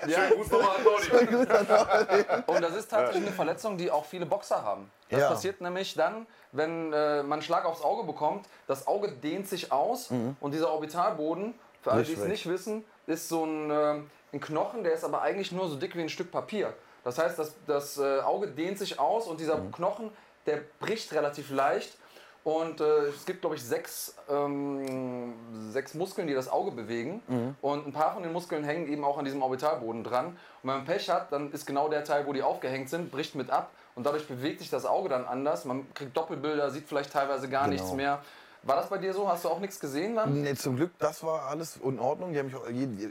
Schönen 0.07 0.31
Gruß 0.37 0.49
nochmal 0.53 0.77
an 0.77 1.67
Nordi. 1.67 2.25
Und 2.47 2.63
das 2.63 2.77
ist 2.77 2.89
tatsächlich 2.89 3.27
eine 3.27 3.35
Verletzung, 3.35 3.77
die 3.77 3.91
auch 3.91 4.05
viele 4.05 4.25
Boxer 4.25 4.63
haben. 4.63 4.93
Das 5.11 5.23
Ja. 5.23 5.29
passiert 5.31 5.61
nämlich 5.61 5.95
dann, 5.95 6.29
wenn 6.53 6.93
äh, 6.93 7.25
man 7.25 7.33
einen 7.33 7.43
Schlag 7.43 7.65
aufs 7.65 7.83
Auge 7.83 8.05
bekommt. 8.05 8.47
Das 8.69 8.87
Auge 8.87 9.11
dehnt 9.11 9.49
sich 9.49 9.73
aus 9.73 10.13
und 10.39 10.55
dieser 10.55 10.71
Orbitalboden, 10.71 11.53
für 11.83 11.91
alle, 11.91 12.05
die 12.05 12.13
es 12.13 12.21
Nicht 12.21 12.49
wissen, 12.49 12.85
ist 13.09 13.29
so 13.29 13.45
ein, 13.45 13.69
äh, 13.73 14.03
ein 14.33 14.41
Knochen, 14.41 14.85
der 14.85 14.93
ist 14.93 15.03
aber 15.03 15.23
eigentlich 15.23 15.51
nur 15.51 15.69
so 15.69 15.75
dick 15.75 15.97
wie 15.97 16.03
ein 16.03 16.09
Stück 16.09 16.31
Papier. 16.31 16.73
Das 17.03 17.19
heißt, 17.19 17.37
das, 17.41 17.57
das 17.67 17.99
äh, 17.99 18.21
Auge 18.21 18.47
dehnt 18.47 18.79
sich 18.79 19.01
aus 19.01 19.27
und 19.27 19.41
dieser 19.41 19.59
Knochen, 19.73 20.13
der 20.47 20.61
bricht 20.79 21.13
relativ 21.13 21.51
leicht. 21.51 21.99
Und 22.45 22.81
äh, 22.81 22.85
es 23.07 23.25
gibt, 23.25 23.41
glaube 23.43 23.55
ich, 23.57 23.63
sechs, 23.63 24.17
ähm, 24.29 25.35
sechs 25.71 25.95
Muskeln, 25.95 26.27
die 26.27 26.35
das 26.35 26.51
Auge 26.51 26.73
bewegen. 26.73 27.23
Und 27.61 27.87
ein 27.87 27.93
paar 27.93 28.13
von 28.15 28.23
den 28.25 28.33
Muskeln 28.33 28.65
hängen 28.65 28.89
eben 28.89 29.05
auch 29.05 29.17
an 29.19 29.25
diesem 29.25 29.43
Orbitalboden 29.43 30.03
dran. 30.03 30.27
Und 30.27 30.37
wenn 30.65 30.77
man 30.79 30.85
Pech 30.85 31.09
hat, 31.09 31.31
dann 31.33 31.53
ist 31.53 31.67
genau 31.67 31.89
der 31.89 32.03
Teil, 32.05 32.27
wo 32.27 32.33
die 32.33 32.43
aufgehängt 32.43 32.89
sind, 32.91 33.13
bricht 33.13 33.35
mit 33.37 33.51
ab. 33.51 33.71
Und 33.95 34.07
dadurch 34.07 34.27
bewegt 34.27 34.59
sich 34.61 34.71
das 34.71 34.87
Auge 34.87 35.09
dann 35.09 35.25
anders. 35.25 35.65
Man 35.65 35.93
kriegt 35.95 36.17
Doppelbilder, 36.17 36.71
sieht 36.71 36.89
vielleicht 36.89 37.13
teilweise 37.13 37.49
gar 37.49 37.65
Genau. 37.65 37.75
nichts 37.75 37.93
mehr. 37.93 38.21
War 38.65 38.77
das 38.77 38.89
bei 38.89 38.99
dir 38.99 39.13
so? 39.13 39.29
Hast 39.29 39.45
du 39.45 39.49
auch 39.49 39.59
nichts 39.59 39.81
gesehen 39.81 40.15
dann? 40.15 40.41
Nee, 40.43 40.55
zum 40.55 40.77
Glück, 40.77 40.93
das 41.01 41.25
war 41.25 41.49
alles 41.49 41.79
in 41.83 41.99
Ordnung. 41.99 42.33
Die 42.33 42.39
haben 42.39 42.47
mich 42.47 42.55
auch 42.55 42.63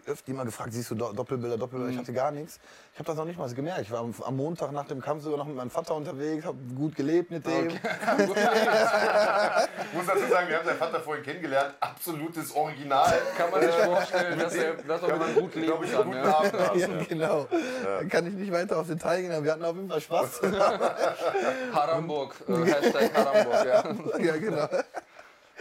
öfter 0.06 0.32
immer 0.32 0.46
gefragt, 0.46 0.72
siehst 0.72 0.90
du 0.92 0.96
Do- 0.96 1.12
Doppelbilder, 1.12 1.58
Doppelbilder? 1.58 1.88
Mhm. 1.92 1.94
Ich 1.96 2.00
hatte 2.00 2.14
gar 2.14 2.32
nichts. 2.32 2.60
Ich 2.94 3.00
habe 3.00 3.08
das 3.08 3.18
noch 3.18 3.26
nicht 3.26 3.38
mal 3.38 3.54
gemerkt. 3.54 3.82
Ich 3.82 3.92
war 3.92 4.00
am, 4.00 4.38
Montag 4.38 4.72
nach 4.72 4.86
dem 4.88 5.02
Kampf 5.02 5.24
sogar 5.24 5.40
noch 5.40 5.46
mit 5.46 5.58
meinem 5.58 5.70
Vater 5.70 5.96
unterwegs, 5.96 6.46
habe 6.46 6.58
gut 6.74 6.96
gelebt 6.96 7.32
mit 7.32 7.46
dem. 7.46 7.68
Ich 9.92 9.98
muss 9.98 10.06
dazu 10.08 10.26
sagen, 10.30 10.48
wir 10.48 10.58
haben 10.58 10.66
seinen 10.66 10.78
Vater 10.78 11.02
vorhin 11.02 11.24
kennengelernt. 11.24 11.76
Absolutes 11.82 12.56
Original. 12.56 13.12
Kann 13.38 13.52
man 13.52 13.62
sich 13.62 13.72
vorstellen, 13.76 14.40
dass, 14.40 14.56
er, 14.56 14.74
dass 14.76 15.02
man 15.02 15.30
ihm 15.30 15.36
gut 15.36 15.56
leben 15.56 15.68
Glaube 15.68 15.86
ich, 15.86 15.98
einen 15.98 16.12
kann. 16.14 16.44
guten 16.52 16.80
Ja. 16.80 16.88
Ja, 16.88 17.04
genau. 17.04 17.48
Dann 17.84 18.08
kann 18.10 18.26
ich 18.28 18.34
nicht 18.34 18.52
weiter 18.54 18.80
auf 18.80 18.88
Detail 18.88 19.22
gehen, 19.22 19.32
aber 19.34 19.44
wir 19.44 19.52
hatten 19.52 19.66
auf 19.66 19.76
jeden 19.76 19.90
Fall 19.90 20.00
Spaß. 20.02 20.42
Haramburg, 21.74 22.36
äh, 22.48 22.54
Hashtag 22.72 23.14
Haramburg, 23.14 23.66
ja. 23.66 23.84
ja, 24.24 24.38
genau. 24.38 24.68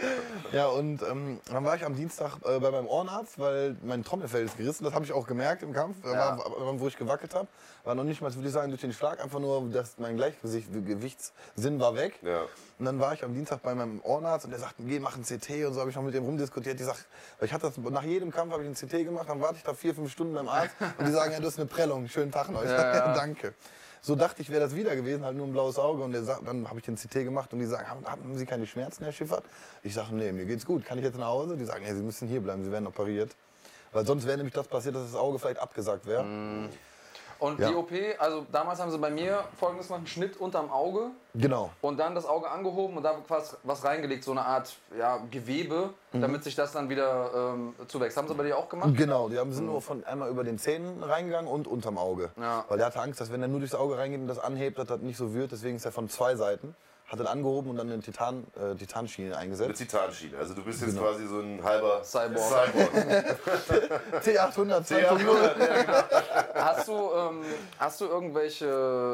Ja, 0.51 0.67
und 0.67 1.01
ähm, 1.03 1.39
dann 1.49 1.63
war 1.63 1.75
ich 1.77 1.85
am 1.85 1.95
Dienstag 1.95 2.35
äh, 2.43 2.59
bei 2.59 2.71
meinem 2.71 2.85
Ohrenarzt, 2.87 3.39
weil 3.39 3.77
mein 3.83 4.03
Trommelfell 4.03 4.43
ist 4.45 4.57
gerissen. 4.57 4.83
Das 4.83 4.93
habe 4.93 5.05
ich 5.05 5.13
auch 5.13 5.25
gemerkt 5.25 5.63
im 5.63 5.71
Kampf, 5.71 5.95
da 6.03 6.11
Ja. 6.13 6.37
war, 6.37 6.79
wo 6.79 6.87
ich 6.87 6.97
gewackelt 6.97 7.33
habe. 7.33 7.47
War 7.85 7.95
noch 7.95 8.03
nicht 8.03 8.21
mal, 8.21 8.33
würde 8.35 8.47
ich 8.47 8.53
sagen, 8.53 8.69
durch 8.69 8.81
den 8.81 8.91
Schlag, 8.91 9.23
einfach 9.23 9.39
nur, 9.39 9.69
dass 9.69 9.97
mein 9.97 10.17
Gleichgewicht, 10.17 10.67
Gewichtssinn 10.73 11.79
war 11.79 11.95
weg. 11.95 12.19
Ja. 12.21 12.41
Und 12.79 12.85
dann 12.85 12.99
war 12.99 13.13
ich 13.13 13.23
am 13.23 13.33
Dienstag 13.33 13.61
bei 13.61 13.73
meinem 13.73 14.01
Ohrenarzt 14.03 14.43
und 14.45 14.51
der 14.51 14.59
sagte, 14.59 14.83
geh, 14.83 14.99
mach 14.99 15.15
ein 15.15 15.23
CT 15.23 15.65
und 15.65 15.73
so 15.73 15.79
habe 15.79 15.89
ich 15.89 15.95
noch 15.95 16.03
mit 16.03 16.13
dem 16.13 16.25
rumdiskutiert. 16.25 16.79
Die 16.79 16.83
sagt, 16.83 17.05
ich 17.39 17.53
hatte 17.53 17.67
das, 17.73 17.77
nach 17.91 18.03
jedem 18.03 18.31
Kampf 18.31 18.51
habe 18.51 18.63
ich 18.63 18.69
ein 18.69 18.75
CT 18.75 19.05
gemacht, 19.05 19.29
dann 19.29 19.39
warte 19.39 19.55
ich 19.57 19.63
da 19.63 19.73
vier, 19.73 19.95
fünf 19.95 20.11
Stunden 20.11 20.33
beim 20.33 20.49
Arzt 20.49 20.75
und 20.97 21.07
die 21.07 21.11
sagen, 21.11 21.31
ja, 21.31 21.39
du 21.39 21.47
hast 21.47 21.57
eine 21.59 21.67
Prellung, 21.67 22.07
schönen 22.09 22.31
Tag 22.31 22.49
Ja, 22.49 22.63
ja. 22.63 22.95
ja, 22.95 23.13
danke. 23.13 23.53
So 24.03 24.15
dachte 24.15 24.41
ich, 24.41 24.49
wäre 24.49 24.61
das 24.61 24.75
wieder 24.75 24.95
gewesen, 24.95 25.23
halt 25.23 25.37
nur 25.37 25.45
ein 25.45 25.53
blaues 25.53 25.77
Auge. 25.77 26.03
Und 26.03 26.11
der 26.11 26.23
sagt, 26.23 26.47
dann 26.47 26.67
habe 26.67 26.79
ich 26.79 26.85
den 26.85 26.95
CT 26.95 27.23
gemacht 27.23 27.53
und 27.53 27.59
die 27.59 27.67
sagen, 27.67 27.87
haben, 27.87 28.35
Sie 28.35 28.47
keine 28.47 28.65
Schmerzen, 28.65 29.03
Herr 29.03 29.13
Schiffert? 29.13 29.43
Ich 29.83 29.93
sage, 29.93 30.15
nee, 30.15 30.31
mir 30.31 30.45
geht's 30.45 30.65
gut. 30.65 30.83
Kann 30.85 30.97
ich 30.97 31.03
jetzt 31.03 31.19
nach 31.19 31.27
Hause? 31.27 31.55
Die 31.55 31.65
sagen, 31.65 31.83
nee, 31.85 31.93
Sie 31.93 32.01
müssen 32.01 32.27
hier 32.27 32.41
bleiben, 32.41 32.63
Sie 32.63 32.71
werden 32.71 32.87
operiert. 32.87 33.35
Weil 33.91 34.05
sonst 34.05 34.25
wäre 34.25 34.37
nämlich 34.37 34.55
das 34.55 34.67
passiert, 34.67 34.95
dass 34.95 35.11
das 35.11 35.15
Auge 35.15 35.37
vielleicht 35.37 35.59
abgesagt 35.59 36.07
wäre. 36.07 36.23
Und 37.41 37.59
Ja. 37.59 37.69
die 37.69 37.75
OP, 37.75 37.89
also 38.19 38.45
damals 38.51 38.79
haben 38.79 38.91
sie 38.91 38.99
bei 38.99 39.09
mir 39.09 39.43
folgendes 39.59 39.87
gemacht, 39.87 40.01
einen 40.01 40.07
Schnitt 40.07 40.37
unterm 40.37 40.69
Auge 40.71 41.07
Genau. 41.33 41.71
und 41.81 41.97
dann 41.99 42.13
das 42.13 42.27
Auge 42.27 42.47
angehoben 42.47 42.97
und 42.97 43.01
da 43.03 43.15
was, 43.27 43.57
was 43.63 43.83
reingelegt, 43.83 44.23
so 44.23 44.29
eine 44.29 44.45
Art 44.45 44.75
ja, 44.95 45.17
Gewebe, 45.31 45.89
Mhm. 46.13 46.21
damit 46.21 46.43
sich 46.43 46.53
das 46.53 46.71
dann 46.71 46.87
wieder 46.89 47.31
ähm, 47.55 47.73
zuwächst. 47.87 48.15
Haben 48.15 48.27
sie 48.27 48.35
bei 48.35 48.43
dir 48.43 48.57
auch 48.59 48.69
gemacht? 48.69 48.91
Genau, 48.95 49.27
die 49.27 49.39
haben, 49.39 49.51
sind 49.53 49.65
nur 49.65 49.81
von 49.81 50.03
einmal 50.03 50.29
über 50.29 50.43
den 50.43 50.59
Zähnen 50.59 51.01
reingegangen 51.01 51.49
und 51.51 51.67
unterm 51.67 51.97
Auge. 51.97 52.29
Ja. 52.39 52.63
Weil 52.69 52.77
der 52.77 52.85
hatte 52.87 53.01
Angst, 53.01 53.19
dass 53.19 53.31
wenn 53.31 53.41
er 53.41 53.47
nur 53.47 53.59
durchs 53.59 53.73
Auge 53.73 53.97
reingeht 53.97 54.19
und 54.21 54.27
das 54.27 54.37
anhebt, 54.37 54.77
dass 54.77 54.85
das 54.85 54.99
nicht 55.01 55.17
so 55.17 55.33
wird. 55.33 55.51
Deswegen 55.51 55.77
ist 55.77 55.85
er 55.85 55.91
von 55.91 56.09
zwei 56.09 56.35
Seiten. 56.35 56.75
Hat 57.11 57.19
er 57.19 57.29
angehoben 57.29 57.71
und 57.71 57.75
dann 57.75 57.91
eine 57.91 58.01
Titan, 58.01 58.47
äh, 58.55 58.73
Titanschiene 58.73 59.31
Eine 59.31 59.37
eingesetzt. 59.39 59.79
Titanschiene. 59.79 60.37
Also 60.37 60.53
du 60.53 60.63
bist 60.63 60.81
jetzt 60.81 60.91
Genau. 60.95 61.01
quasi 61.09 61.27
so 61.27 61.39
ein 61.41 61.61
halber 61.61 62.01
Cyborg. 62.05 62.39
Cyborg. 62.39 62.91
T800 64.23 64.97
Ja, 65.01 65.11
2.0. 65.11 66.53
Hast 66.55 66.87
du, 66.87 66.93
ähm, 67.13 67.41
hast 67.79 67.99
du 67.99 68.05
irgendwelche 68.05 68.65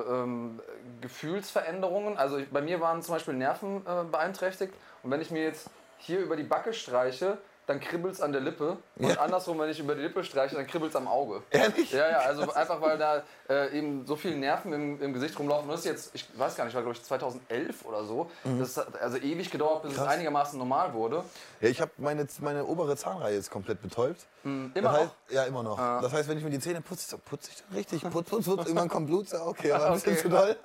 ähm, 0.07 0.59
Gefühlsveränderungen? 1.01 2.17
Also 2.17 2.37
ich, 2.37 2.49
bei 2.51 2.61
mir 2.61 2.79
waren 2.81 3.01
zum 3.01 3.15
Beispiel 3.15 3.33
Nerven 3.33 3.77
äh, 3.87 4.03
beeinträchtigt 4.11 4.73
und 5.01 5.09
wenn 5.09 5.21
ich 5.21 5.31
mir 5.31 5.41
jetzt 5.43 5.67
hier 5.97 6.19
über 6.19 6.35
die 6.35 6.43
Backe 6.43 6.73
streiche, 6.73 7.39
dann 7.67 7.79
kribbelt 7.81 8.13
es 8.15 8.21
an 8.21 8.31
der 8.31 8.39
Lippe 8.41 8.77
und 8.97 9.17
andersrum, 9.19 9.59
wenn 9.59 9.69
ich 9.69 9.79
über 9.79 9.93
die 9.93 10.01
Lippe 10.01 10.23
streiche, 10.23 10.55
dann 10.55 10.65
kribbelt 10.65 10.89
es 10.91 10.95
am 10.95 11.07
Auge. 11.07 11.43
Ehrlich? 11.51 11.91
Ja, 11.91 12.09
ja, 12.09 12.17
also 12.19 12.49
einfach 12.53 12.79
weil 12.81 12.97
da 12.97 13.23
äh, 13.49 13.77
eben 13.77 14.05
so 14.05 14.15
viele 14.15 14.37
Nerven 14.37 14.71
im, 14.73 15.01
im 15.01 15.13
Gesicht 15.13 15.37
rumlaufen. 15.37 15.69
Das 15.69 15.81
ist 15.81 15.85
jetzt, 15.85 16.11
ich 16.15 16.25
weiß 16.39 16.55
gar 16.55 16.63
nicht, 16.65 16.73
war 16.73 16.81
glaube 16.81 16.95
ich 16.97 17.03
2011 17.03 17.85
oder 17.85 18.05
so. 18.05 18.31
Das 18.57 18.77
hat 18.77 18.99
also 19.01 19.17
ewig 19.17 19.51
gedauert, 19.51 19.83
bis 19.83 19.91
es 19.91 19.97
Mhm. 19.97 20.01
Krass. 20.03 20.13
einigermaßen 20.13 20.57
normal 20.57 20.93
wurde. 20.93 21.23
Ja, 21.59 21.67
ich 21.69 21.81
habe 21.81 21.91
meine, 21.97 22.25
meine 22.39 22.65
obere 22.65 22.95
Zahnreihe 22.95 23.35
jetzt 23.35 23.51
komplett 23.51 23.81
betäubt. 23.81 24.25
Immer 24.45 24.71
das 24.75 24.91
heißt, 24.93 25.03
noch? 25.27 25.33
Ja, 25.35 25.43
immer 25.43 25.61
noch. 25.63 25.77
Ah. 25.77 25.99
Das 26.01 26.13
heißt, 26.13 26.29
wenn 26.29 26.37
ich 26.37 26.43
mir 26.45 26.49
die 26.49 26.59
Zähne 26.59 26.79
putze, 26.79 27.09
so 27.09 27.17
putze 27.17 27.51
ich 27.51 27.61
dann 27.63 27.75
richtig, 27.75 28.01
putz, 28.09 28.29
putz, 28.29 28.45
putz. 28.45 28.65
Irgendwann 28.65 28.87
kommt 28.87 29.07
Blut, 29.07 29.27
okay, 29.33 29.73
aber 29.73 29.87
ein 29.87 29.93
bisschen 29.95 30.13
Okay. 30.13 30.21
zu 30.21 30.29
doll. 30.29 30.55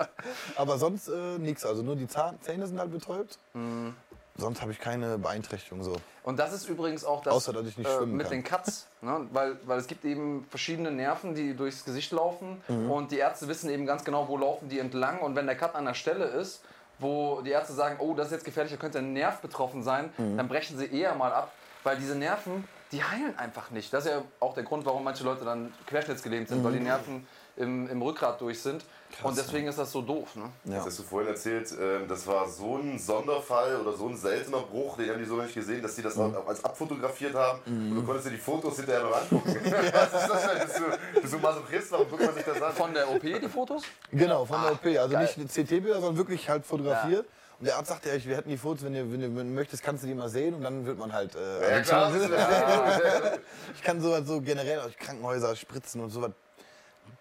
Aber 0.54 0.78
sonst 0.78 1.08
äh, 1.08 1.38
nichts. 1.38 1.66
Also 1.66 1.82
nur 1.82 1.96
die 1.96 2.06
Zahn, 2.06 2.38
Zähne 2.42 2.66
sind 2.68 2.78
halt 2.78 2.92
betäubt. 2.92 3.38
Mhm. 3.54 3.96
Sonst 4.36 4.62
habe 4.62 4.72
ich 4.72 4.78
keine 4.78 5.18
Beeinträchtigung 5.18 5.82
so. 5.84 5.96
Und 6.24 6.38
das 6.38 6.52
ist 6.54 6.68
übrigens 6.68 7.04
auch 7.04 7.22
das 7.22 7.34
Außer, 7.34 7.52
dass 7.52 7.66
ich 7.66 7.76
nicht 7.76 7.88
äh, 7.88 7.96
schwimmen 7.96 8.16
mit 8.16 8.26
kann. 8.28 8.30
den 8.38 8.44
Cuts, 8.44 8.86
ne? 9.02 9.26
weil, 9.32 9.56
weil 9.66 9.78
es 9.78 9.86
gibt 9.86 10.04
eben 10.04 10.46
verschiedene 10.48 10.90
Nerven, 10.90 11.34
die 11.34 11.54
durchs 11.54 11.84
Gesicht 11.84 12.12
laufen 12.12 12.62
Mhm. 12.68 12.90
und 12.90 13.10
die 13.12 13.18
Ärzte 13.18 13.46
wissen 13.48 13.68
eben 13.70 13.84
ganz 13.84 14.04
genau, 14.04 14.28
wo 14.28 14.36
laufen 14.38 14.68
die 14.68 14.78
entlang 14.78 15.20
und 15.20 15.36
wenn 15.36 15.46
der 15.46 15.56
Cut 15.56 15.74
an 15.74 15.84
der 15.84 15.94
Stelle 15.94 16.24
ist, 16.24 16.62
wo 16.98 17.42
die 17.42 17.50
Ärzte 17.50 17.74
sagen, 17.74 17.96
oh, 17.98 18.14
das 18.14 18.28
ist 18.28 18.32
jetzt 18.32 18.44
gefährlich, 18.44 18.72
da 18.72 18.78
könnte 18.78 18.98
ein 19.00 19.12
Nerv 19.12 19.40
betroffen 19.40 19.82
sein, 19.82 20.10
Mhm. 20.16 20.36
dann 20.38 20.48
brechen 20.48 20.78
sie 20.78 20.86
eher 20.86 21.14
mal 21.14 21.32
ab, 21.32 21.52
weil 21.84 21.96
diese 21.98 22.14
Nerven, 22.14 22.66
die 22.92 23.02
heilen 23.04 23.36
einfach 23.38 23.70
nicht. 23.70 23.92
Das 23.92 24.06
ist 24.06 24.12
ja 24.12 24.22
auch 24.40 24.54
der 24.54 24.62
Grund, 24.62 24.86
warum 24.86 25.04
manche 25.04 25.24
Leute 25.24 25.44
dann 25.44 25.72
querschnittsgelähmt 25.86 26.48
sind, 26.48 26.60
Mhm. 26.60 26.64
weil 26.64 26.72
die 26.72 26.80
Nerven 26.80 27.26
im, 27.56 27.88
im 27.90 28.00
Rückgrat 28.00 28.40
durch 28.40 28.62
sind 28.62 28.82
und 29.22 29.36
deswegen 29.36 29.66
ist 29.68 29.78
das 29.78 29.90
so 29.92 30.02
doof. 30.02 30.34
Ne? 30.36 30.44
Ja. 30.64 30.76
Das 30.76 30.86
hast 30.86 30.98
du 30.98 31.02
vorhin 31.02 31.28
erzählt, 31.30 31.72
ähm, 31.80 32.08
das 32.08 32.26
war 32.26 32.48
so 32.48 32.76
ein 32.76 32.98
Sonderfall 32.98 33.76
oder 33.80 33.92
so 33.92 34.08
ein 34.08 34.16
seltener 34.16 34.60
Bruch, 34.60 34.96
den 34.96 35.10
haben 35.10 35.18
die 35.18 35.24
so 35.24 35.36
noch 35.36 35.44
nicht 35.44 35.54
gesehen, 35.54 35.82
dass 35.82 35.94
die 35.94 36.02
das 36.02 36.16
Mhm. 36.16 36.34
auch 36.36 36.46
als 36.48 36.64
abfotografiert 36.64 37.34
haben 37.34 37.60
und 37.66 37.94
du 37.96 38.02
konntest 38.02 38.26
dir 38.26 38.30
die 38.32 38.38
Fotos 38.38 38.76
hinterher 38.76 39.02
noch 39.04 39.16
angucken. 39.16 39.54
Was 39.92 40.22
ist 40.22 40.28
das 40.30 40.46
denn? 40.46 40.66
Bist 40.66 40.78
du, 40.78 41.20
bist 41.20 41.32
du 41.34 41.38
Masochist? 41.38 41.92
Warum 41.92 42.08
guckt 42.10 42.22
man 42.24 42.34
sich 42.34 42.44
das 42.44 42.62
an? 42.62 42.72
Von 42.74 42.94
der 42.94 43.10
OP 43.10 43.20
die 43.22 43.48
Fotos? 43.48 43.82
Genau, 44.10 44.44
von 44.44 44.60
der 44.62 44.72
OP. 44.72 44.86
Also 44.98 45.14
geil. 45.14 45.22
nicht 45.22 45.38
eine 45.38 45.46
CT-Bilder, 45.64 45.94
sondern 46.00 46.16
wirklich 46.16 46.48
halt 46.48 46.64
fotografiert. 46.66 47.26
Und 47.58 47.66
der 47.66 47.76
Arzt 47.76 47.90
sagte, 47.90 48.08
ja, 48.08 48.16
ich- 48.16 48.26
wir 48.26 48.36
hätten 48.36 48.48
die 48.48 48.56
Fotos, 48.56 48.82
wenn 48.84 48.92
du, 48.92 49.12
wenn 49.12 49.20
du 49.36 49.44
möchtest, 49.44 49.84
kannst 49.84 50.02
du 50.02 50.08
die 50.08 50.14
mal 50.14 50.28
sehen 50.28 50.54
und 50.54 50.62
dann 50.62 50.84
wird 50.84 50.98
man 50.98 51.12
halt. 51.12 51.36
Äh, 51.36 51.70
Ja, 51.76 51.80
klar. 51.82 52.10
Ja. 52.16 52.28
Ich 53.74 53.82
kann 53.82 54.00
sowas 54.00 54.22
so 54.26 54.40
generell 54.40 54.80
aus 54.80 54.90
Krankenhäuser 54.98 55.54
spritzen 55.56 56.00
und 56.00 56.10
sowas 56.10 56.30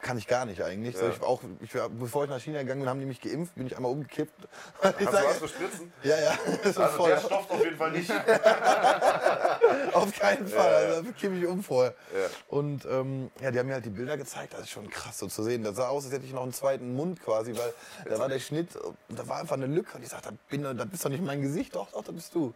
kann 0.01 0.17
ich 0.17 0.27
gar 0.27 0.45
nicht 0.45 0.61
eigentlich. 0.61 0.97
So, 0.97 1.05
Ja. 1.05 1.11
ich 1.11 1.21
war 1.21 1.27
auch, 1.27 1.41
ich 1.61 1.71
bevor 1.99 2.23
ich 2.25 2.29
nach 2.29 2.39
China 2.39 2.59
gegangen 2.61 2.81
bin, 2.81 2.89
haben 2.89 2.99
die 2.99 3.05
mich 3.05 3.21
geimpft, 3.21 3.55
bin 3.55 3.67
ich 3.67 3.75
einmal 3.75 3.91
umgekippt. 3.91 4.33
Ich 4.99 5.07
Hast 5.07 5.13
du 5.13 5.25
was 5.25 5.37
für 5.37 5.47
Spritzen? 5.47 5.93
ja, 6.03 6.19
ja, 6.19 6.33
das 6.63 6.77
Also 6.77 6.97
voll. 6.97 7.09
der 7.09 7.19
stofft 7.19 7.51
auf 7.51 7.63
jeden 7.63 7.77
Fall 7.77 7.91
nicht. 7.91 8.11
Auf 9.93 10.11
keinen 10.19 10.47
Fall, 10.47 10.73
also 10.85 11.01
da 11.03 11.11
kippe 11.11 11.35
ich 11.35 11.45
um 11.45 11.63
vorher. 11.63 11.93
Ja. 12.13 12.27
Und 12.47 12.85
ähm, 12.85 13.29
ja, 13.41 13.51
die 13.51 13.59
haben 13.59 13.67
mir 13.67 13.73
halt 13.75 13.85
die 13.85 13.89
Bilder 13.89 14.17
gezeigt, 14.17 14.53
das 14.53 14.61
ist 14.61 14.69
schon 14.69 14.89
krass 14.89 15.17
so 15.19 15.27
zu 15.27 15.43
sehen. 15.43 15.63
Das 15.63 15.75
sah 15.75 15.87
aus, 15.89 16.05
als 16.05 16.13
hätte 16.13 16.25
ich 16.25 16.33
noch 16.33 16.43
einen 16.43 16.53
zweiten 16.53 16.95
Mund 16.95 17.21
quasi, 17.23 17.53
weil 17.55 17.73
da 18.09 18.19
war 18.19 18.29
der 18.29 18.39
Schnitt, 18.39 18.69
da 19.09 19.27
war 19.27 19.37
einfach 19.37 19.55
eine 19.55 19.67
Lücke 19.67 19.97
und 19.97 20.03
ich 20.03 20.09
sagte, 20.09 20.29
das, 20.29 20.37
bin, 20.49 20.63
das 20.63 20.87
bist 20.87 21.05
doch 21.05 21.09
nicht 21.09 21.23
mein 21.23 21.41
Gesicht, 21.41 21.75
doch, 21.75 21.91
doch, 21.91 22.03
das 22.03 22.15
bist 22.15 22.35
du. 22.35 22.53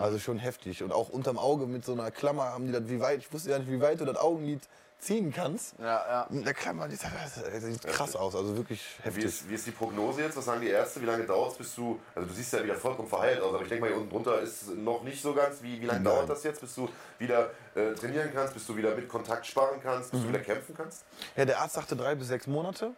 Also 0.00 0.18
schon 0.18 0.38
heftig. 0.38 0.82
Und 0.82 0.92
auch 0.92 1.08
unterm 1.08 1.38
Auge 1.38 1.66
mit 1.66 1.84
so 1.84 1.92
einer 1.92 2.10
Klammer 2.10 2.44
haben 2.46 2.66
die 2.66 2.72
das, 2.72 2.82
wie 2.86 3.00
weit, 3.00 3.18
ich 3.20 3.32
wusste 3.32 3.50
ja 3.50 3.58
nicht, 3.58 3.70
wie 3.70 3.80
weit 3.80 4.00
du 4.00 4.04
das 4.04 4.16
Augenlid 4.16 4.60
ziehen 5.00 5.32
kannst. 5.32 5.74
Ja, 5.78 5.84
ja. 5.84 6.26
Der 6.30 6.54
Klammer, 6.54 6.86
die 6.88 6.96
sagt, 6.96 7.14
das 7.24 7.62
sieht 7.64 7.82
krass 7.86 8.14
aus, 8.14 8.34
also 8.36 8.56
wirklich 8.56 8.80
Wie 8.98 9.02
heftig. 9.04 9.24
ist, 9.24 9.48
wie 9.48 9.54
ist 9.54 9.66
die 9.66 9.70
Prognose 9.70 10.22
jetzt? 10.22 10.36
Was 10.36 10.44
sagen 10.44 10.60
die 10.60 10.68
Ärzte? 10.68 11.00
Wie 11.00 11.06
lange 11.06 11.24
dauert 11.24 11.52
es, 11.52 11.58
bis 11.58 11.74
du. 11.74 11.98
Also, 12.14 12.28
du 12.28 12.34
siehst 12.34 12.52
ja 12.52 12.62
wieder 12.62 12.74
vollkommen 12.74 13.08
verheilt 13.08 13.40
aus, 13.40 13.54
aber 13.54 13.62
ich 13.62 13.68
denke 13.68 13.82
mal, 13.84 13.88
hier 13.88 13.96
unten 13.96 14.10
drunter 14.10 14.40
ist 14.40 14.68
noch 14.76 15.02
nicht 15.02 15.20
so 15.22 15.32
ganz. 15.34 15.62
Wie, 15.62 15.80
wie 15.80 15.86
lange 15.86 16.00
Nein. 16.00 16.04
dauert 16.14 16.28
das 16.28 16.42
jetzt, 16.44 16.60
bis 16.60 16.74
du 16.74 16.88
wieder 17.18 17.50
äh, 17.74 17.92
trainieren 17.94 18.30
kannst, 18.34 18.54
bis 18.54 18.66
du 18.66 18.76
wieder 18.76 18.94
mit 18.94 19.08
Kontakt 19.08 19.46
sparen 19.46 19.80
kannst, 19.82 20.10
bis 20.12 20.20
du 20.22 20.28
wieder 20.28 20.40
kämpfen 20.40 20.74
kannst? 20.76 21.04
Ja, 21.36 21.44
der 21.44 21.60
Arzt 21.60 21.74
sagte 21.74 21.96
drei 21.96 22.14
bis 22.14 22.28
sechs 22.28 22.46
Monate. 22.46 22.92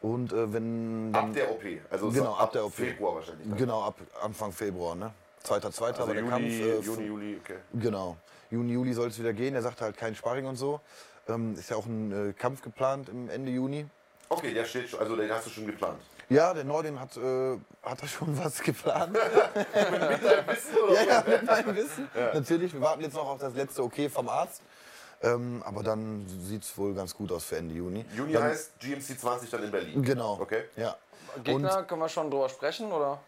Und 0.00 0.32
äh, 0.32 0.52
wenn. 0.52 1.10
Ab 1.12 1.22
dann- 1.22 1.34
der 1.34 1.50
OP. 1.50 1.62
Also 1.90 2.10
Genau, 2.10 2.24
so 2.26 2.36
ab 2.36 2.52
der 2.52 2.64
OP. 2.66 2.74
Februar 2.74 3.16
wahrscheinlich. 3.16 3.48
dann. 3.48 3.58
Genau, 3.58 3.82
ab 3.82 3.96
Anfang 4.22 4.52
Februar, 4.52 4.94
ne? 4.94 5.12
Zweiter, 5.42 5.72
zweiter, 5.72 6.00
Also 6.00 6.12
aber 6.12 6.14
der 6.14 6.22
Juni, 6.22 6.30
Kampf. 6.60 6.84
äh, 6.84 6.86
Juni, 6.86 7.06
Juli, 7.06 7.40
okay. 7.42 7.56
Genau. 7.74 8.16
Juni, 8.50 8.72
Juli 8.72 8.92
soll 8.92 9.08
es 9.08 9.18
wieder 9.18 9.32
gehen. 9.32 9.54
Er 9.54 9.62
sagte 9.62 9.84
halt 9.84 9.96
kein 9.96 10.14
Sparring 10.14 10.46
und 10.46 10.56
so. 10.56 10.80
Ähm, 11.28 11.54
ist 11.58 11.70
ja 11.70 11.76
auch 11.76 11.86
ein 11.86 12.30
äh, 12.30 12.32
Kampf 12.32 12.62
geplant 12.62 13.08
im 13.08 13.28
Ende 13.28 13.50
Juni. 13.50 13.86
Okay, 14.28 14.52
der 14.52 14.64
steht 14.64 14.88
schon, 14.88 15.00
also 15.00 15.16
den 15.16 15.30
hast 15.30 15.46
du 15.46 15.50
schon 15.50 15.66
geplant. 15.66 15.98
Ja, 16.28 16.52
der 16.52 16.64
Nordin 16.64 17.00
hat, 17.00 17.16
äh, 17.16 17.56
hat 17.82 18.02
da 18.02 18.06
schon 18.06 18.36
was 18.42 18.60
geplant. 18.60 19.14
Wissen 19.14 20.76
oder? 20.84 20.94
ja, 20.94 21.02
ja, 21.02 21.24
mit 21.26 21.44
meinem 21.44 21.76
Wissen. 21.76 22.08
Natürlich, 22.34 22.72
wir 22.72 22.80
warten 22.80 23.02
jetzt 23.02 23.14
noch 23.14 23.28
auf 23.28 23.38
das 23.38 23.54
letzte 23.54 23.82
Okay 23.82 24.08
vom 24.08 24.28
Arzt. 24.28 24.62
Ähm, 25.20 25.62
aber 25.66 25.82
dann 25.82 26.26
sieht 26.28 26.62
es 26.62 26.78
wohl 26.78 26.94
ganz 26.94 27.14
gut 27.14 27.32
aus 27.32 27.44
für 27.44 27.56
Ende 27.56 27.74
Juni. 27.74 28.04
Juni 28.14 28.32
dann, 28.32 28.44
heißt 28.44 28.78
GMC 28.78 29.18
20 29.18 29.50
dann 29.50 29.64
in 29.64 29.70
Berlin. 29.70 30.02
Genau. 30.02 30.38
Okay. 30.40 30.64
Ja. 30.76 30.96
Gegner, 31.42 31.82
können 31.84 32.00
wir 32.00 32.08
schon 32.08 32.30
drüber 32.30 32.48
sprechen, 32.48 32.92
oder? 32.92 33.20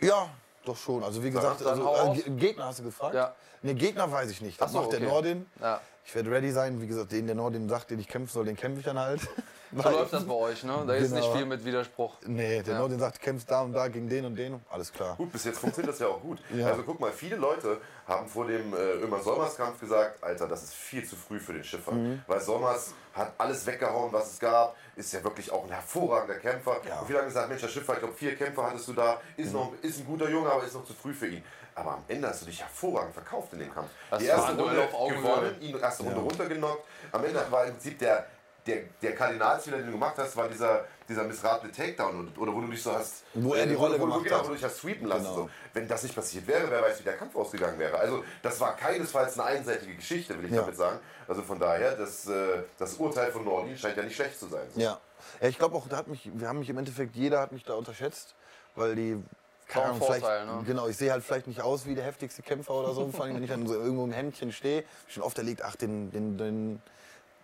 Ja, 0.00 0.28
doch 0.68 0.76
schon. 0.76 1.02
Also 1.02 1.22
wie 1.22 1.30
gesagt, 1.30 1.60
dann 1.62 1.80
also. 1.86 2.12
Ge- 2.12 2.30
Gegner 2.36 2.66
hast 2.66 2.78
du 2.80 2.84
gefragt? 2.84 3.14
Ja. 3.14 3.34
Ne, 3.62 3.74
Gegner 3.74 4.10
weiß 4.10 4.30
ich 4.30 4.40
nicht. 4.40 4.60
Das 4.60 4.72
so, 4.72 4.80
macht 4.80 4.92
der 4.92 5.00
okay. 5.00 5.08
Nordin. 5.08 5.46
Ja. 5.60 5.80
Ich 6.04 6.14
werde 6.14 6.30
ready 6.30 6.52
sein. 6.52 6.80
Wie 6.80 6.86
gesagt, 6.86 7.12
den 7.12 7.26
der 7.26 7.34
Nordin 7.34 7.68
sagt, 7.68 7.90
den 7.90 7.98
ich 7.98 8.08
kämpfen 8.08 8.32
soll, 8.32 8.44
den 8.44 8.56
kämpfe 8.56 8.80
ich 8.80 8.84
dann 8.84 8.98
halt. 8.98 9.20
So 9.74 9.90
läuft 9.90 10.12
das 10.12 10.24
bei 10.24 10.34
euch, 10.34 10.62
ne? 10.64 10.84
Da 10.86 10.94
ist 10.94 11.10
nicht 11.12 11.22
Genau. 11.22 11.34
viel 11.36 11.44
mit 11.46 11.64
Widerspruch. 11.64 12.14
Nee, 12.26 12.62
der 12.62 12.74
Ja. 12.74 12.78
Nordin 12.80 12.98
sagt, 12.98 13.20
kämpfst 13.20 13.50
da 13.50 13.62
und 13.62 13.72
da 13.72 13.88
gegen 13.88 14.08
den 14.08 14.24
und 14.24 14.36
den. 14.36 14.60
Alles 14.70 14.92
klar. 14.92 15.16
Gut, 15.16 15.32
bis 15.32 15.44
jetzt 15.44 15.58
funktioniert 15.58 15.92
das 15.92 16.00
ja 16.00 16.06
auch 16.08 16.20
gut. 16.20 16.38
Ja. 16.54 16.68
Also 16.68 16.82
guck 16.84 17.00
mal, 17.00 17.12
viele 17.12 17.36
Leute 17.36 17.80
haben 18.06 18.28
vor 18.28 18.46
dem 18.46 18.72
äh, 18.72 18.76
Ömer 19.02 19.20
Solmers 19.22 19.56
Kampf 19.56 19.80
gesagt, 19.80 20.22
Alter, 20.22 20.46
das 20.46 20.62
ist 20.64 20.74
viel 20.74 21.04
zu 21.04 21.16
früh 21.16 21.40
für 21.40 21.52
den 21.52 21.64
Schiffer. 21.64 21.92
Mhm. 21.92 22.22
Weil 22.26 22.40
Solmers 22.40 22.92
hat 23.14 23.32
alles 23.38 23.66
weggehauen, 23.66 24.12
was 24.12 24.32
es 24.34 24.38
gab, 24.38 24.76
ist 24.94 25.12
ja 25.12 25.22
wirklich 25.24 25.50
auch 25.50 25.64
ein 25.64 25.70
hervorragender 25.70 26.36
Kämpfer. 26.36 26.76
Ja. 26.88 27.00
Und 27.00 27.06
viele 27.06 27.18
haben 27.18 27.26
gesagt, 27.26 27.48
Mensch, 27.48 27.62
der 27.62 27.68
Schiffer, 27.68 27.94
ich 27.94 27.98
glaube, 28.00 28.14
vier 28.14 28.36
Kämpfer 28.36 28.66
hattest 28.66 28.86
du 28.88 28.92
da, 28.92 29.20
ist, 29.36 29.52
noch, 29.52 29.72
ist 29.82 29.98
ein 29.98 30.06
guter 30.06 30.28
Junge, 30.28 30.50
aber 30.50 30.64
ist 30.64 30.74
noch 30.74 30.84
zu 30.84 30.94
früh 30.94 31.12
für 31.12 31.26
ihn. 31.26 31.42
Aber 31.74 31.92
am 31.92 32.04
Ende 32.08 32.28
hast 32.28 32.40
du 32.42 32.46
dich 32.46 32.60
hervorragend 32.60 33.12
verkauft 33.12 33.52
in 33.52 33.58
dem 33.58 33.72
Kampf. 33.74 33.88
Das 34.10 34.20
Die 34.20 34.26
erste 34.26 34.56
Runde 34.56 34.88
gewonnen, 34.88 35.60
ihn 35.60 35.76
erste 35.78 36.04
Runde 36.04 36.20
runtergenockt. 36.20 36.84
Am 37.12 37.22
Ende 37.24 37.44
war 37.50 37.64
im 37.66 37.72
Prinzip 37.72 37.98
der, 37.98 38.26
der, 38.66 38.82
der 39.00 39.14
Kardinalsfehler, 39.14 39.78
den 39.78 39.86
du 39.86 39.92
gemacht 39.92 40.16
hast, 40.18 40.36
war 40.36 40.48
dieser, 40.48 40.84
dieser 41.08 41.24
missratene 41.24 41.72
Takedown. 41.72 42.18
Und- 42.20 42.38
Oder 42.38 42.52
wo 42.52 42.60
du 42.60 42.68
dich 42.68 42.82
so 42.82 42.92
hast... 42.92 43.24
Wo 43.34 43.54
er 43.54 43.66
die 43.66 43.74
äh, 43.74 43.76
Rolle 43.76 43.94
wo, 43.94 44.02
wo, 44.02 44.06
gemacht 44.06 44.24
genau, 44.24 44.36
hat. 44.38 44.44
Wo 44.44 44.48
du 44.48 44.54
dich 44.54 44.64
hast 44.64 44.78
sweepen 44.78 45.06
lassen. 45.06 45.24
Genau. 45.24 45.34
So. 45.34 45.50
Wenn 45.72 45.86
das 45.86 46.02
nicht 46.02 46.14
passiert 46.14 46.46
wäre, 46.46 46.70
wer 46.70 46.82
weiß, 46.82 47.00
wie 47.00 47.04
der 47.04 47.16
Kampf 47.16 47.36
ausgegangen 47.36 47.78
wäre. 47.78 47.98
Also 47.98 48.24
das 48.42 48.58
war 48.60 48.76
keinesfalls 48.76 49.38
eine 49.38 49.48
einseitige 49.48 49.94
Geschichte, 49.94 50.36
will 50.38 50.46
ich 50.46 50.52
Ja. 50.52 50.62
damit 50.62 50.76
sagen. 50.76 50.98
Also 51.28 51.42
von 51.42 51.58
daher, 51.58 51.96
das, 51.96 52.26
äh, 52.26 52.62
das 52.78 52.94
Urteil 52.94 53.30
von 53.30 53.44
Nordin 53.44 53.76
scheint 53.76 53.96
ja 53.96 54.02
nicht 54.02 54.16
schlecht 54.16 54.38
zu 54.38 54.48
sein. 54.48 54.66
So. 54.74 54.80
Ja. 54.80 54.98
ja 55.40 55.48
ich 55.48 55.58
glaube 55.58 55.76
auch, 55.76 55.88
da 55.88 55.96
hat 55.98 56.08
mich, 56.08 56.30
wir 56.32 56.48
haben 56.48 56.58
mich 56.58 56.68
im 56.68 56.78
Endeffekt, 56.78 57.14
jeder 57.14 57.40
hat 57.40 57.52
mich 57.52 57.64
da 57.64 57.74
unterschätzt, 57.74 58.34
weil 58.74 58.94
die. 58.94 59.22
Keine 59.68 59.86
Ahnung, 59.86 60.00
vielleicht, 60.00 60.22
ne? 60.24 60.62
Genau, 60.64 60.86
ich 60.86 60.96
sehe 60.96 61.10
halt 61.10 61.24
vielleicht 61.24 61.48
nicht 61.48 61.60
aus 61.60 61.86
wie 61.86 61.96
der 61.96 62.04
heftigste 62.04 62.40
Kämpfer 62.40 62.72
oder 62.72 62.94
so. 62.94 63.08
Vor 63.08 63.24
allem, 63.24 63.34
wenn 63.34 63.42
ich 63.42 63.50
dann 63.50 63.66
so 63.66 63.74
irgendwo 63.82 64.04
im 64.04 64.12
Hemdchen 64.12 64.52
stehe, 64.52 64.84
schon 65.08 65.24
oft 65.24 65.36
erlegt, 65.38 65.62
ach, 65.62 65.74
den, 65.74 66.12
den, 66.12 66.38
den, 66.38 66.82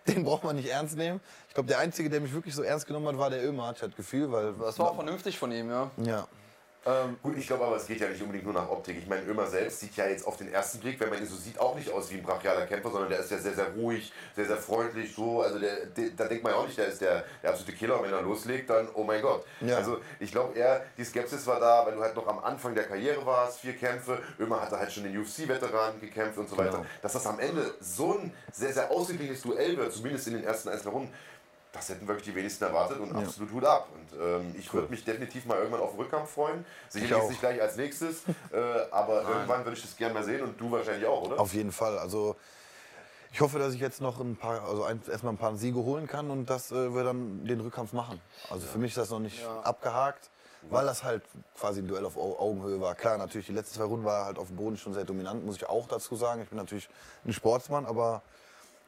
den 0.07 0.23
braucht 0.23 0.43
man 0.43 0.55
nicht 0.55 0.69
ernst 0.69 0.97
nehmen. 0.97 1.21
Ich 1.47 1.53
glaube, 1.53 1.67
der 1.67 1.79
Einzige, 1.79 2.09
der 2.09 2.21
mich 2.21 2.33
wirklich 2.33 2.55
so 2.55 2.63
ernst 2.63 2.87
genommen 2.87 3.07
hat, 3.07 3.17
war 3.17 3.29
der 3.29 3.45
Ömer, 3.45 3.67
hat 3.67 3.81
das 3.81 3.95
Gefühl, 3.95 4.31
weil. 4.31 4.53
Das 4.53 4.79
war 4.79 4.91
auch 4.91 4.95
vernünftig 4.95 5.37
von 5.37 5.51
ihm, 5.51 5.69
ja. 5.69 5.91
Ja. 5.97 6.27
Ähm, 6.85 7.17
Gut, 7.23 7.37
ich 7.37 7.47
glaube 7.47 7.65
aber, 7.65 7.77
es 7.77 7.87
geht 7.87 8.01
ja 8.01 8.09
nicht 8.09 8.21
unbedingt 8.21 8.45
nur 8.45 8.53
nach 8.53 8.69
Optik. 8.69 8.97
Ich 8.97 9.07
meine, 9.07 9.23
Ömer 9.23 9.47
selbst 9.47 9.79
sieht 9.79 9.95
ja 9.95 10.07
jetzt 10.07 10.27
auf 10.27 10.37
den 10.37 10.51
ersten 10.51 10.79
Blick, 10.79 10.99
wenn 10.99 11.09
man 11.09 11.19
ihn 11.19 11.25
so 11.25 11.35
sieht, 11.35 11.57
auch 11.59 11.75
nicht 11.75 11.89
aus 11.91 12.11
wie 12.11 12.15
ein 12.15 12.23
brachialer 12.23 12.65
Kämpfer, 12.65 12.91
sondern 12.91 13.09
der 13.09 13.19
ist 13.19 13.31
ja 13.31 13.37
sehr, 13.37 13.53
sehr 13.53 13.69
ruhig, 13.71 14.11
sehr, 14.35 14.45
sehr 14.45 14.57
freundlich. 14.57 15.15
So. 15.15 15.41
Also 15.41 15.59
der, 15.59 15.85
der, 15.85 16.09
da 16.09 16.27
denkt 16.27 16.43
man 16.43 16.53
ja 16.53 16.59
auch 16.59 16.65
nicht, 16.65 16.77
der 16.77 16.87
ist 16.87 16.99
der, 16.99 17.23
der 17.41 17.51
absolute 17.51 17.73
Killer. 17.73 17.97
Und 17.97 18.05
wenn 18.05 18.13
er 18.13 18.21
loslegt, 18.21 18.69
dann, 18.69 18.89
oh 18.93 19.03
mein 19.03 19.21
Gott. 19.21 19.45
Ja. 19.61 19.77
Also 19.77 19.99
ich 20.19 20.31
glaube 20.31 20.57
eher, 20.57 20.83
die 20.97 21.05
Skepsis 21.05 21.47
war 21.47 21.59
da, 21.59 21.85
weil 21.85 21.95
du 21.95 22.01
halt 22.01 22.15
noch 22.15 22.27
am 22.27 22.39
Anfang 22.39 22.75
der 22.75 22.83
Karriere 22.83 23.25
warst, 23.25 23.59
vier 23.61 23.73
Kämpfe. 23.73 24.19
Ömer 24.39 24.61
hatte 24.61 24.77
halt 24.77 24.91
schon 24.91 25.03
den 25.03 25.17
UFC-Veteranen 25.17 26.01
gekämpft 26.01 26.37
und 26.37 26.49
so 26.49 26.57
weiter. 26.57 26.71
Genau. 26.71 26.85
Dass 27.01 27.13
das 27.13 27.25
am 27.25 27.39
Ende 27.39 27.73
so 27.79 28.19
ein 28.19 28.33
sehr, 28.51 28.73
sehr 28.73 28.91
ausgeglichenes 28.91 29.41
Duell 29.41 29.77
wird, 29.77 29.93
zumindest 29.93 30.27
in 30.27 30.33
den 30.33 30.43
ersten 30.43 30.69
ein, 30.69 30.79
zwei 30.79 30.89
Runden, 30.89 31.13
das 31.73 31.89
hätten 31.89 32.07
wirklich 32.07 32.25
die 32.25 32.35
wenigsten 32.35 32.63
erwartet 32.63 32.99
und 32.99 33.13
absolut 33.15 33.51
Hut 33.51 33.65
ab. 33.65 33.89
Und 33.93 34.21
ähm, 34.21 34.55
ich 34.57 34.71
würde 34.73 34.89
mich 34.89 35.03
definitiv 35.03 35.45
mal 35.45 35.57
irgendwann 35.57 35.81
auf 35.81 35.91
den 35.91 35.99
Rückkampf 36.01 36.29
freuen. 36.29 36.63
Sicherlich 36.87 37.29
nicht 37.29 37.39
gleich 37.41 37.61
als 37.61 37.75
nächstes, 37.75 38.21
äh, 38.53 38.57
aber 38.91 39.23
irgendwann 39.23 39.65
würde 39.65 39.75
ich 39.75 39.81
das 39.81 39.97
gerne 39.97 40.13
mal 40.13 40.23
sehen 40.23 40.43
und 40.43 40.59
du 40.61 40.71
wahrscheinlich 40.71 41.05
auch, 41.07 41.23
oder? 41.23 41.39
Auf 41.39 41.53
jeden 41.53 41.71
Fall. 41.71 41.97
Also 41.97 42.35
ich 43.31 43.41
hoffe, 43.41 43.57
dass 43.57 43.73
ich 43.73 43.79
jetzt 43.81 43.99
noch 44.01 44.19
ein 44.19 44.35
paar, 44.35 44.61
also 44.63 44.83
ein, 44.83 45.01
erstmal 45.09 45.33
ein 45.33 45.37
paar 45.37 45.55
Siege 45.57 45.79
holen 45.79 46.05
kann 46.05 46.29
und 46.29 46.47
dass 46.47 46.71
äh, 46.71 46.93
wir 46.93 47.03
dann 47.03 47.43
den 47.43 47.59
Rückkampf 47.61 47.91
machen. 47.91 48.21
Also 48.51 48.67
für 48.67 48.77
mich 48.77 48.91
ist 48.91 48.97
das 48.99 49.09
noch 49.09 49.19
nicht 49.19 49.43
abgehakt, 49.63 50.29
weil 50.69 50.85
das 50.85 51.03
halt 51.03 51.23
quasi 51.59 51.79
ein 51.81 51.87
Duell 51.87 52.05
auf 52.05 52.15
Au- 52.15 52.37
Augenhöhe 52.39 52.79
war. 52.79 52.93
Klar, 52.93 53.17
natürlich, 53.17 53.47
die 53.47 53.53
letzten 53.53 53.77
zwei 53.77 53.85
Runden 53.85 54.05
war 54.05 54.25
halt 54.25 54.37
auf 54.37 54.47
dem 54.47 54.57
Boden 54.57 54.77
schon 54.77 54.93
sehr 54.93 55.05
dominant, 55.05 55.43
muss 55.43 55.55
ich 55.55 55.67
auch 55.67 55.87
dazu 55.87 56.15
sagen. 56.15 56.43
Ich 56.43 56.49
bin 56.49 56.57
natürlich 56.59 56.87
ein 57.25 57.33
Sportsmann, 57.33 57.87
aber 57.87 58.21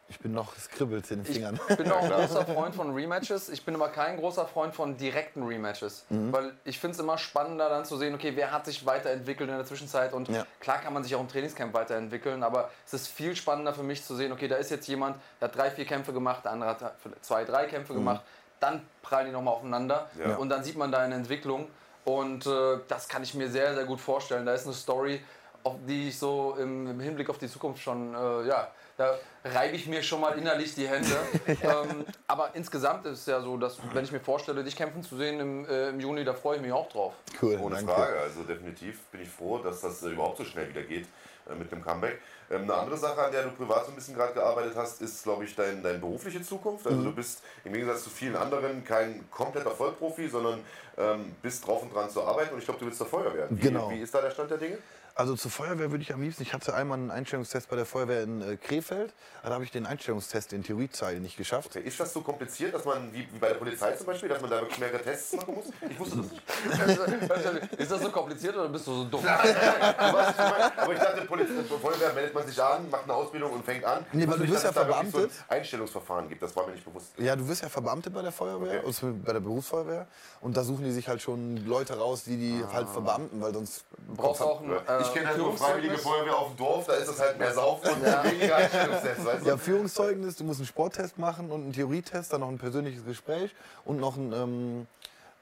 ich 0.07 0.19
bin 0.19 0.33
noch, 0.33 0.55
es 0.55 0.69
kribbelt 0.69 1.09
in 1.09 1.23
den 1.23 1.33
Fingern. 1.33 1.59
Ich 1.67 1.77
bin 1.77 1.91
auch 1.91 2.03
ein 2.03 2.09
großer 2.27 2.45
Freund 2.45 2.75
von 2.75 2.93
Rematches. 2.93 3.49
Ich 3.49 3.65
bin 3.65 3.73
aber 3.75 3.89
kein 3.89 4.17
großer 4.17 4.45
Freund 4.45 4.73
von 4.75 4.97
direkten 4.97 5.43
Rematches. 5.43 6.05
Mhm. 6.09 6.31
Weil 6.31 6.53
ich 6.63 6.79
finde 6.79 6.93
es 6.93 6.99
immer 6.99 7.17
spannender 7.17 7.69
dann 7.69 7.85
zu 7.85 7.97
sehen, 7.97 8.13
okay, 8.13 8.33
wer 8.35 8.51
hat 8.51 8.65
sich 8.65 8.85
weiterentwickelt 8.85 9.49
in 9.49 9.55
der 9.55 9.65
Zwischenzeit. 9.65 10.13
Und 10.13 10.29
Ja. 10.29 10.45
klar 10.59 10.77
kann 10.77 10.93
man 10.93 11.03
sich 11.03 11.15
auch 11.15 11.21
im 11.21 11.27
Trainingscamp 11.27 11.73
weiterentwickeln, 11.73 12.43
aber 12.43 12.69
es 12.85 12.93
ist 12.93 13.07
viel 13.07 13.35
spannender 13.35 13.73
für 13.73 13.81
mich 13.83 14.03
zu 14.05 14.15
sehen, 14.15 14.31
okay, 14.31 14.47
da 14.47 14.57
ist 14.57 14.69
jetzt 14.69 14.87
jemand, 14.87 15.17
der 15.41 15.47
hat 15.47 15.55
drei, 15.57 15.71
vier 15.71 15.85
Kämpfe 15.85 16.13
gemacht, 16.13 16.45
der 16.45 16.51
andere 16.51 16.69
hat 16.69 16.93
zwei, 17.21 17.43
drei 17.43 17.65
Kämpfe 17.65 17.93
Mhm. 17.93 17.97
gemacht. 17.97 18.21
Dann 18.59 18.81
prallen 19.01 19.25
die 19.27 19.31
nochmal 19.33 19.55
aufeinander 19.55 20.07
Ja. 20.19 20.35
und 20.35 20.49
dann 20.49 20.63
sieht 20.63 20.77
man 20.77 20.91
da 20.91 20.99
eine 20.99 21.15
Entwicklung. 21.15 21.67
Und 22.05 22.45
äh, 22.45 22.77
das 22.87 23.07
kann 23.07 23.23
ich 23.23 23.33
mir 23.33 23.49
sehr, 23.49 23.73
sehr 23.73 23.85
gut 23.85 23.99
vorstellen. 23.99 24.45
Da 24.45 24.53
ist 24.53 24.65
eine 24.65 24.75
Story, 24.75 25.23
auf 25.63 25.73
die 25.87 26.09
ich 26.09 26.19
so 26.19 26.55
im, 26.59 26.87
im 26.87 26.99
Hinblick 26.99 27.27
auf 27.31 27.39
die 27.39 27.47
Zukunft 27.49 27.81
schon, 27.81 28.13
äh, 28.13 28.47
ja, 28.47 28.67
da 28.97 29.17
reibe 29.43 29.75
ich 29.75 29.87
mir 29.87 30.01
schon 30.03 30.21
mal 30.21 30.37
innerlich 30.37 30.73
die 30.75 30.87
Hände. 30.87 31.15
ähm, 31.47 32.05
aber 32.27 32.51
insgesamt 32.53 33.05
ist 33.05 33.19
es 33.19 33.25
ja 33.25 33.41
so, 33.41 33.57
dass 33.57 33.77
wenn 33.93 34.03
ich 34.03 34.11
mir 34.11 34.19
vorstelle, 34.19 34.63
dich 34.63 34.75
kämpfen 34.75 35.03
zu 35.03 35.17
sehen 35.17 35.39
im, 35.39 35.65
äh, 35.67 35.89
im 35.89 35.99
Juni, 35.99 36.23
da 36.23 36.33
freue 36.33 36.55
ich 36.57 36.61
mich 36.61 36.71
auch 36.71 36.89
drauf. 36.89 37.13
Cool, 37.41 37.57
Ohne 37.61 37.75
danke. 37.75 37.91
Frage. 37.91 38.19
Also 38.19 38.43
definitiv 38.43 38.99
bin 39.11 39.21
ich 39.21 39.29
froh, 39.29 39.57
dass 39.59 39.81
das 39.81 40.01
äh, 40.03 40.09
überhaupt 40.09 40.37
so 40.37 40.45
schnell 40.45 40.69
wieder 40.69 40.81
geht 40.83 41.07
äh, 41.49 41.55
mit 41.55 41.71
dem 41.71 41.83
Comeback. 41.83 42.19
Ähm, 42.49 42.63
eine 42.63 42.73
andere 42.75 42.97
Sache, 42.97 43.21
an 43.21 43.31
der 43.31 43.43
du 43.43 43.49
privat 43.51 43.85
so 43.85 43.91
ein 43.91 43.95
bisschen 43.95 44.15
gerade 44.15 44.33
gearbeitet 44.33 44.73
hast, 44.75 45.01
ist, 45.01 45.23
glaube 45.23 45.43
ich, 45.45 45.55
dein, 45.55 45.81
deine 45.83 45.97
berufliche 45.99 46.41
Zukunft. 46.41 46.87
Also 46.87 47.03
du 47.03 47.11
bist 47.11 47.43
im 47.63 47.73
Gegensatz 47.73 48.03
zu 48.03 48.09
vielen 48.09 48.35
anderen 48.35 48.83
kein 48.83 49.29
kompletter 49.31 49.71
Vollprofi, 49.71 50.27
sondern 50.29 50.61
ähm, 50.97 51.35
bist 51.41 51.65
drauf 51.67 51.81
und 51.83 51.93
dran 51.93 52.09
zu 52.09 52.23
arbeiten 52.23 52.53
und 52.53 52.59
ich 52.59 52.65
glaube, 52.65 52.79
du 52.79 52.85
willst 52.85 52.99
zur 52.99 53.07
Feuer 53.07 53.33
werden. 53.33 53.57
Wie, 53.57 53.61
Genau. 53.61 53.89
wie 53.89 53.99
ist 53.99 54.13
da 54.13 54.21
der 54.21 54.31
Stand 54.31 54.51
der 54.51 54.57
Dinge? 54.57 54.77
Also 55.17 55.33
zur 55.37 55.49
Feuerwehr 55.49 55.91
würde 55.91 56.01
ich 56.03 56.13
am 56.13 56.21
liebsten, 56.21 56.43
ich 56.43 56.53
hatte 56.53 56.73
einmal 56.73 56.97
einen 56.97 57.09
Einstellungstest 57.09 57.69
bei 57.69 57.77
der 57.77 57.85
Feuerwehr 57.85 58.23
in 58.23 58.41
äh, 58.41 58.57
Krefeld, 58.57 59.13
da 59.43 59.49
habe 59.51 59.63
ich 59.63 59.71
den 59.71 59.85
Einstellungstest, 59.85 60.51
den 60.51 60.61
Theorieteil 60.61 61.21
nicht 61.21 61.37
geschafft. 61.37 61.69
Okay, 61.73 61.87
Ist 61.87 61.97
das 62.01 62.11
so 62.11 62.19
kompliziert, 62.19 62.73
dass 62.73 62.83
man, 62.83 63.13
wie, 63.13 63.19
wie 63.31 63.39
bei 63.39 63.47
der 63.47 63.55
Polizei 63.55 63.93
zum 63.93 64.07
Beispiel, 64.07 64.27
dass 64.27 64.41
man 64.41 64.49
da 64.49 64.59
wirklich 64.59 64.77
mehrere 64.77 65.01
Tests 65.01 65.31
machen 65.37 65.55
muss? 65.55 65.65
Ich 65.89 65.97
wusste 65.97 66.17
das 66.17 66.31
nicht. 66.31 67.73
ist 67.79 67.91
das 67.91 68.01
so 68.01 68.09
kompliziert 68.11 68.55
oder 68.57 68.67
bist 68.67 68.87
du 68.87 68.93
so 68.93 69.03
dumm? 69.05 69.21
Du 69.21 69.27
weißt, 69.27 70.35
ich? 70.37 70.79
Aber 70.83 70.93
ich 70.93 70.99
dachte, 70.99 71.21
Polizei, 71.21 71.53
Feuerwehr 71.81 72.13
meldet 72.13 72.33
man 72.33 72.45
sich 72.47 72.61
an, 72.61 72.89
macht 72.89 73.03
eine 73.05 73.13
Ausbildung 73.13 73.53
und 73.53 73.63
fängt 73.63 73.85
an. 73.85 74.05
Nee, 74.11 74.27
weil 74.27 74.39
du 74.39 74.47
dass 74.47 74.63
ja 74.63 74.69
es 74.69 74.75
da 74.75 74.85
wirklich 74.85 74.97
so 74.97 75.01
ein 75.01 75.11
verbeamtet. 75.11 75.45
Einstellungsverfahren 75.47 76.27
gibt, 76.27 76.41
das 76.43 76.53
war 76.57 76.65
mir 76.67 76.73
nicht 76.73 76.83
bewusst. 76.83 77.13
Ja, 77.19 77.37
du 77.37 77.47
wirst 77.47 77.61
ja 77.63 77.69
Verbeamtet 77.69 78.13
bei 78.13 78.21
der 78.21 78.33
Feuerwehr, 78.33 78.79
Okay. 78.79 78.85
also 78.85 79.13
bei 79.25 79.31
der 79.31 79.39
Berufsfeuerwehr. 79.39 80.07
Und 80.41 80.57
da 80.57 80.63
suchen 80.65 80.83
die 80.83 80.91
sich 80.91 81.07
halt 81.07 81.21
schon 81.21 81.65
Leute 81.65 81.97
raus, 81.97 82.25
die 82.25 82.35
die 82.35 82.61
Ah. 82.69 82.73
halt 82.73 82.89
verbeamten, 82.89 83.41
weil 83.41 83.53
sonst. 83.53 83.85
Brauchst 84.17 84.41
du 84.41 84.45
auch 84.45 84.61
ein 84.61 84.71
äh, 84.71 85.04
Ich 85.07 85.13
kenne 85.13 85.27
halt 85.27 85.37
nur 85.37 85.57
Freiwillige? 85.57 85.97
Feuerwehr 85.97 86.37
auf 86.37 86.49
dem 86.49 86.57
Dorf, 86.57 86.85
da 86.87 86.93
ist 86.93 87.07
es 87.07 87.19
halt 87.19 87.37
mehr 87.39 87.53
Saufen 87.53 87.89
und 87.91 88.03
weniger 88.03 88.55
Einstellungstests, 88.57 89.25
weißt 89.25 89.45
du? 89.45 89.49
Ja, 89.49 89.57
Führungszeugnis, 89.57 90.35
du 90.35 90.43
musst 90.43 90.59
einen 90.59 90.67
Sporttest 90.67 91.17
machen 91.17 91.51
und 91.51 91.63
einen 91.63 91.73
Theorietest, 91.73 92.33
dann 92.33 92.41
noch 92.41 92.49
ein 92.49 92.57
persönliches 92.57 93.05
Gespräch 93.05 93.51
und 93.85 93.99
noch 93.99 94.15
ein. 94.17 94.33
Ähm, 94.33 94.87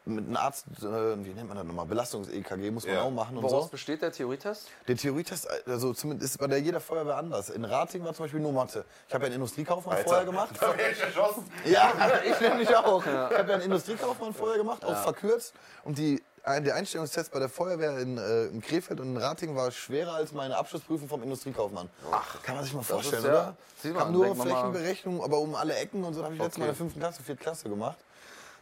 mit 0.05 0.26
einem 0.26 0.36
Arzt, 0.36 0.66
äh, 0.82 0.84
wie 1.24 1.30
nennt 1.34 1.47
man 1.47 1.55
das 1.55 1.66
nochmal? 1.66 1.86
Belastungs-EKG 1.86 2.72
muss 2.72 2.86
man 2.86 2.95
Ja. 2.95 3.03
auch 3.03 3.09
machen 3.09 3.38
und 3.38 3.43
Woraus 3.43 3.64
so. 3.64 3.70
besteht 3.70 4.01
der 4.01 4.11
Theorietest? 4.11 4.68
Der 4.86 4.97
Theorietest, 4.97 5.47
also 5.66 5.93
zumindest 5.93 6.34
ist 6.34 6.38
bei 6.39 6.47
der 6.47 6.59
jeder 6.59 6.82
Feuerwehr 6.82 7.16
anders. 7.16 7.49
In 7.49 7.64
Rating 7.64 8.03
war 8.03 8.14
zum 8.14 8.26
Beispiel 8.26 8.41
nur 8.41 8.51
Mathe. 8.51 8.84
Ich 9.07 9.14
habe 9.14 9.24
ja 9.24 9.28
einen 9.28 9.36
Industriekaufmann 9.36 9.95
Alter, 9.95 10.09
vorher 10.09 10.26
gemacht. 10.26 10.49
Da 10.59 10.78
wäre 10.78 10.91
ich 10.91 10.99
erschossen. 10.99 11.49
Ja, 11.64 11.93
ich 12.30 12.38
nämlich 12.41 12.76
auch. 12.76 13.01
Ich 13.01 13.07
habe 13.14 13.47
ja 13.47 13.53
einen 13.53 13.61
Industriekaufmann 13.61 14.34
vorher 14.34 14.57
gemacht, 14.57 14.84
auch 14.84 15.03
verkürzt. 15.03 15.53
Und 15.86 15.97
die, 15.97 16.22
der 16.46 16.76
Einstellungstest 16.76 17.32
bei 17.32 17.39
der 17.39 17.48
Feuerwehr 17.50 17.98
in, 18.00 18.18
äh, 18.18 18.46
in 18.46 18.62
Krefeld 18.62 19.00
und 19.00 19.16
in 19.16 19.18
Rating 19.18 19.56
war 19.56 19.72
schwerer 19.72 20.16
als 20.16 20.34
meine 20.34 20.58
Abschlussprüfung 20.58 21.08
vom 21.08 21.24
Industriekaufmann. 21.24 21.89
Ach, 22.12 22.41
kann 22.44 22.56
man 22.56 22.64
sich 22.66 22.74
mal 22.74 22.84
vorstellen, 22.84 23.24
ist 23.24 23.28
ja- 23.30 23.32
oder? 23.32 23.56
Ich 23.84 23.94
habe 23.96 24.12
nur 24.12 24.36
Flächenberechnung, 24.36 25.24
aber 25.24 25.39
um 25.39 25.56
alle 25.56 25.76
Ecken 25.76 26.04
und 26.04 26.14
so 26.14 26.24
habe 26.24 26.34
ich 26.34 26.39
letztes 26.41 26.58
Mal 26.58 26.66
in 26.66 26.70
Okay. 26.72 26.78
der 26.78 26.86
fünften 26.86 27.00
Klasse, 27.00 27.24
vierte 27.24 27.41
Klasse 27.41 27.70
gemacht. 27.70 27.98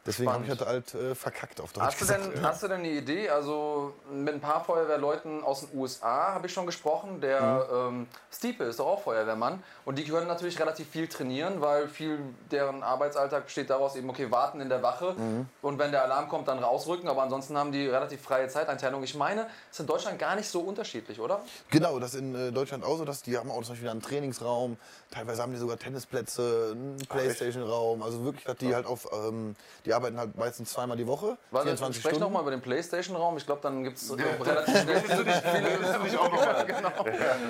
Deswegen 0.05 0.31
habe 0.31 0.43
ich 0.43 0.49
halt, 0.49 0.65
halt 0.65 0.93
äh, 0.95 1.13
verkackt 1.13 1.61
auf 1.61 1.73
Deutsch 1.73 1.85
Hast 1.85 2.01
du, 2.01 2.05
denn, 2.05 2.43
hast 2.43 2.63
du 2.63 2.67
denn 2.67 2.79
eine 2.79 2.89
Idee? 2.89 3.29
Also 3.29 3.93
mit 4.11 4.33
ein 4.33 4.41
paar 4.41 4.63
Feuerwehrleuten 4.63 5.43
aus 5.43 5.61
den 5.61 5.77
USA 5.77 6.33
habe 6.33 6.47
ich 6.47 6.53
schon 6.53 6.65
gesprochen. 6.65 7.21
Der 7.21 7.67
ähm, 7.71 8.07
Stiepe 8.31 8.63
ist 8.63 8.79
doch 8.79 8.87
auch 8.87 9.03
Feuerwehrmann. 9.03 9.61
Und 9.85 9.99
die 9.99 10.03
können 10.05 10.27
natürlich 10.27 10.59
relativ 10.59 10.89
viel 10.89 11.07
trainieren, 11.07 11.61
weil 11.61 11.87
viel 11.87 12.19
deren 12.49 12.81
Arbeitsalltag 12.81 13.45
besteht 13.45 13.69
daraus 13.69 13.95
eben, 13.95 14.09
okay, 14.09 14.31
warten 14.31 14.59
in 14.59 14.69
der 14.69 14.81
Wache 14.81 15.15
und 15.61 15.79
wenn 15.79 15.91
der 15.91 16.03
Alarm 16.03 16.29
kommt, 16.29 16.47
dann 16.47 16.59
rausrücken. 16.59 17.07
Aber 17.07 17.21
ansonsten 17.21 17.57
haben 17.57 17.71
die 17.71 17.87
relativ 17.87 18.21
freie 18.21 18.47
Zeiteinteilung. 18.47 19.03
Ich 19.03 19.15
meine, 19.15 19.47
ist 19.69 19.79
in 19.79 19.87
Deutschland 19.87 20.17
gar 20.19 20.35
nicht 20.35 20.49
so 20.49 20.61
unterschiedlich, 20.61 21.19
oder? 21.19 21.41
Genau, 21.69 21.99
das 21.99 22.15
in 22.15 22.35
äh, 22.35 22.51
Deutschland 22.51 22.83
auch 22.83 22.97
so, 22.97 23.05
dass 23.05 23.21
die 23.21 23.37
haben 23.37 23.51
auch 23.51 23.61
zum 23.63 23.73
Beispiel 23.73 23.89
einen 23.89 24.01
Trainingsraum, 24.01 24.77
teilweise 25.11 25.41
haben 25.41 25.51
die 25.51 25.59
sogar 25.59 25.77
Tennisplätze, 25.77 26.71
einen 26.71 26.97
Playstation-Raum, 27.07 28.01
also 28.01 28.23
wirklich, 28.23 28.45
dass 28.45 28.57
die 28.57 28.73
halt 28.73 28.85
auf, 28.85 29.07
ähm, 29.13 29.55
die 29.85 29.90
arbeiten 29.93 30.17
halt 30.17 30.37
meistens 30.37 30.71
zweimal 30.71 30.97
die 30.97 31.07
Woche, 31.07 31.37
Warte, 31.51 31.67
24 31.67 32.01
sprech 32.01 32.11
Stunden. 32.15 32.23
nochmal 32.23 32.41
über 32.43 32.51
den 32.51 32.61
Playstation-Raum. 32.61 33.37
Ich 33.37 33.45
glaube, 33.45 33.61
dann 33.61 33.83
gibt 33.83 33.97
es 33.97 34.11
relativ 34.11 34.81
schnell 34.81 35.01
viele. 36.03 36.19
auch 36.19 36.31
noch 36.31 36.65
genau. 36.67 36.89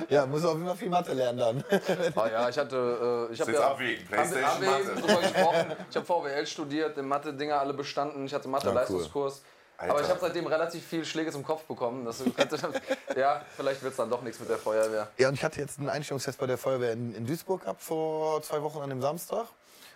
Ja, 0.10 0.26
muss 0.26 0.44
auf 0.46 0.54
jeden 0.54 0.68
Fall 0.68 0.76
viel 0.78 0.90
Mathe 0.90 1.14
lernen 1.14 1.38
dann. 1.40 1.64
Ah 2.16 2.28
ja, 2.30 2.50
ich 2.50 2.58
hatte, 2.58 3.28
äh, 3.30 3.34
ich 3.34 3.42
habe 3.42 3.52
ja 3.54 3.72
abwägen. 3.72 4.06
Playstation, 4.06 4.44
abwägen, 4.50 4.88
Mathe. 4.96 5.02
drüber 5.02 5.22
gesprochen. 5.22 5.72
Ich 5.90 5.96
habe 5.96 6.06
VWL 6.06 6.48
studiert, 6.48 6.98
in 6.98 7.08
Mathe-Dinger 7.08 7.60
alle 7.60 7.74
bestanden. 7.74 8.26
Ich 8.26 8.34
hatte 8.34 8.48
Mathe-Leistungskurs. 8.48 9.42
Alter. 9.78 9.94
Aber 9.94 10.02
ich 10.04 10.10
habe 10.10 10.20
seitdem 10.20 10.46
relativ 10.46 10.86
viel 10.86 11.04
Schläge 11.06 11.32
zum 11.32 11.44
Kopf 11.44 11.64
bekommen. 11.64 12.06
Das 12.06 12.24
könnte, 12.36 12.56
ja, 13.18 13.42
vielleicht 13.58 13.82
wird 13.82 13.92
es 13.92 13.98
dann 13.98 14.12
doch 14.12 14.22
nichts 14.22 14.40
mit 14.40 14.48
der 14.48 14.60
Feuerwehr. 14.60 15.08
Ja, 15.18 15.28
und 15.30 15.34
ich 15.34 15.44
hatte 15.44 15.60
jetzt 15.60 15.80
einen 15.80 15.90
Einstellungstest 15.90 16.38
bei 16.38 16.46
der 16.46 16.60
Feuerwehr 16.60 16.92
in, 16.94 17.16
in 17.16 17.26
Duisburg 17.26 17.62
gehabt 17.64 17.82
vor 17.82 18.44
zwei 18.44 18.62
Wochen 18.62 18.80
an 18.80 18.90
dem 18.90 19.02
Samstag. 19.02 19.48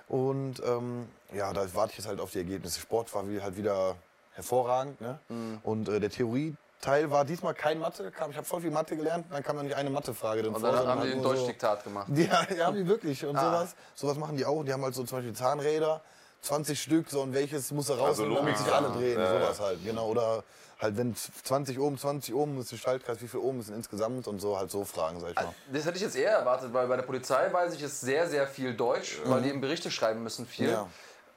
Und 0.08 0.62
ähm, 0.66 1.08
ja, 1.34 1.52
da 1.54 1.66
warte 1.74 1.92
ich 1.92 1.98
jetzt 1.98 2.08
halt 2.08 2.20
auf 2.20 2.32
die 2.32 2.40
Ergebnisse. 2.40 2.80
Sport 2.80 3.14
war 3.16 3.28
wie, 3.30 3.42
halt 3.42 3.58
wieder 3.58 3.96
hervorragend. 4.34 5.02
Ne? 5.02 5.20
Mhm. 5.30 5.60
Und 5.64 5.90
äh, 5.90 6.00
der 6.00 6.10
Theorieteil 6.10 7.10
war 7.10 7.26
diesmal 7.26 7.54
kein 7.54 7.80
Mathe. 7.80 8.12
Kam, 8.12 8.30
ich 8.32 8.38
habe 8.38 8.46
voll 8.46 8.62
viel 8.62 8.72
Mathe 8.72 8.96
gelernt, 8.96 9.26
dann 9.32 9.42
kam 9.44 9.56
dann 9.58 9.66
nicht 9.66 9.76
eine 9.76 9.90
Mathefrage 9.90 10.44
drin 10.44 10.54
Und 10.54 10.62
vor, 10.62 10.72
dann 10.72 10.88
haben 10.88 11.02
die 11.02 11.12
ein 11.12 11.18
nur 11.22 11.30
so- 11.30 11.34
Deutschdiktat 11.34 11.84
gemacht. 11.84 12.08
Ja, 12.16 12.46
ja, 12.56 12.66
haben 12.68 12.76
die 12.76 12.88
wirklich. 12.88 13.26
Und 13.26 13.36
Ah. 13.36 13.42
sowas. 13.60 13.76
Sowas 13.96 14.18
machen 14.18 14.38
die 14.38 14.46
auch. 14.46 14.64
Die 14.64 14.72
haben 14.74 14.84
halt 14.84 14.94
so 14.94 15.04
zum 15.04 15.18
Beispiel 15.18 15.34
Zahnräder, 15.34 16.02
20 16.46 16.82
Stück, 16.82 17.10
so 17.10 17.22
und 17.22 17.34
welches 17.34 17.72
muss 17.72 17.90
er 17.90 17.98
raus, 17.98 18.10
Also 18.10 18.24
damit 18.24 18.40
Logik. 18.40 18.58
sich 18.58 18.72
alle 18.72 18.90
drehen. 18.90 19.20
Ja, 19.20 19.40
sowas 19.40 19.60
halt. 19.60 19.84
Genau. 19.84 20.08
Oder 20.08 20.44
halt, 20.80 20.98
wenn 20.98 21.16
20 21.16 21.80
Ohm, 21.80 21.98
20 21.98 22.34
Ohm 22.34 22.60
ist 22.60 22.72
der 22.72 22.78
Schaltkreis, 22.78 23.22
wie 23.22 23.28
viel 23.28 23.40
ist 23.60 23.70
denn 23.70 23.76
insgesamt 23.76 24.28
und 24.28 24.40
so 24.40 24.58
halt 24.58 24.72
so 24.72 24.86
Fragen, 24.86 25.20
sag 25.20 25.32
ich 25.32 25.36
mal. 25.36 25.54
Das 25.72 25.86
hätte 25.86 25.98
ich 25.98 26.04
jetzt 26.04 26.16
eher 26.16 26.32
erwartet, 26.32 26.74
weil 26.74 26.88
bei 26.88 26.96
der 26.96 27.04
Polizei 27.04 27.52
weiß 27.52 27.74
ich, 27.74 27.82
ist 27.82 28.02
sehr, 28.02 28.30
sehr 28.30 28.48
viel 28.48 28.74
Deutsch, 28.76 29.20
weil 29.26 29.42
die 29.42 29.50
eben 29.50 29.62
Berichte 29.62 29.90
schreiben 29.92 30.24
müssen 30.24 30.46
viel. 30.46 30.70
Ja. 30.70 30.88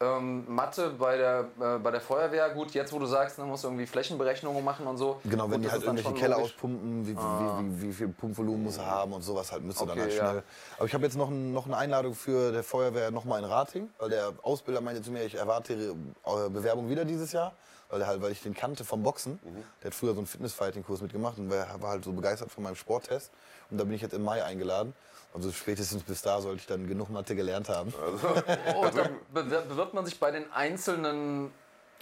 Ähm, 0.01 0.45
Mathe 0.47 0.91
bei 0.91 1.17
der, 1.17 1.49
äh, 1.61 1.79
bei 1.79 1.91
der 1.91 2.01
Feuerwehr, 2.01 2.51
gut, 2.51 2.71
jetzt 2.73 2.93
wo 2.93 3.01
du 3.01 3.07
sagst, 3.07 3.37
dann 3.37 3.49
musst 3.49 3.65
du 3.65 3.69
irgendwie 3.69 3.87
Flächenberechnungen 3.87 4.65
machen 4.65 4.87
und 4.87 4.97
so. 4.97 5.21
Genau, 5.25 5.51
wenn 5.51 5.55
Gut, 5.55 5.59
die 5.59 5.65
das 5.65 5.73
halt 5.73 5.87
dann 5.89 5.97
irgendwelche 5.97 6.21
Keller 6.21 6.37
logisch. 6.37 6.53
auspumpen, 6.53 7.05
wie, 7.05 7.17
wie, 7.17 7.21
wie, 7.21 7.83
wie, 7.83 7.89
wie 7.89 7.93
viel 7.93 8.09
Pumpvolumen 8.09 8.63
muss 8.63 8.77
er 8.77 8.87
haben 8.87 9.13
und 9.13 9.23
sowas 9.23 9.51
halt 9.51 9.65
müsste 9.65 9.87
dann 9.87 9.99
Okay, 9.99 10.03
halt 10.03 10.13
ja. 10.15 10.31
schnell. 10.31 10.43
Aber 10.77 10.87
ich 10.87 10.95
habe 10.95 11.05
jetzt 11.05 11.17
noch, 11.17 11.31
ein, 11.31 11.53
noch 11.53 11.67
eine 11.67 11.77
Einladung 11.77 12.15
für 12.15 12.53
der 12.53 12.63
Feuerwehr 12.63 13.11
nochmal 13.11 13.41
in 13.41 13.47
Rating, 13.47 13.91
weil 13.99 14.11
der 14.11 14.33
Ausbilder 14.43 14.81
meinte 14.81 15.03
zu 15.03 15.11
mir, 15.11 15.25
ich 15.25 15.35
erwarte 15.35 15.75
ihre 15.75 16.49
Bewerbung 16.51 16.89
wieder 16.89 17.05
dieses 17.05 17.33
Jahr. 17.33 17.53
Weil, 17.91 18.07
halt, 18.07 18.21
weil 18.21 18.33
ich 18.33 18.43
den 18.43 18.53
kannte 18.53 18.85
vom 18.85 19.03
Boxen. 19.03 19.41
Der 19.83 19.87
hat 19.91 19.95
früher 19.95 20.13
so 20.13 20.19
einen 20.19 20.27
Fitnessfighting-Kurs 20.27 21.01
mitgemacht 21.01 21.39
und 21.39 21.51
war 21.51 21.67
war 21.81 21.89
halt 21.89 22.05
so 22.05 22.13
begeistert 22.13 22.51
von 22.51 22.63
meinem 22.63 22.77
Sporttest. 22.77 23.31
Und 23.71 23.79
da 23.79 23.85
bin 23.85 23.95
ich 23.95 24.03
jetzt 24.03 24.13
im 24.13 24.23
Mai 24.23 24.45
eingeladen. 24.45 24.93
Also 25.35 25.53
spätestens 25.53 26.03
bis 26.03 26.23
da 26.23 26.41
sollte 26.41 26.61
ich 26.61 26.67
dann 26.67 26.87
genug 26.89 27.11
Mathe 27.11 27.35
gelernt 27.37 27.69
haben. 27.69 27.93
Oh, 28.75 28.89
da 28.95 29.09
bewer- 29.35 29.63
bewirbt 29.63 29.95
man 29.95 30.05
sich 30.07 30.19
bei 30.19 30.31
den 30.31 30.51
einzelnen, 30.53 31.51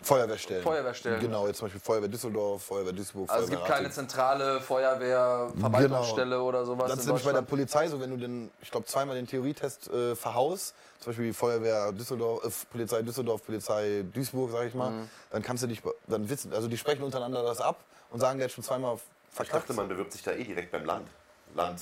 Feuerwehrstellen. 0.03 0.63
Feuerwehrstellen. 0.63 1.21
Genau, 1.21 1.47
jetzt 1.47 1.57
zum 1.59 1.67
Beispiel 1.67 1.81
Feuerwehr 1.81 2.09
Düsseldorf, 2.09 2.63
Feuerwehr 2.65 2.93
Duisburg, 2.93 3.31
also 3.31 3.45
es 3.45 3.49
Feuerwehr 3.51 3.57
gibt 3.65 3.69
keine 3.69 3.87
Rating. 3.89 3.93
zentrale 4.09 4.61
Feuerwehr-Verwaltungsstelle 4.61 6.43
oder 6.43 6.65
sowas 6.65 6.89
Das 6.91 6.99
ist 7.01 7.07
nämlich 7.07 7.25
bei 7.25 7.33
der. 7.33 7.43
Polizei 7.43 7.89
so, 7.89 8.01
wenn 8.01 8.11
du 8.11 8.17
den, 8.17 8.51
ich 8.61 8.71
glaube, 8.71 8.87
zweimal 8.87 9.17
den 9.17 9.27
Theorietest 9.27 9.89
äh, 9.89 10.15
verhaust, 10.15 10.75
zum 11.01 11.11
Beispiel 11.11 11.27
die 11.27 11.33
Feuerwehr 11.33 11.93
Düsseldorf, 11.93 12.45
äh, 12.45 12.67
Polizei 12.71 13.03
Düsseldorf, 13.03 13.45
Polizei 13.45 14.05
Duisburg, 14.13 14.51
sag 14.53 14.67
ich 14.67 14.75
mal, 14.75 14.91
Mhm. 14.91 15.09
dann 15.31 15.43
kannst 15.43 15.63
du 15.63 15.67
dich, 15.67 15.83
dann 16.07 16.29
wissen, 16.29 16.53
also 16.53 16.69
die 16.69 16.77
sprechen 16.79 17.03
untereinander 17.03 17.43
das 17.43 17.61
ab 17.61 17.77
und 18.11 18.21
sagen, 18.21 18.43
hat 18.43 18.51
schon 18.53 18.65
zweimal 18.65 18.97
Ich 18.97 19.35
verkackt. 19.35 19.63
dachte, 19.65 19.73
man 19.73 19.89
bewirbt 19.89 20.13
sich 20.13 20.23
da 20.23 20.33
eh 20.33 20.45
direkt 20.45 20.73
beim 20.73 20.85
Land. 20.85 21.09
Land 21.55 21.81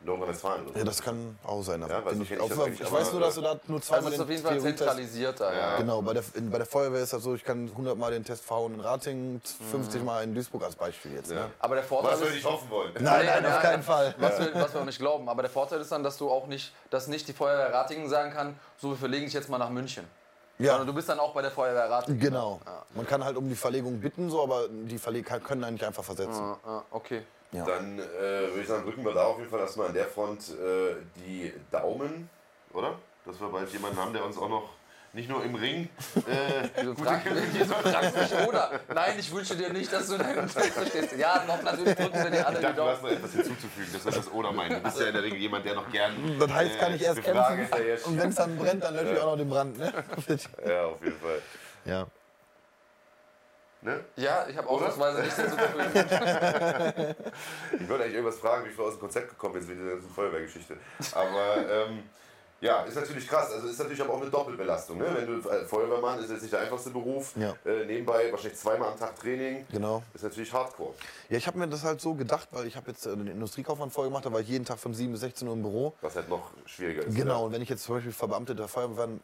Nordrhein-Westfalen. 0.00 0.66
Ja, 0.76 0.84
das 0.84 1.02
kann 1.02 1.38
auch 1.44 1.62
sein. 1.62 1.80
Ja, 1.80 2.02
so 2.02 2.22
ich 2.22 2.30
ich 2.30 2.40
auf- 2.40 2.68
ich 2.68 2.92
weiß 2.92 3.12
nur, 3.12 3.20
dass 3.20 3.34
du 3.34 3.40
da 3.40 3.58
nur 3.66 3.82
zweimal 3.82 4.04
Also 4.04 4.08
es 4.08 4.12
ist 4.12 4.18
den 4.18 4.22
auf 4.24 4.30
jeden 4.30 4.42
Fall 4.42 4.52
Theorietest 4.54 4.78
zentralisiert 4.78 5.40
da, 5.40 5.52
ja. 5.52 5.76
Genau, 5.78 6.02
bei 6.02 6.12
der, 6.14 6.22
in, 6.34 6.50
bei 6.50 6.58
der 6.58 6.66
Feuerwehr 6.66 7.02
ist 7.02 7.12
das 7.12 7.22
so, 7.22 7.34
ich 7.34 7.44
kann 7.44 7.68
100 7.68 7.98
Mal 7.98 8.12
den 8.12 8.24
Test 8.24 8.44
verhauen 8.44 8.74
in 8.74 8.80
Ratingen, 8.80 9.40
50 9.70 10.02
Mal 10.04 10.22
in 10.24 10.34
Duisburg 10.34 10.62
als 10.62 10.76
Beispiel 10.76 11.14
jetzt. 11.14 11.30
Ne? 11.30 11.50
Aber 11.58 11.74
der 11.74 11.84
Vorteil 11.84 12.12
Was 12.12 12.20
wir 12.20 12.28
ist, 12.28 12.34
nicht 12.34 12.46
hoffen 12.46 12.70
wollen. 12.70 12.92
Nein, 13.00 13.26
nein, 13.26 13.46
auf 13.46 13.60
keinen 13.60 13.82
Fall. 13.82 14.14
was 14.18 14.38
wir, 14.38 14.54
was 14.54 14.72
wir 14.74 14.80
auch 14.80 14.84
nicht 14.86 14.98
glauben. 14.98 15.28
Aber 15.28 15.42
der 15.42 15.50
Vorteil 15.50 15.80
ist 15.80 15.90
dann, 15.90 16.02
dass 16.04 16.16
du 16.16 16.30
auch 16.30 16.46
nicht, 16.46 16.72
dass 16.90 17.08
nicht 17.08 17.26
die 17.26 17.32
Feuerwehr 17.32 17.72
Ratingen 17.74 18.08
sagen 18.08 18.32
kann, 18.32 18.58
so 18.78 18.90
wir 18.90 18.96
verlegen 18.96 19.24
dich 19.24 19.34
jetzt 19.34 19.48
mal 19.48 19.58
nach 19.58 19.70
München. 19.70 20.04
Ja. 20.60 20.72
Sondern 20.72 20.88
du 20.88 20.94
bist 20.94 21.08
dann 21.08 21.20
auch 21.20 21.34
bei 21.34 21.42
der 21.42 21.50
Feuerwehr 21.52 21.88
Ratingen. 21.88 22.18
Genau. 22.20 22.60
Man 22.94 23.06
kann 23.06 23.24
halt 23.24 23.36
um 23.36 23.48
die 23.48 23.54
Verlegung 23.54 24.00
bitten, 24.00 24.28
so, 24.28 24.42
aber 24.42 24.68
die 24.68 24.98
Verleg 24.98 25.26
können 25.44 25.62
einen 25.62 25.74
nicht 25.74 25.84
einfach 25.84 26.02
versetzen. 26.02 26.54
Okay. 26.90 27.22
Ja. 27.52 27.64
Dann 27.64 27.98
äh, 27.98 28.02
würde 28.02 28.60
ich 28.60 28.68
sagen, 28.68 28.84
drücken 28.84 29.04
wir 29.04 29.12
da 29.14 29.24
auf 29.24 29.38
jeden 29.38 29.50
Fall 29.50 29.60
erstmal 29.60 29.88
an 29.88 29.94
der 29.94 30.06
Front 30.06 30.50
äh, 30.50 30.96
die 31.16 31.52
Daumen, 31.70 32.28
oder? 32.72 32.98
Dass 33.24 33.40
wir 33.40 33.48
bald 33.48 33.70
jemanden 33.72 33.98
haben, 33.98 34.12
der 34.12 34.24
uns 34.24 34.36
auch 34.36 34.48
noch 34.48 34.68
nicht 35.14 35.30
nur 35.30 35.42
im 35.42 35.54
Ring 35.54 35.88
äh, 36.16 36.68
gute 36.84 37.02
fragst, 37.02 37.26
wieso 37.52 37.72
fragst 37.74 38.16
mich, 38.16 38.46
oder? 38.46 38.70
Nein, 38.94 39.14
ich 39.18 39.32
wünsche 39.32 39.56
dir 39.56 39.72
nicht, 39.72 39.90
dass 39.90 40.08
du 40.08 40.18
deinen 40.18 40.46
Text 40.46 40.72
verstehst. 40.74 41.16
Ja, 41.16 41.44
noch 41.46 41.62
natürlich 41.62 41.94
drücken 41.94 42.22
wir 42.22 42.30
dir 42.30 42.46
alle 42.46 42.54
Ich 42.54 42.60
die 42.60 42.66
dachte, 42.66 42.76
du 42.76 42.82
hast 42.82 43.02
Daumen. 43.02 43.12
noch 43.14 43.18
etwas 43.18 43.32
hinzuzufügen, 43.32 43.90
das 43.94 44.04
wird 44.04 44.16
das 44.18 44.30
Oder 44.32 44.52
meinen. 44.52 44.74
Du 44.74 44.80
bist 44.80 45.00
ja 45.00 45.06
in 45.06 45.14
der 45.14 45.22
Regel 45.22 45.38
jemand, 45.38 45.64
der 45.64 45.74
noch 45.74 45.90
gern. 45.90 46.38
Das 46.38 46.52
heißt, 46.52 46.78
kann 46.78 46.94
ich 46.94 47.02
erst 47.02 47.22
kämpfen 47.22 47.68
und 48.04 48.18
wenn 48.18 48.28
es 48.28 48.34
dann 48.34 48.56
brennt, 48.58 48.84
dann 48.84 48.94
lösche 48.94 49.14
ich 49.14 49.20
auch 49.20 49.30
noch 49.30 49.36
den 49.38 49.48
Brand. 49.48 49.78
Ne? 49.78 49.92
Ja, 50.66 50.84
auf 50.84 51.02
jeden 51.02 51.18
Fall. 51.18 51.42
ja. 51.86 52.06
Ne? 53.80 54.04
Ja, 54.16 54.44
ich 54.48 54.56
habe 54.56 54.68
ausnahmsweise 54.68 55.20
nichts 55.20 55.36
hinzuzufügen. 55.40 57.14
Ich 57.78 57.88
wollte 57.88 58.04
eigentlich 58.04 58.14
irgendwas 58.14 58.38
fragen, 58.38 58.64
wie 58.64 58.70
ich 58.70 58.78
aus 58.78 58.94
dem 58.94 59.00
Konzept 59.00 59.28
gekommen 59.30 59.54
bin, 59.54 59.68
wegen 59.68 59.80
dieser 59.80 59.92
ganzen 59.92 60.10
Feuerwehrgeschichte. 60.10 60.76
Aber 61.12 61.56
ähm, 61.70 62.02
ja, 62.60 62.82
ist 62.82 62.96
natürlich 62.96 63.26
krass. 63.28 63.52
Also 63.52 63.68
ist 63.68 63.78
natürlich 63.78 64.00
aber 64.00 64.14
auch 64.14 64.20
eine 64.20 64.30
Doppelbelastung. 64.30 64.98
Ne? 64.98 65.06
Wenn 65.14 65.26
du 65.26 65.48
äh, 65.48 65.64
Feuerwehrmann 65.64 66.18
ist 66.18 66.30
jetzt 66.30 66.42
nicht 66.42 66.52
der 66.52 66.60
einfachste 66.60 66.90
Beruf. 66.90 67.34
Ja. 67.36 67.54
Äh, 67.64 67.84
nebenbei 67.86 68.30
wahrscheinlich 68.30 68.58
zweimal 68.58 68.90
am 68.92 68.98
Tag 68.98 69.18
Training. 69.20 69.66
Genau. 69.70 70.02
Ist 70.14 70.24
natürlich 70.24 70.52
Hardcore. 70.52 70.94
Ja, 71.28 71.36
ich 71.38 71.46
habe 71.46 71.58
mir 71.58 71.68
das 71.68 71.84
halt 71.84 72.00
so 72.00 72.14
gedacht, 72.14 72.48
weil 72.52 72.66
ich 72.66 72.76
habe 72.76 72.90
jetzt 72.90 73.06
äh, 73.06 73.10
den 73.16 73.26
Industriekaufmann 73.28 73.90
vorher 73.90 74.10
gemacht, 74.10 74.26
da 74.26 74.32
war 74.32 74.40
ich 74.40 74.48
jeden 74.48 74.64
Tag 74.64 74.78
von 74.78 74.92
7 74.94 75.12
bis 75.12 75.20
16 75.20 75.46
Uhr 75.46 75.54
im 75.54 75.62
Büro. 75.62 75.94
Was 76.00 76.16
halt 76.16 76.28
noch 76.28 76.50
schwieriger 76.66 77.04
ist. 77.04 77.14
Genau, 77.16 77.40
Ja. 77.40 77.46
und 77.46 77.52
wenn 77.52 77.62
ich 77.62 77.68
jetzt 77.68 77.84
zum 77.84 77.94
Beispiel 77.96 78.12
verbeamteter 78.12 78.66
Feuerwehrmann, 78.68 79.20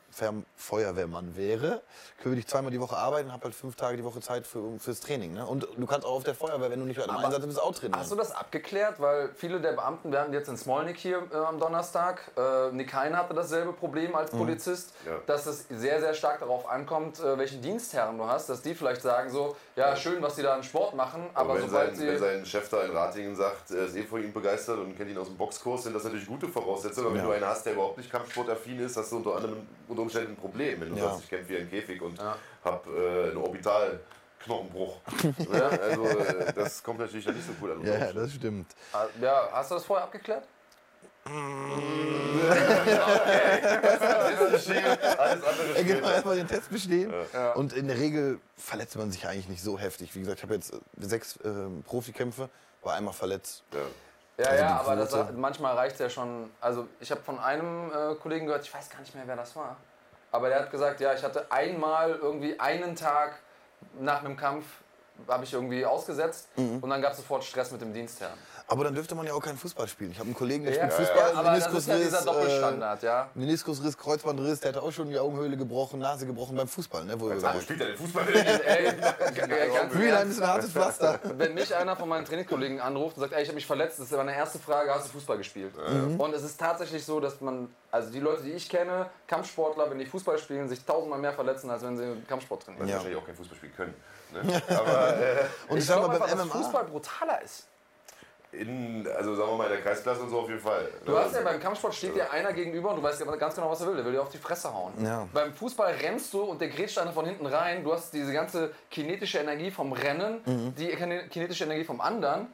Feuerwehrmann 0.57 1.37
wäre, 1.37 1.83
würde 2.23 2.39
ich 2.39 2.47
zweimal 2.47 2.71
die 2.71 2.81
Woche 2.81 2.97
arbeiten 2.97 3.27
und 3.29 3.33
habe 3.33 3.45
halt 3.45 3.55
fünf 3.55 3.77
Tage 3.77 3.97
die 3.97 4.05
Woche 4.05 4.21
Zeit 4.21 4.47
für, 4.47 4.79
fürs 4.79 5.01
Training. 5.01 5.35
Ne? 5.35 5.47
Und 5.47 5.67
du 5.77 5.87
kannst 5.87 6.07
auch 6.07 6.13
auf 6.15 6.25
der 6.25 6.35
Feuerwehr, 6.35 6.71
wenn 6.71 6.81
du 6.81 6.87
nicht 6.87 6.99
im 7.01 7.11
Einsatz 7.11 7.45
bist, 7.45 7.61
auch 7.61 7.75
trainieren. 7.75 8.01
Hast 8.01 8.13
du 8.13 8.17
das 8.17 8.33
abgeklärt? 8.33 9.01
Weil 9.01 9.31
viele 9.35 9.61
der 9.61 9.73
Beamten, 9.73 10.11
wir 10.13 10.21
hatten 10.21 10.33
jetzt 10.33 10.49
in 10.49 10.57
Smolnik 10.57 10.97
hier 10.97 11.23
äh, 11.33 11.37
am 11.37 11.59
Donnerstag, 11.59 12.31
äh, 12.37 12.71
Nikain 12.73 13.15
hatte 13.25 13.35
dasselbe 13.35 13.73
Problem 13.73 14.15
als 14.15 14.31
Polizist, 14.31 14.95
Ja. 15.07 15.19
dass 15.27 15.47
es 15.47 15.67
sehr, 15.69 16.01
sehr 16.01 16.15
stark 16.15 16.41
darauf 16.41 16.69
ankommt, 16.71 17.19
äh, 17.21 17.37
welchen 17.39 17.61
Dienstherren 17.63 18.17
du 18.19 18.25
hast, 18.27 18.49
dass 18.49 18.63
die 18.63 18.75
vielleicht 18.75 19.03
sagen 19.03 19.31
so, 19.31 19.57
ja, 19.77 19.97
schön, 19.97 20.23
was 20.23 20.37
die 20.37 20.43
da 20.43 20.55
an 20.55 20.63
Sport 20.63 20.95
machen, 20.95 21.25
aber, 21.35 21.51
Aber 21.51 21.55
wenn 21.55 21.69
sobald 21.69 21.97
sein, 21.97 22.07
wenn 22.07 22.19
sein 22.19 22.47
Chef 22.47 22.69
da 22.69 22.83
in 22.83 22.93
Ratingen 22.93 23.35
sagt, 23.35 23.71
er 23.71 23.87
ist 23.87 23.97
eh 23.97 24.03
von 24.05 24.23
ihm 24.23 24.33
begeistert 24.33 24.79
und 24.79 24.97
kennt 24.97 25.11
ihn 25.11 25.19
aus 25.19 25.27
dem 25.29 25.37
Boxkurs, 25.37 25.83
sind 25.85 25.95
das 25.95 26.05
natürlich 26.05 26.27
gute 26.27 26.49
Voraussetzungen. 26.49 27.07
Aber 27.07 27.15
wenn 27.17 27.23
Ja. 27.23 27.29
du 27.29 27.35
einen 27.35 27.47
hast, 27.47 27.67
der 27.67 27.73
überhaupt 27.73 27.97
nicht 27.99 28.11
kampfsportaffin 28.11 28.79
ist, 28.81 28.97
hast 28.97 29.11
du 29.13 29.17
unter 29.17 29.37
anderem 29.37 29.67
unter 29.89 30.03
Umständen 30.03 30.33
ein 30.33 30.37
Problem. 30.37 30.81
Wenn 30.81 30.91
du 30.91 30.97
Ja. 30.97 31.05
sagst, 31.05 31.25
ich 31.25 31.31
kämpfe 31.31 31.49
wie 31.51 31.57
ein 31.59 31.69
Käfig 31.71 32.01
und 32.03 32.19
Ja. 32.19 32.37
hab 32.65 32.87
äh, 32.87 33.25
einen 33.31 33.37
Orbitalknochenbruch. 33.39 35.01
ja, 35.53 35.69
also 35.81 36.19
äh, 36.19 36.53
das 36.55 36.83
kommt 36.83 37.01
natürlich 37.01 37.25
dann 37.25 37.35
nicht 37.35 37.47
so 37.47 37.53
cool 37.61 37.73
an. 37.73 37.85
ja, 37.85 38.13
das 38.13 38.33
stimmt. 38.33 38.75
Ah, 38.93 39.07
Ja, 39.21 39.49
hast 39.53 39.71
du 39.71 39.75
das 39.77 39.85
vorher 39.85 40.05
abgeklärt? 40.05 40.47
Ja, 45.77 45.83
genau, 45.83 46.09
erstmal 46.11 46.37
den 46.37 46.49
Test 46.49 46.71
bestehen. 46.71 47.13
Ja. 47.33 47.53
Und 47.53 47.73
in 47.73 47.89
der 47.89 47.99
Regel 47.99 48.41
verletzt 48.57 48.97
man 48.97 49.11
sich 49.11 49.27
eigentlich 49.27 49.49
nicht 49.49 49.63
so 49.63 49.79
heftig. 49.79 50.15
Wie 50.15 50.21
gesagt, 50.21 50.39
ich 50.39 50.43
habe 50.45 50.55
jetzt 50.55 50.73
äh, 50.73 50.79
sechs 51.01 51.39
ähm, 51.45 51.83
Profikämpfe, 51.87 52.49
war 52.83 52.95
einmal 52.95 53.15
verletzt. 53.15 53.63
Ja. 53.73 53.81
Ja, 54.37 54.47
Also 54.51 54.63
ja, 54.65 54.77
aber 54.81 54.97
das, 54.97 55.15
manchmal 55.37 55.75
reicht 55.77 55.95
es 55.95 56.01
ja 56.01 56.11
schon. 56.11 56.51
Also 56.61 56.89
ich 56.99 57.11
habe 57.13 57.21
von 57.23 57.39
einem 57.39 57.91
äh, 57.93 58.15
Kollegen 58.17 58.47
gehört, 58.47 58.65
ich 58.65 58.75
weiß 58.75 58.91
gar 58.91 58.99
nicht 59.01 59.15
mehr, 59.15 59.23
wer 59.27 59.37
das 59.37 59.55
war. 59.55 59.77
Aber 60.33 60.49
der 60.49 60.59
hat 60.61 60.71
gesagt, 60.73 61.01
ja, 61.01 61.15
ich 61.15 61.23
hatte 61.23 61.47
einmal 61.53 62.11
irgendwie 62.17 62.59
einen 62.59 62.97
Tag 62.97 63.39
nach 64.01 64.21
einem 64.25 64.37
Kampf 64.37 64.65
habe 65.29 65.45
ich 65.45 65.53
irgendwie 65.53 65.87
ausgesetzt 65.87 66.49
Mhm. 66.57 66.79
und 66.81 66.91
dann 66.91 67.01
gab 67.01 67.13
es 67.13 67.19
sofort 67.19 67.45
Stress 67.45 67.71
mit 67.71 67.81
dem 67.81 67.95
Dienstherrn. 67.95 68.33
Aber 68.67 68.85
dann 68.85 68.95
dürfte 68.95 69.15
man 69.15 69.27
ja 69.27 69.35
auch 69.35 69.43
keinen 69.43 69.59
Fußball 69.59 69.87
spielen. 69.89 70.13
Ich 70.13 70.19
habe 70.19 70.27
einen 70.29 70.35
Kollegen, 70.35 70.65
der 70.65 70.73
Ja, 70.75 70.89
spielt 70.91 70.93
ja, 70.93 71.15
Fußball, 71.15 71.33
aber 71.37 71.51
das 71.51 71.67
ist 71.67 71.87
ja 71.87 71.97
dieser 71.97 71.99
Meniskusriss, 71.99 72.25
Doppelstandard, 72.25 73.03
ja. 73.03 73.23
Äh, 73.25 73.27
Meniskusriss, 73.39 73.99
Kreuzbandriss, 73.99 74.61
der 74.61 74.71
hatte 74.71 74.83
auch 74.83 74.91
schon 74.91 75.11
die 75.11 75.19
Augenhöhle 75.19 75.57
gebrochen, 75.59 76.01
Nase 76.01 76.25
gebrochen 76.27 76.57
beim 76.57 76.67
Fußball. 76.67 77.05
Ne, 77.05 77.21
wo 77.21 77.31
spielt 77.61 77.81
er 77.83 77.89
den 77.89 77.97
Fußball? 77.99 78.25
Ey, 78.35 78.93
Mülheim 79.93 80.31
ist 80.31 80.41
ein 80.43 80.49
hartes 80.49 80.71
Pflaster. 80.73 81.21
wenn 81.37 81.53
mich 81.53 81.75
einer 81.75 81.95
von 81.95 82.09
meinen 82.09 82.25
Trainingskollegen 82.25 82.81
anruft 82.81 83.17
und 83.17 83.21
sagt, 83.23 83.35
ey, 83.35 83.43
ich 83.43 83.49
habe 83.49 83.55
mich 83.57 83.67
verletzt, 83.67 83.99
das 83.99 84.11
ist 84.11 84.17
meine 84.17 84.35
erste 84.35 84.59
Frage, 84.59 84.95
hast 84.95 85.09
du 85.09 85.13
Fußball 85.13 85.37
gespielt? 85.37 85.75
Und 86.19 86.35
es 86.35 86.43
ist 86.43 86.59
tatsächlich 86.59 87.05
so, 87.05 87.21
dass 87.21 87.41
man, 87.43 87.69
also 87.91 88.11
die 88.11 88.21
Leute, 88.21 88.45
die 88.45 88.53
ich 88.53 88.69
kenne, 88.69 89.11
Kampfsportler, 89.27 89.91
wenn 89.91 89.99
die 89.99 90.07
Fußball 90.07 90.39
spielen, 90.39 90.69
sich 90.69 90.85
tausendmal 90.85 91.19
mehr 91.19 91.33
verletzen, 91.33 91.69
als 91.71 91.83
wenn 91.83 91.97
sie 91.97 92.05
Kampfsport 92.29 92.63
trainieren. 92.63 92.81
Weil 92.81 92.87
sie 92.87 92.93
Ja. 92.93 92.97
wahrscheinlich 92.99 93.23
auch 93.23 93.27
kein 93.27 93.37
Fußball 93.37 93.57
spielen 93.57 93.75
können. 93.77 93.95
Ne? 94.33 94.63
Aber 94.71 95.17
äh, 95.19 95.45
Und 95.69 95.77
ich, 95.77 95.83
Ich 95.83 95.87
sag 95.87 95.97
mal, 96.01 96.05
glaube 96.09 96.19
beim 96.19 96.23
einfach, 96.23 96.37
dass 96.39 96.47
MMA, 96.47 96.55
Fußball 96.63 96.85
brutaler 96.85 97.43
ist. 97.43 97.69
In, 98.59 99.07
also 99.17 99.35
sagen 99.35 99.51
wir 99.51 99.57
mal 99.57 99.65
in 99.67 99.73
der 99.73 99.83
Kreisklasse 99.83 100.23
und 100.23 100.31
so 100.31 100.41
auf 100.41 100.49
jeden 100.49 100.61
Fall. 100.61 100.89
Du 101.05 101.17
hast 101.19 101.35
ja 101.35 101.41
beim 101.43 101.61
Kampfsport 101.61 101.95
steht 101.95 102.15
dir 102.15 102.31
einer 102.31 102.53
gegenüber 102.53 102.91
und 102.91 102.97
du 102.97 103.03
weißt 103.03 103.21
ja 103.25 103.37
ganz 103.37 103.55
genau, 103.55 103.71
was 103.71 103.81
er 103.81 103.89
will. 103.89 103.97
Der 103.97 104.05
will 104.05 104.13
dir 104.13 104.23
auf 104.23 104.29
die 104.31 104.39
Fresse 104.39 104.73
hauen. 104.73 104.93
Ja. 105.05 105.27
Beim 105.33 105.53
Fußball 105.55 105.93
rennst 106.03 106.33
du 106.33 106.43
und 106.43 106.61
der 106.61 106.69
grätscht 106.69 106.99
einer 106.99 107.13
von 107.13 107.27
hinten 107.27 107.47
rein. 107.47 107.85
Du 107.85 107.93
hast 107.93 108.13
diese 108.13 108.33
ganze 108.33 108.73
kinetische 108.91 109.39
Energie 109.39 109.71
vom 109.71 109.93
Rennen, 109.93 110.41
Mhm. 110.47 110.75
die 110.77 110.89
kine- 110.95 111.29
kinetische 111.29 111.65
Energie 111.65 111.85
vom 111.85 112.01
anderen. 112.01 112.49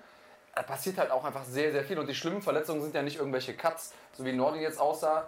Da 0.55 0.62
passiert 0.62 0.98
halt 0.98 1.10
auch 1.10 1.24
einfach 1.24 1.44
sehr, 1.44 1.70
sehr 1.72 1.85
viel. 1.85 1.98
Und 1.98 2.09
die 2.09 2.14
schlimmen 2.14 2.43
Verletzungen 2.43 2.82
sind 2.82 2.94
ja 2.94 3.02
nicht 3.02 3.18
irgendwelche 3.18 3.55
Cuts, 3.55 3.93
so 4.12 4.24
wie 4.24 4.32
Nordin 4.32 4.60
jetzt 4.62 4.81
aussah. 4.81 5.27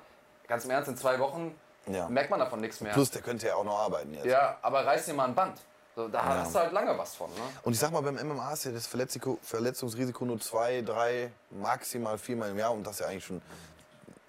Ganz 0.49 0.65
im 0.65 0.71
Ernst, 0.73 0.89
in 0.89 0.97
zwei 0.97 1.19
Wochen 1.21 1.55
Ja. 1.87 2.09
merkt 2.09 2.31
man 2.31 2.41
davon 2.41 2.61
nichts 2.61 2.81
mehr. 2.81 2.93
plus 2.93 3.11
der 3.11 3.23
könnte 3.23 3.47
ja 3.47 3.55
auch 3.55 3.65
noch 3.65 3.79
arbeiten 3.79 4.13
jetzt. 4.15 4.27
Ja, 4.27 4.57
aber 4.63 4.85
reiß 4.85 5.07
dir 5.07 5.15
mal 5.15 5.25
ein 5.27 5.35
Band. 5.35 5.59
So, 5.95 6.09
da 6.09 6.25
hast 6.25 6.55
du 6.55 6.59
halt 6.59 6.73
lange 6.73 6.97
was 6.97 7.15
von. 7.15 7.29
Ne? 7.31 7.41
Und 7.65 7.75
ich 7.75 7.79
sag 7.79 7.91
mal, 7.93 8.01
beim 8.01 8.15
MMA 8.17 8.53
ist 8.55 8.65
ja 8.65 8.73
das 8.73 8.87
Verletziko- 8.89 9.39
Verletzungsrisiko 9.43 10.25
nur 10.25 10.41
zwei, 10.41 10.81
drei, 10.81 11.31
maximal 11.51 12.17
viermal 12.17 12.51
im 12.51 12.59
Jahr 12.59 12.73
und 12.73 12.87
das 12.87 12.95
ist 12.95 13.01
ja 13.01 13.07
eigentlich 13.09 13.25
schon 13.27 13.43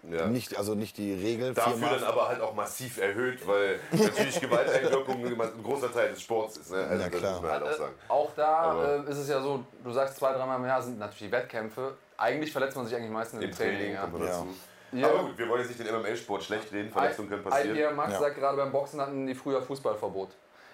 Ja. 0.10 0.28
nicht, 0.28 0.58
also 0.58 0.76
nicht 0.76 0.98
die 0.98 1.14
Regel. 1.14 1.54
Dafür 1.54 1.74
viermal. 1.78 1.96
dann 2.00 2.04
aber 2.04 2.28
halt 2.28 2.42
auch 2.42 2.54
massiv 2.54 2.98
erhöht, 2.98 3.48
weil 3.48 3.80
natürlich 3.94 4.42
Gewalteinwirkung 4.42 5.26
ein 5.42 5.64
großer 5.64 5.94
Teil 5.94 6.10
des 6.10 6.22
Sports 6.22 6.58
ist. 6.58 6.72
Ne? 6.72 6.86
Also 6.86 7.02
Ja, 7.04 7.10
klar. 7.10 7.42
halt 7.42 7.64
auch 7.64 7.72
sagen. 7.78 7.94
Auch 8.10 8.32
da 8.36 8.48
Aber- 8.48 9.08
äh, 9.08 9.12
ist 9.12 9.18
es 9.20 9.30
ja 9.30 9.42
so, 9.42 9.64
du 9.86 9.92
sagst 9.94 10.18
zwei, 10.18 10.34
dreimal 10.34 10.60
im 10.60 10.66
Jahr 10.66 10.82
sind 10.82 11.00
natürlich 11.00 11.30
die 11.30 11.32
Wettkämpfe. 11.32 11.96
Eigentlich 12.18 12.52
verletzt 12.52 12.76
man 12.76 12.86
sich 12.86 12.96
eigentlich 12.98 13.10
meistens 13.12 13.42
im 13.42 13.50
Im 13.50 13.56
Training. 13.56 13.78
Training 13.78 13.94
ja. 13.96 14.26
Ja. 14.26 14.26
dazu. 14.26 14.48
Ja. 14.92 15.08
Aber 15.10 15.24
gut, 15.30 15.38
wir 15.38 15.48
wollen 15.48 15.62
jetzt 15.62 15.70
nicht 15.70 15.80
den 15.90 15.96
MMA-Sport 15.96 16.44
schlecht 16.44 16.72
reden, 16.74 16.92
Verletzungen 16.92 17.30
können 17.30 17.44
passieren. 17.44 17.74
Hier, 17.76 17.90
Max 17.92 18.12
Ja. 18.12 18.20
sagt 18.20 18.36
gerade, 18.36 18.58
beim 18.58 18.72
Boxen 18.74 19.00
hatten 19.00 19.26
die 19.26 19.34
früher 19.34 19.62
Fußballverbot. 19.62 20.30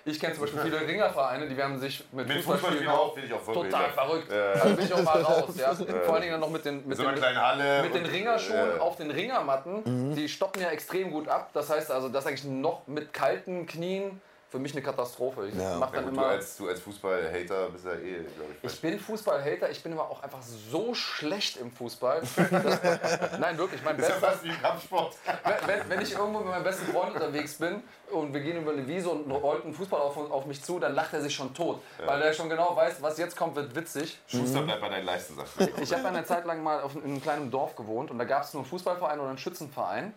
Ich 0.05 0.19
kenne 0.19 0.33
zum 0.33 0.43
Beispiel 0.43 0.61
viele 0.63 0.81
Ringervereine, 0.81 1.47
die 1.47 1.61
haben 1.61 1.79
sich 1.79 2.03
mit, 2.11 2.27
Mit 2.27 2.41
Fußballspielen 2.41 2.87
auch, 2.87 3.15
auch 3.17 3.41
voll 3.41 3.53
total 3.53 3.89
verrückt. 3.89 4.31
Ja. 4.31 4.51
Also 4.51 4.75
bin 4.75 4.85
ich 4.85 4.93
auch 4.93 5.03
mal 5.03 5.21
raus. 5.21 5.43
Ja. 5.59 5.73
Vor 5.73 6.13
allen 6.13 6.21
Dingen 6.21 6.31
dann 6.33 6.41
noch 6.41 6.49
mit 6.49 6.63
den, 6.63 6.87
mit 6.87 6.97
so 6.97 7.03
den, 7.03 7.15
kleinen 7.15 7.41
Halle. 7.41 7.83
mit 7.83 7.93
den 7.93 8.05
Ringerschuhen 8.05 8.77
äh, 8.77 8.79
auf 8.79 8.95
den 8.95 9.11
Ringermatten. 9.11 9.83
Mhm. 9.83 10.15
Die 10.15 10.29
stoppen 10.29 10.61
ja 10.61 10.69
extrem 10.69 11.11
gut 11.11 11.27
ab. 11.27 11.49
Das 11.53 11.69
heißt 11.69 11.91
also, 11.91 12.07
das 12.09 12.23
ist 12.23 12.29
eigentlich 12.29 12.45
noch 12.45 12.87
mit 12.87 13.13
kalten 13.13 13.65
Knien 13.65 14.21
für 14.49 14.57
mich 14.59 14.71
eine 14.73 14.81
Katastrophe. 14.81 15.47
Ich 15.47 15.55
Ja. 15.55 15.77
mach 15.77 15.89
Ja, 15.93 15.95
dann 16.01 16.05
gut, 16.05 16.15
du 16.15 16.19
immer, 16.21 16.27
als, 16.29 16.57
du 16.57 16.67
als 16.67 16.79
Fußball-Hater 16.81 17.69
bist 17.69 17.85
ja 17.85 17.93
eh, 17.93 18.23
glaube 18.23 18.51
ich. 18.63 18.71
ich 18.73 18.81
bin 18.81 18.99
Fußballhater, 18.99 19.69
ich 19.69 19.83
bin 19.83 19.93
aber 19.93 20.09
auch 20.09 20.23
einfach 20.23 20.41
so 20.41 20.93
schlecht 20.95 21.57
im 21.57 21.71
Fußball. 21.71 22.21
dass- 22.21 23.39
nein, 23.39 23.57
wirklich, 23.59 23.83
mein 23.83 23.97
das 23.97 24.07
ist 24.07 24.09
ja 24.09 24.19
bester 24.19 24.31
fast 24.31 24.43
wie 24.43 24.49
Kampfsport. 24.49 25.15
wenn, 25.43 25.67
wenn, 25.67 25.89
wenn 25.89 26.01
ich 26.01 26.13
irgendwo 26.13 26.39
mit 26.39 26.47
meinem 26.49 26.63
besten 26.63 26.91
Freund 26.91 27.13
unterwegs 27.13 27.55
bin 27.55 27.83
und 28.11 28.33
wir 28.33 28.41
gehen 28.41 28.57
über 28.61 28.71
eine 28.71 28.87
Wiese 28.87 29.09
und 29.09 29.29
rollt 29.31 29.65
ein 29.65 29.73
Fußball 29.73 30.01
auf, 30.01 30.17
auf 30.17 30.45
mich 30.47 30.63
zu, 30.63 30.79
dann 30.79 30.95
lacht 30.95 31.13
er 31.13 31.21
sich 31.21 31.35
schon 31.35 31.53
tot. 31.53 31.81
Weil 32.03 32.21
er 32.21 32.33
schon 32.33 32.49
genau 32.49 32.75
weiß, 32.75 33.01
was 33.01 33.17
jetzt 33.19 33.37
kommt, 33.37 33.55
wird 33.55 33.75
witzig. 33.75 34.19
Schuster 34.27 34.63
bleibt 34.63 34.81
bei 34.81 34.89
deinen 34.89 35.05
Leisten, 35.05 35.35
sagst 35.35 35.59
du. 35.59 35.67
Ich 35.81 35.93
habe 35.93 36.07
eine 36.07 36.25
Zeit 36.25 36.45
lang 36.45 36.63
mal 36.63 36.81
auf, 36.81 36.95
in 36.95 37.03
einem 37.03 37.21
kleinen 37.21 37.51
Dorf 37.51 37.75
gewohnt 37.75 38.09
und 38.09 38.17
da 38.17 38.23
gab 38.25 38.43
es 38.43 38.53
nur 38.53 38.63
einen 38.63 38.69
Fußballverein 38.69 39.19
oder 39.19 39.29
einen 39.29 39.37
Schützenverein. 39.37 40.13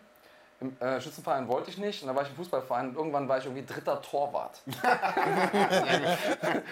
Im 0.61 0.77
äh, 0.79 1.01
Schützenverein 1.01 1.47
wollte 1.47 1.69
ich 1.71 1.77
nicht 1.77 2.01
und 2.03 2.07
da 2.07 2.15
war 2.15 2.23
ich 2.23 2.29
im 2.29 2.35
Fußballverein 2.35 2.89
und 2.89 2.95
irgendwann 2.95 3.27
war 3.27 3.37
ich 3.37 3.45
irgendwie 3.45 3.65
dritter 3.65 4.01
Torwart. 4.01 4.61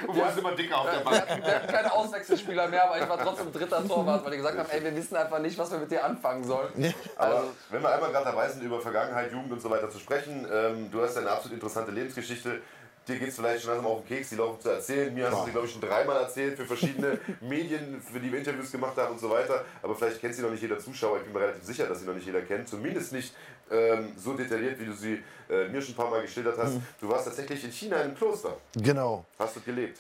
Du 0.06 0.16
wurdest 0.16 0.38
immer 0.38 0.52
dicker 0.54 0.78
auf 0.78 0.90
der 0.90 1.00
Bank. 1.00 1.28
wir 1.44 1.56
hatten 1.56 1.68
keine 1.68 1.92
Auswechselspieler 1.94 2.68
mehr, 2.68 2.86
aber 2.86 3.02
ich 3.02 3.10
war 3.10 3.18
trotzdem 3.20 3.52
dritter 3.52 3.86
Torwart, 3.88 4.24
weil 4.24 4.32
die 4.32 4.38
gesagt 4.38 4.58
haben, 4.58 4.70
ey, 4.70 4.84
wir 4.84 4.96
wissen 4.96 5.16
einfach 5.16 5.40
nicht, 5.40 5.58
was 5.58 5.72
wir 5.72 5.80
mit 5.80 5.92
dir 5.92 6.04
anfangen 6.04 6.44
sollen. 6.44 6.94
Aber 7.18 7.36
Also, 7.36 7.48
wenn 7.70 7.82
wir 7.82 7.94
einmal 7.94 8.12
gerade 8.12 8.26
dabei 8.26 8.50
sind, 8.50 8.64
über 8.64 8.80
Vergangenheit, 8.82 9.32
Jugend 9.32 9.52
und 9.52 9.62
so 9.62 9.70
weiter 9.70 9.90
zu 9.90 10.00
sprechen, 10.00 10.48
ähm, 10.52 10.90
du 10.92 11.02
hast 11.02 11.18
eine 11.18 11.30
absolut 11.30 11.54
interessante 11.56 11.92
Lebensgeschichte. 11.92 12.62
Dir 13.08 13.18
geht 13.18 13.30
es 13.30 13.36
vielleicht 13.36 13.64
schon 13.64 13.72
langsam 13.72 13.92
auf 13.92 14.02
den 14.02 14.08
Keks, 14.16 14.30
die 14.30 14.36
laufen 14.36 14.62
zu 14.62 14.70
erzählen. 14.70 15.12
Mir 15.12 15.26
hast 15.26 15.40
du 15.42 15.46
sie, 15.46 15.52
glaube 15.52 15.66
ich, 15.66 15.74
schon 15.74 15.82
dreimal 15.82 16.18
erzählt 16.18 16.56
für 16.56 16.66
verschiedene 16.66 17.20
Medien, 17.42 18.00
für 18.00 18.20
die 18.20 18.32
wir 18.32 18.38
Interviews 18.38 18.72
gemacht 18.72 18.96
haben 18.96 19.14
und 19.14 19.20
so 19.20 19.28
weiter. 19.32 19.66
Aber 19.82 19.96
vielleicht 19.96 20.22
kennt 20.22 20.36
sie 20.36 20.44
noch 20.44 20.52
nicht 20.52 20.62
jeder 20.62 20.78
Zuschauer. 20.78 21.18
Ich 21.18 21.24
bin 21.24 21.34
mir 21.34 21.40
relativ 21.40 21.64
sicher, 21.64 21.88
dass 21.88 22.00
sie 22.00 22.06
noch 22.06 22.14
nicht 22.14 22.28
jeder 22.28 22.42
kennt. 22.42 22.70
Zumindest 22.70 23.12
nicht 23.12 23.34
ähm, 23.72 24.12
so 24.18 24.34
detailliert, 24.34 24.80
wie 24.80 24.86
du 24.86 24.94
sie 24.94 25.24
äh, 25.50 25.68
mir 25.70 25.82
schon 25.82 25.94
ein 25.94 25.98
paar 25.98 26.10
Mal 26.10 26.22
geschildert 26.22 26.58
hast. 26.58 26.78
Du 27.00 27.10
warst 27.10 27.26
tatsächlich 27.26 27.64
in 27.64 27.72
China 27.72 27.98
in 27.98 28.02
einem 28.04 28.16
Kloster. 28.16 28.58
Genau. 28.74 29.26
Hast 29.40 29.56
du 29.56 29.62
gelebt? 29.62 30.00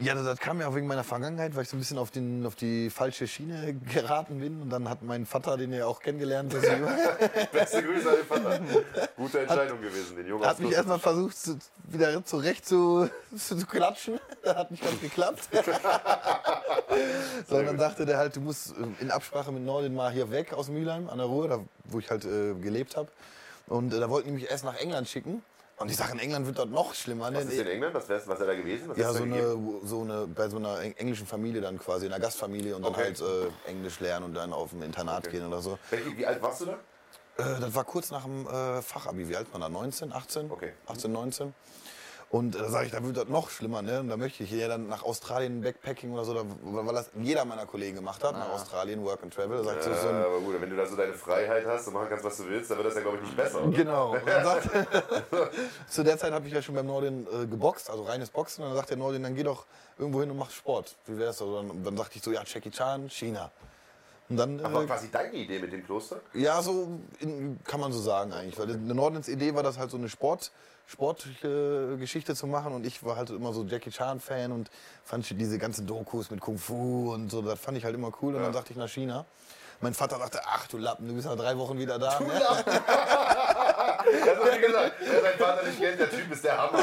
Ja, 0.00 0.14
das, 0.14 0.24
das 0.24 0.38
kam 0.38 0.60
ja 0.60 0.68
auch 0.68 0.74
wegen 0.74 0.86
meiner 0.86 1.04
Vergangenheit, 1.04 1.54
weil 1.54 1.64
ich 1.64 1.68
so 1.68 1.76
ein 1.76 1.80
bisschen 1.80 1.98
auf, 1.98 2.10
den, 2.10 2.46
auf 2.46 2.54
die 2.54 2.88
falsche 2.88 3.28
Schiene 3.28 3.74
geraten 3.92 4.40
bin. 4.40 4.62
Und 4.62 4.70
dann 4.70 4.88
hat 4.88 5.02
mein 5.02 5.26
Vater, 5.26 5.56
den 5.58 5.72
ihr 5.72 5.86
auch 5.86 6.00
kennengelernt 6.00 6.54
habt, 6.70 7.52
Beste 7.52 7.82
Grüße 7.82 8.08
an 8.08 8.16
den 8.16 8.26
Vater. 8.26 8.60
Gute 9.16 9.40
Entscheidung 9.40 9.80
gewesen, 9.80 10.16
den 10.16 10.26
Jungen 10.26 10.46
hat 10.46 10.58
mich 10.58 10.72
erstmal 10.72 10.98
versucht, 10.98 11.36
zu, 11.36 11.58
wieder 11.84 12.24
zurecht 12.24 12.66
zu, 12.66 13.10
zu, 13.36 13.56
zu 13.58 13.66
klatschen. 13.66 14.18
Das 14.42 14.56
hat 14.56 14.70
nicht 14.70 14.82
ganz 14.82 15.00
geklappt. 15.00 15.48
dann 17.50 17.78
sagte 17.78 18.06
der 18.06 18.16
halt, 18.16 18.36
du 18.36 18.40
musst 18.40 18.70
äh, 18.70 19.02
in 19.02 19.10
Absprache 19.10 19.52
mit 19.52 19.64
Nordin 19.64 19.94
mal 19.94 20.10
hier 20.10 20.30
weg 20.30 20.54
aus 20.54 20.68
Mülheim 20.68 21.10
an 21.10 21.18
der 21.18 21.26
Ruhr, 21.26 21.48
da, 21.48 21.60
wo 21.84 21.98
ich 21.98 22.10
halt 22.10 22.24
äh, 22.24 22.54
gelebt 22.54 22.96
habe. 22.96 23.08
Und 23.66 23.92
äh, 23.92 24.00
da 24.00 24.08
wollten 24.08 24.28
die 24.28 24.34
mich 24.34 24.50
erst 24.50 24.64
nach 24.64 24.76
England 24.76 25.08
schicken. 25.08 25.42
Und 25.80 25.90
ich 25.90 25.96
sage, 25.96 26.12
in 26.12 26.18
England 26.18 26.44
wird 26.46 26.58
dort 26.58 26.70
noch 26.70 26.92
schlimmer. 26.94 27.30
Ne? 27.30 27.38
Was 27.38 27.44
ist 27.46 27.58
in 27.58 27.66
England? 27.66 27.94
Was 27.94 28.06
wäre 28.10 28.46
da 28.46 28.54
gewesen? 28.54 28.90
Was 28.90 28.98
Ja, 28.98 29.14
so 29.14 29.22
eine, 29.22 29.56
so 29.82 30.02
eine, 30.02 30.26
bei 30.26 30.46
so 30.50 30.58
einer 30.58 30.78
eng- 30.80 30.92
englischen 30.98 31.26
Familie 31.26 31.62
dann 31.62 31.78
quasi, 31.78 32.04
in 32.04 32.12
einer 32.12 32.20
Gastfamilie 32.22 32.76
und 32.76 32.82
dann 32.82 32.92
Okay. 32.92 33.04
halt 33.04 33.20
äh, 33.22 33.70
Englisch 33.70 33.98
lernen 34.00 34.26
und 34.26 34.34
dann 34.34 34.52
auf 34.52 34.72
ein 34.74 34.82
Internat 34.82 35.26
Okay. 35.26 35.38
gehen 35.38 35.46
oder 35.46 35.62
so. 35.62 35.78
Wie 36.16 36.26
alt 36.26 36.42
warst 36.42 36.60
du 36.60 36.66
da? 36.66 36.72
Äh, 37.38 37.60
das 37.60 37.74
war 37.74 37.84
kurz 37.84 38.10
nach 38.10 38.24
dem 38.24 38.46
äh, 38.46 38.82
Fachabi. 38.82 39.26
Wie 39.26 39.34
alt 39.36 39.50
war 39.54 39.60
da? 39.60 39.70
19, 39.70 40.12
18? 40.12 40.50
Okay. 40.50 40.74
18, 40.86 41.10
19. 41.12 41.54
Und 42.30 42.54
da 42.54 42.68
sage 42.70 42.86
ich, 42.86 42.92
da 42.92 43.02
wird 43.02 43.16
das 43.16 43.26
noch 43.26 43.50
schlimmer. 43.50 43.82
Ne? 43.82 43.98
Und 43.98 44.08
da 44.08 44.16
möchte 44.16 44.44
ich 44.44 44.52
ja 44.52 44.68
dann 44.68 44.86
nach 44.86 45.02
Australien 45.02 45.62
Backpacking 45.62 46.12
oder 46.12 46.24
so, 46.24 46.32
da, 46.32 46.44
weil 46.62 46.94
das 46.94 47.10
jeder 47.20 47.44
meiner 47.44 47.66
Kollegen 47.66 47.96
gemacht 47.96 48.22
hat, 48.22 48.34
nach 48.34 48.50
Australien 48.50 49.04
Work 49.04 49.24
and 49.24 49.34
Travel. 49.34 49.58
Da 49.58 49.64
sagt 49.64 49.82
so, 49.82 49.90
so 49.92 50.06
Ja, 50.06 50.10
ein, 50.10 50.24
aber 50.24 50.38
gut, 50.38 50.60
wenn 50.60 50.70
du 50.70 50.76
da 50.76 50.86
so 50.86 50.94
deine 50.94 51.14
Freiheit 51.14 51.66
hast 51.66 51.88
und 51.88 51.94
machen 51.94 52.06
kannst, 52.08 52.24
was 52.24 52.36
du 52.36 52.46
willst, 52.46 52.70
dann 52.70 52.78
wird 52.78 52.86
das 52.86 52.94
ja, 52.94 53.00
glaube 53.00 53.16
ich, 53.16 53.24
nicht 53.24 53.36
besser. 53.36 53.64
oder? 53.64 53.76
Genau. 53.76 54.14
Sagt, 54.44 54.68
zu 55.88 56.04
der 56.04 56.18
Zeit 56.18 56.32
habe 56.32 56.46
ich 56.46 56.52
ja 56.54 56.62
schon 56.62 56.76
beim 56.76 56.86
Nordin 56.86 57.26
äh, 57.26 57.46
geboxt, 57.46 57.90
also 57.90 58.04
reines 58.04 58.30
Boxen. 58.30 58.62
Und 58.62 58.70
dann 58.70 58.76
sagt 58.76 58.90
der 58.90 58.96
Nordin, 58.96 59.24
dann 59.24 59.34
geh 59.34 59.42
doch 59.42 59.66
irgendwo 59.98 60.20
hin 60.20 60.30
und 60.30 60.36
mach 60.38 60.50
Sport. 60.52 60.94
Wie 61.06 61.18
wär's? 61.18 61.38
so? 61.38 61.46
Und 61.58 61.68
dann, 61.68 61.82
dann 61.82 61.96
dachte 61.96 62.12
ich 62.14 62.22
so, 62.22 62.30
ja, 62.30 62.42
Jackie 62.46 62.70
Chan, 62.70 63.10
China. 63.10 63.50
Und 64.28 64.36
dann, 64.36 64.60
Aber 64.64 64.84
äh, 64.84 64.86
quasi 64.86 65.10
deine 65.10 65.32
Idee 65.34 65.58
mit 65.58 65.72
dem 65.72 65.84
Kloster? 65.84 66.20
ja, 66.34 66.62
so 66.62 67.00
in, 67.18 67.58
kann 67.64 67.80
man 67.80 67.92
so 67.92 67.98
sagen 68.00 68.32
eigentlich. 68.32 68.56
Weil 68.56 68.68
der 68.68 68.76
Nordins 68.76 69.26
Idee 69.28 69.52
war 69.56 69.64
das 69.64 69.76
halt 69.78 69.90
so 69.90 69.96
eine 69.96 70.08
Sport, 70.08 70.52
sportliche 70.90 71.96
Geschichte 71.98 72.34
zu 72.34 72.46
machen. 72.46 72.72
Und 72.72 72.84
ich 72.84 73.04
war 73.04 73.16
halt 73.16 73.30
immer 73.30 73.52
so 73.52 73.64
Jackie 73.64 73.90
Chan-Fan 73.90 74.50
und 74.50 74.70
fand 75.04 75.28
diese 75.30 75.58
ganzen 75.58 75.86
Dokus 75.86 76.30
mit 76.30 76.40
Kung 76.40 76.58
Fu 76.58 77.12
und 77.12 77.30
so, 77.30 77.42
das 77.42 77.60
fand 77.60 77.78
ich 77.78 77.84
halt 77.84 77.94
immer 77.94 78.12
cool. 78.20 78.34
Und 78.34 78.42
dann 78.42 78.52
dachte 78.52 78.72
ich 78.72 78.76
nach 78.76 78.88
China. 78.88 79.24
Mein 79.82 79.94
Vater 79.94 80.18
dachte, 80.18 80.40
ach 80.44 80.66
du 80.66 80.76
Lappen, 80.76 81.08
du 81.08 81.14
bist 81.14 81.26
nach 81.26 81.36
drei 81.36 81.56
Wochen 81.56 81.78
wieder 81.78 81.98
da. 81.98 82.20
Ne? 82.20 82.26
Er 84.10 84.36
hat 84.36 84.44
mir 84.44 84.66
gesagt, 84.66 84.94
wer 85.00 85.20
seinen 85.20 85.38
Vater 85.38 85.66
nicht 85.66 85.78
kennt, 85.78 86.00
der 86.00 86.10
Typ 86.10 86.32
ist 86.32 86.42
der 86.42 86.56
Hammer. 86.56 86.78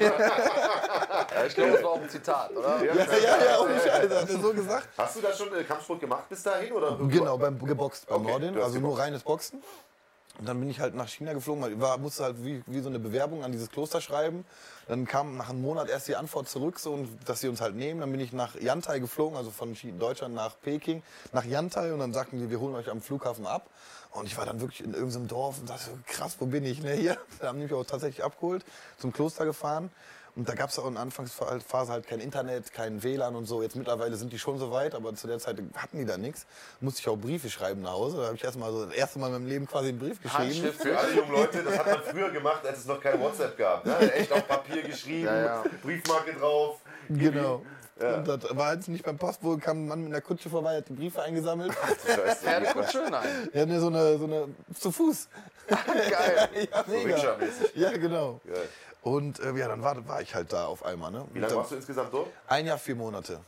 ja, 0.00 1.46
ich 1.46 1.54
glaube, 1.54 1.72
das 1.72 1.82
war 1.82 1.90
auch 1.90 2.00
ein 2.00 2.08
Zitat, 2.08 2.50
oder? 2.56 2.82
Ja, 2.82 2.94
ja, 2.94 3.44
ja, 3.44 3.60
ohne 3.60 3.78
Scheiß, 3.78 4.10
hat 4.10 4.30
er 4.30 4.40
so 4.40 4.52
gesagt. 4.52 4.88
Hast 4.96 5.16
du 5.16 5.20
da 5.20 5.32
schon 5.32 5.54
äh, 5.54 5.64
Kampfsport 5.64 6.00
gemacht 6.00 6.28
bis 6.28 6.42
dahin? 6.42 6.72
Oder? 6.72 6.98
Genau, 7.08 7.36
beim 7.38 7.58
geboxt 7.64 8.06
beim 8.08 8.22
Okay, 8.22 8.30
Nordin, 8.30 8.54
du 8.54 8.62
also 8.62 8.78
nur 8.78 8.98
reines 8.98 9.22
Boxen. 9.22 9.62
Und 10.38 10.48
dann 10.48 10.58
bin 10.58 10.70
ich 10.70 10.80
halt 10.80 10.94
nach 10.94 11.08
China 11.08 11.34
geflogen, 11.34 11.70
ich 11.70 11.98
musste 11.98 12.24
halt 12.24 12.42
wie, 12.44 12.62
wie 12.66 12.80
so 12.80 12.88
eine 12.88 12.98
Bewerbung 12.98 13.44
an 13.44 13.52
dieses 13.52 13.70
Kloster 13.70 14.00
schreiben. 14.00 14.44
Dann 14.88 15.06
kam 15.06 15.36
nach 15.36 15.50
einem 15.50 15.60
Monat 15.60 15.88
erst 15.88 16.08
die 16.08 16.16
Antwort 16.16 16.48
zurück, 16.48 16.78
so, 16.78 16.92
und 16.94 17.08
dass 17.26 17.40
sie 17.40 17.48
uns 17.48 17.60
halt 17.60 17.76
nehmen. 17.76 18.00
Dann 18.00 18.10
bin 18.10 18.20
ich 18.20 18.32
nach 18.32 18.54
Yantai 18.56 18.98
geflogen, 18.98 19.36
also 19.36 19.50
von 19.50 19.76
Deutschland 19.98 20.34
nach 20.34 20.58
Peking, 20.60 21.02
nach 21.32 21.44
Yantai. 21.44 21.92
Und 21.92 22.00
dann 22.00 22.12
sagten 22.12 22.38
die, 22.38 22.50
wir 22.50 22.60
holen 22.60 22.74
euch 22.74 22.90
am 22.90 23.02
Flughafen 23.02 23.46
ab. 23.46 23.68
Und 24.10 24.26
ich 24.26 24.36
war 24.36 24.44
dann 24.44 24.60
wirklich 24.60 24.82
in 24.82 24.92
irgendeinem 24.92 25.28
Dorf 25.28 25.58
und 25.58 25.70
dachte, 25.70 25.90
krass, 26.06 26.36
wo 26.38 26.46
bin 26.46 26.64
ich? 26.64 26.82
Ne, 26.82 26.92
hier. 26.94 27.16
Da 27.40 27.48
haben 27.48 27.58
die 27.58 27.64
mich 27.64 27.72
auch 27.72 27.84
tatsächlich 27.84 28.24
abgeholt, 28.24 28.64
zum 28.98 29.12
Kloster 29.12 29.44
gefahren. 29.44 29.90
Und 30.34 30.48
da 30.48 30.54
gab 30.54 30.70
es 30.70 30.78
auch 30.78 30.86
in 30.86 30.94
der 30.94 31.02
Anfangsphase 31.02 31.92
halt 31.92 32.06
kein 32.06 32.18
Internet, 32.18 32.72
kein 32.72 33.02
WLAN 33.02 33.36
und 33.36 33.44
so. 33.44 33.62
Jetzt 33.62 33.76
mittlerweile 33.76 34.16
sind 34.16 34.32
die 34.32 34.38
schon 34.38 34.58
so 34.58 34.70
weit, 34.70 34.94
aber 34.94 35.14
zu 35.14 35.26
der 35.26 35.38
Zeit 35.38 35.58
hatten 35.76 35.98
die 35.98 36.06
da 36.06 36.16
nichts. 36.16 36.46
Musste 36.80 37.00
ich 37.00 37.08
auch 37.08 37.16
Briefe 37.16 37.50
schreiben 37.50 37.82
nach 37.82 37.92
Hause. 37.92 38.16
Da 38.16 38.24
habe 38.24 38.36
ich 38.36 38.44
erst 38.44 38.58
mal 38.58 38.72
so 38.72 38.86
das 38.86 38.94
erste 38.94 39.18
Mal 39.18 39.26
in 39.26 39.32
meinem 39.34 39.46
Leben 39.46 39.66
quasi 39.66 39.90
einen 39.90 39.98
Brief 39.98 40.22
geschrieben. 40.22 40.44
Handschrift 40.44 40.80
Für 40.80 40.98
alle 40.98 41.14
jungen 41.14 41.32
Leute, 41.32 41.62
das 41.62 41.78
hat 41.78 41.86
man 41.86 42.02
früher 42.02 42.30
gemacht, 42.30 42.66
als 42.66 42.78
es 42.78 42.86
noch 42.86 43.00
kein 43.00 43.20
WhatsApp 43.20 43.58
gab. 43.58 43.84
Ne? 43.84 44.12
Echt 44.12 44.32
auf 44.32 44.48
Papier 44.48 44.82
geschrieben, 44.82 45.26
Ja, 45.26 45.44
ja. 45.44 45.64
Briefmarke 45.82 46.32
drauf. 46.32 46.78
Genau. 47.10 47.62
Und 48.00 48.26
das 48.26 48.56
war 48.56 48.74
jetzt 48.74 48.88
nicht 48.88 49.04
beim 49.04 49.18
Postboten, 49.18 49.60
kam 49.60 49.84
ein 49.84 49.88
Mann 49.88 50.04
mit 50.04 50.12
einer 50.12 50.22
Kutsche 50.22 50.48
vorbei, 50.48 50.78
hat 50.78 50.88
die 50.88 50.94
Briefe 50.94 51.22
eingesammelt. 51.22 51.72
Pferdekutsche? 51.74 53.06
Nein. 53.10 53.48
Er 53.52 53.62
hat 53.62 53.68
mir 53.68 53.80
so 53.80 53.88
eine, 53.88 54.18
so 54.18 54.24
eine, 54.24 54.48
zu 54.74 54.90
Fuß. 54.90 55.28
Geil. 55.68 56.48
ja, 56.72 56.84
mega. 56.88 57.16
Rikscha-mäßig. 57.16 57.76
Ja, 57.76 57.92
genau. 57.92 58.40
Geil. 58.44 58.68
Und 59.02 59.40
äh, 59.40 59.52
ja, 59.54 59.68
dann 59.68 59.82
war, 59.82 60.06
war 60.08 60.22
ich 60.22 60.34
halt 60.34 60.52
da 60.52 60.66
auf 60.66 60.84
einmal. 60.84 61.10
Ne? 61.10 61.26
Wie 61.32 61.40
lange 61.40 61.56
warst 61.56 61.72
du 61.72 61.76
insgesamt 61.76 62.12
dort? 62.12 62.28
Ein 62.46 62.66
Jahr, 62.66 62.78
vier 62.78 62.94
Monate. 62.94 63.40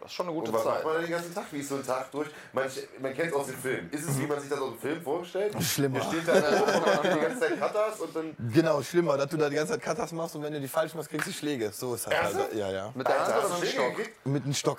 Das 0.00 0.10
ist 0.12 0.14
schon 0.14 0.26
eine 0.26 0.34
gute 0.36 0.52
Und 0.52 0.58
was 0.58 0.64
macht 0.64 0.76
Zeit. 0.76 0.84
man 0.84 0.92
denn 0.94 1.02
den 1.02 1.10
ganzen 1.10 1.34
Tag? 1.34 1.44
Wie 1.50 1.58
ist 1.58 1.68
so 1.68 1.74
ein 1.76 1.84
Tag 1.84 2.10
durch? 2.12 2.28
Man, 2.52 2.64
man 3.00 3.14
kennt 3.14 3.28
es 3.30 3.34
aus 3.34 3.46
den 3.46 3.56
Filmen. 3.56 3.90
Ist 3.90 4.08
es, 4.08 4.20
wie 4.20 4.26
man 4.26 4.38
sich 4.40 4.48
das 4.48 4.60
aus 4.60 4.70
dem 4.70 4.78
Film 4.78 5.02
vorstellt? 5.02 5.60
Schlimmer. 5.60 5.96
Ihr 5.98 6.02
steht 6.04 6.28
da 6.28 6.34
und 6.34 6.86
macht 6.86 7.04
die 7.04 7.20
ganze 7.20 7.40
Zeit 7.40 7.58
Katas 7.58 8.00
und 8.00 8.14
dann. 8.14 8.36
Genau, 8.52 8.82
schlimmer, 8.82 9.16
dass 9.16 9.28
du 9.30 9.36
da 9.36 9.48
die 9.48 9.56
ganze 9.56 9.72
Zeit 9.72 9.82
Katas 9.82 10.12
machst 10.12 10.36
und 10.36 10.44
wenn 10.44 10.52
du 10.52 10.60
die 10.60 10.68
falsch 10.68 10.94
machst, 10.94 11.08
kriegst 11.10 11.26
du 11.26 11.32
Schläge. 11.32 11.72
So 11.72 11.94
ist 11.96 12.06
das 12.06 12.12
Ernsthaft? 12.12 12.50
halt. 12.50 12.54
Ja, 12.54 12.70
ja. 12.70 12.92
Mit 12.94 13.08
der 13.08 13.18
Hand 13.18 13.26
oder 13.28 13.42
hast 13.42 13.42
mit 13.42 13.52
du 13.52 13.64
dem 13.64 13.68
Schläge 13.68 13.82
Stock? 13.82 13.96
gekriegt? 13.96 14.26
Mit 14.26 14.44
einem 14.44 14.54
Stock. 14.54 14.78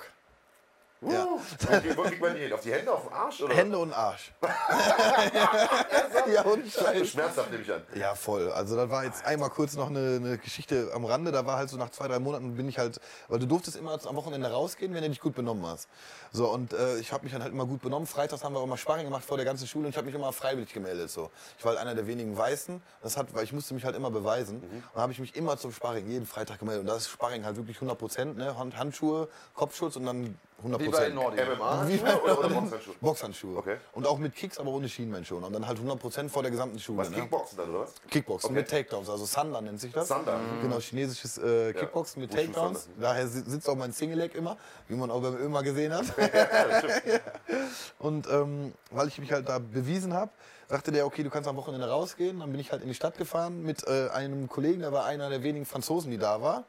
Ja. 1.00 1.28
Okay, 1.62 1.92
wo 1.96 2.02
kriegt 2.02 2.20
man 2.20 2.34
die 2.34 2.40
hin? 2.40 2.52
Auf 2.52 2.60
die 2.62 2.72
Hände, 2.72 2.92
auf 2.92 3.04
den 3.04 3.12
Arsch? 3.12 3.40
Oder? 3.40 3.54
Hände 3.54 3.78
und 3.78 3.92
Arsch. 3.92 4.32
ja, 6.32 6.42
und 6.42 6.68
Scheiß. 6.68 7.08
Schmerzhaft 7.08 7.52
nehme 7.52 7.62
ich 7.62 7.72
an. 7.72 7.82
Ja, 7.94 8.16
voll. 8.16 8.50
Also 8.50 8.74
da 8.74 8.90
war 8.90 9.04
jetzt 9.04 9.24
einmal 9.24 9.50
kurz 9.50 9.74
noch 9.74 9.90
eine, 9.90 10.16
eine 10.16 10.38
Geschichte 10.38 10.90
am 10.92 11.04
Rande. 11.04 11.30
Da 11.30 11.46
war 11.46 11.56
halt 11.56 11.70
so 11.70 11.76
nach 11.76 11.90
zwei, 11.90 12.08
drei 12.08 12.18
Monaten 12.18 12.56
bin 12.56 12.68
ich 12.68 12.78
halt, 12.78 13.00
weil 13.28 13.38
du 13.38 13.46
durftest 13.46 13.76
immer 13.76 13.96
am 14.04 14.16
Wochenende 14.16 14.50
rausgehen, 14.50 14.92
wenn 14.92 15.02
du 15.02 15.08
dich 15.08 15.20
gut 15.20 15.36
benommen 15.36 15.64
hast. 15.64 15.88
So, 16.32 16.48
und 16.48 16.72
äh, 16.72 16.98
ich 16.98 17.12
habe 17.12 17.22
mich 17.22 17.32
dann 17.32 17.42
halt 17.42 17.52
immer 17.52 17.66
gut 17.66 17.80
benommen. 17.80 18.08
Freitags 18.08 18.42
haben 18.42 18.54
wir 18.54 18.58
auch 18.58 18.64
immer 18.64 18.76
Sparring 18.76 19.04
gemacht 19.04 19.24
vor 19.24 19.36
der 19.36 19.46
ganzen 19.46 19.68
Schule 19.68 19.86
und 19.86 19.90
ich 19.90 19.96
habe 19.96 20.06
mich 20.06 20.16
immer 20.16 20.32
freiwillig 20.32 20.72
gemeldet. 20.72 21.10
So. 21.10 21.30
Ich 21.58 21.64
war 21.64 21.70
halt 21.70 21.80
einer 21.80 21.94
der 21.94 22.08
wenigen 22.08 22.36
Weißen. 22.36 22.82
Das 23.02 23.16
hat, 23.16 23.32
weil 23.34 23.44
ich 23.44 23.52
musste 23.52 23.72
mich 23.74 23.84
halt 23.84 23.94
immer 23.94 24.10
beweisen. 24.10 24.56
Und 24.56 24.82
dann 24.94 25.02
habe 25.02 25.12
ich 25.12 25.20
mich 25.20 25.36
immer 25.36 25.56
zum 25.58 25.70
Sparring 25.70 26.10
jeden 26.10 26.26
Freitag 26.26 26.58
gemeldet. 26.58 26.80
Und 26.80 26.86
da 26.88 26.96
ist 26.96 27.08
Sparring 27.08 27.44
halt 27.44 27.56
wirklich 27.56 27.76
100 27.76 27.96
Prozent, 27.96 28.36
ne? 28.36 28.58
Hand, 28.58 28.76
Handschuhe, 28.76 29.28
Kopfschutz 29.54 29.94
und 29.94 30.04
dann 30.04 30.36
100 30.58 30.80
Wie 30.82 30.88
bei. 30.88 31.08
Nordi. 31.10 31.36
MMA 31.40 31.88
Wie 31.88 31.96
bei- 31.98 32.16
oder, 32.20 32.38
oder 32.40 32.48
Boxhandschuhe? 32.48 32.94
Boxhandschuhe. 33.00 33.56
Okay. 33.58 33.76
Und 33.92 34.06
auch 34.06 34.18
mit 34.18 34.34
Kicks, 34.34 34.58
aber 34.58 34.70
ohne 34.70 34.88
Schienenbeinschoner. 34.88 35.46
Und 35.46 35.52
dann 35.52 35.66
halt 35.66 35.78
100% 35.78 36.28
vor 36.28 36.42
der 36.42 36.50
gesamten 36.50 36.80
Schule. 36.80 36.98
Was, 36.98 37.10
ne? 37.10 37.16
Kickboxen 37.16 37.58
dann, 37.58 37.70
oder 37.70 37.80
was? 37.80 37.94
Kickboxen 38.10 38.50
Okay. 38.50 38.58
mit 38.58 38.68
Takedowns, 38.68 39.08
also 39.08 39.24
Sanda 39.24 39.60
nennt 39.60 39.80
sich 39.80 39.92
das. 39.92 40.08
Sanda. 40.08 40.38
Genau, 40.60 40.80
chinesisches 40.80 41.38
äh, 41.38 41.72
Kickboxen 41.74 42.20
mit 42.22 42.32
Wushu 42.32 42.42
Takedowns. 42.42 42.84
Sanda. 42.84 43.00
Daher 43.00 43.28
si- 43.28 43.42
sitzt 43.48 43.68
auch 43.68 43.76
mein 43.76 43.92
Single 43.92 44.18
Leg 44.18 44.34
immer, 44.34 44.56
wie 44.88 44.96
man 44.96 45.10
auch 45.12 45.22
beim 45.22 45.36
Ömer 45.36 45.62
gesehen 45.62 45.94
hat. 45.94 46.06
Und 47.98 48.26
ähm, 48.28 48.72
weil 48.90 49.08
ich 49.08 49.18
mich 49.18 49.32
halt 49.32 49.48
da 49.48 49.58
bewiesen 49.58 50.12
habe, 50.14 50.30
sagte 50.68 50.92
der, 50.92 51.06
okay, 51.06 51.22
du 51.22 51.30
kannst 51.30 51.48
am 51.48 51.56
Wochenende 51.56 51.88
rausgehen. 51.88 52.40
Dann 52.40 52.50
bin 52.50 52.60
ich 52.60 52.72
halt 52.72 52.82
in 52.82 52.88
die 52.88 52.94
Stadt 52.94 53.16
gefahren 53.16 53.62
mit 53.62 53.86
äh, 53.86 54.08
einem 54.10 54.48
Kollegen, 54.48 54.80
der 54.80 54.92
war 54.92 55.04
einer 55.04 55.30
der 55.30 55.42
wenigen 55.42 55.64
Franzosen, 55.66 56.10
die 56.10 56.18
da 56.18 56.42
war. 56.42 56.64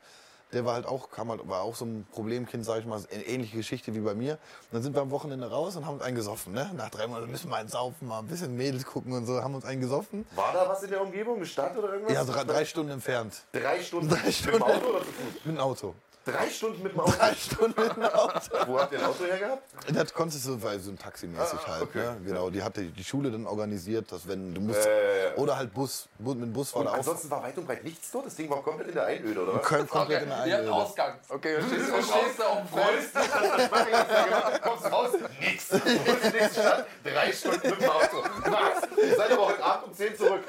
Der 0.52 0.66
war 0.66 0.74
halt 0.74 0.88
auch, 0.88 1.12
kam 1.12 1.30
halt, 1.30 1.48
war 1.48 1.62
auch 1.62 1.76
so 1.76 1.86
ein 1.86 2.08
Problemkind, 2.12 2.66
sag 2.66 2.80
ich 2.80 2.86
mal, 2.86 3.00
ähnliche 3.28 3.56
Geschichte 3.58 3.94
wie 3.94 4.00
bei 4.00 4.16
mir. 4.16 4.34
Und 4.34 4.40
dann 4.74 4.82
sind 4.84 4.96
wir 4.96 5.02
am 5.02 5.12
Wochenende 5.12 5.50
raus 5.50 5.76
und 5.76 5.86
haben 5.86 5.96
uns 5.96 6.04
einen 6.04 6.16
gesoffen. 6.16 6.54
Ne? 6.54 6.72
Nach 6.76 6.90
drei 6.90 7.06
Monaten 7.06 7.30
müssen 7.30 7.50
wir 7.50 7.58
einen 7.58 7.70
saufen, 7.70 8.08
mal 8.08 8.20
ein 8.20 8.28
bisschen 8.28 8.58
Mädels 8.58 8.86
gucken 8.86 9.14
und 9.14 9.26
so, 9.28 9.42
haben 9.44 9.54
uns 9.54 9.66
einen 9.66 9.82
gesoffen. 9.82 10.26
War 10.36 10.52
da 10.54 10.68
was 10.68 10.82
in 10.82 10.90
der 10.90 11.02
Umgebung? 11.02 11.36
Eine 11.38 11.46
Stadt 11.46 11.78
oder 11.78 11.94
irgendwas? 11.94 12.14
Ja, 12.16 12.24
drei, 12.24 12.44
drei 12.44 12.66
Stunden 12.66 12.92
entfernt. 12.92 13.44
Drei 13.52 13.80
Stunden 13.82 14.10
Drei 14.10 14.26
mit 14.26 14.34
Stunden. 14.34 14.58
dem 14.58 14.64
Auto 14.64 14.88
oder 14.88 15.00
zu 15.00 15.06
Fuß? 15.06 15.46
Mit 15.46 15.56
dem 15.56 15.60
Auto. 15.60 15.96
Drei 16.26 16.48
Stunden 16.50 16.84
mit 16.84 16.92
dem 16.94 17.00
Auto? 17.00 17.12
Drei 17.18 17.34
Stunden 17.34 17.82
mit 17.82 17.96
dem 17.96 18.04
Auto. 18.04 18.40
Wo 18.68 18.80
habt 18.80 18.92
ihr 18.92 19.00
ein 19.00 19.06
Auto 19.06 19.24
hergehabt? 19.26 19.64
Das 19.94 20.14
konntest 20.14 20.46
du, 20.46 20.62
weil 20.62 20.80
so 20.80 20.92
ein 20.92 20.98
Taximäßig 21.00 21.60
Ah, 21.66 21.72
halt. 21.72 21.82
okay. 21.84 21.98
Ne? 22.00 22.18
Genau, 22.26 22.50
die 22.50 22.62
hatte 22.62 22.84
die 22.84 23.04
Schule 23.04 23.32
dann 23.32 23.48
organisiert, 23.48 24.12
dass 24.12 24.28
wenn 24.28 24.54
du 24.54 24.62
musst. 24.62 24.86
Äh, 24.86 25.32
Oder 25.38 25.58
halt 25.58 25.74
Bus, 25.74 26.08
Bu- 26.20 26.34
mit 26.34 26.44
dem 26.44 26.54
Bus 26.54 26.76
war 26.76 26.84
da 26.84 26.92
ansonsten 26.92 27.32
war 27.32 27.42
weit 27.42 27.58
und 27.58 27.66
breit 27.66 27.84
nichts 27.84 28.12
dort? 28.12 28.28
Das 28.28 28.36
Ding 28.36 28.50
war 28.50 28.62
komplett 28.62 28.90
in 28.90 28.94
der 28.96 29.06
Einöde, 29.06 29.42
oder 29.42 29.56
was? 29.56 29.64
Kom- 29.64 29.88
komplett 29.88 30.24
in 30.24 30.30
der 30.30 30.46
Ihr 30.46 30.54
habt 30.54 30.62
Einöde. 30.64 30.74
Ausgang. 30.74 31.14
Okay, 31.30 31.56
du 31.58 31.64
stehst, 31.68 31.90
du 31.90 32.04
stehst 32.04 32.40
da 32.40 32.44
auf 32.46 32.58
dem. 32.60 32.68
Freust 32.68 33.16
das 33.16 33.34
hast 33.34 33.44
du 33.44 34.26
gemacht, 34.26 34.54
du 34.56 34.60
kommst 34.70 34.92
raus, 34.92 35.10
nix. 35.40 35.68
Du 35.70 35.80
bist 35.80 35.88
in 36.26 36.32
die 36.32 36.38
nächste 36.38 36.62
Stadt, 36.62 36.86
drei 37.04 37.32
Stunden 37.32 37.70
mit 37.70 37.82
dem 37.82 37.90
Auto. 37.90 38.24
Was? 38.44 38.98
Ihr 39.04 39.16
seid 39.16 39.32
aber 39.32 39.48
heute 39.48 39.64
Abend 39.64 39.88
um 39.88 39.94
10 39.94 40.18
zurück. 40.18 40.42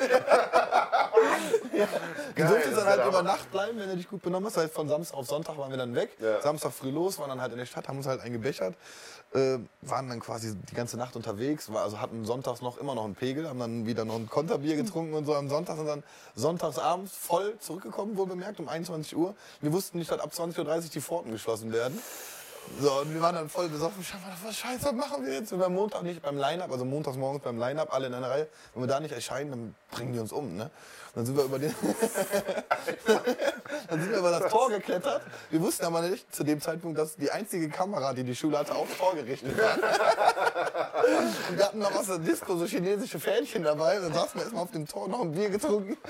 Du 2.34 2.46
durftest 2.46 2.76
dann 2.76 2.86
halt 2.86 3.06
über. 3.06 3.20
Nacht 3.22 3.50
bleiben, 3.52 3.78
wenn 3.78 3.90
du 3.90 3.96
dich 3.96 4.08
gut 4.08 4.22
benommen 4.22 4.46
hast. 4.46 4.56
Halt 4.56 4.72
von 4.72 4.88
Samstag 4.88 5.16
auf 5.16 5.26
Sonntag 5.26 5.56
waren 5.58 5.69
wir 5.70 5.78
dann 5.78 5.94
weg. 5.94 6.10
Ja. 6.20 6.40
Samstag 6.40 6.72
früh 6.72 6.90
los, 6.90 7.18
waren 7.18 7.28
dann 7.28 7.40
halt 7.40 7.52
in 7.52 7.58
der 7.58 7.66
Stadt, 7.66 7.88
haben 7.88 7.98
uns 7.98 8.06
halt 8.06 8.20
eingebechert. 8.20 8.74
Äh, 9.32 9.58
waren 9.82 10.08
dann 10.08 10.18
quasi 10.18 10.56
die 10.56 10.74
ganze 10.74 10.96
Nacht 10.96 11.14
unterwegs, 11.14 11.72
war, 11.72 11.84
also 11.84 12.00
hatten 12.00 12.24
sonntags 12.24 12.62
noch 12.62 12.78
immer 12.78 12.96
noch 12.96 13.04
einen 13.04 13.14
Pegel, 13.14 13.48
haben 13.48 13.60
dann 13.60 13.86
wieder 13.86 14.04
noch 14.04 14.16
ein 14.16 14.28
Konterbier 14.28 14.74
getrunken 14.74 15.14
und 15.14 15.24
so 15.24 15.36
am 15.36 15.48
Sonntag 15.48 15.76
sind 15.76 15.86
dann 15.86 16.02
sonntagsabends 16.34 17.14
voll 17.14 17.56
zurückgekommen, 17.60 18.16
wohl 18.16 18.26
bemerkt, 18.26 18.58
um 18.58 18.68
21 18.68 19.16
Uhr. 19.16 19.36
Wir 19.60 19.72
wussten 19.72 19.98
nicht, 19.98 20.10
dass 20.10 20.18
ab 20.18 20.32
20.30 20.34 20.58
Uhr 20.58 20.80
die 20.94 21.00
Pforten 21.00 21.30
geschlossen 21.30 21.72
werden. 21.72 21.96
So, 22.80 23.00
und 23.00 23.12
wir 23.12 23.20
waren 23.20 23.34
dann 23.34 23.48
voll 23.48 23.68
besoffen. 23.68 24.02
Scheiße, 24.02 24.22
was 24.44 24.56
Scheiße, 24.56 24.86
was 24.86 24.92
machen 24.92 25.26
wir 25.26 25.34
jetzt? 25.34 25.52
Wenn 25.52 25.58
wir 25.58 25.66
am 25.66 25.74
Montag 25.74 26.02
nicht 26.02 26.22
beim 26.22 26.38
Line-Up, 26.38 26.70
also 26.70 26.84
montags 26.84 27.16
morgens 27.16 27.42
beim 27.42 27.58
Line-Up, 27.58 27.92
alle 27.92 28.06
in 28.06 28.14
einer 28.14 28.30
Reihe, 28.30 28.48
wenn 28.74 28.82
wir 28.82 28.88
da 28.88 29.00
nicht 29.00 29.12
erscheinen, 29.12 29.50
dann 29.50 29.74
bringen 29.90 30.12
die 30.12 30.18
uns 30.18 30.32
um, 30.32 30.56
ne? 30.56 30.70
Dann 31.14 31.26
sind 31.26 31.36
wir 31.36 31.44
über 31.44 31.58
den, 31.58 31.74
dann 33.88 34.00
sind 34.00 34.12
wir 34.12 34.18
über 34.18 34.30
das 34.30 34.50
Tor 34.50 34.68
geklettert. 34.70 35.22
Wir 35.50 35.60
wussten 35.60 35.84
aber 35.84 36.02
nicht 36.02 36.32
zu 36.32 36.44
dem 36.44 36.60
Zeitpunkt, 36.60 36.96
dass 36.98 37.16
die 37.16 37.32
einzige 37.32 37.68
Kamera, 37.68 38.12
die 38.12 38.22
die 38.22 38.36
Schule 38.36 38.58
hatte, 38.58 38.76
aufs 38.76 38.96
Tor 38.96 39.16
gerichtet 39.16 39.58
war. 39.58 39.74
Und 41.04 41.58
wir 41.58 41.64
hatten 41.64 41.80
noch 41.80 41.92
aus 41.96 42.06
der 42.06 42.18
Disco 42.18 42.56
so 42.56 42.64
chinesische 42.64 43.18
Fähnchen 43.18 43.64
dabei. 43.64 43.98
Dann 43.98 44.14
saßen 44.14 44.34
wir 44.34 44.42
erstmal 44.42 44.62
auf 44.62 44.70
dem 44.70 44.86
Tor, 44.86 45.08
noch 45.08 45.22
ein 45.22 45.32
Bier 45.32 45.50
getrunken. 45.50 45.96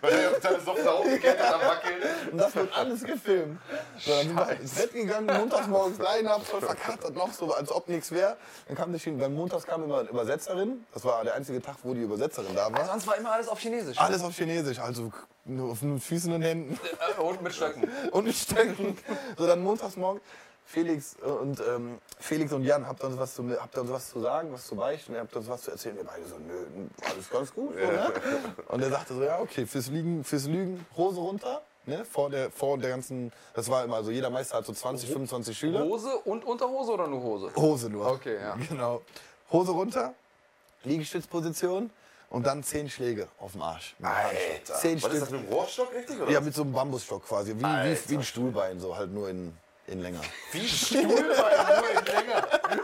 Weil 0.00 0.12
er 0.12 0.30
auf 0.30 0.38
seine 0.40 0.60
Socken 0.60 0.84
da 0.84 0.92
hochgeklettert 0.92 1.52
am 1.52 1.60
Wackeln. 1.62 2.02
Und 2.30 2.38
das 2.38 2.54
wird 2.54 2.76
alles 2.76 3.02
gefilmt. 3.02 3.58
So, 3.98 4.12
dann 4.36 4.60
ins 4.60 4.74
Bett 4.74 4.92
gegangen, 4.92 5.26
montags 5.26 5.66
morgens 5.66 5.98
Line-Up, 5.98 6.44
voll 6.44 6.60
verkattert 6.60 7.14
noch, 7.14 7.32
so 7.32 7.52
als 7.52 7.70
ob 7.72 7.88
nichts 7.88 8.10
wäre. 8.10 8.36
Dann 8.68 8.76
kam 8.76 8.92
die 8.92 8.98
Schiene, 8.98 9.20
weil 9.20 9.30
montags 9.30 9.64
kam 9.64 9.84
immer 9.84 10.00
eine 10.00 10.08
Übersetzerin. 10.08 10.84
Das 10.92 11.04
war 11.04 11.22
der 11.24 11.34
einzige 11.34 11.60
Tag, 11.60 11.76
wo 11.82 11.94
die 11.94 12.02
Übersetzerin 12.02 12.54
da 12.54 12.72
war. 12.72 12.86
Sonst 12.86 13.06
war 13.06 13.16
immer 13.16 13.32
alles 13.32 13.48
auf 13.48 13.58
Chinesisch. 13.58 13.98
Alles 13.98 14.22
auf 14.22 14.34
Chinesisch, 14.34 14.78
also 14.78 15.12
nur 15.44 15.72
auf 15.72 15.80
den 15.80 16.00
Füßen 16.00 16.32
und 16.32 16.42
Händen 16.42 16.78
Äh, 17.18 17.20
Und 17.20 17.42
mit 17.42 17.54
Stöcken. 17.54 17.90
und 18.12 18.24
mit 18.24 18.34
Stöcken. 18.34 18.96
So, 19.36 19.46
dann 19.46 19.62
montags 19.62 19.96
morgen. 19.96 20.20
Felix 20.66 21.16
äh, 21.22 21.26
und 21.26 21.60
ähm, 21.60 21.98
Felix 22.18 22.52
und 22.52 22.64
Jan, 22.64 22.86
habt 22.86 23.02
ihr 23.02 23.08
uns 23.08 23.18
was 23.18 23.34
zu, 23.34 23.48
habt 23.60 23.76
ihr 23.76 23.82
uns 23.82 23.90
was 23.90 24.08
zu 24.08 24.20
sagen, 24.20 24.50
was 24.52 24.66
zu 24.66 24.74
beichten? 24.76 25.14
Habt 25.16 25.34
ihr 25.34 25.38
uns 25.38 25.48
was 25.48 25.62
zu 25.62 25.70
erzählen? 25.70 25.96
Wir 25.96 26.04
beide 26.04 26.24
so, 26.26 26.36
nö, 26.38 26.86
alles 27.02 27.28
ganz 27.30 27.52
gut. 27.52 27.74
Ne? 27.76 28.12
Und 28.68 28.82
er 28.82 28.90
sagte 28.90 29.14
so, 29.14 29.22
ja, 29.22 29.40
okay, 29.40 29.66
fürs 29.66 29.88
Lügen, 29.88 30.24
fürs 30.24 30.46
Lügen, 30.46 30.84
Hose 30.96 31.20
runter. 31.20 31.62
Ne, 31.86 32.04
vor, 32.04 32.30
der, 32.30 32.50
vor 32.50 32.78
der 32.78 32.90
ganzen, 32.90 33.30
das 33.52 33.68
war 33.68 33.84
immer 33.84 34.02
so, 34.02 34.10
jeder 34.10 34.30
Meister 34.30 34.56
hat 34.56 34.64
so 34.64 34.72
20, 34.72 35.10
25 35.10 35.58
Schüler. 35.58 35.80
Hose 35.84 36.16
und 36.24 36.44
Unterhose 36.44 36.92
oder 36.92 37.06
nur 37.06 37.22
Hose? 37.22 37.52
Hose 37.56 37.90
nur. 37.90 38.06
Okay, 38.06 38.36
ja. 38.40 38.56
Genau. 38.68 39.02
Hose 39.52 39.72
runter, 39.72 40.14
Liegestützposition 40.84 41.90
und 42.30 42.46
dann 42.46 42.62
10 42.64 42.88
Schläge 42.88 43.28
auf 43.38 43.52
dem 43.52 43.62
Arsch. 43.62 43.94
Alter. 44.02 44.74
Zehn 44.74 45.02
Was 45.02 45.12
ist 45.12 45.22
das 45.22 45.30
mit 45.30 45.42
dem 45.42 45.52
Rohrstock 45.52 45.92
richtig? 45.94 46.20
Oder 46.20 46.30
Ja, 46.30 46.40
mit 46.40 46.54
so 46.54 46.62
einem 46.62 46.72
Bambusstock 46.72 47.26
quasi, 47.26 47.54
wie, 47.54 47.62
wie, 47.62 48.10
wie 48.10 48.16
ein 48.16 48.24
Stuhlbein, 48.24 48.80
so 48.80 48.96
halt 48.96 49.12
nur 49.12 49.28
in, 49.28 49.52
in 49.86 50.00
länger. 50.00 50.20
Wie 50.52 50.60
ein 50.60 50.66
Stuhlbein, 50.66 51.12
nur 51.12 51.90
in 51.90 52.06
länger. 52.06 52.48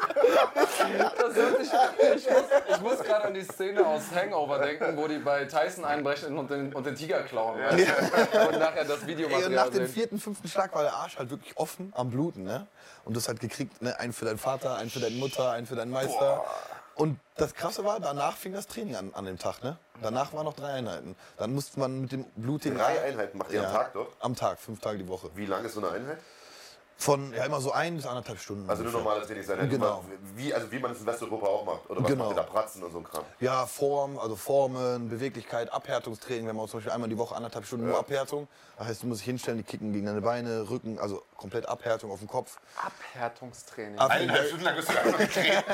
Das 0.55 1.35
sich, 1.35 1.73
ich 2.17 2.31
muss, 2.31 2.81
muss 2.81 2.99
gerade 3.07 3.27
an 3.27 3.35
die 3.35 3.45
Szene 3.45 3.87
aus 3.87 4.03
Hangover 4.15 4.59
denken, 4.59 4.97
wo 4.97 5.07
die 5.07 5.19
bei 5.19 5.45
Tyson 5.45 5.85
einbrechen 5.85 6.37
und 6.39 6.51
den, 6.51 6.73
und 6.73 6.87
den 6.87 6.95
Tiger 6.95 7.23
klauen. 7.23 7.59
du? 7.59 8.49
Und 8.49 8.59
nachher 8.59 8.85
das 8.85 9.03
Ey, 9.07 9.45
und 9.45 9.53
nach 9.53 9.71
dem 9.71 9.87
vierten, 9.87 10.19
fünften 10.19 10.49
Schlag 10.49 10.75
war 10.75 10.83
der 10.83 10.95
Arsch 10.95 11.19
halt 11.19 11.31
wirklich 11.31 11.57
offen 11.57 11.93
am 11.97 12.11
Bluten, 12.11 12.45
ne? 12.45 12.67
Und 13.05 13.15
du 13.15 13.21
hast 13.21 13.29
halt 13.29 13.41
gekriegt, 13.41 13.81
ne? 13.83 13.99
einen 13.99 14.13
für 14.13 14.25
deinen 14.25 14.39
Vater, 14.39 14.77
einen 14.77 14.91
für 14.91 15.01
deine 15.01 15.17
Mutter, 15.17 15.51
einen 15.51 15.67
für 15.67 15.77
deinen 15.77 15.91
Meister. 15.91 16.45
Und 16.95 17.19
das 17.37 17.55
Krasse 17.55 17.85
war, 17.85 17.99
danach 17.99 18.37
fing 18.37 18.53
das 18.53 18.67
Training 18.67 18.95
an, 18.97 19.13
an 19.15 19.25
dem 19.25 19.39
Tag, 19.39 19.63
ne? 19.63 19.79
Danach 20.03 20.35
waren 20.35 20.45
noch 20.45 20.55
drei 20.55 20.73
Einheiten. 20.75 21.17
Dann 21.39 21.55
musste 21.55 21.81
man 21.81 22.03
mit 22.03 22.13
dem 22.13 22.25
blutigen... 22.37 22.77
Drei 22.77 23.03
Einheiten 23.03 23.39
macht 23.39 23.53
ihr 23.53 23.67
am 23.67 23.73
Tag 23.73 23.93
dort? 23.95 24.13
Am 24.21 24.37
Tag, 24.37 24.59
fünf 24.59 24.81
Tage 24.81 24.99
die 24.99 25.09
Woche. 25.09 25.31
Wie 25.35 25.47
lang 25.47 25.65
ist 25.65 25.75
so 25.75 25.81
eine 25.81 25.91
Einheit? 25.91 26.19
Von, 27.01 27.33
ja, 27.33 27.45
immer 27.47 27.63
so 27.63 27.73
ein 27.73 27.97
bis 27.97 28.05
anderthalb 28.05 28.39
Stunden. 28.39 28.69
Also 28.69 28.83
eine 28.83 28.91
ungefähr. 28.91 29.05
normale 29.07 29.27
Trainingseinheit. 29.27 29.71
Genau. 29.71 30.05
Wie, 30.37 30.53
also 30.53 30.71
wie 30.71 30.79
man 30.79 30.93
es 30.93 31.01
in 31.01 31.07
Westeuropa 31.07 31.47
auch 31.47 31.65
macht. 31.65 31.89
Oder 31.89 32.03
was 32.03 32.11
Genau. 32.11 32.25
macht 32.25 32.37
ihr 32.37 32.43
da 32.43 32.43
Pratzen 32.43 32.83
und 32.83 32.93
so 32.93 32.99
ein 32.99 33.05
Kram? 33.05 33.25
Ja, 33.41 33.65
Form, 33.65 34.19
also 34.19 34.37
Formen, 34.37 35.09
Beweglichkeit, 35.09 35.73
Abhärtungstraining. 35.73 36.45
Wir 36.45 36.55
auch 36.63 36.69
zum 36.69 36.79
Beispiel 36.81 36.93
einmal 36.93 37.09
die 37.09 37.17
Woche 37.17 37.35
anderthalb 37.35 37.65
Stunden 37.65 37.87
nur 37.87 37.99
Abhärtung. 37.99 38.49
Das 38.81 38.89
heißt, 38.89 39.03
du 39.03 39.09
musst 39.09 39.21
dich 39.21 39.27
hinstellen, 39.27 39.59
die 39.59 39.63
kicken 39.63 39.93
gegen 39.93 40.07
deine 40.07 40.23
Beine, 40.23 40.71
Rücken, 40.71 40.99
also 40.99 41.23
komplett 41.37 41.69
Abhärtung 41.69 42.11
auf 42.11 42.21
dem 42.21 42.29
Kopf. 42.29 42.57
Abhärtungstraining. 42.83 43.99
Abhärtung. 43.99 44.47
Stunden 44.47 44.65
lang 44.65 44.77
bist 44.77 44.89
du 44.89 44.99
einfach 44.99 45.19
getreten. 45.19 45.65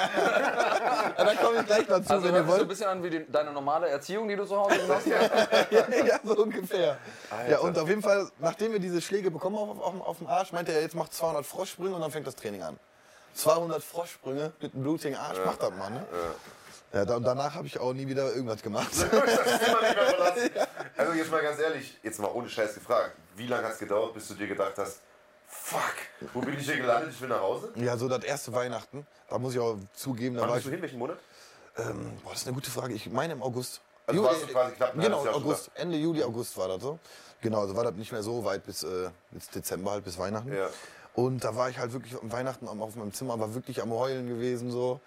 Ja, 1.17 1.25
da 1.25 1.35
komme 1.37 1.61
ich 1.61 1.67
gleich 1.67 1.87
dazu, 1.87 2.11
Also 2.13 2.25
wenn 2.27 2.35
hört 2.35 2.47
ihr 2.47 2.51
sich 2.51 2.57
so 2.57 2.63
ein 2.63 2.69
bisschen 2.69 2.87
an 2.89 3.03
wie 3.05 3.11
die, 3.11 3.31
deine 3.31 3.53
normale 3.53 3.89
Erziehung, 3.89 4.27
die 4.27 4.35
du 4.35 4.45
zu 4.45 4.57
Hause 4.57 4.79
genossen 4.81 5.13
hast. 5.15 5.71
ja, 5.71 5.89
ja, 6.05 6.19
so 6.25 6.37
ungefähr. 6.37 6.99
Ja, 7.49 7.61
und 7.61 7.79
auf 7.79 7.89
jeden 7.89 8.03
Fall, 8.03 8.29
nachdem 8.41 8.73
wir 8.73 8.81
diese 8.81 9.01
Schläge 9.01 9.31
bekommen 9.31 9.57
auf, 9.57 9.81
auf, 9.81 10.01
auf 10.01 10.19
dem 10.19 10.27
Arsch, 10.27 10.51
meinte 10.51 10.73
er, 10.73 10.81
jetzt 10.81 10.97
macht 10.97 11.15
200 11.15 11.47
Froschsprünge 11.47 11.95
und 11.95 12.01
dann 12.01 12.11
fängt 12.11 12.27
das 12.27 12.35
Training 12.35 12.65
an. 12.65 12.77
200 13.35 13.85
Froschsprünge 13.85 14.53
mit 14.61 14.75
einem 14.75 14.83
blutigen 14.83 15.17
Arsch, 15.17 15.39
macht 15.45 15.63
das 15.63 15.71
mal, 15.77 15.91
ne? 15.91 16.05
Ja, 16.11 16.19
da, 17.05 17.17
und 17.17 17.25
danach 17.25 17.55
habe 17.55 17.67
ich 17.67 17.79
auch 17.79 17.93
nie 17.93 18.07
wieder 18.07 18.33
irgendwas 18.33 18.63
gemacht. 18.63 18.91
Also 20.97 21.13
jetzt 21.13 21.31
mal 21.31 21.43
ganz 21.43 21.59
ehrlich, 21.61 21.99
jetzt 22.03 22.19
mal 22.21 22.29
ohne 22.29 22.49
Scheiß 22.49 22.75
gefragt. 22.75 23.17
Wie 23.37 23.47
lange 23.47 23.65
hat 23.65 23.75
es 23.75 23.79
gedauert, 23.79 24.15
bis 24.15 24.29
du 24.29 24.35
dir 24.35 24.47
gedacht 24.47 24.73
hast, 24.79 25.01
fuck, 25.47 25.95
wo 26.33 26.41
bin 26.41 26.59
ich 26.59 26.65
hier 26.65 26.79
gelandet? 26.79 27.11
Ich 27.13 27.21
will 27.21 27.29
nach 27.29 27.41
Hause? 27.41 27.71
ja, 27.77 27.97
so 27.99 28.09
das 28.09 28.25
erste 28.25 28.53
Weihnachten, 28.55 29.07
da 29.29 29.39
muss 29.39 29.53
ich 29.55 29.61
auch 29.61 29.77
zugeben, 29.95 30.37
da 30.37 30.43
Wann 30.43 30.49
war 30.49 30.57
bist 30.57 30.67
ich. 30.67 30.71
du 30.71 30.75
hin? 30.77 30.83
Welchen 30.83 30.99
Monat? 30.99 31.19
Ähm, 31.77 32.13
boah, 32.25 32.31
das 32.31 32.41
ist 32.41 32.47
eine 32.47 32.55
gute 32.55 32.71
Frage. 32.71 32.95
Ich 32.95 33.11
meine 33.11 33.35
im 33.35 33.43
August. 33.43 33.83
Also 34.07 34.23
warst 34.23 34.43
du 34.45 34.47
quasi 34.47 34.75
knapp 34.77 34.95
Genau, 34.99 35.27
August. 35.27 35.71
Ende 35.75 35.99
Juli, 35.99 36.23
August 36.23 36.57
war 36.57 36.69
das 36.69 36.81
so. 36.81 36.99
Genau, 37.43 37.61
also 37.61 37.77
war 37.77 37.85
das 37.85 37.95
nicht 37.95 38.13
mehr 38.13 38.23
so 38.23 38.45
weit 38.45 38.65
bis, 38.65 38.83
äh, 38.83 39.11
bis 39.31 39.51
Dezember, 39.51 39.91
halt 39.91 40.05
bis 40.05 40.17
Weihnachten. 40.19 40.53
Ja. 40.55 40.69
Und 41.15 41.45
da 41.45 41.55
war 41.57 41.69
ich 41.69 41.79
halt 41.79 41.93
wirklich 41.93 42.15
am 42.21 42.33
Weihnachten 42.33 42.67
auf 42.69 42.97
meinem 42.97 43.13
Zimmer, 43.13 43.39
war 43.39 43.55
wirklich 43.55 43.83
am 43.83 43.91
Heulen 43.93 44.29
gewesen 44.29 44.71
so. 44.71 45.01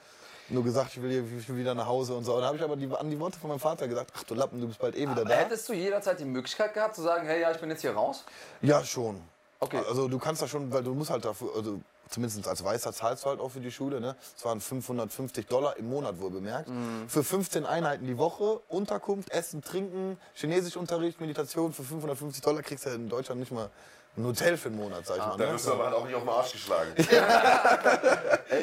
Nur 0.49 0.63
gesagt, 0.63 0.91
ich 0.95 1.01
will, 1.01 1.11
hier, 1.11 1.23
ich 1.37 1.47
will 1.47 1.57
wieder 1.57 1.75
nach 1.75 1.85
Hause 1.85 2.15
und 2.15 2.23
so. 2.23 2.33
Und 2.33 2.41
da 2.41 2.47
habe 2.47 2.57
ich 2.57 2.63
aber 2.63 2.75
die, 2.75 2.89
an 2.91 3.09
die 3.09 3.19
Worte 3.19 3.39
von 3.39 3.49
meinem 3.49 3.59
Vater 3.59 3.87
gesagt, 3.87 4.11
ach 4.15 4.23
du 4.23 4.33
Lappen, 4.33 4.59
du 4.59 4.67
bist 4.67 4.79
bald 4.79 4.95
eh 4.95 5.09
wieder 5.09 5.23
da. 5.25 5.35
Hättest 5.35 5.69
du 5.69 5.73
jederzeit 5.73 6.19
die 6.19 6.25
Möglichkeit 6.25 6.73
gehabt 6.73 6.95
zu 6.95 7.01
sagen, 7.01 7.27
hey, 7.27 7.41
ja, 7.41 7.51
ich 7.51 7.59
bin 7.59 7.69
jetzt 7.69 7.81
hier 7.81 7.93
raus? 7.93 8.23
Ja, 8.61 8.83
schon. 8.83 9.21
Okay. 9.59 9.81
Also 9.87 10.07
du 10.07 10.17
kannst 10.17 10.41
da 10.41 10.47
schon, 10.47 10.71
weil 10.71 10.83
du 10.83 10.93
musst 10.93 11.09
halt 11.09 11.25
dafür, 11.25 11.49
also 11.55 11.79
zumindest 12.09 12.47
als 12.47 12.63
Weißer 12.63 12.93
zahlst 12.93 13.25
du 13.25 13.29
halt 13.29 13.39
auch 13.39 13.49
für 13.49 13.59
die 13.59 13.71
Schule, 13.71 13.99
ne? 13.99 14.15
Es 14.35 14.43
waren 14.45 14.61
550 14.61 15.47
Dollar 15.47 15.77
im 15.77 15.89
Monat 15.89 16.19
wohl 16.19 16.31
bemerkt. 16.31 16.69
Mhm. 16.69 17.07
Für 17.07 17.23
15 17.23 17.65
Einheiten 17.65 18.07
die 18.07 18.17
Woche, 18.17 18.61
Unterkunft, 18.69 19.31
Essen, 19.31 19.61
Trinken, 19.61 20.17
Chinesischunterricht, 20.33 21.19
Meditation 21.19 21.73
für 21.73 21.83
550 21.83 22.41
Dollar 22.41 22.63
kriegst 22.63 22.85
du 22.85 22.89
ja 22.89 22.95
in 22.95 23.09
Deutschland 23.09 23.39
nicht 23.39 23.51
mal 23.51 23.69
ein 24.17 24.25
Hotel 24.25 24.57
für 24.57 24.67
einen 24.69 24.77
Monat, 24.77 25.05
sag 25.05 25.17
ich 25.17 25.23
mal. 25.25 25.37
Da 25.37 25.45
Ne? 25.45 25.53
wirst 25.53 25.67
du 25.67 25.71
aber 25.73 25.85
halt 25.85 25.95
auch 25.95 26.05
nicht 26.05 26.15
auf 26.15 26.23
den 26.23 26.29
Arsch 26.29 26.51
geschlagen. 26.51 26.91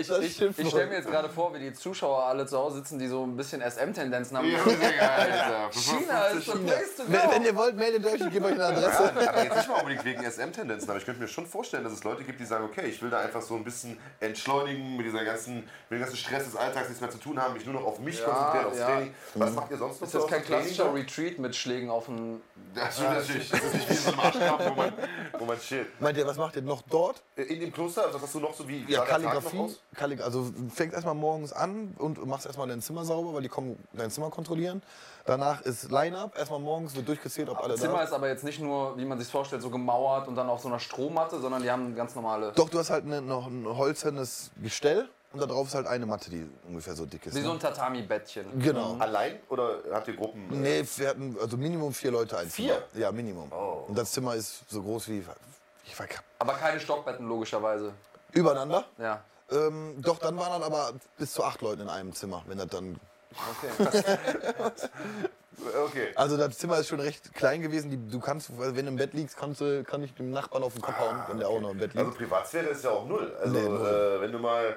Ich, 0.01 0.09
Das 0.09 0.19
ich, 0.19 0.43
ich 0.43 0.69
stelle 0.69 0.89
mir 0.89 0.97
jetzt 0.97 1.09
gerade 1.09 1.29
vor, 1.29 1.55
wie 1.55 1.61
die 1.61 1.73
Zuschauer 1.73 2.25
alle 2.25 2.45
zu 2.45 2.59
Hause 2.59 2.79
sitzen, 2.79 2.99
die 2.99 3.07
so 3.07 3.23
ein 3.23 3.37
bisschen 3.37 3.63
SM-Tendenzen 3.63 4.37
haben. 4.37 4.53
Alter. 4.53 5.71
China 5.73 6.25
ist 6.27 6.47
to 6.47 6.53
go. 6.59 6.59
Wenn, 7.07 7.31
wenn 7.31 7.45
ihr 7.45 7.55
wollt, 7.55 7.77
meldet 7.77 8.05
euch, 8.05 8.21
ich 8.21 8.31
gebe 8.33 8.47
euch 8.47 8.55
eine 8.55 8.65
Adresse. 8.65 9.13
Aber 9.29 9.45
jetzt 9.45 9.57
nicht 9.57 9.69
mal 9.69 9.75
unbedingt 9.81 10.05
wegen 10.05 10.23
SM-Tendenzen, 10.29 10.91
aber 10.91 10.99
ich 10.99 11.05
könnte 11.07 11.21
mir 11.23 11.29
schon 11.29 11.47
vorstellen, 11.47 11.85
dass 11.85 11.93
es 11.93 12.03
Leute 12.03 12.25
gibt, 12.25 12.41
die 12.41 12.45
sagen, 12.45 12.65
okay, 12.65 12.87
ich 12.89 13.01
will 13.01 13.11
da 13.11 13.21
einfach 13.21 13.41
so 13.43 13.55
ein 13.55 13.63
bisschen 13.63 13.97
entschleunigen, 14.19 14.97
mit, 14.97 15.07
dieser 15.07 15.25
ganzen, 15.25 15.59
mit 15.89 15.93
dem 15.93 16.01
ganzen 16.01 16.17
Stress 16.17 16.45
des 16.45 16.57
Alltags 16.57 16.89
nichts 16.89 17.01
mehr 17.01 17.11
zu 17.11 17.19
tun 17.19 17.41
haben, 17.41 17.55
mich 17.55 17.65
nur 17.65 17.75
noch 17.75 17.85
auf 17.85 18.01
mich 18.01 18.19
Ja, 18.19 18.25
konzentrieren, 18.27 18.67
aufs 18.67 18.79
ja. 18.79 18.87
Training. 18.87 19.15
Was 19.35 19.53
macht 19.53 19.71
ihr 19.71 19.79
sonst 19.79 20.01
noch 20.01 20.07
Ist 20.09 20.15
das 20.17 20.27
kein 20.27 20.43
klassischer? 20.45 20.93
Retreat 20.93 21.39
mit 21.39 21.55
Schlägen 21.55 21.91
auf 21.91 22.07
den... 22.07 22.43
Das 22.75 22.97
stimmt 22.97 23.15
natürlich. 23.15 23.49
Das 23.51 23.63
ist 23.63 23.75
nicht 23.75 23.89
wie 23.91 23.95
so 23.95 24.11
einem 24.11 24.21
Arschgraben, 24.27 24.67
wo 24.71 24.75
man, 24.75 24.93
wo 25.41 25.45
man 25.45 25.59
chillt. 25.59 26.01
Meint 26.01 26.17
ihr, 26.19 26.27
was 26.27 26.37
macht 26.37 26.57
ihr 26.57 26.63
noch 26.63 26.83
dort? 26.83 27.23
In 27.37 27.61
dem 27.61 27.73
Kloster, 27.73 28.03
also 28.03 28.15
was 28.15 28.23
hast 28.23 28.35
du 28.35 28.41
noch 28.41 28.55
so 28.55 28.67
wie 28.69 28.85
Ja, 28.89 29.05
Kalligrafie. 29.05 29.75
Kallig 29.95 30.21
also 30.23 30.51
du 30.51 30.69
fängst 30.71 30.95
erstmal 30.95 31.15
morgens 31.15 31.53
an 31.53 31.95
und 31.99 32.25
machst 32.27 32.47
erstmal 32.47 32.69
dein 32.69 32.81
Zimmer 32.83 33.05
sauber, 33.05 33.35
weil 33.35 33.43
die 33.43 33.49
kommen 33.49 33.79
dein 33.93 34.11
Zimmer 34.11 34.31
kontrollieren. 34.31 34.83
Danach 35.25 35.63
ist 35.63 35.91
Line-Up, 35.91 36.39
erstmal 36.39 36.61
morgens 36.61 36.95
wird 36.95 37.09
durchgezählt, 37.09 37.49
ob 37.49 37.59
alle 37.59 37.75
Das 37.75 37.81
Zimmer 37.81 37.99
da 37.99 38.05
ist 38.05 38.13
aber 38.13 38.29
jetzt 38.29 38.45
nicht 38.45 38.61
nur, 38.61 38.97
wie 38.97 39.05
man 39.05 39.19
sich 39.19 39.29
vorstellt, 39.29 39.61
so 39.61 39.71
gemauert 39.71 40.29
und 40.29 40.37
dann 40.37 40.49
auf 40.49 40.61
so 40.61 40.69
einer 40.69 40.79
Strohmatte, 40.79 41.41
sondern 41.41 41.63
die 41.63 41.71
haben 41.71 41.95
ganz 41.97 42.15
normale... 42.15 42.53
Doch, 42.53 42.69
du 42.69 42.79
hast 42.79 42.91
halt 42.91 43.07
noch 43.07 43.49
ein 43.49 43.67
holzernes 43.67 44.51
Gestell 44.63 45.09
und 45.37 45.43
da 45.43 45.53
drauf 45.55 45.69
ist 45.69 45.75
halt 45.75 45.87
eine 45.87 46.07
Matte, 46.07 46.31
die 46.31 46.49
ungefähr 46.67 46.95
so 46.95 47.07
dick 47.07 47.27
ist. 47.27 47.35
Wie 47.35 47.43
so 47.43 47.49
ne? 47.49 47.55
ein 47.55 47.61
Tatami-Bettchen. 47.61 48.59
Genau. 48.59 48.97
Allein 48.99 49.39
oder 49.49 49.81
habt 49.93 50.09
ihr 50.09 50.17
Gruppen? 50.17 50.47
Nee, 50.49 50.85
wir 50.97 51.09
hatten 51.09 51.37
also 51.41 51.57
Minimum 51.57 51.93
vier 51.93 52.11
Leute 52.11 52.39
ein 52.39 52.49
Vier? 52.49 52.83
Zimmer. 52.93 53.03
Ja, 53.03 53.13
Minimum. 53.13 53.53
Oh. 53.53 53.85
Und 53.89 53.97
das 53.97 54.13
Zimmer 54.13 54.35
ist 54.35 54.63
so 54.69 54.83
groß 54.83 55.09
wie 55.09 55.19
ich 55.89 55.99
weiß, 55.99 56.09
Aber 56.39 56.55
keine 56.55 56.81
Stockbetten, 56.81 57.29
logischerweise. 57.29 57.93
übereinander. 58.33 58.85
Ja. 58.99 59.23
Ähm, 59.51 59.95
doch, 59.99 60.19
dann 60.19 60.37
waren 60.39 60.61
dann 60.61 60.63
aber 60.63 60.93
bis 61.19 61.33
zu 61.33 61.45
acht 61.45 61.61
Leute 61.63 61.83
in 61.83 61.89
einem 61.89 62.13
Zimmer, 62.13 62.43
wenn 62.47 62.59
das 62.59 62.69
dann 62.69 62.99
Okay. 63.51 64.19
Okay. 65.87 66.13
Also 66.15 66.37
das 66.37 66.59
Zimmer 66.59 66.79
ist 66.79 66.89
schon 66.89 67.01
recht 67.01 67.35
klein 67.35 67.63
gewesen. 67.63 67.91
Die, 67.91 68.11
du 68.11 68.21
kannst, 68.21 68.51
also 68.59 68.77
wenn 68.77 68.85
du 68.85 68.91
im 68.93 68.97
Bett 68.97 69.15
liegst, 69.15 69.37
kannst 69.37 69.61
du, 69.61 69.85
kann 69.85 70.03
ich 70.03 70.15
dem 70.15 70.31
Nachbarn 70.31 70.63
auf 70.63 70.75
den 70.75 70.83
Kopf 70.83 70.99
hauen, 70.99 71.19
wenn 71.29 71.39
der 71.39 71.49
auch 71.49 71.61
noch 71.61 71.71
im 71.71 71.79
Bett 71.79 71.95
liegt. 71.95 72.07
Also 72.07 72.17
Privatsphäre 72.17 72.67
ist 72.67 72.85
ja 72.85 72.91
auch 72.91 73.07
null. 73.07 73.35
Also 73.41 73.53
Nee, 73.55 73.67
null. 73.69 73.87
Äh, 73.87 74.21
wenn 74.21 74.33
du 74.33 74.39
mal. 74.39 74.77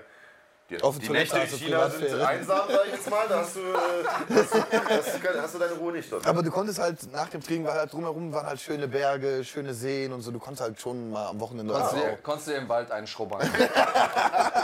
Die, 0.69 0.79
Auf 0.83 0.99
die 0.99 1.07
Toilette 1.07 1.35
Nächte 1.35 1.55
in 1.55 1.59
du 1.59 1.65
China 1.65 1.89
sind 1.89 2.21
einsam, 2.21 2.59
sag 2.69 2.85
ich 2.85 2.91
jetzt 2.93 3.09
mal. 3.09 3.27
Da 3.27 3.39
hast 3.39 3.55
du, 3.55 3.61
hast, 3.73 4.53
du- 4.53 4.57
hast, 4.89 5.23
du, 5.23 5.41
hast 5.41 5.55
du 5.55 5.59
deine 5.59 5.73
Ruhe 5.73 5.93
nicht 5.93 6.11
dort. 6.11 6.27
Aber 6.27 6.43
du 6.43 6.51
konntest 6.51 6.77
halt 6.77 7.11
nach 7.11 7.27
dem 7.29 7.41
Training, 7.41 7.65
weil 7.65 7.73
halt 7.73 7.91
drumherum 7.91 8.31
waren 8.31 8.45
halt 8.45 8.59
schöne 8.61 8.87
Berge, 8.87 9.43
schöne 9.43 9.73
Seen 9.73 10.13
und 10.13 10.21
so. 10.21 10.29
Du 10.29 10.37
konntest 10.37 10.61
halt 10.61 10.79
schon 10.79 11.09
mal 11.09 11.27
am 11.27 11.39
Wochenende 11.39 11.73
Konntest, 11.73 11.95
auch. 11.95 12.01
du 12.09 12.17
konntest 12.21 12.47
du 12.47 12.51
dir 12.51 12.57
im 12.59 12.69
Wald 12.69 12.91
einschrubbern. 12.91 13.41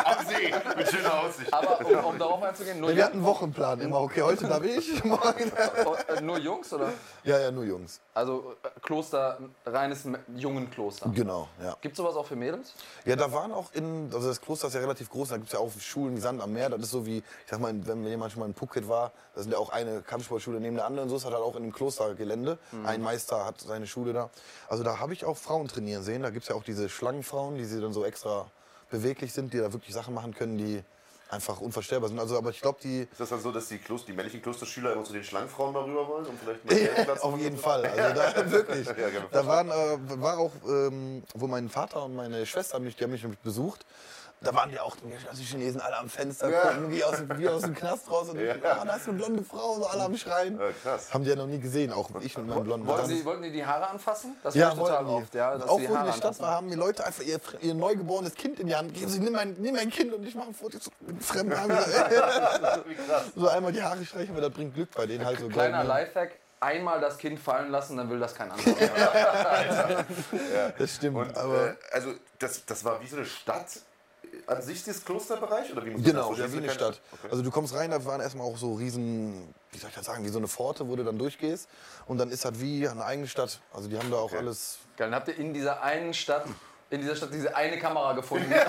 Am 0.06 0.26
See 0.28 0.54
mit 0.78 0.90
schöner 0.92 1.14
Aussicht. 1.24 1.52
Aber 1.52 1.80
um, 1.84 2.06
um 2.06 2.20
darauf 2.20 2.44
einzugehen, 2.44 2.80
nur, 2.80 2.96
Wir 2.96 3.04
hatten 3.04 3.18
einen 3.18 3.26
Wochenplan 3.26 3.82
immer. 3.82 4.02
Okay, 4.02 4.22
heute 4.22 4.46
darf 4.48 4.64
ich, 4.64 5.04
morgen. 5.04 5.52
äh, 6.08 6.22
nur 6.22 6.38
Jungs 6.38 6.72
oder? 6.72 6.90
Ja, 7.24 7.40
ja, 7.40 7.50
nur 7.52 7.64
Jungs. 7.64 8.00
Also 8.14 8.56
äh, 8.64 8.68
Kloster, 8.82 9.40
reines 9.66 10.04
Jungenkloster. 10.36 11.10
Genau, 11.14 11.48
ja. 11.64 11.76
Gibt 11.82 11.96
sowas 11.96 12.16
auch 12.16 12.28
für 12.28 12.36
Mädels? 12.36 12.74
Ja, 13.06 13.16
da 13.16 13.32
waren 13.32 13.52
auch 13.52 13.74
in, 13.74 14.12
also 14.14 14.28
das 14.28 14.40
Kloster 14.40 14.68
ist 14.68 14.74
ja 14.76 14.80
relativ 14.82 15.10
groß, 15.10 15.30
da 15.30 15.38
gibt 15.38 15.48
es 15.48 15.54
ja 15.54 15.60
auch 15.60 15.72
Schulen, 15.80 15.95
Sand 16.18 16.42
am 16.42 16.54
Meer. 16.54 16.70
Das 16.70 16.82
ist 16.82 16.92
so 16.92 17.06
wie, 17.06 17.18
ich 17.18 17.24
sag 17.50 17.60
mal, 17.60 17.74
wenn 17.86 18.06
jemand 18.06 18.32
schon 18.32 18.42
mal 18.42 18.48
in 18.48 18.54
Phuket 18.54 18.88
war, 18.88 19.12
da 19.34 19.42
sind 19.42 19.52
ja 19.52 19.58
auch 19.58 19.70
eine 19.70 20.02
Kampfsportschule 20.02 20.60
neben 20.60 20.76
der 20.76 20.86
anderen. 20.86 21.10
So 21.10 21.16
ist 21.16 21.26
das 21.26 21.34
halt 21.34 21.42
auch 21.42 21.56
in 21.56 21.64
dem 21.64 21.74
Klostergelände. 21.74 22.58
Ein 22.84 23.02
Meister 23.02 23.46
hat 23.46 23.62
seine 23.62 23.88
Schule 23.88 24.14
da. 24.14 24.30
Also 24.68 24.84
da 24.84 25.00
habe 25.00 25.14
ich 25.14 25.26
auch 25.26 25.38
Frauen 25.38 25.68
trainieren 25.68 26.04
sehen. 26.04 26.22
Da 26.22 26.30
gibt 26.30 26.44
es 26.44 26.50
ja 26.50 26.56
auch 26.56 26.64
diese 26.64 26.90
Schlangenfrauen, 26.90 27.56
die 27.56 27.66
sie 27.66 27.82
dann 27.82 27.94
so 27.94 28.06
extra 28.06 28.48
beweglich 28.90 29.34
sind, 29.34 29.54
die 29.54 29.58
da 29.58 29.74
wirklich 29.74 29.94
Sachen 29.94 30.14
machen 30.14 30.34
können, 30.34 30.58
die 30.58 30.84
einfach 31.30 31.60
unvorstellbar 31.60 32.10
sind. 32.10 32.20
Also, 32.20 32.38
aber 32.38 32.50
ich 32.52 32.62
glaube, 32.62 32.80
die. 32.82 33.02
Ist 33.02 33.20
das 33.20 33.30
dann 33.30 33.42
so, 33.42 33.52
dass 33.52 33.68
die, 33.68 33.78
Kloster, 33.78 34.08
die 34.08 34.14
männlichen 34.14 34.42
Klosterschüler 34.42 34.94
immer 34.94 35.04
zu 35.04 35.14
den 35.14 35.24
Schlangenfrauen 35.24 35.74
mal 35.74 35.84
rüber 35.84 36.08
wollen? 36.08 36.26
Um 36.26 36.38
vielleicht 36.38 36.66
mal 36.66 36.76
Geldplatz 36.76 37.22
Auf 37.22 37.40
jeden 37.40 37.58
Fall. 37.58 37.86
Also 37.86 38.16
da, 38.16 38.36
wirklich. 38.52 38.86
Ja, 38.86 38.94
genau. 38.94 39.26
Da 39.32 39.46
waren, 39.46 39.70
äh, 39.70 40.22
war 40.22 40.38
auch, 40.38 40.52
ähm, 40.68 41.24
wo 41.34 41.48
mein 41.48 41.70
Vater 41.70 42.04
und 42.06 42.16
meine 42.16 42.46
Schwester 42.46 42.80
mich, 42.80 42.96
die 42.96 43.04
haben 43.04 43.12
mich 43.12 43.26
besucht. 43.44 43.86
Da 44.42 44.54
waren 44.54 44.70
die 44.70 44.80
auch 44.80 44.96
also 45.30 45.40
die 45.42 45.44
Chinesen 45.46 45.82
alle 45.82 45.98
am 45.98 46.08
Fenster 46.10 46.50
Ja. 46.52 46.60
gucken, 46.62 46.92
wie 46.92 47.04
aus, 47.04 47.16
wie 47.38 47.50
aus 47.50 47.62
dem 47.64 47.74
Knast 47.74 48.12
raus. 48.12 48.30
Und 48.30 48.40
Ja. 48.40 48.54
ah, 48.64 48.86
da 48.86 48.96
ist 48.96 49.08
eine 49.08 49.18
blonde 49.18 49.44
Frau, 49.44 49.76
so 49.76 49.88
alle 49.88 50.04
am 50.04 50.16
Schreien. 50.18 50.60
Ja, 50.60 50.68
krass. 50.84 51.12
Haben 51.14 51.24
die 51.24 51.30
ja 51.32 51.36
noch 51.36 51.48
nie 51.48 51.58
gesehen, 51.60 51.92
auch 51.92 52.10
ich 52.22 52.38
mit 52.38 52.46
meinem 52.48 52.64
blonden 52.64 52.86
Wollten. 52.86 53.08
Sie, 53.08 53.26
wollten 53.26 53.42
die 53.42 53.52
die 53.52 53.66
Haare 53.66 53.88
anfassen? 53.90 54.36
Das 54.44 54.54
Ja, 54.54 54.70
total 54.72 55.06
wollten 55.06 55.08
die. 55.08 55.24
oft, 55.24 55.36
ja. 55.36 55.58
Dass 55.58 55.70
auch 55.70 55.80
die 55.80 55.90
wo 55.90 55.94
ich 55.94 56.00
in 56.00 56.06
der 56.06 56.14
Stadt 56.14 56.40
war, 56.42 56.52
haben 56.52 56.70
die 56.70 56.76
Leute 56.76 57.06
einfach 57.06 57.24
ihr, 57.24 57.40
ihr 57.62 57.74
neugeborenes 57.74 58.36
Kind 58.36 58.60
in 58.60 58.68
die 58.68 58.76
Hand 58.76 58.94
gegeben. 58.94 59.10
Sie 59.12 59.20
nimm 59.20 59.34
mein, 59.34 59.54
nimm 59.58 59.74
mein 59.74 59.90
Kind 59.90 60.14
und 60.14 60.24
ich 60.28 60.36
mache 60.36 60.50
ein 60.50 60.54
Foto 60.54 60.78
so 60.80 60.92
mit 61.00 61.24
fremden 61.24 61.54
Armen. 61.54 61.78
Wie 62.86 62.96
krass. 62.96 63.24
so 63.36 63.48
einmal 63.48 63.72
die 63.72 63.82
Haare 63.82 64.06
streichen, 64.06 64.36
weil 64.36 64.42
das 64.42 64.52
bringt 64.52 64.76
Glück 64.76 64.90
bei 64.96 65.06
denen 65.08 65.26
halt 65.26 65.40
so. 65.40 65.48
Kleiner 65.48 65.78
goldene- 65.80 65.88
Lifehack, 65.88 66.32
einmal 66.60 67.00
das 67.02 67.18
Kind 67.18 67.40
fallen 67.40 67.72
lassen, 67.72 67.98
dann 67.98 68.10
will 68.12 68.20
das 68.20 68.36
kein 68.36 68.52
anderer. 68.52 68.76
Das 70.78 70.96
stimmt. 70.96 71.18
Und, 71.18 71.38
aber 71.38 71.70
äh, 71.72 71.76
also, 71.94 72.14
das, 72.40 72.66
das 72.66 72.84
war 72.84 73.02
wie 73.02 73.08
so 73.08 73.16
eine 73.18 73.26
Stadt 73.26 73.68
an 74.48 74.62
sich, 74.62 74.84
das 74.84 75.04
Klosterbereich? 75.04 75.72
Oder 75.72 75.86
wie 75.86 75.92
muss 75.92 76.02
man 76.02 76.12
Genau, 76.12 76.30
das 76.30 76.38
ja, 76.40 76.44
vorstellen? 76.46 76.54
wie 76.54 76.58
eine 76.70 76.78
Keine- 76.78 76.94
Stadt. 76.94 77.02
Also 77.32 77.44
du 77.44 77.52
kommst 77.52 77.74
rein, 77.74 77.92
da 77.92 78.04
waren 78.06 78.22
erstmal 78.22 78.48
auch 78.48 78.58
so 78.58 78.74
riesen, 78.74 79.54
wie 79.72 79.78
soll 79.78 79.90
ich 79.90 79.96
das 79.96 80.06
sagen, 80.06 80.24
wie 80.24 80.30
so 80.30 80.38
eine 80.40 80.48
Pforte, 80.48 80.88
wo 80.88 80.96
du 80.96 81.04
dann 81.04 81.18
durchgehst. 81.18 81.68
Und 82.08 82.18
dann 82.18 82.30
ist 82.32 82.46
das 82.46 82.60
wie 82.60 82.88
eine 82.88 83.04
eigene 83.04 83.28
Stadt. 83.28 83.60
Also 83.74 83.88
die 83.90 83.98
haben 83.98 84.12
da 84.12 84.18
auch 84.18 84.34
alles. 84.34 84.78
Geil, 84.98 85.10
dann 85.10 85.16
habt 85.16 85.28
ihr 85.28 85.38
in 85.38 85.54
dieser 85.54 85.82
einen 85.84 86.14
Stadt, 86.14 86.46
in 86.90 87.02
dieser 87.02 87.16
Stadt 87.16 87.30
diese 87.34 87.56
eine 87.56 87.78
Kamera 87.80 88.14
gefunden. 88.14 88.54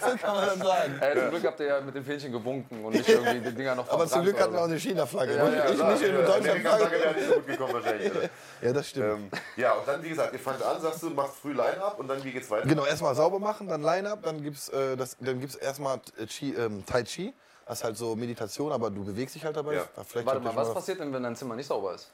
So 0.00 0.16
kann 0.16 0.34
man 0.36 0.46
dann 0.46 0.58
sagen. 0.58 0.98
äh, 1.00 1.14
zum 1.14 1.30
Glück 1.30 1.44
habt 1.44 1.60
ihr 1.60 1.66
ja 1.66 1.80
mit 1.80 1.94
dem 1.94 2.04
Fähnchen 2.04 2.32
gewunken 2.32 2.84
und 2.84 2.92
nicht 2.94 3.08
irgendwie 3.08 3.40
die 3.40 3.54
Dinger 3.54 3.74
noch 3.74 3.88
Aber 3.90 4.06
zum 4.06 4.22
Glück 4.22 4.40
hatten 4.40 4.52
wir 4.52 4.60
auch 4.60 4.64
eine 4.64 4.78
China-Flagge. 4.78 5.36
Ja, 5.36 5.48
ja, 5.48 5.70
ich 5.70 5.74
klar. 5.76 5.92
nicht 5.92 6.02
in 6.02 6.16
eine 6.16 6.34
Amerika-Flagge 6.34 6.90
wäre 6.92 7.14
Deutschland-Flagge. 7.14 7.20
nicht 7.20 7.28
so 7.28 7.34
gut 7.34 7.46
gekommen 7.46 7.74
wahrscheinlich. 7.74 8.10
oder? 8.10 8.28
Ja, 8.62 8.72
das 8.72 8.88
stimmt. 8.88 9.06
Ähm, 9.06 9.30
ja, 9.56 9.72
und 9.72 9.88
dann, 9.88 10.02
wie 10.02 10.08
gesagt, 10.08 10.32
ihr 10.32 10.38
fangt 10.38 10.62
an, 10.62 10.80
sagst 10.80 11.02
du, 11.02 11.10
machst 11.10 11.36
früh 11.36 11.52
Line-Up 11.52 11.98
und 11.98 12.08
dann, 12.08 12.22
wie 12.22 12.32
geht's 12.32 12.50
weiter? 12.50 12.66
Genau, 12.66 12.84
erstmal 12.84 13.14
sauber 13.14 13.38
machen, 13.38 13.68
dann 13.68 13.82
Line-Up, 13.82 14.22
dann 14.22 14.42
gibt's 14.42 14.68
äh, 14.68 14.96
das, 14.96 15.16
dann 15.20 15.40
gibt's 15.40 15.56
erstmal 15.56 16.00
äh, 16.18 16.26
Chi, 16.26 16.54
ähm, 16.54 16.84
Tai 16.86 17.02
Chi. 17.02 17.34
Das 17.66 17.78
ist 17.78 17.84
halt 17.84 17.96
so 17.96 18.14
Meditation, 18.14 18.70
aber 18.70 18.90
du 18.90 19.04
bewegst 19.04 19.34
dich 19.34 19.44
halt 19.44 19.56
dabei. 19.56 19.74
Ja. 19.74 19.84
Vielleicht 20.06 20.26
Warte 20.26 20.40
mal, 20.40 20.54
was 20.54 20.72
passiert 20.72 21.00
denn, 21.00 21.12
wenn 21.12 21.22
dein 21.24 21.34
Zimmer 21.34 21.56
nicht 21.56 21.66
sauber 21.66 21.94
ist? 21.94 22.12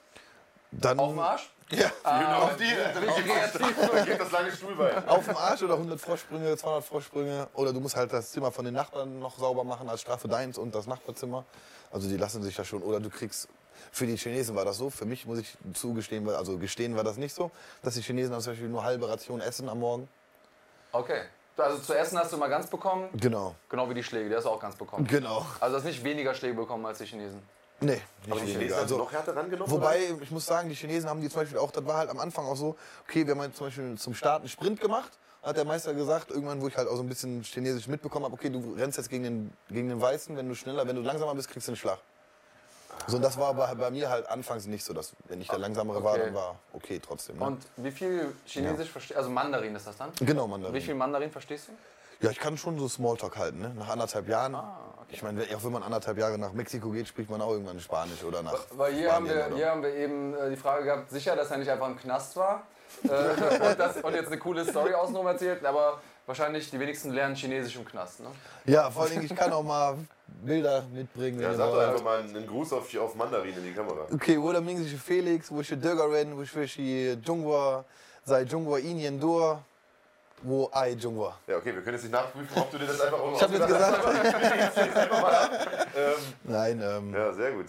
Dann 0.72 0.98
Auf 0.98 1.10
dem 1.10 1.18
Arsch? 1.18 1.50
Ja, 1.70 1.90
auf 2.42 2.56
die, 2.56 2.64
Richtig 2.64 3.24
kreativ. 3.24 3.90
dann 3.94 4.04
geht 4.04 4.20
das 4.20 4.30
lange 4.30 4.52
Stuhlbein. 4.52 5.08
auf 5.08 5.24
dem 5.24 5.36
Arsch 5.38 5.62
oder 5.62 5.74
100 5.74 5.98
Vorsprünge, 5.98 6.54
200 6.54 6.84
Vorsprünge. 6.84 7.48
Oder 7.54 7.72
du 7.72 7.80
musst 7.80 7.96
halt 7.96 8.12
das 8.12 8.30
Zimmer 8.30 8.52
von 8.52 8.66
den 8.66 8.74
Nachbarn 8.74 9.18
noch 9.20 9.38
sauber 9.38 9.64
machen 9.64 9.88
als 9.88 10.02
Strafe 10.02 10.28
deins 10.28 10.58
und 10.58 10.74
das 10.74 10.86
Nachbarzimmer. 10.86 11.44
Also 11.90 12.08
die 12.10 12.18
lassen 12.18 12.42
sich 12.42 12.54
da 12.56 12.64
schon. 12.64 12.82
Oder 12.82 13.00
du 13.00 13.08
kriegst, 13.08 13.48
für 13.90 14.06
die 14.06 14.16
Chinesen 14.16 14.54
war 14.54 14.66
das 14.66 14.76
so, 14.76 14.90
für 14.90 15.06
mich 15.06 15.24
muss 15.24 15.38
ich 15.38 15.56
zugestehen, 15.72 16.26
weil- 16.26 16.34
also 16.36 16.58
gestehen 16.58 16.94
war 16.94 17.04
das 17.04 17.16
nicht 17.16 17.34
so, 17.34 17.50
dass 17.82 17.94
die 17.94 18.02
Chinesen 18.02 18.38
zum 18.40 18.52
Beispiel 18.52 18.68
nur 18.68 18.84
halbe 18.84 19.08
Ration 19.08 19.40
essen 19.40 19.70
am 19.70 19.78
Morgen. 19.80 20.08
Okay. 20.92 21.22
Also 21.56 21.78
zu 21.78 21.94
essen 21.94 22.18
hast 22.18 22.32
du 22.32 22.36
mal 22.38 22.48
ganz 22.48 22.66
bekommen, 22.66 23.08
Genau. 23.14 23.54
genau 23.70 23.88
wie 23.88 23.94
die 23.94 24.02
Schläge, 24.02 24.28
der 24.28 24.38
hast 24.38 24.44
du 24.44 24.50
auch 24.50 24.60
ganz 24.60 24.74
bekommen. 24.76 25.06
Genau. 25.06 25.46
Also 25.60 25.74
du 25.76 25.78
hast 25.82 25.84
nicht 25.86 26.02
weniger 26.04 26.34
Schläge 26.34 26.54
bekommen 26.54 26.84
als 26.86 26.98
die 26.98 27.04
Chinesen. 27.06 27.42
Nee, 27.82 28.00
nicht 28.24 28.32
Aber 28.32 28.40
die. 28.40 28.52
Chinesen 28.52 28.74
haben 28.76 28.82
Also, 28.82 28.98
noch 28.98 29.12
härter 29.12 29.36
rangenommen? 29.36 29.70
Wobei, 29.70 30.00
ich 30.20 30.30
muss 30.30 30.46
sagen, 30.46 30.68
die 30.68 30.74
Chinesen 30.74 31.08
haben 31.08 31.20
die 31.20 31.28
zum 31.28 31.40
Beispiel 31.42 31.58
auch, 31.58 31.70
das 31.70 31.84
war 31.84 31.96
halt 31.96 32.10
am 32.10 32.18
Anfang 32.18 32.46
auch 32.46 32.56
so, 32.56 32.76
okay, 33.08 33.26
wir 33.26 33.34
haben 33.34 33.40
halt 33.40 33.56
zum 33.56 33.66
Beispiel 33.66 33.96
zum 33.98 34.14
Start 34.14 34.40
einen 34.40 34.48
Sprint 34.48 34.80
gemacht 34.80 35.12
hat 35.42 35.56
der 35.56 35.64
Meister 35.64 35.92
gesagt, 35.92 36.30
irgendwann, 36.30 36.60
wo 36.60 36.68
ich 36.68 36.76
halt 36.76 36.88
auch 36.88 36.94
so 36.96 37.02
ein 37.02 37.08
bisschen 37.08 37.42
Chinesisch 37.42 37.88
mitbekommen 37.88 38.24
habe, 38.26 38.34
okay, 38.34 38.48
du 38.48 38.74
rennst 38.74 38.96
jetzt 38.98 39.10
gegen 39.10 39.24
den, 39.24 39.52
gegen 39.68 39.88
den 39.88 40.00
Weißen, 40.00 40.36
wenn 40.36 40.48
du 40.48 40.54
schneller, 40.54 40.86
wenn 40.86 40.96
du 40.96 41.02
langsamer 41.02 41.34
bist, 41.34 41.48
kriegst 41.50 41.66
du 41.66 41.72
einen 41.72 41.76
Schlag. 41.76 41.98
So, 43.08 43.16
und 43.16 43.22
das 43.22 43.36
war 43.36 43.52
bei, 43.54 43.74
bei 43.74 43.90
mir 43.90 44.08
halt 44.08 44.28
anfangs 44.28 44.66
nicht 44.66 44.84
so, 44.84 44.92
dass 44.92 45.12
wenn 45.26 45.40
ich 45.40 45.48
der 45.48 45.58
Langsamere 45.58 46.04
war, 46.04 46.14
Okay. 46.14 46.24
dann 46.26 46.34
war 46.34 46.58
okay 46.72 47.00
trotzdem. 47.04 47.38
Ne? 47.38 47.44
Und 47.44 47.66
wie 47.76 47.90
viel 47.90 48.32
Chinesisch 48.46 48.90
verstehst 48.90 49.18
Also 49.18 49.30
Mandarin 49.30 49.74
ist 49.74 49.86
das 49.86 49.96
dann? 49.96 50.10
genau, 50.20 50.46
Mandarin. 50.46 50.76
Wie 50.76 50.80
viel 50.80 50.94
Mandarin 50.94 51.30
verstehst 51.32 51.68
du? 51.68 51.72
Ja, 52.22 52.30
ich 52.30 52.38
kann 52.38 52.56
schon 52.56 52.78
so 52.78 52.88
Smalltalk 52.88 53.36
halten, 53.36 53.58
ne? 53.60 53.72
Nach 53.76 53.88
anderthalb 53.88 54.28
Jahren. 54.28 54.54
Ah, 54.54 54.78
Ich 55.14 55.22
meine, 55.22 55.40
wenn- 55.46 55.54
auch 55.54 55.62
wenn 55.62 55.72
man 55.72 55.82
anderthalb 55.82 56.16
Jahre 56.16 56.38
nach 56.38 56.52
Mexiko 56.54 56.88
geht, 56.90 57.06
spricht 57.06 57.28
man 57.28 57.42
auch 57.42 57.50
irgendwann 57.50 57.78
Spanisch 57.80 58.24
oder 58.24 58.42
nach 58.42 58.54
Weil 58.70 58.94
hier 58.94 59.12
haben, 59.12 59.26
Spanien 59.26 59.36
wir, 59.40 59.46
oder- 59.48 59.56
hier 59.56 59.70
haben 59.70 59.82
wir 59.82 59.94
eben 59.94 60.34
äh, 60.34 60.48
die 60.50 60.56
Frage 60.56 60.84
gehabt, 60.84 61.10
sicher, 61.10 61.36
dass 61.36 61.50
er 61.50 61.58
nicht 61.58 61.70
einfach 61.70 61.86
im 61.88 61.98
Knast 61.98 62.34
war 62.36 62.62
äh, 63.04 63.08
und, 63.70 63.78
das, 63.78 63.96
und 63.98 64.14
jetzt 64.14 64.28
eine 64.28 64.38
coole 64.38 64.64
Story 64.64 64.94
außenrum 64.94 65.26
erzählt, 65.26 65.64
aber 65.66 66.00
wahrscheinlich 66.24 66.70
die 66.70 66.80
wenigsten 66.80 67.10
lernen 67.10 67.34
Chinesisch 67.34 67.76
im 67.76 67.84
Knast. 67.84 68.20
Ne? 68.20 68.28
Ja, 68.64 68.90
vor 68.90 69.02
allen 69.02 69.12
Dingen, 69.12 69.24
ich 69.26 69.36
kann 69.36 69.52
auch 69.52 69.62
mal 69.62 69.98
Bilder 70.26 70.82
mitbringen. 70.94 71.40
Ja, 71.40 71.52
sag 71.52 71.70
doch 71.70 71.78
einfach 71.80 72.04
mal 72.04 72.20
einen 72.20 72.46
Gruß 72.46 72.72
auf, 72.72 72.96
auf 72.96 73.14
Mandarin 73.14 73.54
in 73.54 73.64
die 73.64 73.72
Kamera. 73.72 74.06
Okay, 74.14 74.40
wo 74.40 74.50
der 74.52 74.62
Felix, 74.62 75.50
wo 75.50 75.60
ich 75.60 75.68
Dögeren, 75.68 76.36
wo 76.36 76.40
ich 76.42 76.76
Jungwa, 77.26 77.84
sei 78.24 78.42
Jungwa 78.44 78.78
Inien 78.78 79.20
Dur, 79.20 79.62
wo 80.42 80.68
Ai 80.72 80.90
Jungwa. 80.92 81.38
Ja, 81.46 81.56
okay, 81.56 81.74
wir 81.74 81.82
können 81.82 81.94
jetzt 81.96 82.02
nicht 82.04 82.12
nachprüfen, 82.12 82.56
ob 82.60 82.70
du 82.70 82.78
dir 82.78 82.86
das 82.86 83.00
einfach 83.00 83.18
auch 83.18 83.34
Ich 83.36 83.42
habe 83.42 83.54
jetzt 83.54 83.66
gesagt. 83.66 84.02
Ähm, 85.94 86.14
Nein, 86.44 86.80
ähm, 86.82 87.14
ja, 87.14 87.32
sehr 87.32 87.52
gut. 87.52 87.66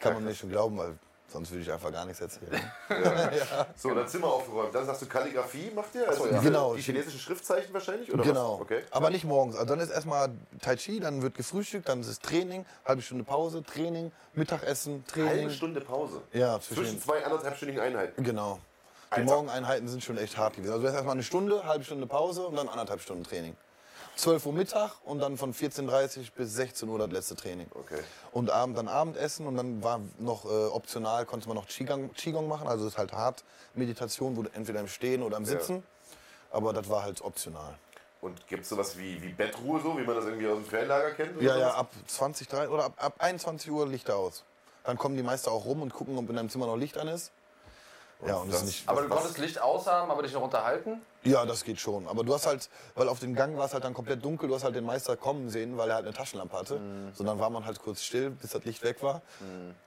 kann 0.00 0.14
man 0.14 0.24
mir 0.24 0.34
schon 0.34 0.50
glauben, 0.50 0.78
weil 0.78 0.94
sonst 1.28 1.50
würde 1.50 1.62
ich 1.62 1.72
einfach 1.72 1.90
gar 1.92 2.04
nichts 2.04 2.20
erzählen. 2.20 2.60
So, 3.76 3.92
dann 3.92 4.06
Zimmer 4.06 4.28
aufgeräumt. 4.28 4.72
Dann 4.74 4.86
sagst 4.86 5.02
du 5.02 5.06
Kalligrafie 5.06 5.70
macht 5.74 5.94
ihr? 5.96 6.08
Also 6.08 6.24
so, 6.24 6.30
ja. 6.30 6.40
Genau. 6.40 6.74
Die 6.74 6.82
chinesischen 6.82 7.18
Schriftzeichen 7.18 7.74
wahrscheinlich? 7.74 8.12
Oder 8.12 8.22
Genau. 8.22 8.54
Was? 8.54 8.60
Okay. 8.62 8.82
Aber 8.90 9.10
nicht 9.10 9.24
morgens. 9.24 9.56
Also 9.56 9.66
dann 9.66 9.80
ist 9.80 9.90
erstmal 9.90 10.30
Tai 10.62 10.76
Chi, 10.76 11.00
dann 11.00 11.22
wird 11.22 11.34
gefrühstückt, 11.34 11.88
dann 11.88 12.00
ist 12.00 12.06
es 12.08 12.20
Training, 12.20 12.64
halbe 12.84 13.02
Stunde 13.02 13.24
Pause, 13.24 13.62
Training, 13.64 14.12
Mittagessen, 14.34 15.04
Training. 15.06 15.28
Halbe 15.30 15.50
Stunde 15.50 15.80
Pause. 15.80 16.22
Ja, 16.32 16.60
Zwischen 16.60 16.84
zwischen. 16.84 17.02
zwei 17.02 17.24
anderthalbstündigen 17.24 17.82
Einheiten. 17.82 18.22
Genau. 18.22 18.60
Die 19.10 19.20
Alter. 19.20 19.24
Morgeneinheiten 19.24 19.88
sind 19.88 20.02
schon 20.02 20.18
echt 20.18 20.36
hart 20.36 20.56
gewesen. 20.56 20.72
Also 20.72 20.86
erstmal 20.86 21.12
eine 21.12 21.22
Stunde, 21.22 21.64
halbe 21.64 21.84
Stunde 21.84 22.06
Pause 22.06 22.46
und 22.46 22.56
dann 22.56 22.68
anderthalb 22.68 23.00
Stunden 23.00 23.24
Training. 23.24 23.56
12 24.16 24.46
Uhr 24.46 24.52
Mittag 24.54 24.92
und 25.04 25.20
dann 25.20 25.36
von 25.36 25.52
14.30 25.52 26.32
bis 26.34 26.54
16 26.54 26.88
Uhr 26.88 26.98
das 26.98 27.10
letzte 27.10 27.36
Training. 27.36 27.66
Okay. 27.74 28.00
Und 28.32 28.50
Abend 28.50 28.78
dann 28.78 28.88
Abendessen 28.88 29.46
und 29.46 29.56
dann 29.56 29.82
war 29.82 30.00
noch 30.18 30.46
äh, 30.46 30.48
optional, 30.48 31.26
konnte 31.26 31.48
man 31.48 31.56
noch 31.56 31.68
Qigong, 31.68 32.12
Qigong 32.14 32.48
machen. 32.48 32.66
Also 32.66 32.84
das 32.84 32.94
ist 32.94 32.98
halt 32.98 33.12
hart 33.12 33.44
Meditation, 33.74 34.36
wo 34.36 34.42
du 34.42 34.50
entweder 34.54 34.80
im 34.80 34.88
Stehen 34.88 35.22
oder 35.22 35.36
im 35.36 35.44
Sitzen. 35.44 35.82
Aber 36.50 36.72
das 36.72 36.88
war 36.88 37.02
halt 37.02 37.20
optional. 37.22 37.74
Und 38.22 38.46
gibt 38.48 38.62
es 38.62 38.70
sowas 38.70 38.96
wie, 38.96 39.22
wie 39.22 39.28
Bettruhe, 39.28 39.80
so 39.82 39.98
wie 39.98 40.02
man 40.02 40.16
das 40.16 40.24
irgendwie 40.24 40.48
aus 40.48 40.56
dem 40.56 40.64
Ferienlager 40.64 41.10
kennt? 41.12 41.40
Ja, 41.42 41.58
ja, 41.58 41.74
ab 41.74 41.90
20, 42.06 42.48
3, 42.48 42.68
oder 42.70 42.84
ab, 42.84 42.94
ab 42.96 43.14
21 43.18 43.70
Uhr 43.70 43.86
Lichter 43.86 44.16
aus. 44.16 44.44
Dann 44.84 44.96
kommen 44.96 45.16
die 45.16 45.22
Meister 45.22 45.52
auch 45.52 45.66
rum 45.66 45.82
und 45.82 45.92
gucken, 45.92 46.16
ob 46.16 46.28
in 46.30 46.36
deinem 46.36 46.48
Zimmer 46.48 46.66
noch 46.66 46.76
Licht 46.76 46.96
an 46.96 47.08
ist. 47.08 47.32
Ja, 48.24 48.36
und 48.36 48.50
das, 48.50 48.60
ist 48.60 48.66
nicht. 48.66 48.88
Aber 48.88 49.02
du 49.02 49.08
konntest 49.08 49.38
Licht 49.38 49.60
aushaben, 49.60 50.10
aber 50.10 50.22
dich 50.22 50.32
noch 50.32 50.42
unterhalten? 50.42 51.02
Ja, 51.24 51.44
das 51.44 51.64
geht 51.64 51.78
schon. 51.78 52.08
Aber 52.08 52.24
du 52.24 52.32
hast 52.32 52.46
halt, 52.46 52.70
weil 52.94 53.08
auf 53.08 53.20
dem 53.20 53.34
Gang 53.34 53.56
war 53.58 53.66
es 53.66 53.74
halt 53.74 53.84
dann 53.84 53.94
komplett 53.94 54.24
dunkel, 54.24 54.48
du 54.48 54.54
hast 54.54 54.64
halt 54.64 54.74
den 54.74 54.86
Meister 54.86 55.16
kommen 55.16 55.50
sehen, 55.50 55.76
weil 55.76 55.90
er 55.90 55.96
halt 55.96 56.06
eine 56.06 56.14
Taschenlampe 56.14 56.56
hatte. 56.56 56.80
So 57.14 57.24
dann 57.24 57.38
war 57.38 57.50
man 57.50 57.66
halt 57.66 57.82
kurz 57.82 58.02
still, 58.02 58.30
bis 58.30 58.50
das 58.50 58.64
Licht 58.64 58.82
weg 58.82 59.02
war. 59.02 59.22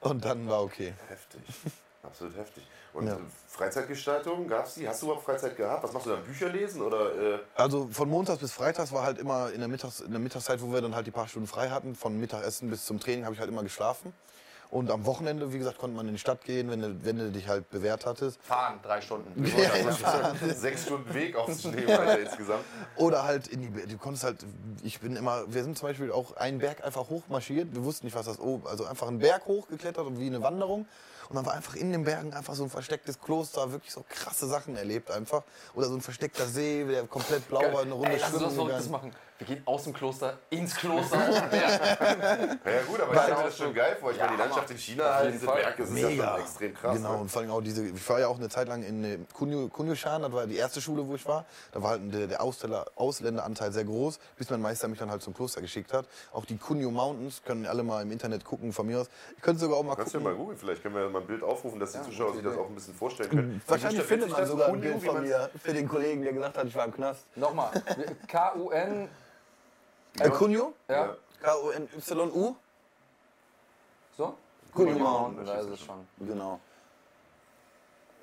Und 0.01 0.26
dann 0.26 0.47
war 0.47 0.61
okay. 0.61 0.93
Heftig. 1.07 1.41
Absolut 2.03 2.38
heftig. 2.38 2.64
Und 2.93 3.07
Ja. 3.07 3.18
Freizeitgestaltung, 3.47 4.47
gab 4.47 4.65
es 4.65 4.76
die? 4.76 4.88
Hast 4.88 5.01
du 5.01 5.07
überhaupt 5.07 5.26
Freizeit 5.26 5.56
gehabt? 5.57 5.84
Was 5.84 5.91
machst 5.91 6.06
du 6.07 6.11
dann? 6.11 6.23
Bücher 6.23 6.49
lesen? 6.49 6.81
Oder, 6.81 7.35
äh, 7.35 7.39
Also 7.56 7.88
von 7.91 8.10
Montags 8.10 8.39
bis 8.39 8.51
Freitags 8.51 8.91
war 8.91 9.03
halt 9.03 9.18
immer 9.18 9.51
in 9.51 9.60
der, 9.60 9.68
Mittags-, 9.68 9.99
in 9.99 10.11
der 10.11 10.19
Mittagszeit, 10.19 10.61
wo 10.61 10.72
wir 10.72 10.81
dann 10.81 10.95
halt 10.95 11.06
die 11.06 11.11
paar 11.11 11.27
Stunden 11.27 11.47
frei 11.47 11.69
hatten, 11.69 11.95
von 11.95 12.18
Mittagessen 12.19 12.69
bis 12.69 12.85
zum 12.85 12.99
Training 12.99 13.26
habe 13.26 13.34
ich 13.35 13.39
halt 13.39 13.49
immer 13.49 13.64
geschlafen. 13.64 14.14
Und 14.72 14.91
am 14.91 15.08
Wochenende, 15.08 15.52
wie 15.52 15.58
gesagt, 15.58 15.80
konnte 15.80 15.98
man 15.98 16.08
in 16.08 16.14
die 16.14 16.20
Stadt 16.20 16.44
gehen, 16.44 16.70
wenn 16.70 16.82
du, 16.82 17.04
wenn 17.04 17.18
du 17.18 17.32
dich 17.32 17.48
halt 17.48 17.70
bewährt 17.72 18.06
hattest. 18.06 18.40
Fahren, 18.44 18.80
drei 18.84 19.02
Stunden. 19.02 19.44
sechs 20.54 20.86
Stunden 20.86 21.12
Weg 21.12 21.36
aufs 21.36 21.64
Schneeweiter 21.64 22.20
insgesamt? 22.20 22.64
Oder 22.96 23.24
halt 23.24 23.48
in 23.48 23.62
die, 23.62 23.88
du 23.88 23.98
konntest 23.98 24.24
halt, 24.24 24.46
ich 24.84 25.00
bin 25.00 25.16
immer, 25.16 25.52
wir 25.52 25.64
sind 25.64 25.76
zum 25.76 25.88
Beispiel 25.88 26.12
auch 26.12 26.38
einen 26.38 26.60
Berg 26.60 26.86
einfach 26.86 27.10
hochmarschiert. 27.10 27.74
Wir 27.74 27.84
wussten 27.84 28.06
nicht, 28.06 28.16
was 28.16 28.28
das 28.28 28.40
oben, 28.40 28.68
also 28.68 28.86
einfach 28.86 29.08
einen 29.08 29.18
Berg 29.18 29.46
hochgeklettert 29.46 30.06
und 30.06 30.20
wie 30.20 30.28
eine 30.28 30.44
Wanderung. 30.44 30.86
Und 31.30 31.35
dann 31.35 31.45
war 31.45 31.53
einfach 31.53 31.76
in 31.76 31.91
den 31.91 32.03
Bergen 32.03 32.34
einfach 32.34 32.56
so 32.56 32.64
ein 32.64 32.69
verstecktes 32.72 33.19
Kloster, 33.22 33.72
wirklich 33.72 33.93
so 33.93 34.03
krasse 34.10 34.47
Sachen 34.47 34.76
erlebt 34.76 35.11
einfach. 35.11 35.43
Oder 35.76 35.88
so 35.88 35.93
ein 35.95 36.01
versteckter 36.01 36.45
See, 36.47 36.84
der 36.85 37.03
komplett 37.07 37.47
blau 37.47 37.61
war, 37.72 37.81
eine 37.84 37.93
Runde 37.93 38.10
Ey, 38.14 38.18
lass 38.19 38.34
uns 38.34 38.41
was 38.43 38.53
schwimmen 38.53 38.56
Verrücktes 38.68 38.85
gegangen. 38.88 38.91
machen. 39.10 39.11
Wir 39.38 39.47
gehen 39.47 39.61
aus 39.65 39.84
dem 39.85 39.93
Kloster 39.93 40.38
ins 40.49 40.76
Kloster. 40.76 41.18
Ja, 41.60 42.72
ja 42.72 42.81
gut, 42.88 42.99
aber 42.99 43.14
ich 43.14 43.22
stelle 43.22 43.38
mir 43.38 43.43
das 43.45 43.57
schon 43.57 43.73
geil 43.73 43.97
vor. 43.99 44.11
Ich 44.11 44.18
Ja, 44.18 44.26
meine, 44.26 44.38
die. 44.38 44.43
Landschaft 44.43 44.72
in 44.72 44.77
China, 44.77 45.14
halt, 45.15 45.34
diese. 45.34 45.45
Berge, 45.45 45.73
das 45.84 45.89
ist 45.91 45.97
ja 45.97 46.10
schon 46.34 46.41
extrem 46.41 46.73
krass. 46.73 46.95
Genau, 46.97 47.14
Ne? 47.14 47.18
und 47.19 47.30
vor 47.31 47.41
allem 47.41 47.51
auch 47.51 47.61
diese, 47.61 47.85
ich 47.85 48.10
war 48.10 48.19
ja 48.19 48.27
auch 48.27 48.38
eine 48.38 48.49
Zeit 48.49 48.68
lang 48.68 48.84
in 48.84 49.03
äh, 49.06 49.18
Kunyu- 49.38 49.69
Kunyushan, 49.69 50.22
das 50.23 50.31
war 50.34 50.45
die 50.47 50.57
erste 50.57 50.81
Schule, 50.81 51.07
wo 51.07 51.15
ich 51.15 51.26
war. 51.26 51.45
Da 51.72 51.81
war 51.81 51.91
halt 51.91 52.14
der, 52.14 52.27
der 52.27 52.41
Ausländer, 52.41 52.85
Ausländeranteil 52.95 53.72
sehr 53.72 53.85
groß, 53.85 54.19
bis 54.38 54.49
mein 54.49 54.61
Meister 54.61 54.88
mich 54.88 54.99
dann 54.99 55.10
halt 55.11 55.22
zum 55.22 55.34
Kloster 55.34 55.61
geschickt 55.61 55.93
hat. 55.93 56.06
Auch 56.34 56.45
die 56.45 56.57
Kunyu 56.57 56.91
Mountains, 56.91 57.41
können 57.45 57.65
alle 57.65 57.84
mal 57.84 58.01
im 58.01 58.11
Internet 58.11 58.43
gucken 58.43 58.73
von 58.73 58.88
mir 58.88 58.99
aus. 59.01 59.07
Ich 59.38 59.41
könnte 59.41 59.61
sogar 59.61 59.77
auch 59.77 59.84
mal 59.84 59.95
Kannst 59.95 60.14
du 60.14 60.18
ja 60.18 60.23
gucken. 60.23 60.38
mal 60.38 60.41
googeln, 60.43 60.57
vielleicht 60.60 60.81
können 60.84 60.95
wir 60.95 61.10
mal 61.10 61.19
ein 61.20 61.28
Bild 61.28 61.44
aufrufen, 61.44 61.80
dass 61.80 61.91
die 61.94 62.02
Zuschauer 62.02 62.34
sich 62.34 62.44
das 62.44 62.58
auch 62.58 62.68
ein 62.68 62.76
bisschen 62.76 62.94
vorstellen 62.94 63.30
können. 63.30 63.62
Wahrscheinlich 63.68 64.04
findet 64.04 64.30
man 64.30 64.41
das? 64.41 64.50
sogar 64.50 64.70
ein 64.70 64.82
Bild 64.82 65.02
von 65.04 65.22
mir 65.22 65.50
für 65.62 65.74
den 65.74 65.88
Kollegen, 65.88 66.22
der 66.22 66.34
gesagt 66.34 66.58
hat, 66.58 66.66
ich 66.66 66.76
war 66.76 66.86
im 66.86 66.94
Knast. 66.94 67.26
Nochmal. 67.36 67.72
K-U-N. 68.28 69.10
Äh, 70.20 70.30
Kunyu? 70.30 70.74
Ja. 70.88 71.16
K-U-N-Y-U? 71.41 72.56
So? 74.18 74.36
Kunyu 74.74 75.00
Mountain, 75.00 75.46
da 75.46 75.56
ist 75.56 75.70
es 75.70 75.80
schon. 75.80 76.08
Genau. 76.20 76.60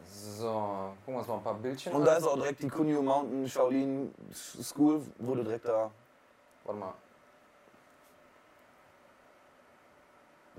So, 0.09 0.94
gucken 1.05 1.14
wir 1.14 1.18
uns 1.18 1.28
mal 1.28 1.36
ein 1.36 1.43
paar 1.43 1.55
Bildchen 1.55 1.93
Und 1.93 2.02
an. 2.02 2.06
da 2.06 2.16
ist 2.16 2.24
auch 2.24 2.36
direkt 2.36 2.62
die 2.62 2.68
Kunyu 2.68 3.02
Mountain 3.02 3.48
Shaolin 3.48 4.14
School, 4.32 5.02
wurde 5.18 5.44
direkt 5.44 5.66
da. 5.66 5.90
Warte 6.64 6.81
mal, 6.81 6.94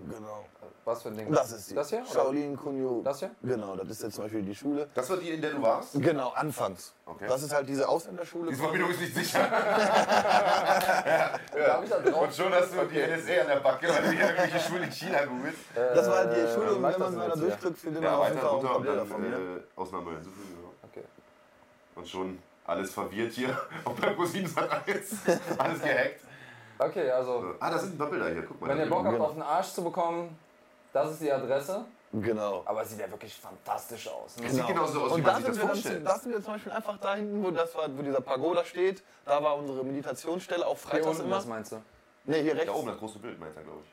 Genau. 0.10 0.46
was 0.86 1.02
für 1.02 1.10
ein 1.10 1.18
Ding? 1.18 1.32
Das 1.34 1.52
ist 1.52 1.72
die. 1.72 1.76
Das 1.76 1.90
hier? 1.90 2.00
Oder? 2.02 2.10
Shaolin 2.12 2.56
Kunyu. 2.56 3.02
Das 3.04 3.20
hier? 3.20 3.32
Genau, 3.42 3.76
das 3.76 3.90
ist 3.90 4.04
jetzt 4.04 4.16
zum 4.16 4.24
Beispiel 4.26 4.44
die 4.44 4.56
Schule. 4.56 4.88
Das 4.94 5.10
war 5.10 5.18
die, 5.18 5.32
in 5.32 5.42
der 5.42 5.52
du 5.52 5.62
warst? 5.62 5.94
Genau, 6.02 6.30
anfangs. 6.30 6.94
Okay. 7.06 7.26
Das 7.28 7.42
ist 7.44 7.54
halt 7.54 7.68
diese 7.68 7.88
Ausländerschule. 7.90 8.54
Verbindung 8.56 8.92
ist 8.92 9.00
nicht 9.02 9.16
sicher. 9.16 9.40
Da 11.58 11.82
drauf? 11.82 12.22
Und 12.24 12.34
schon 12.34 12.54
hast 12.54 12.74
du 12.74 12.86
die 12.86 13.00
NSA 13.00 13.42
an 13.42 13.48
der 13.48 13.60
Backe, 13.62 13.88
weil 13.90 14.02
du 14.04 14.12
hier 14.12 14.22
irgendwelche 14.30 14.60
Schulen 14.60 14.84
in 14.84 14.92
China 14.92 15.26
googelst. 15.26 15.60
Das 15.76 16.08
war 16.08 16.18
halt 16.18 16.32
die 16.36 16.54
Schule 16.54 16.72
und 16.76 16.84
wenn 16.84 17.00
man 17.00 17.16
mal 17.16 17.30
da 17.30 17.36
durchklickt, 17.36 17.78
findet 17.78 18.04
Ja, 18.04 18.12
man 18.12 18.20
auf 18.20 18.28
jeden 18.28 18.38
weiter 18.38 18.48
Fall 18.50 18.58
auch 18.70 18.76
ein 18.76 18.82
Bilder 18.84 18.98
dann 18.98 19.08
von 19.08 19.22
mir. 19.22 19.36
äh, 19.36 19.62
Ausnahme 19.76 20.12
hinzufügen. 20.12 20.58
ja. 20.62 20.88
Okay. 20.90 21.04
Und 21.96 22.08
schon 22.08 22.40
alles 22.66 22.92
verwirrt 22.94 23.32
hier. 23.34 23.58
Auf 23.86 24.00
der 24.00 24.16
Cousine 24.16 24.50
alles. 24.58 25.16
Alles 25.58 25.82
gehackt. 25.82 26.22
Okay, 26.80 27.10
also, 27.12 27.56
Ah, 27.60 27.72
da 27.72 27.78
sind 27.80 27.96
ein 27.96 27.98
paar 27.98 28.08
Bilder 28.10 28.30
hier. 28.30 28.44
Guck 28.44 28.62
mal. 28.62 28.70
wenn 28.70 28.78
da 28.78 28.84
ihr 28.84 28.90
Bock 28.90 29.06
habt, 29.06 29.20
auf 29.20 29.34
den 29.34 29.42
Arsch 29.42 29.68
zu 29.70 29.84
bekommen, 29.84 30.38
das 30.94 31.12
ist 31.12 31.22
die 31.22 31.32
Adresse. 31.32 31.86
Genau. 32.14 32.62
Aber 32.66 32.84
es 32.84 32.90
sieht 32.92 33.00
ja 33.00 33.12
wirklich 33.12 33.36
fantastisch 33.36 34.08
aus. 34.08 34.38
Ne? 34.38 34.50
Sieht 34.50 34.66
genauso 34.66 35.02
aus, 35.02 35.10
wie 35.10 35.14
Und 35.16 35.24
man 35.24 35.32
da 35.34 35.36
sich 35.36 35.46
sind, 35.46 35.48
das 35.48 35.58
wir 35.58 35.62
dann, 35.68 35.68
vorstellt. 35.76 36.08
da 36.08 36.18
sind 36.20 36.32
wir 36.32 36.42
zum 36.44 36.54
Beispiel 36.54 36.72
einfach 36.72 36.98
da 37.00 37.16
hinten, 37.16 37.44
wo, 37.44 37.52
das 37.52 37.76
war, 37.76 37.98
wo 37.98 38.02
dieser 38.02 38.22
Pagoda 38.22 38.64
steht. 38.64 39.04
Da 39.26 39.44
war 39.44 39.58
unsere 39.58 39.84
Meditationsstelle, 39.84 40.66
auch 40.66 40.78
Hier 40.78 40.90
freitags 40.90 41.08
unten, 41.08 41.24
immer. 41.28 41.36
was 41.36 41.46
meinst 41.46 41.72
du? 41.74 41.82
Ne, 42.26 42.38
hier 42.38 42.54
Da 42.56 42.62
rechts. 42.62 42.74
oben 42.76 42.88
das 42.88 42.98
große 42.98 43.20
Bild, 43.20 43.40
meint 43.40 43.56
er, 43.58 43.64
glaube 43.64 43.80
ich. 43.84 43.92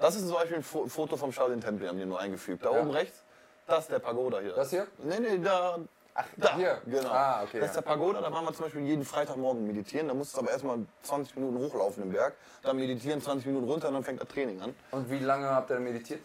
Das 0.00 0.16
ist 0.16 0.26
zum 0.26 0.34
Beispiel 0.36 0.56
ein 0.56 0.62
Fo- 0.64 0.86
Foto 0.88 1.16
vom 1.16 1.30
Shaolin-Tempel, 1.30 1.86
haben 1.88 1.98
die 1.98 2.06
nur 2.06 2.18
eingefügt. 2.18 2.64
Da 2.64 2.72
Ja. 2.72 2.80
oben 2.80 2.90
rechts, 2.90 3.22
das 3.66 3.80
ist 3.84 3.90
der 3.92 3.98
Pagoda 4.00 4.40
hier. 4.40 4.54
Das 4.54 4.70
hier? 4.70 4.86
Nee, 4.98 5.20
nee, 5.20 5.38
da. 5.38 5.78
Ach, 6.14 6.24
Da, 6.36 6.56
hier. 6.56 6.80
genau. 6.86 7.10
Ah, 7.10 7.42
okay. 7.44 7.60
Das 7.60 7.70
ist 7.70 7.76
der 7.76 7.82
Pagoda, 7.82 8.20
da 8.20 8.32
waren 8.32 8.44
wir 8.44 8.52
zum 8.52 8.64
Beispiel 8.64 8.82
jeden 8.82 9.04
Freitagmorgen 9.04 9.66
meditieren. 9.66 10.08
Da 10.08 10.14
musst 10.14 10.34
du 10.36 10.40
aber 10.40 10.50
erstmal 10.50 10.78
20 11.02 11.36
Minuten 11.36 11.58
hochlaufen 11.58 12.02
im 12.02 12.12
Berg, 12.12 12.34
dann 12.62 12.76
meditieren, 12.76 13.20
20 13.22 13.46
Minuten 13.46 13.68
runter 13.68 13.88
und 13.88 13.94
dann 13.94 14.04
fängt 14.04 14.20
das 14.20 14.28
Training 14.28 14.60
an. 14.60 14.74
Und 14.90 15.10
wie 15.10 15.18
lange 15.18 15.48
habt 15.48 15.70
ihr 15.70 15.74
denn 15.74 15.84
meditiert? 15.84 16.20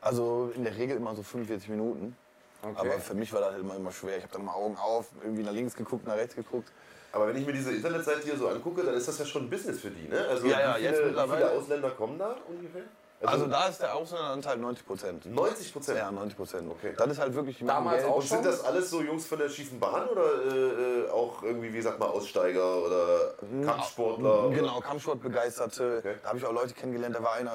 Also 0.00 0.52
in 0.54 0.64
der 0.64 0.76
Regel 0.76 0.96
immer 0.96 1.14
so 1.14 1.22
45 1.22 1.68
Minuten. 1.70 2.16
Okay. 2.62 2.74
Aber 2.78 2.92
für 3.00 3.14
mich 3.14 3.32
war 3.32 3.40
das 3.40 3.50
halt 3.52 3.60
immer, 3.60 3.76
immer 3.76 3.92
schwer. 3.92 4.16
Ich 4.16 4.22
habe 4.22 4.32
dann 4.32 4.44
mal 4.44 4.54
Augen 4.54 4.76
auf, 4.76 5.06
irgendwie 5.22 5.42
nach 5.42 5.52
links 5.52 5.74
geguckt, 5.74 6.06
nach 6.06 6.16
rechts 6.16 6.34
geguckt. 6.34 6.70
Aber 7.12 7.28
wenn 7.28 7.36
ich 7.36 7.46
mir 7.46 7.52
diese 7.52 7.72
Internetseite 7.72 8.22
hier 8.22 8.36
so 8.36 8.48
angucke, 8.48 8.82
dann 8.82 8.94
ist 8.94 9.06
das 9.06 9.18
ja 9.18 9.24
schon 9.24 9.44
ein 9.44 9.50
Business 9.50 9.80
für 9.80 9.90
die, 9.90 10.08
ne? 10.08 10.26
Also 10.28 10.46
Ja, 10.46 10.60
ja, 10.60 10.76
wie, 10.78 10.82
jetzt 10.82 10.98
viele, 11.00 11.14
wie 11.14 11.30
viele 11.36 11.50
Ausländer 11.50 11.90
kommen 11.90 12.18
da 12.18 12.36
ungefähr? 12.48 12.82
Also 13.26 13.46
da 13.46 13.66
ist 13.68 13.80
der 13.80 13.94
Ausländeranteil 13.94 14.56
90 14.58 14.86
Prozent. 14.86 15.26
90 15.26 15.72
Prozent. 15.72 15.98
Ja, 15.98 16.10
90 16.10 16.36
Prozent. 16.36 16.70
Okay. 16.70 16.94
Das 16.96 17.06
ist 17.08 17.18
halt 17.18 17.34
wirklich 17.34 17.58
Damals 17.64 17.98
Geld. 18.02 18.08
auch 18.10 18.16
Und 18.16 18.22
sind 18.28 18.42
schon? 18.42 18.44
das 18.46 18.64
alles 18.64 18.90
so 18.90 19.02
Jungs 19.02 19.26
von 19.26 19.38
der 19.38 19.48
schiefen 19.48 19.80
Bahn 19.80 20.08
oder 20.08 21.06
äh, 21.06 21.10
auch 21.10 21.42
irgendwie, 21.42 21.72
wie 21.72 21.80
sagt 21.82 21.98
man, 21.98 22.08
Aussteiger 22.10 22.76
oder 22.84 23.34
Kampfsportler? 23.64 24.50
Genau, 24.50 24.80
Kampfsport 24.80 25.22
begeisterte. 25.22 25.98
Okay. 25.98 26.14
Da 26.22 26.28
habe 26.28 26.38
ich 26.38 26.46
auch 26.46 26.52
Leute 26.52 26.74
kennengelernt. 26.74 27.14
Da 27.16 27.22
war 27.22 27.34
einer, 27.34 27.52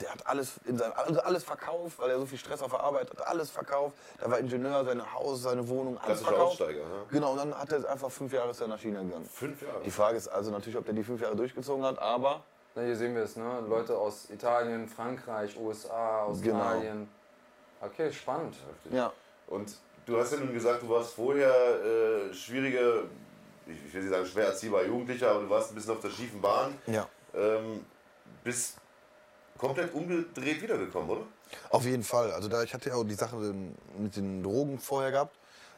der 0.00 0.10
hat 0.12 0.26
alles, 0.26 0.52
in 0.64 0.78
seinem, 0.78 0.92
also 0.94 1.20
alles 1.20 1.44
verkauft, 1.44 1.98
weil 1.98 2.10
er 2.10 2.18
so 2.18 2.26
viel 2.26 2.38
Stress 2.38 2.62
auf 2.62 2.70
der 2.70 2.80
Arbeit 2.80 3.10
hat, 3.10 3.26
alles 3.26 3.50
verkauft. 3.50 3.96
Er 4.20 4.30
war 4.30 4.38
Ingenieur, 4.38 4.84
sein 4.84 5.02
Haus, 5.12 5.42
seine 5.42 5.68
Wohnung, 5.68 5.98
alles 5.98 6.18
Klassischer 6.20 6.28
verkauft. 6.28 6.52
Aussteiger, 6.62 6.80
ne? 6.80 7.04
Genau, 7.10 7.32
und 7.32 7.38
dann 7.38 7.54
hat 7.58 7.72
er 7.72 7.90
einfach 7.90 8.10
fünf 8.10 8.32
Jahre 8.32 8.50
ist 8.50 8.60
er 8.60 8.68
nach 8.68 8.78
China 8.78 9.02
gegangen. 9.02 9.28
Fünf 9.32 9.60
Jahre. 9.62 9.80
Die 9.84 9.90
Frage 9.90 10.16
ist 10.16 10.28
also 10.28 10.50
natürlich, 10.50 10.76
ob 10.76 10.84
der 10.84 10.94
die 10.94 11.02
fünf 11.04 11.20
Jahre 11.20 11.34
durchgezogen 11.36 11.84
hat, 11.84 11.98
aber 11.98 12.44
Na, 12.74 12.82
hier 12.82 12.96
sehen 12.96 13.14
wir 13.14 13.22
es, 13.22 13.36
ne? 13.36 13.60
Leute 13.68 13.96
aus 13.96 14.30
Italien, 14.30 14.88
Frankreich, 14.88 15.56
USA, 15.58 16.26
Genau. 16.42 16.58
Australien. 16.58 17.08
Okay, 17.80 18.12
spannend. 18.12 18.56
ja. 18.90 19.12
Und 19.46 19.76
du 20.06 20.18
hast 20.18 20.32
ja 20.32 20.38
nun 20.38 20.52
gesagt, 20.52 20.82
du 20.82 20.88
warst 20.88 21.14
vorher 21.14 21.48
äh, 21.50 22.34
schwierige, 22.34 23.04
ich, 23.66 23.76
ich 23.86 23.94
will 23.94 24.02
nicht 24.02 24.10
sagen 24.12 24.26
schwer 24.26 24.46
erziehbar 24.48 24.84
Jugendlicher, 24.84 25.30
aber 25.30 25.40
du 25.42 25.50
warst 25.50 25.70
ein 25.70 25.74
bisschen 25.74 25.92
auf 25.92 26.00
der 26.00 26.10
schiefen 26.10 26.40
Bahn. 26.40 26.74
Ja. 26.86 27.08
Ähm, 27.34 27.84
bist 28.44 28.76
komplett 29.56 29.92
umgedreht 29.94 30.60
wiedergekommen, 30.62 31.08
oder? 31.10 31.22
Auf 31.70 31.84
jeden 31.84 32.02
Fall. 32.02 32.32
Also 32.32 32.48
da 32.48 32.62
ich 32.62 32.74
hatte 32.74 32.90
ja 32.90 32.96
auch 32.96 33.04
die 33.04 33.14
Sache 33.14 33.36
mit 33.96 34.16
den 34.16 34.42
Drogen 34.42 34.78
vorher 34.78 35.10
gehabt. 35.12 35.36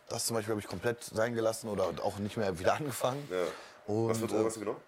Das 0.08 0.26
zum 0.26 0.34
Beispiel 0.34 0.52
habe 0.52 0.60
ich 0.60 0.66
komplett 0.66 1.02
sein 1.04 1.34
gelassen 1.34 1.68
oder 1.68 1.84
auch 2.02 2.18
nicht 2.18 2.36
mehr 2.36 2.58
wieder 2.58 2.74
angefangen. 2.78 3.26
Ja. 3.30 3.44
Und, 3.86 4.08
Was 4.10 4.18
für 4.18 4.26
Drogen 4.26 4.44
hast 4.46 4.56
du 4.56 4.60
genommen? 4.60 4.80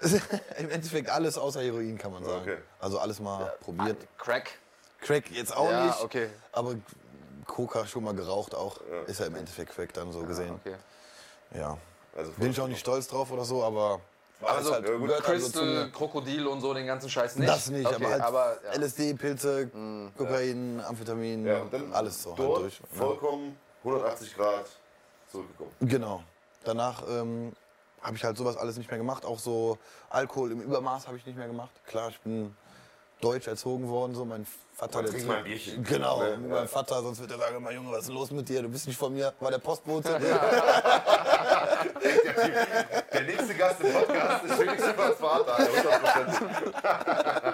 Im 0.58 0.70
Endeffekt 0.70 1.08
alles 1.10 1.36
außer 1.36 1.60
Heroin 1.62 1.98
kann 1.98 2.12
man 2.12 2.24
sagen. 2.24 2.40
Okay. 2.42 2.58
Also 2.78 2.98
alles 2.98 3.20
mal 3.20 3.52
probiert. 3.60 3.98
Crack. 4.18 4.50
Crack 5.00 5.30
jetzt 5.30 5.54
auch 5.56 5.70
Ja, 5.70 5.86
nicht. 5.86 6.00
okay. 6.02 6.28
Aber 6.52 6.74
Coca 7.46 7.86
schon 7.86 8.04
mal 8.04 8.14
geraucht 8.14 8.54
auch. 8.54 8.78
Ist 9.06 9.20
ja 9.20 9.26
im 9.26 9.34
Endeffekt 9.34 9.74
Crack 9.74 9.92
dann 9.92 10.12
so 10.12 10.20
gesehen. 10.22 10.54
Okay. 10.64 10.76
Ja. 11.54 11.76
Also 12.16 12.32
Bin 12.32 12.50
ich 12.50 12.60
auch 12.60 12.66
nicht 12.68 12.80
stolz 12.80 13.08
drauf 13.08 13.30
oder 13.30 13.44
so, 13.44 13.62
aber. 13.62 14.00
Also 14.42 14.72
halt- 14.72 14.88
ja, 14.88 14.98
halt 14.98 15.22
Crystal. 15.22 15.90
Krokodil 15.90 16.46
und 16.46 16.62
so 16.62 16.72
den 16.72 16.86
ganzen 16.86 17.10
Scheiß 17.10 17.36
nicht. 17.36 17.48
Das 17.48 17.68
nicht, 17.68 17.86
okay, 17.86 17.96
aber 17.96 18.10
halt 18.10 18.22
aber, 18.22 18.58
ja. 18.64 18.72
LSD, 18.80 19.12
Pilze, 19.14 19.68
Kokain, 20.16 20.80
Amphetamin, 20.80 21.44
ja, 21.46 21.62
alles 21.92 22.22
so 22.22 22.30
halt 22.30 22.38
dort 22.38 22.62
durch. 22.62 22.80
Ja. 22.80 22.98
vollkommen 22.98 23.58
180 23.84 24.34
Grad 24.34 24.64
zurückgekommen. 25.30 25.72
Genau. 25.80 26.22
Danach 26.64 27.02
ähm, 27.06 27.52
habe 28.02 28.16
ich 28.16 28.24
halt 28.24 28.36
sowas 28.36 28.56
alles 28.56 28.76
nicht 28.76 28.90
mehr 28.90 28.98
gemacht. 28.98 29.24
Auch 29.24 29.38
so 29.38 29.78
Alkohol 30.08 30.52
im 30.52 30.60
Übermaß 30.60 31.06
habe 31.06 31.16
ich 31.16 31.26
nicht 31.26 31.36
mehr 31.36 31.46
gemacht. 31.46 31.70
Klar, 31.86 32.08
ich 32.10 32.20
bin 32.20 32.54
deutsch 33.20 33.46
erzogen 33.46 33.88
worden. 33.88 34.14
So 34.14 34.24
mein 34.24 34.46
Vater. 34.74 35.04
Trink 35.04 35.26
mal 35.26 35.38
ein 35.38 35.44
Bierchen. 35.44 35.84
Genau, 35.84 36.20
mit 36.20 36.48
meinem 36.48 36.68
Vater. 36.68 37.02
Sonst 37.02 37.20
wird 37.20 37.30
er 37.30 37.38
sagen, 37.38 37.62
mein 37.62 37.74
Junge, 37.74 37.92
was 37.92 38.04
ist 38.04 38.10
los 38.10 38.30
mit 38.30 38.48
dir? 38.48 38.62
Du 38.62 38.68
bist 38.68 38.86
nicht 38.86 38.98
von 38.98 39.12
mir. 39.12 39.32
War 39.40 39.50
der 39.50 39.58
Postbote. 39.58 40.08
Der 43.12 43.22
nächste 43.22 43.54
Gast 43.54 43.80
im 43.82 43.92
Podcast 43.92 44.44
ist 44.44 44.54
Felix 44.54 44.84
Schiffers 44.84 45.16
Vater. 45.18 45.56
100%. 45.58 46.72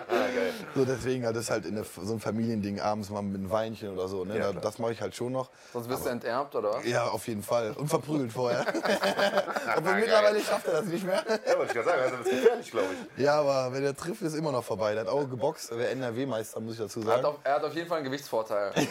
Geil. 0.09 0.53
so 0.75 0.85
deswegen 0.85 1.25
halt 1.25 1.37
das 1.37 1.45
ist 1.45 1.51
halt 1.51 1.67
in 1.67 1.75
der, 1.77 1.85
so 1.85 2.13
ein 2.13 2.21
Familiending 2.21 2.81
abends 2.81 3.11
mal 3.11 3.23
mit 3.23 3.41
einem 3.41 3.51
Weinchen 3.51 3.91
oder 3.93 4.09
so. 4.09 4.25
Ne? 4.25 4.39
Ja, 4.39 4.53
Da- 4.53 4.61
das 4.61 4.79
mache 4.79 4.93
ich 4.93 5.01
halt 5.01 5.15
schon 5.15 5.33
noch. 5.33 5.51
Sonst 5.73 5.89
wirst 5.89 6.05
du 6.07 6.11
enterbt, 6.11 6.55
oder? 6.55 6.81
Ja, 6.85 7.07
auf 7.09 7.27
jeden 7.27 7.43
Fall. 7.43 7.73
Und 7.73 7.89
verprügelt 7.89 8.33
vorher. 8.33 8.65
Obwohl 9.77 9.95
mittlerweile 9.95 10.41
schafft 10.41 10.67
er 10.69 10.75
das 10.75 10.85
nicht 10.87 11.05
mehr. 11.05 11.25
Ja, 11.47 11.59
wollte 11.59 11.65
ich 11.69 11.73
gerade 11.73 11.89
sagen, 11.89 12.03
also 12.03 12.17
das 12.17 12.27
ist 12.27 12.33
gefährlich, 12.33 12.71
glaube 12.71 12.89
ich. 13.17 13.23
Ja, 13.25 13.41
aber 13.41 13.73
wenn 13.73 13.85
er 13.85 13.97
trifft, 13.97 14.23
ist 14.23 14.35
immer 14.35 14.53
noch 14.53 14.65
vorbei. 14.65 14.93
Der 14.93 15.03
hat 15.03 15.09
auch 15.11 15.29
geboxt, 15.29 15.71
er 15.73 15.79
wäre 15.79 15.91
NRW-Meister, 15.91 16.61
muss 16.61 16.75
ich 16.75 16.81
dazu 16.81 17.01
Er 17.01 17.07
hat, 17.07 17.15
sagen. 17.23 17.27
auf, 17.27 17.37
er 17.45 17.55
hat 17.55 17.65
auf 17.65 17.75
jeden 17.75 17.89
Fall 17.89 17.99
einen 17.99 18.07
Gewichtsvorteil. 18.07 18.73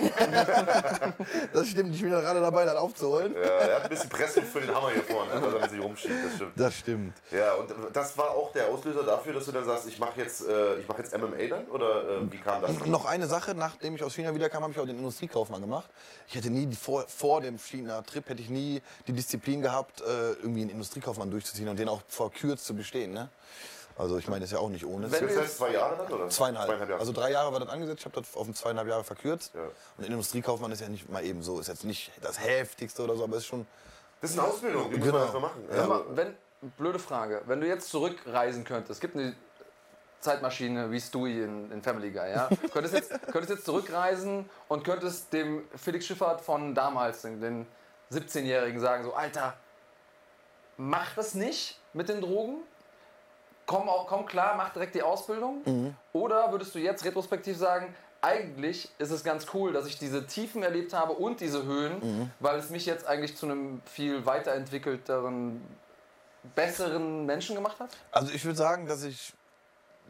Das 1.53 1.67
stimmt, 1.67 1.93
ich 1.95 2.01
bin 2.01 2.11
ja 2.11 2.19
gerade 2.19 2.41
dabei, 2.41 2.65
das 2.65 2.75
aufzuholen. 2.75 3.33
Ja, 3.35 3.39
er 3.41 3.75
hat 3.77 3.83
ein 3.83 3.89
bisschen 3.89 4.09
Pressluft 4.09 4.47
für 4.47 4.59
den 4.61 4.73
Hammer 4.73 4.89
hier 4.91 5.04
vorne, 5.05 5.31
dass 5.31 5.53
er 5.53 5.59
mit 5.59 5.69
sich 5.69 5.81
rumschiebt, 5.81 6.25
das 6.25 6.35
stimmt. 6.35 6.51
Das 6.55 6.73
stimmt. 6.75 7.13
Ja, 7.31 7.53
und 7.55 7.71
das 7.93 8.17
war 8.17 8.31
auch 8.31 8.51
der 8.51 8.67
Auslöser 8.69 9.03
dafür, 9.03 9.33
dass 9.33 9.45
du 9.45 9.51
dann 9.51 9.65
sagst, 9.65 9.87
ich 9.87 9.99
mache 9.99 10.19
jetzt, 10.19 10.47
äh, 10.47 10.79
ich 10.79 10.87
mach 10.87 10.97
jetzt 10.97 11.17
MMA 11.17 11.47
dann? 11.49 11.65
Oder 11.67 12.09
äh, 12.09 12.31
wie 12.31 12.37
kam 12.37 12.61
das? 12.61 12.71
Und 12.71 12.87
noch 12.87 13.05
eine 13.05 13.27
Sache, 13.27 13.55
nachdem 13.55 13.95
ich 13.95 14.03
aus 14.03 14.15
China 14.15 14.33
wiederkam, 14.33 14.63
habe 14.63 14.73
ich 14.73 14.79
auch 14.79 14.85
den 14.85 14.97
Industriekaufmann 14.97 15.61
gemacht. 15.61 15.89
Ich 16.27 16.35
hätte 16.35 16.49
nie, 16.49 16.73
vor, 16.75 17.05
vor 17.07 17.41
dem 17.41 17.57
China-Trip 17.57 18.27
hätte 18.29 18.41
ich 18.41 18.49
nie 18.49 18.81
die 19.07 19.13
Disziplin 19.13 19.61
gehabt, 19.61 20.01
äh, 20.01 20.31
irgendwie 20.41 20.61
einen 20.61 20.71
Industriekaufmann 20.71 21.31
durchzuziehen 21.31 21.67
und 21.69 21.77
den 21.77 21.89
auch 21.89 22.01
verkürzt 22.07 22.65
zu 22.65 22.75
bestehen. 22.75 23.13
Ne? 23.13 23.29
Also 23.97 24.17
ich 24.17 24.27
meine, 24.27 24.41
das 24.41 24.49
ist 24.49 24.53
ja 24.53 24.59
auch 24.59 24.69
nicht 24.69 24.85
ohne. 24.85 25.09
Wenn 25.09 25.27
Das 25.27 25.37
heißt 25.37 25.57
zwei 25.57 25.71
Jahre 25.71 25.97
dann, 25.97 26.11
oder? 26.11 26.29
Zweieinhalb. 26.29 26.69
Jahre. 26.69 26.99
Also 26.99 27.13
drei 27.13 27.31
Jahre 27.31 27.53
war 27.53 27.61
das 27.61 27.69
angesetzt, 27.69 27.99
ich 28.01 28.05
habe 28.05 28.21
das 28.21 28.35
auf 28.35 28.51
zweieinhalb 28.53 28.87
Jahre 28.89 29.03
verkürzt. 29.03 29.53
Ja. 29.55 29.61
Und 29.97 30.05
Industriekaufmann 30.05 30.71
ist 30.71 30.81
ja 30.81 30.89
nicht 30.89 31.09
mal 31.09 31.23
eben 31.23 31.41
so, 31.41 31.59
ist 31.59 31.67
jetzt 31.67 31.85
nicht 31.85 32.11
das 32.21 32.39
heftigste 32.39 33.03
oder 33.03 33.15
so, 33.15 33.23
aber 33.23 33.37
ist 33.37 33.45
schon. 33.45 33.65
Das 34.25 34.31
ist 34.31 34.39
eine 34.39 34.47
Ausbildung, 34.47 34.89
die 34.91 34.97
muss 34.97 35.05
Genau. 35.05 35.17
man 35.17 35.21
erstmal 35.23 35.41
machen. 35.41 35.65
Also, 35.71 35.87
mal, 35.89 36.03
wenn, 36.11 36.35
blöde 36.77 36.99
Frage, 36.99 37.41
wenn 37.45 37.61
du 37.61 37.67
jetzt 37.67 37.89
zurückreisen 37.89 38.63
könntest, 38.63 38.91
es 38.91 38.99
gibt 38.99 39.15
eine 39.15 39.35
Zeitmaschine 40.19 40.91
wie 40.91 40.99
Stewie 40.99 41.43
in, 41.43 41.71
in 41.71 41.81
Family 41.83 42.11
Guy, 42.11 42.31
ja? 42.31 42.49
könntest, 42.73 42.95
jetzt, 42.95 43.11
könntest 43.31 43.49
jetzt 43.51 43.65
zurückreisen 43.65 44.49
und 44.67 44.83
könntest 44.83 45.31
dem 45.33 45.63
Felix 45.75 46.05
Schiffert 46.05 46.41
von 46.41 46.73
damals, 46.73 47.21
den, 47.21 47.39
den 47.41 47.67
17-Jährigen, 48.11 48.79
sagen 48.79 49.03
so, 49.03 49.13
Alter, 49.13 49.53
mach 50.77 51.13
das 51.15 51.33
nicht 51.35 51.79
mit 51.93 52.09
den 52.09 52.21
Drogen, 52.21 52.57
komm, 53.67 53.87
auch, 53.89 54.07
komm 54.07 54.25
klar, 54.25 54.55
mach 54.57 54.69
direkt 54.73 54.95
die 54.95 55.03
Ausbildung. 55.03 55.95
Oder 56.13 56.51
würdest 56.51 56.73
du 56.75 56.79
jetzt 56.79 57.05
retrospektiv 57.05 57.57
sagen, 57.57 57.95
eigentlich 58.25 58.89
ist 58.97 59.11
es 59.11 59.23
ganz 59.23 59.45
cool, 59.53 59.71
dass 59.71 59.85
ich 59.85 59.99
diese 59.99 60.25
Tiefen 60.25 60.63
erlebt 60.63 60.93
habe 60.93 61.13
und 61.13 61.39
diese 61.41 61.63
Höhen, 61.63 62.31
weil 62.39 62.57
es 62.57 62.69
mich 62.71 62.85
jetzt 62.85 63.05
eigentlich 63.05 63.37
zu 63.37 63.45
einem 63.45 63.81
viel 63.85 64.25
weiterentwickelteren, 64.25 65.61
besseren 66.55 67.25
Menschen 67.25 67.55
gemacht 67.55 67.79
hat? 67.79 67.89
Also 68.11 68.33
ich 68.33 68.43
würde 68.43 68.57
sagen, 68.57 68.87
dass 68.87 69.03
ich 69.03 69.33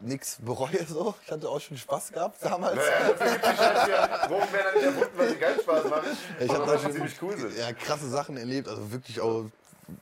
nichts 0.00 0.38
bereue 0.40 0.84
so. 0.86 1.14
Ich 1.24 1.32
hatte 1.32 1.48
auch 1.48 1.60
schon 1.60 1.76
Spaß 1.76 2.12
gehabt 2.12 2.42
damals. 2.42 2.76
ja, 2.76 3.12
dafür 3.12 3.32
gibt 3.32 3.44
es 3.44 3.84
hier 3.84 4.28
Drogen 4.28 4.52
werden 4.52 4.66
dann 4.74 4.84
erfunden, 4.84 5.18
weil 5.18 5.28
sie 5.28 5.36
keinen 5.36 5.60
Spaß 5.60 5.84
machen. 5.84 6.06
Ich 6.40 6.50
aber 6.50 6.58
habe 6.60 6.72
da 6.72 6.78
schon 6.78 6.92
ziemlich 6.92 7.22
cool 7.22 7.36
sind. 7.36 7.56
Ja, 7.56 7.72
krasse 7.72 8.08
Sachen 8.08 8.36
erlebt, 8.36 8.68
also 8.68 8.90
wirklich 8.92 9.20
auch, 9.20 9.44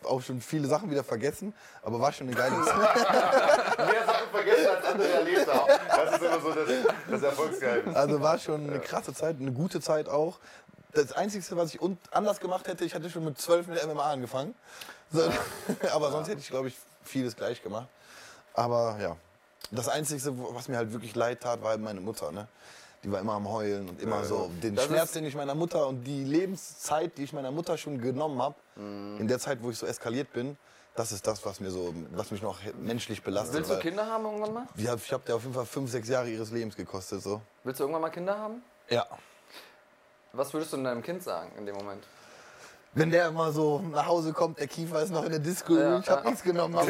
auch 0.05 0.23
schon 0.23 0.41
viele 0.41 0.67
Sachen 0.67 0.91
wieder 0.91 1.05
vergessen, 1.05 1.55
aber 1.83 2.01
war 2.01 2.13
schon 2.13 2.29
eine 2.29 2.37
geile 2.37 2.55
Zeit. 2.65 3.79
Mehr 3.79 4.07
Sachen 4.07 4.29
vergessen 4.31 4.67
als 4.69 4.85
andere 4.87 5.09
erlebt 5.09 5.53
haben. 5.53 5.73
Das 5.89 6.15
ist 6.15 6.23
immer 6.23 6.41
so 6.41 6.53
das, 6.53 6.69
das 7.11 7.23
Erfolgsgeheimnis. 7.23 7.97
Also 7.97 8.21
war 8.21 8.39
schon 8.39 8.71
eine 8.71 8.81
krasse 8.81 9.13
Zeit, 9.15 9.37
eine 9.41 9.53
gute 9.53 9.81
Zeit 9.81 10.09
auch. 10.09 10.39
Das 10.93 11.13
Einzige, 11.13 11.45
was 11.57 11.75
ich 11.75 11.81
anders 12.13 12.41
gemacht 12.41 12.69
hätte, 12.69 12.85
ich 12.85 12.95
hatte 12.95 13.11
schon 13.11 13.25
mit 13.25 13.41
12 13.41 13.67
mit 13.67 13.87
MMA 13.87 14.13
angefangen. 14.13 14.55
So, 15.11 15.23
aber 15.93 16.11
sonst 16.11 16.29
hätte 16.29 16.41
ich, 16.41 16.49
glaube 16.49 16.69
ich, 16.69 16.77
vieles 17.03 17.37
gleich 17.37 17.63
gemacht. 17.63 17.89
Aber 18.55 18.97
ja, 19.01 19.17
das 19.71 19.89
Einzige, 19.89 20.23
was 20.55 20.69
mir 20.69 20.77
halt 20.77 20.93
wirklich 20.93 21.15
leid 21.15 21.41
tat, 21.41 21.63
war 21.63 21.77
meine 21.79 22.01
Mutter. 22.01 22.31
Ne? 22.31 22.47
Die 23.05 23.13
war 23.13 23.21
immer 23.21 23.35
am 23.35 23.49
Heulen 23.49 23.89
und 23.89 24.01
immer 24.01 24.25
so 24.25 24.51
den 24.63 24.75
Das 24.75 24.87
Schmerz, 24.87 25.13
den 25.13 25.27
ich 25.27 25.35
meiner 25.35 25.55
Mutter 25.55 25.87
und 25.87 26.05
die 26.05 26.25
Lebenszeit, 26.25 27.17
die 27.19 27.25
ich 27.25 27.33
meiner 27.35 27.51
Mutter 27.51 27.77
schon 27.77 28.01
genommen 28.01 28.41
habe, 28.41 28.55
Mhm. 28.77 29.19
in 29.21 29.29
der 29.29 29.39
Zeit, 29.39 29.59
wo 29.63 29.71
ich 29.71 29.79
so 29.79 29.87
eskaliert 29.87 30.33
bin, 30.33 30.57
das 30.97 31.13
ist 31.13 31.27
das, 31.27 31.45
was 31.45 31.61
mir 31.61 31.71
so, 31.71 31.95
was 32.13 32.31
mich 32.31 32.41
noch 32.43 32.59
menschlich 32.81 33.23
belastet. 33.23 33.55
Willst 33.57 33.71
du 33.71 33.79
Kinder 33.79 34.07
haben 34.07 34.25
irgendwann 34.25 34.53
mal? 34.55 34.67
Ja, 34.77 34.95
ich 34.95 35.13
habe 35.13 35.23
der 35.27 35.37
auf 35.37 35.43
jeden 35.43 35.55
Fall 35.55 35.67
fünf, 35.67 35.91
sechs 35.91 36.09
Jahre 36.09 36.29
ihres 36.31 36.51
Lebens 36.51 36.75
gekostet. 36.77 37.23
So. 37.23 37.41
Willst 37.63 37.79
du 37.79 37.85
irgendwann 37.85 38.03
mal 38.03 38.11
Kinder 38.11 38.39
haben? 38.39 38.63
Ja. 38.89 39.07
Was 40.33 40.53
würdest 40.53 40.73
du 40.73 40.83
deinem 40.83 41.03
Kind 41.03 41.23
sagen 41.23 41.53
in 41.59 41.67
dem 41.67 41.77
Moment? 41.77 42.03
Wenn 42.95 43.11
der 43.11 43.27
immer 43.29 43.51
so 43.53 43.81
nach 43.81 44.07
Hause 44.07 44.33
kommt, 44.33 44.59
der 44.59 44.69
Kiefer 44.69 45.03
ist 45.03 45.11
noch 45.11 45.25
in 45.25 45.31
der 45.31 45.41
Disco, 45.41 45.75
Ja, 45.75 45.99
ich 45.99 46.09
habe 46.09 46.23
ja. 46.23 46.31
nichts 46.31 46.45
genommen. 46.45 46.77
Aber 46.77 46.87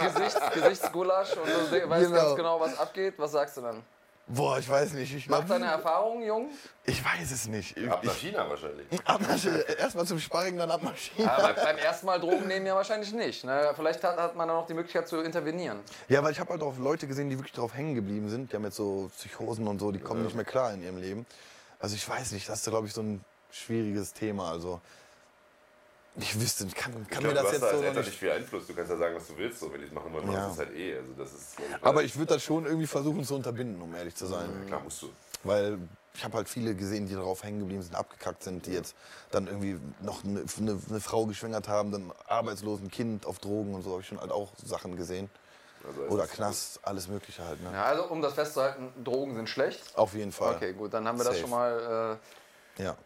Gesichts, 0.00 0.40
Gesichtsgulasch 0.52 1.36
und 1.36 1.46
du 1.46 1.88
weißt 1.88 2.06
Genau. 2.06 2.16
ganz 2.24 2.36
genau, 2.36 2.60
was 2.60 2.78
abgeht. 2.78 3.14
Was 3.18 3.32
sagst 3.32 3.56
du 3.56 3.60
dann? 3.62 3.82
boah, 4.26 4.58
ich 4.58 4.66
weiß 4.68 4.94
nicht. 4.94 5.14
Ich, 5.14 5.28
Mach 5.28 5.40
glaub, 5.44 5.48
deine 5.60 5.66
Erfahrungen, 5.70 6.24
Jung. 6.26 6.48
ich 6.86 7.04
weiß 7.04 7.30
es 7.30 7.46
nicht. 7.46 7.76
Ich, 7.76 7.90
Ab 7.90 8.02
nach 8.02 8.14
China 8.14 8.48
wahrscheinlich. 8.48 8.86
abmarschieren. 9.04 9.62
Erstmal 9.78 10.06
zum 10.06 10.18
Sparring, 10.18 10.56
dann 10.56 10.70
abmarschieren. 10.70 11.28
Aber 11.30 11.52
beim 11.52 11.76
ersten 11.76 12.06
Mal 12.06 12.18
Drogen 12.18 12.48
nehmen 12.48 12.64
ja 12.64 12.74
wahrscheinlich 12.74 13.12
nicht. 13.12 13.44
Ne? 13.44 13.70
Vielleicht 13.76 14.02
hat, 14.02 14.16
hat 14.16 14.34
man 14.34 14.48
dann 14.48 14.56
noch 14.56 14.66
die 14.66 14.72
Möglichkeit 14.74 15.06
zu 15.08 15.20
intervenieren. 15.20 15.80
Ja, 16.08 16.22
weil 16.24 16.32
ich 16.32 16.40
habe 16.40 16.50
halt 16.50 16.62
auch 16.62 16.76
Leute 16.78 17.06
gesehen, 17.06 17.28
die 17.28 17.36
wirklich 17.38 17.52
drauf 17.52 17.74
hängen 17.74 17.94
geblieben 17.94 18.30
sind. 18.30 18.50
Die 18.50 18.56
haben 18.56 18.64
jetzt 18.64 18.76
so 18.76 19.10
Psychosen 19.14 19.68
und 19.68 19.78
so, 19.78 19.92
die 19.92 19.98
kommen 20.00 20.24
nicht 20.24 20.34
mehr 20.34 20.46
klar 20.46 20.72
in 20.72 20.82
ihrem 20.82 20.96
Leben. 20.96 21.26
Also 21.78 21.94
ich 21.94 22.08
weiß 22.08 22.32
nicht, 22.32 22.48
das 22.48 22.60
ist, 22.60 22.68
glaube 22.70 22.86
ich, 22.86 22.94
so 22.94 23.02
ein 23.02 23.22
schwieriges 23.54 24.12
Thema. 24.12 24.50
Also 24.50 24.80
ich 26.16 26.40
wüsste, 26.40 26.64
ich 26.66 26.74
kann, 26.74 26.92
kann 26.92 27.02
Ich 27.10 27.20
mir 27.26 27.32
glaub, 27.32 27.34
das 27.34 27.42
du 27.42 27.46
hast 27.46 27.52
jetzt 27.52 27.62
da 27.62 27.70
so 27.70 27.76
noch 27.76 27.82
Eltern 27.82 27.96
nicht 27.96 28.06
nicht 28.06 28.18
viel 28.18 28.30
Einfluss. 28.30 28.66
Du 28.66 28.74
kannst 28.74 28.90
ja 28.90 28.96
sagen, 28.96 29.16
was 29.16 29.26
du 29.26 29.36
willst, 29.36 29.60
so, 29.60 29.72
wenn 29.72 29.80
die 29.80 29.86
es 29.86 29.92
machen 29.92 30.12
wollen. 30.12 30.30
Ja. 30.30 30.44
Das 30.44 30.52
ist 30.52 30.58
halt 30.58 30.76
eh. 30.76 30.96
Also 30.96 31.12
das 31.18 31.32
ist, 31.32 31.56
Aber 31.80 32.02
ich 32.04 32.16
würde 32.16 32.34
das 32.34 32.42
schon 32.42 32.66
irgendwie 32.66 32.86
versuchen 32.86 33.24
zu 33.24 33.34
unterbinden, 33.34 33.82
um 33.82 33.94
ehrlich 33.94 34.14
zu 34.14 34.26
sein. 34.26 34.48
Klar 34.66 34.80
musst 34.80 35.02
du. 35.02 35.10
Weil 35.42 35.78
ich 36.14 36.24
habe 36.24 36.36
halt 36.36 36.48
viele 36.48 36.76
gesehen, 36.76 37.06
die 37.08 37.14
darauf 37.14 37.42
hängen 37.42 37.58
geblieben 37.58 37.82
sind, 37.82 37.96
abgekackt 37.96 38.44
sind, 38.44 38.66
die 38.66 38.72
jetzt 38.72 38.94
dann 39.32 39.48
irgendwie 39.48 39.80
noch 40.00 40.22
eine, 40.22 40.44
eine, 40.58 40.80
eine 40.88 41.00
Frau 41.00 41.26
geschwängert 41.26 41.66
haben, 41.66 41.90
dann 41.90 42.12
arbeitslos, 42.28 42.80
ein 42.80 42.90
Kind 42.90 43.26
auf 43.26 43.40
Drogen 43.40 43.74
und 43.74 43.82
so 43.82 43.90
habe 43.92 44.02
ich 44.02 44.06
schon 44.06 44.20
halt 44.20 44.30
auch 44.30 44.52
Sachen 44.64 44.96
gesehen. 44.96 45.28
Also 45.86 46.14
Oder 46.14 46.26
Knast, 46.28 46.78
alles 46.82 47.08
Mögliche 47.08 47.44
halt. 47.44 47.60
Ne? 47.62 47.70
Ja, 47.72 47.84
also 47.84 48.04
um 48.04 48.22
das 48.22 48.34
festzuhalten, 48.34 48.90
Drogen 49.02 49.34
sind 49.34 49.48
schlecht. 49.48 49.82
Auf 49.96 50.14
jeden 50.14 50.32
Fall. 50.32 50.54
Okay, 50.54 50.72
gut, 50.72 50.94
dann 50.94 51.06
haben 51.06 51.18
wir 51.18 51.24
das 51.24 51.34
Safe. 51.34 51.40
schon 51.40 51.50
mal. 51.50 52.18
Ja. 52.78 52.96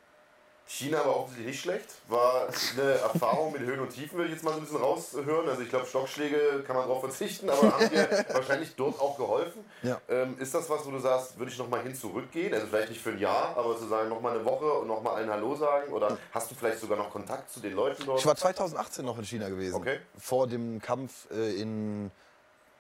China 0.68 0.98
war 0.98 1.16
offensichtlich 1.16 1.46
nicht 1.46 1.60
schlecht. 1.62 1.86
War 2.08 2.46
eine 2.76 2.90
Erfahrung 3.00 3.52
mit 3.52 3.62
Höhen 3.62 3.80
und 3.80 3.88
Tiefen, 3.88 4.18
will 4.18 4.26
ich 4.26 4.32
jetzt 4.32 4.44
mal 4.44 4.52
so 4.52 4.58
ein 4.58 4.64
bisschen 4.64 4.76
raushören. 4.76 5.48
Also 5.48 5.62
ich 5.62 5.70
glaube, 5.70 5.86
Stockschläge 5.86 6.62
kann 6.66 6.76
man 6.76 6.86
drauf 6.86 7.00
verzichten, 7.00 7.48
aber 7.48 7.72
haben 7.72 7.88
dir 7.88 8.26
wahrscheinlich 8.32 8.76
dort 8.76 9.00
auch 9.00 9.16
geholfen. 9.16 9.64
Ja. 9.82 9.98
Ähm, 10.08 10.36
ist 10.38 10.54
das 10.54 10.68
was, 10.68 10.84
wo 10.84 10.90
du 10.90 10.98
sagst, 10.98 11.38
würde 11.38 11.50
ich 11.50 11.58
nochmal 11.58 11.82
hin 11.82 11.94
zurückgehen? 11.94 12.52
Also 12.52 12.66
vielleicht 12.66 12.90
nicht 12.90 13.00
für 13.00 13.10
ein 13.10 13.18
Jahr, 13.18 13.56
aber 13.56 13.78
zu 13.78 13.86
sagen, 13.86 14.10
nochmal 14.10 14.34
eine 14.34 14.44
Woche 14.44 14.70
und 14.70 14.88
nochmal 14.88 15.14
allen 15.16 15.30
Hallo 15.30 15.56
sagen? 15.56 15.90
Oder 15.90 16.18
hast 16.32 16.50
du 16.50 16.54
vielleicht 16.54 16.80
sogar 16.80 16.98
noch 16.98 17.10
Kontakt 17.10 17.50
zu 17.50 17.60
den 17.60 17.72
Leuten 17.72 18.04
dort? 18.04 18.20
Ich 18.20 18.26
war 18.26 18.36
2018 18.36 19.06
noch 19.06 19.18
in 19.18 19.24
China 19.24 19.48
gewesen. 19.48 19.74
Okay. 19.74 20.00
Vor 20.18 20.46
dem 20.46 20.82
Kampf 20.82 21.30
äh, 21.30 21.58
in, 21.58 22.10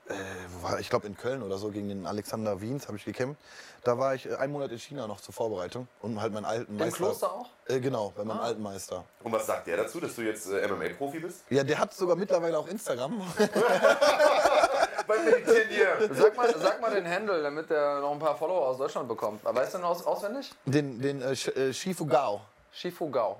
äh, 0.08 0.12
wo 0.52 0.68
war, 0.68 0.78
ich 0.78 0.90
glaube 0.90 1.06
in 1.06 1.16
Köln 1.16 1.42
oder 1.42 1.56
so, 1.56 1.70
gegen 1.70 1.88
den 1.88 2.04
Alexander 2.04 2.60
Wiens 2.60 2.86
habe 2.86 2.98
ich 2.98 3.06
gekämpft. 3.06 3.40
Da 3.84 3.96
war 3.98 4.14
ich 4.14 4.26
äh, 4.26 4.34
einen 4.36 4.52
Monat 4.52 4.70
in 4.72 4.78
China 4.78 5.06
noch 5.06 5.20
zur 5.20 5.32
Vorbereitung 5.34 5.86
und 6.02 6.20
halt 6.20 6.32
meinen 6.32 6.44
alten 6.44 6.72
Im 6.72 6.78
Meister. 6.78 6.96
Kloster 6.96 7.32
auch? 7.32 7.46
Äh, 7.66 7.80
genau, 7.80 8.12
bei 8.16 8.24
meinem 8.24 8.40
alten 8.40 8.62
Meister. 8.62 9.04
Und 9.22 9.32
was 9.32 9.46
sagt 9.46 9.66
der 9.66 9.76
dazu, 9.78 10.00
dass 10.00 10.14
du 10.16 10.22
jetzt 10.22 10.46
äh, 10.50 10.66
MMA-Profi 10.68 11.20
bist? 11.20 11.44
Ja, 11.50 11.62
der 11.64 11.78
hat 11.78 11.92
sogar 11.94 12.16
mittlerweile 12.16 12.58
auch 12.58 12.66
Instagram. 12.68 13.20
Beim 15.06 15.24
Meditieren 15.24 15.68
hier. 15.70 16.08
Sag 16.12 16.36
mal, 16.36 16.54
sag 16.58 16.80
mal 16.80 16.90
den 16.90 17.08
Handle, 17.08 17.42
damit 17.42 17.70
der 17.70 18.00
noch 18.00 18.12
ein 18.12 18.18
paar 18.18 18.36
Follower 18.36 18.66
aus 18.68 18.78
Deutschland 18.78 19.08
bekommt. 19.08 19.42
Weißt 19.44 19.74
du 19.74 19.78
den 19.78 19.84
aus, 19.84 20.04
auswendig? 20.04 20.52
Den, 20.66 21.00
den 21.00 21.22
äh, 21.22 21.28
Sch- 21.28 21.54
äh, 21.56 21.72
Shifu 21.72 22.04
Gao. 22.06 22.40
Shifu 22.72 23.08
Gao. 23.10 23.38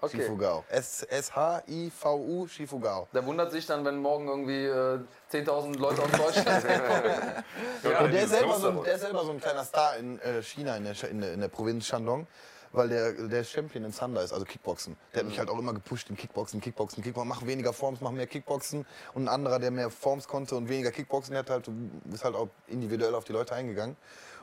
G-A-O. 0.00 0.06
Okay. 0.06 0.16
Shifu 0.22 0.36
Gao. 0.36 0.64
S- 0.68 1.02
S-H-I-V-U 1.02 2.46
Shifu 2.48 2.78
Gao. 2.80 3.08
Der 3.12 3.24
wundert 3.26 3.52
sich 3.52 3.66
dann, 3.66 3.84
wenn 3.84 3.98
morgen 3.98 4.28
irgendwie 4.28 4.64
äh, 4.66 4.98
10.000 5.32 5.78
Leute 5.78 6.02
aus 6.02 6.10
Deutschland 6.10 6.64
kommen. 6.66 7.92
Ja, 7.92 8.00
Und 8.00 8.12
der, 8.12 8.22
ist 8.24 8.30
selber 8.30 8.58
so 8.58 8.68
ein, 8.68 8.82
der 8.84 8.94
ist 8.94 9.00
selber 9.02 9.24
so 9.24 9.30
ein 9.32 9.40
kleiner 9.40 9.64
Star 9.64 9.96
in 9.96 10.18
äh, 10.20 10.42
China, 10.42 10.76
in 10.76 10.84
der, 10.84 11.10
in, 11.10 11.20
der, 11.20 11.32
in 11.34 11.40
der 11.40 11.48
Provinz 11.48 11.86
Shandong. 11.86 12.26
Weil 12.72 12.88
der, 12.88 13.12
der 13.14 13.42
Champion 13.42 13.82
in 13.84 13.92
Thunder 13.92 14.22
ist, 14.22 14.32
also 14.32 14.44
Kickboxen. 14.44 14.96
Der 15.12 15.22
hat 15.22 15.26
mich 15.28 15.40
halt 15.40 15.50
auch 15.50 15.58
immer 15.58 15.72
gepusht 15.74 16.08
im 16.08 16.16
Kickboxen, 16.16 16.60
Kickboxen, 16.60 17.02
Kickboxen. 17.02 17.28
Mach 17.28 17.44
weniger 17.44 17.72
Forms, 17.72 18.00
mach 18.00 18.12
mehr 18.12 18.28
Kickboxen. 18.28 18.86
Und 19.12 19.24
ein 19.24 19.28
anderer, 19.28 19.58
der 19.58 19.72
mehr 19.72 19.90
Forms 19.90 20.28
konnte 20.28 20.54
und 20.54 20.68
weniger 20.68 20.92
Kickboxen, 20.92 21.32
der 21.32 21.40
hat 21.40 21.50
halt, 21.50 21.68
ist 22.12 22.22
halt 22.22 22.36
auch 22.36 22.46
individuell 22.68 23.16
auf 23.16 23.24
die 23.24 23.32
Leute 23.32 23.56
eingegangen. 23.56 23.96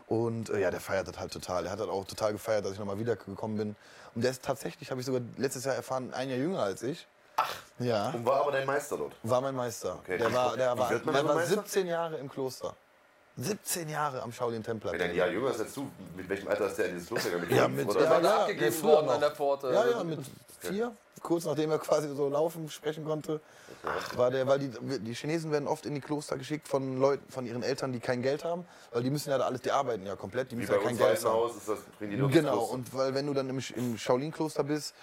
Und 0.08 0.50
äh, 0.50 0.60
ja, 0.62 0.72
der 0.72 0.80
feiert 0.80 1.08
das 1.08 1.20
halt 1.20 1.32
total. 1.34 1.64
Der 1.64 1.72
hat 1.72 1.80
halt 1.80 1.90
auch 1.90 2.06
total 2.06 2.32
gefeiert, 2.32 2.66
dass 2.66 2.74
ich 2.74 2.80
nochmal 2.80 2.98
wiedergekommen 2.98 3.58
bin. 3.58 3.76
Und 4.16 4.24
der 4.24 4.32
ist 4.32 4.42
tatsächlich, 4.44 4.90
habe 4.90 5.02
ich 5.02 5.06
sogar 5.06 5.22
letztes 5.38 5.66
Jahr 5.66 5.76
erfahren, 5.76 6.14
ein 6.14 6.30
Jahr 6.30 6.40
jünger 6.40 6.64
als 6.64 6.82
ich. 6.84 7.06
Ach. 7.36 7.54
Ja. 7.78 8.10
Und 8.12 8.26
war 8.26 8.42
aber 8.42 8.52
dein 8.54 8.66
Meister 8.66 8.98
dort. 8.98 9.14
War 9.24 9.42
mein 9.42 9.54
Meister. 9.56 9.96
Okay. 10.02 10.18
Der 10.18 10.34
war, 10.34 10.56
der 10.58 10.78
war, 10.78 10.90
der 10.90 11.06
war 11.06 11.36
Meister? 11.36 11.56
17 11.62 11.88
Jahre 11.88 12.18
im 12.18 12.30
Kloster. 12.30 12.74
17 13.40 13.88
Jahre 13.90 14.24
am 14.24 14.32
Shaolin-Tempel. 14.32 14.92
Wenn 14.94 15.00
er 15.00 15.10
ein 15.10 15.16
Jahr 15.16 15.28
jünger 15.28 15.52
ist 15.52 15.60
als 15.60 15.74
du, 15.74 15.88
mit 16.16 16.28
welchem 16.28 16.48
Alter 16.48 16.68
ist 16.68 16.78
der 16.78 16.88
in 16.88 16.94
dieses 16.96 17.08
Kloster 17.10 17.30
gegangen? 17.30 17.56
Ja, 17.56 17.68
mit- 17.68 17.88
Oder? 17.88 18.04
Ja, 18.04 18.20
ja, 18.20 18.38
abgegeben 18.44 18.82
worden 18.84 19.10
an 19.10 19.20
der 19.20 19.32
Pforte. 19.32 19.72
Ja, 19.72 19.88
ja, 19.88 20.04
mit 20.04 20.20
vier, 20.60 20.92
kurz 21.22 21.46
nachdem 21.46 21.70
er 21.70 21.78
quasi 21.78 22.08
so 22.16 22.30
laufen, 22.30 22.68
sprechen 22.72 23.06
konnte, 23.06 23.40
war 24.16 24.32
der, 24.32 24.48
weil 24.48 24.60
die, 24.60 24.70
die 25.00 25.14
Chinesen 25.14 25.52
werden 25.52 25.68
oft 25.68 25.86
in 25.86 25.94
die 25.96 26.02
Kloster 26.02 26.38
geschickt 26.38 26.68
von 26.68 26.98
Leuten, 27.00 27.32
von 27.32 27.46
ihren 27.46 27.64
Eltern, 27.64 27.92
die 27.94 28.00
kein 28.00 28.22
Geld 28.22 28.44
haben, 28.44 28.66
weil 28.92 29.04
die 29.04 29.10
müssen 29.10 29.30
ja 29.30 29.38
da 29.38 29.46
alles, 29.46 29.62
die 29.62 29.72
arbeiten 29.72 30.06
ja 30.06 30.16
komplett, 30.16 30.52
die 30.52 30.56
müssen 30.56 30.72
ja 30.72 30.78
kein 30.80 30.98
Geld 30.98 31.24
haben. 31.24 31.52
Das, 31.68 31.78
Genau, 32.00 32.28
Kloster. 32.30 32.74
und 32.74 32.94
weil 32.94 33.14
wenn 33.14 33.26
du 33.28 33.34
dann 33.34 33.50
im, 33.50 33.60
im 33.76 33.98
Shaolin-Kloster 33.98 34.64
bist, 34.64 34.94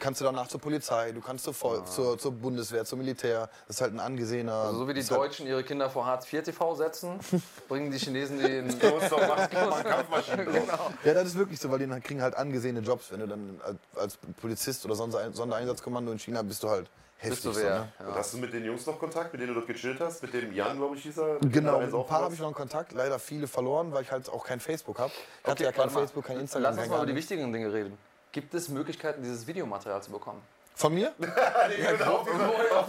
kannst 0.00 0.20
du 0.20 0.24
danach 0.24 0.48
zur 0.48 0.58
Polizei, 0.60 1.12
du 1.12 1.20
kannst 1.20 1.44
zur, 1.44 1.52
Vol 1.52 1.84
zur, 1.84 2.18
zur 2.18 2.32
Bundeswehr, 2.32 2.84
zum 2.86 2.98
Militär, 2.98 3.50
das 3.66 3.76
ist 3.76 3.82
halt 3.82 3.92
ein 3.92 4.00
angesehener... 4.00 4.54
Also 4.54 4.78
so 4.80 4.88
wie 4.88 4.94
die 4.94 5.02
Deutschen 5.04 5.46
ihre 5.46 5.62
Kinder 5.64 5.90
vor 5.90 6.06
Hartz 6.06 6.32
IV 6.32 6.42
TV 6.44 6.74
setzen, 6.74 7.20
bringen 7.68 7.90
die 7.90 7.98
Chinesen 7.98 8.38
die 8.38 8.56
in 8.58 8.78
Kloster 8.78 9.26
macht, 9.26 9.52
macht 9.52 9.84
Kampfmaschinen 9.86 10.46
genau. 10.46 10.90
Ja, 11.04 11.14
das 11.14 11.26
ist 11.28 11.36
wirklich 11.36 11.60
so, 11.60 11.70
weil 11.70 11.78
die 11.78 12.00
kriegen 12.00 12.22
halt 12.22 12.34
angesehene 12.36 12.80
Jobs. 12.80 13.12
Wenn 13.12 13.20
du 13.20 13.28
dann 13.28 13.60
als, 13.94 14.16
Polizist 14.40 14.84
oder 14.86 14.94
Sonder- 14.94 15.30
Sondereinsatzkommando 15.32 16.10
in 16.10 16.18
China 16.18 16.40
bist 16.42 16.62
du 16.62 16.70
halt 16.70 16.88
heftig. 17.18 17.30
Bist 17.30 17.44
du 17.44 17.52
so, 17.52 17.60
ne? 17.60 17.88
Und 17.98 18.14
hast 18.14 18.34
du 18.34 18.38
mit 18.38 18.52
den 18.52 18.64
Jungs 18.64 18.86
noch 18.86 18.98
Kontakt, 18.98 19.32
mit 19.32 19.40
denen 19.40 19.54
du 19.54 19.60
dort 19.60 19.66
gechillt 19.66 20.00
hast? 20.00 20.22
Mit 20.22 20.32
dem 20.34 20.52
Jan, 20.52 20.76
glaube 20.76 20.96
ich, 20.96 21.02
hieß 21.02 21.18
er? 21.18 21.38
Genau, 21.40 21.78
ein 21.78 21.90
paar 21.90 22.22
habe 22.22 22.34
ich 22.34 22.40
noch 22.40 22.48
in 22.48 22.54
Kontakt, 22.54 22.92
leider 22.92 23.18
viele 23.18 23.46
verloren, 23.46 23.92
weil 23.92 24.02
ich 24.02 24.10
halt 24.10 24.28
auch 24.28 24.44
kein 24.44 24.60
Facebook 24.60 24.98
habe. 24.98 25.12
Ich 25.42 25.50
hatte 25.50 25.64
ja 25.64 25.72
kein. 25.72 25.90
Facebook, 25.90 26.24
kein 26.24 26.40
Instagram, 26.40 26.74
Lass 26.74 26.78
uns 26.78 26.88
mal 26.88 26.96
über 26.96 27.06
die 27.06 27.14
wichtigen 27.14 27.52
Dinge 27.52 27.72
reden. 27.72 27.96
Gibt 28.32 28.52
es 28.54 28.68
Möglichkeiten, 28.68 29.22
dieses 29.22 29.46
Videomaterial 29.46 30.02
zu 30.02 30.10
bekommen? 30.10 30.42
Von 30.74 30.92
mir? 30.92 31.08
auf 31.18 32.28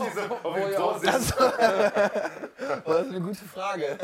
diese, 0.06 0.30
auf 0.30 0.56
diese, 0.58 0.84
auf 0.84 1.00
sitzt. 1.00 1.34
Das 1.40 3.02
ist 3.02 3.10
eine 3.10 3.22
gute 3.22 3.46
Frage. 3.46 3.98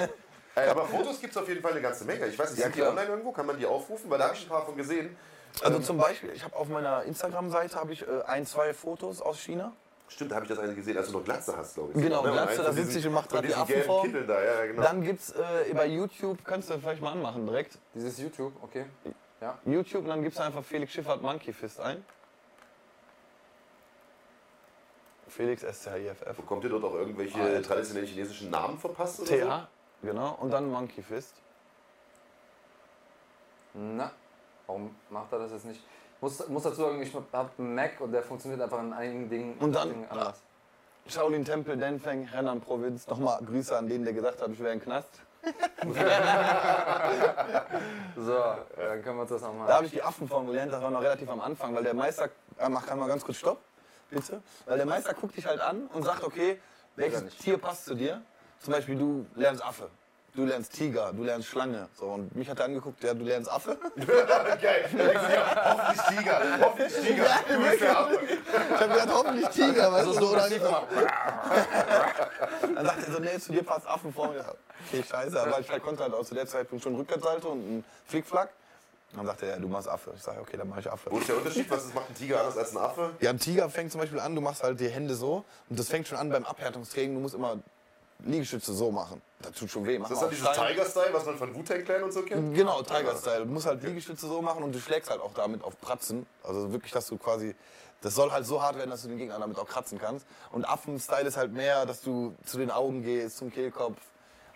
Aber 0.56 0.86
Fotos 0.86 1.20
gibt 1.20 1.36
es 1.36 1.41
auf 1.41 1.48
jeden 1.50 1.62
Fall 1.62 1.72
eine 1.72 1.82
ganze 1.82 2.06
Menge. 2.06 2.28
Ich 2.28 2.38
weiß 2.38 2.52
nicht, 2.52 2.64
sind 2.64 2.76
die 2.76 2.82
online 2.82 3.08
irgendwo? 3.08 3.32
Kann 3.32 3.45
man 3.45 3.58
die 3.58 3.66
aufrufen? 3.66 4.10
Weil 4.10 4.20
da 4.20 4.26
habe 4.26 4.36
ich 4.36 4.44
ein 4.44 4.50
paar 4.50 4.66
von 4.66 4.78
gesehen. 4.78 5.18
Also 5.62 5.80
zum 5.80 5.98
Beispiel, 5.98 6.32
ich 6.32 6.44
habe 6.44 6.56
auf 6.56 6.68
meiner 6.68 7.04
Instagram-Seite 7.04 7.76
habe 7.76 7.94
ich 7.94 8.08
äh, 8.08 8.22
ein, 8.26 8.45
zwei 8.45 8.74
Fotos 8.74 9.22
aus 9.22 9.40
China. 9.40 9.74
Stimmt, 10.09 10.31
da 10.31 10.35
habe 10.35 10.45
ich 10.45 10.49
das 10.49 10.59
eine 10.59 10.75
gesehen, 10.75 10.95
als 10.97 11.07
du 11.07 11.13
noch 11.17 11.23
Glatze 11.23 11.55
hast, 11.57 11.73
glaube 11.75 11.93
ich. 11.95 12.03
Genau, 12.03 12.23
Und 12.23 12.31
Glatze, 12.34 12.61
da 12.63 12.71
diesen- 12.71 12.99
ich 12.99 13.07
und 13.07 13.13
mach 13.13 13.21
von 13.25 13.31
grad 13.39 13.45
die 13.45 13.55
Affenform. 13.55 14.27
Da, 14.27 14.43
ja, 14.43 14.65
genau. 14.67 14.81
Dann 14.84 15.01
gibt's 15.01 15.31
äh, 15.31 15.73
bei 15.73 15.88
YouTube, 15.88 16.43
kannst 16.45 16.69
du 16.69 16.77
vielleicht 16.77 17.01
mal 17.01 17.13
anmachen 17.13 17.45
direkt. 17.47 17.80
Dieses 17.95 18.19
YouTube, 18.19 18.53
okay. 18.61 18.85
Ja. 19.41 19.57
YouTube 19.65 20.03
und 20.03 20.09
dann 20.09 20.21
gibst 20.21 20.38
du 20.39 20.43
einfach 20.43 20.63
Felix 20.63 20.91
Schiffert 20.93 21.21
Monkey 21.21 21.51
Fist 21.51 21.80
ein. 21.80 22.05
Felix 25.27 25.63
S-C-H-I-F-F. 25.63 26.35
Bekommt 26.38 26.63
ihr 26.63 26.69
dort 26.69 26.84
auch 26.84 26.93
irgendwelche 26.93 27.41
Alter. 27.41 27.63
traditionellen 27.63 28.07
chinesischen 28.07 28.49
Namen 28.51 28.77
verpasst 28.77 29.19
oder 29.21 29.30
TH, 29.31 29.67
genau. 30.03 30.38
Und 30.39 30.51
dann 30.51 30.69
Monkey 30.69 31.01
Fist. 31.01 31.34
Na, 33.73 34.11
warum 34.67 34.95
macht 35.09 35.31
er 35.31 35.39
das 35.39 35.51
jetzt 35.53 35.65
nicht? 35.65 35.81
Ich 36.24 36.40
muss, 36.40 36.48
muss 36.48 36.64
dazu 36.64 36.78
sagen, 36.84 37.02
ich 37.02 37.14
habe 37.14 37.50
einen 37.58 37.76
Mac 37.76 38.00
und 38.00 38.14
der 38.14 38.24
funktioniert 38.24 38.62
einfach 38.62 38.80
in 38.80 38.94
einigen 38.94 39.30
Dingen, 39.30 39.58
Und 39.60 39.74
dann- 39.74 39.90
Dingen 39.90 40.08
anders. 40.10 40.41
Shaolin 41.06 41.44
Tempel, 41.44 41.76
Denfeng, 41.76 42.26
Henan 42.32 42.62
Provinz. 42.62 43.06
Nochmal 43.08 43.40
Grüße 43.45 43.78
an 43.78 43.90
den, 43.90 44.06
der 44.06 44.14
gesagt 44.14 44.41
hat, 44.41 44.50
ich 44.50 44.60
wäre 44.60 44.72
ein 44.72 44.82
Knast. 44.82 45.10
So, 48.16 48.32
dann 48.78 49.02
können 49.04 49.18
wir 49.18 49.22
uns 49.24 49.32
das 49.32 49.41
nochmal. 49.41 49.68
Da 49.68 49.76
habe 49.76 49.86
ich 49.86 49.91
die 49.91 50.02
Affenform 50.02 50.48
gelernt, 50.48 50.72
das 50.72 50.82
war 50.82 50.91
noch 50.91 51.02
relativ 51.02 51.30
am 51.30 51.41
Anfang, 51.41 51.76
weil 51.76 51.84
der 51.84 51.94
Meister, 51.94 52.30
äh, 52.58 52.70
mach 52.70 52.86
kann 52.86 52.98
mal 53.00 53.10
ganz 53.10 53.26
kurz 53.26 53.40
Stopp, 53.40 53.58
bitte. 54.10 54.41
Weil 54.66 54.78
der 54.78 54.86
Meister 54.86 55.14
guckt 55.14 55.36
dich 55.36 55.45
halt 55.45 55.60
an 55.60 55.88
und 55.88 56.04
sagt, 56.04 56.24
okay, 56.24 56.62
welches. 56.95 57.36
Tier 57.36 57.58
passt 57.58 57.84
zu 57.84 57.95
dir? 57.95 58.22
Zum 58.60 58.72
Beispiel, 58.72 58.98
du 58.98 59.26
lernst 59.36 59.62
Affe. 59.62 59.90
Du 60.35 60.45
lernst 60.45 60.73
Tiger, 60.73 61.14
du 61.14 61.23
lernst 61.23 61.47
Schlange. 61.47 61.88
So, 61.93 62.05
und 62.07 62.35
mich 62.35 62.49
hat 62.49 62.57
er 62.57 62.65
angeguckt, 62.65 63.03
ja, 63.03 63.14
du 63.14 63.23
lernst 63.23 63.51
Affe. 63.51 63.77
Geil. 64.61 64.89
Hoffentlich 64.91 66.01
Tiger. 66.07 66.41
Hoffentlich 66.60 66.93
Tiger. 66.93 67.27
Du 67.47 67.69
bist 67.69 67.81
der 67.81 67.99
Affe. 67.99 68.19
Ich 68.23 68.80
habe 68.80 68.93
gesagt, 68.93 69.14
hoffentlich 69.14 69.47
Tiger, 69.49 69.91
weißt 69.91 70.07
du, 70.07 70.14
so, 70.14 70.30
oder 70.30 70.49
nicht? 70.49 70.61
Dann 72.76 72.85
sagt 72.85 73.07
er 73.07 73.14
so, 73.14 73.19
nee, 73.19 73.38
zu 73.38 73.51
dir 73.51 73.64
passt 73.64 73.88
Affenform. 73.88 74.35
Ja, 74.35 74.45
okay, 74.88 75.03
scheiße, 75.07 75.39
aber 75.39 75.60
ich 75.60 75.68
konnte 75.84 76.01
halt 76.01 76.15
auch 76.15 76.26
zu 76.26 76.34
der 76.34 76.47
Zeitpunkt 76.47 76.84
schon 76.84 76.95
Rückwärtssalto 76.95 77.49
und 77.49 77.60
einen 77.60 77.84
Flickflack. 78.07 78.49
Dann 79.15 79.27
sagt 79.27 79.43
er, 79.43 79.49
ja, 79.49 79.57
du 79.57 79.68
machst 79.68 79.88
Affe. 79.88 80.14
Ich 80.15 80.23
sage, 80.23 80.41
okay, 80.41 80.57
dann 80.57 80.68
mache 80.68 80.80
ich 80.80 80.91
Affe. 80.91 81.11
Wo 81.11 81.19
ist 81.19 81.30
der 81.30 81.38
Unterschied? 81.38 81.69
Was 81.69 81.93
macht 81.93 82.10
ein 82.10 82.15
Tiger 82.15 82.39
anders 82.39 82.57
als 82.57 82.72
ein 82.72 82.77
Affe? 82.80 83.11
Ja, 83.19 83.30
ein 83.30 83.38
Tiger 83.38 83.69
fängt 83.69 83.91
zum 83.91 84.01
Beispiel 84.01 84.19
an, 84.19 84.34
du 84.34 84.41
machst 84.41 84.64
halt 84.64 84.80
die 84.80 84.89
Hände 84.89 85.14
so 85.14 85.45
und 85.69 85.77
das 85.77 85.89
fängt 85.89 86.07
schon 86.07 86.18
an 86.18 86.31
beim 86.31 86.43
Abhärtungstraining, 86.43 87.14
du 87.14 87.19
musst 87.22 87.35
immer 87.35 87.60
Liegestütze 88.26 88.74
so 88.74 88.91
machen. 88.91 89.22
Das 89.41 89.52
tut 89.54 89.70
schon 89.70 89.86
weh. 89.86 90.00
Mach 90.00 90.10
Das 90.10 90.18
ist 90.18 90.24
auf 90.24 90.30
dieses. 90.30 90.50
Tiger-Style, 90.52 91.14
was 91.14 91.26
man 91.26 91.38
von 91.38 91.54
Wu-Tang 91.54 91.84
Clan 91.84 92.04
und 92.04 92.14
so 92.14 92.22
kennt? 92.24 92.56
Genau, 92.56 92.82
Tiger-Style. 92.82 93.45
Du 93.45 93.52
musst 93.52 93.66
halt 93.66 93.84
Liegestütze 93.84 94.28
so 94.28 94.41
machen 94.41 94.64
und 94.64 94.74
du 94.74 94.80
schlägst 94.80 95.10
halt 95.10 95.22
auch 95.22 95.34
damit 95.34 95.64
auf 95.64 95.80
Pratzen. 95.82 96.26
Also 96.44 96.72
wirklich, 96.72 96.91
dass 96.91 97.08
du 97.08 97.18
quasi, 97.18 97.56
das 98.02 98.16
soll 98.16 98.32
halt 98.32 98.45
so 98.45 98.62
hart 98.62 98.78
werden, 98.78 98.90
dass 98.90 99.02
du 99.02 99.10
den 99.10 99.18
Gegner 99.18 99.40
damit 99.40 99.58
auch 99.60 99.68
kratzen 99.68 100.00
kannst. 100.00 100.26
Und 100.52 100.66
Affen-Style 100.66 101.28
ist 101.28 101.38
halt 101.38 101.54
mehr, 101.54 101.86
dass 101.86 102.02
du 102.02 102.34
zu 102.45 102.58
den 102.58 102.72
Augen 102.72 103.04
gehst, 103.04 103.38
zum 103.38 103.52
Kehlkopf, 103.52 103.98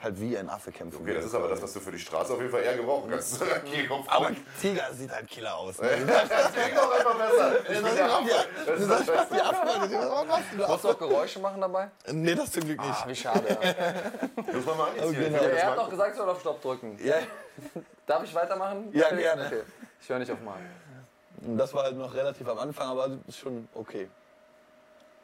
halt 0.02 0.20
wie 0.20 0.38
ein 0.38 0.50
Affe 0.50 0.72
kämpfen 0.72 1.02
Okay, 1.02 1.14
das 1.14 1.26
ist 1.26 1.36
aber 1.36 1.48
das, 1.48 1.62
was 1.62 1.74
du 1.74 1.80
für 1.80 1.92
die 1.92 2.00
Straße 2.00 2.34
auf 2.34 2.40
jeden 2.40 2.52
Fall 2.52 2.62
eher 2.64 2.76
gebrauchen 2.76 3.10
kannst. 3.10 3.42
Aber 4.08 4.32
Tiger 4.62 4.94
sieht 4.94 5.12
halt 5.12 5.28
killer 5.28 5.56
aus. 5.58 5.78
Ne? 5.82 6.06
das 6.06 6.52
klingt 6.54 6.78
doch 6.78 6.92
einfach 6.92 7.18
besser. 7.18 7.60
Ich 7.62 7.84
bin 7.84 7.96
der 7.96 8.06
Affe. 8.06 8.48
Du 8.66 8.86
sagst, 8.86 9.08
was 9.08 9.30
die? 9.30 10.58
Musst 10.58 10.84
du 10.84 10.90
auch 10.90 11.00
Geräusche 11.00 11.40
machen 11.40 11.62
dabei? 11.62 11.90
Nee, 12.12 12.36
das 12.36 12.52
zum 12.52 12.64
Glück 12.64 12.80
nicht. 12.80 12.92
Ah, 12.92 13.08
wie 13.08 13.16
schade. 13.16 13.48
Ja. 13.50 14.54
Muss 14.54 14.66
man 14.66 14.78
mal 14.78 14.90
anziehen. 14.90 15.00
genau. 15.00 15.12
Ich 15.12 15.20
will 15.20 15.34
er 15.34 15.50
das 15.50 15.64
hat 15.64 15.78
doch 15.78 15.90
gesagt, 15.90 16.12
ich 16.12 16.18
soll 16.18 16.30
auf 16.30 16.40
Stopp 16.40 16.62
drücken. 16.62 16.98
Ja, 17.04 17.16
Darf 18.06 18.24
ich 18.24 18.34
weitermachen? 18.34 18.90
Ja, 18.94 19.14
gerne. 19.14 19.48
Okay. 19.48 19.62
Ich 20.02 20.10
höre 20.10 20.20
nicht 20.20 20.32
auf 20.32 20.42
mal. 20.42 20.58
Das 21.42 21.74
war 21.74 21.84
halt 21.84 21.98
noch 21.98 22.14
relativ 22.14 22.48
am 22.48 22.58
Anfang, 22.58 22.88
aber 22.88 23.18
ist 23.28 23.38
schon 23.38 23.68
okay. 23.74 24.10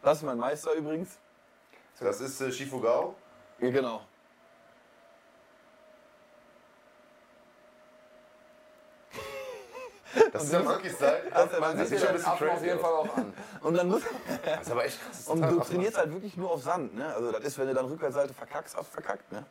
Das 0.02 0.18
ist 0.18 0.24
mein 0.24 0.38
Meister 0.38 0.74
übrigens. 0.74 1.18
Das 2.00 2.20
ist 2.20 2.42
äh, 2.42 2.52
Shifugao. 2.52 3.16
Ja, 3.60 3.70
genau. 3.70 4.02
Das 10.32 10.44
ist 10.44 10.54
der 10.54 10.64
Monkey-Style. 10.64 11.22
Also, 11.32 11.60
Man 11.60 11.78
sieht 11.78 11.92
dir 11.92 12.00
schon 12.00 12.08
ein 12.10 12.14
bisschen 12.16 12.32
auf 12.32 12.64
jeden. 12.64 12.80
Fall 12.80 12.94
auch 12.94 13.18
an. 13.18 13.34
Und 13.62 13.74
dann 13.76 13.90
muss, 13.90 14.02
Das 14.46 14.62
ist 14.62 14.72
aber 14.72 14.86
echt 14.86 15.00
krass. 15.04 15.28
Und 15.28 15.42
du 15.42 15.60
trainierst 15.60 15.98
halt 15.98 16.12
wirklich 16.14 16.38
nur 16.38 16.52
auf 16.52 16.62
Sand, 16.62 16.96
ne? 16.96 17.14
Also 17.14 17.32
das 17.32 17.44
ist, 17.44 17.58
wenn 17.58 17.68
du 17.68 17.74
dann 17.74 17.86
Rückwärtsseite 17.86 18.34
verkackst, 18.34 18.76
hast 18.76 18.90
verkackt, 18.90 19.32
ne? 19.32 19.46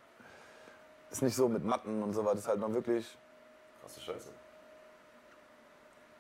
Ist 1.11 1.23
nicht 1.23 1.37
so 1.37 1.49
mit 1.49 1.65
Matten 1.65 2.03
und 2.03 2.13
so 2.13 2.25
was, 2.25 2.33
das 2.33 2.41
ist 2.43 2.49
halt 2.49 2.61
noch 2.61 2.73
wirklich. 2.73 3.17
Krasse 3.81 4.01
Scheiße. 4.01 4.29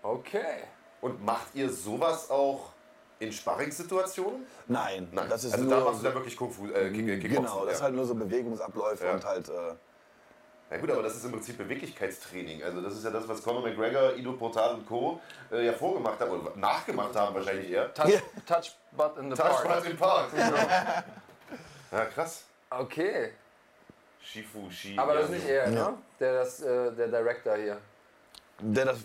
Okay. 0.02 0.64
Und 1.00 1.24
macht 1.24 1.54
ihr 1.54 1.70
sowas 1.70 2.30
auch 2.30 2.72
in 3.18 3.32
Sparringssituationen? 3.32 4.46
Nein, 4.66 5.08
Nein. 5.12 5.28
das 5.28 5.44
ist 5.44 5.54
also 5.54 5.68
da 5.68 5.80
machst 5.80 6.00
du 6.00 6.04
dann 6.04 6.14
wirklich 6.14 6.36
Kung 6.36 6.50
Fu, 6.50 6.66
äh, 6.66 6.90
Kick, 6.90 7.06
Kickboxen. 7.06 7.30
Genau, 7.44 7.60
das 7.60 7.66
ja. 7.66 7.72
ist 7.72 7.82
halt 7.82 7.94
nur 7.94 8.04
so 8.04 8.14
Bewegungsabläufe 8.14 9.04
Ja. 9.04 9.12
und 9.14 9.24
halt. 9.24 9.48
Äh, 9.48 9.74
Ja 10.72 10.78
gut, 10.78 10.90
aber 10.90 11.02
das 11.02 11.16
ist 11.16 11.24
im 11.26 11.32
Prinzip 11.32 11.58
Beweglichkeitstraining. 11.58 12.62
Also 12.62 12.80
das 12.80 12.94
ist 12.94 13.04
ja 13.04 13.10
das, 13.10 13.28
was 13.28 13.42
Conor 13.42 13.60
McGregor, 13.62 14.16
Ido 14.16 14.32
Portal 14.32 14.74
und 14.76 14.86
Co. 14.86 15.20
Äh, 15.50 15.66
ja 15.66 15.72
vorgemacht 15.74 16.18
haben 16.18 16.30
oder 16.30 16.56
nachgemacht 16.56 17.14
haben 17.14 17.34
wahrscheinlich 17.34 17.70
eher. 17.70 17.92
Touch, 17.92 18.22
touch 18.46 18.72
butt 18.92 19.18
in 19.18 19.30
the 19.30 19.36
Touch 19.36 19.62
park. 19.64 19.82
Butt 19.82 19.90
im 19.90 19.96
Park. 19.98 20.30
Genau. 20.32 20.56
ja, 22.00 22.04
krass. 22.06 22.44
Okay. 22.70 23.32
Shifu, 24.22 24.70
Shi. 24.70 24.96
Aber 24.98 25.12
das 25.14 25.24
ist 25.24 25.30
nicht 25.32 25.46
er, 25.48 25.64
Ja. 25.70 25.90
ne? 25.90 25.98
Der, 26.18 26.32
das, 26.38 26.60
äh, 26.62 26.92
der 26.92 27.08
Director 27.08 27.56
hier. 27.56 27.78
der, 28.60 28.84
das, 28.86 28.98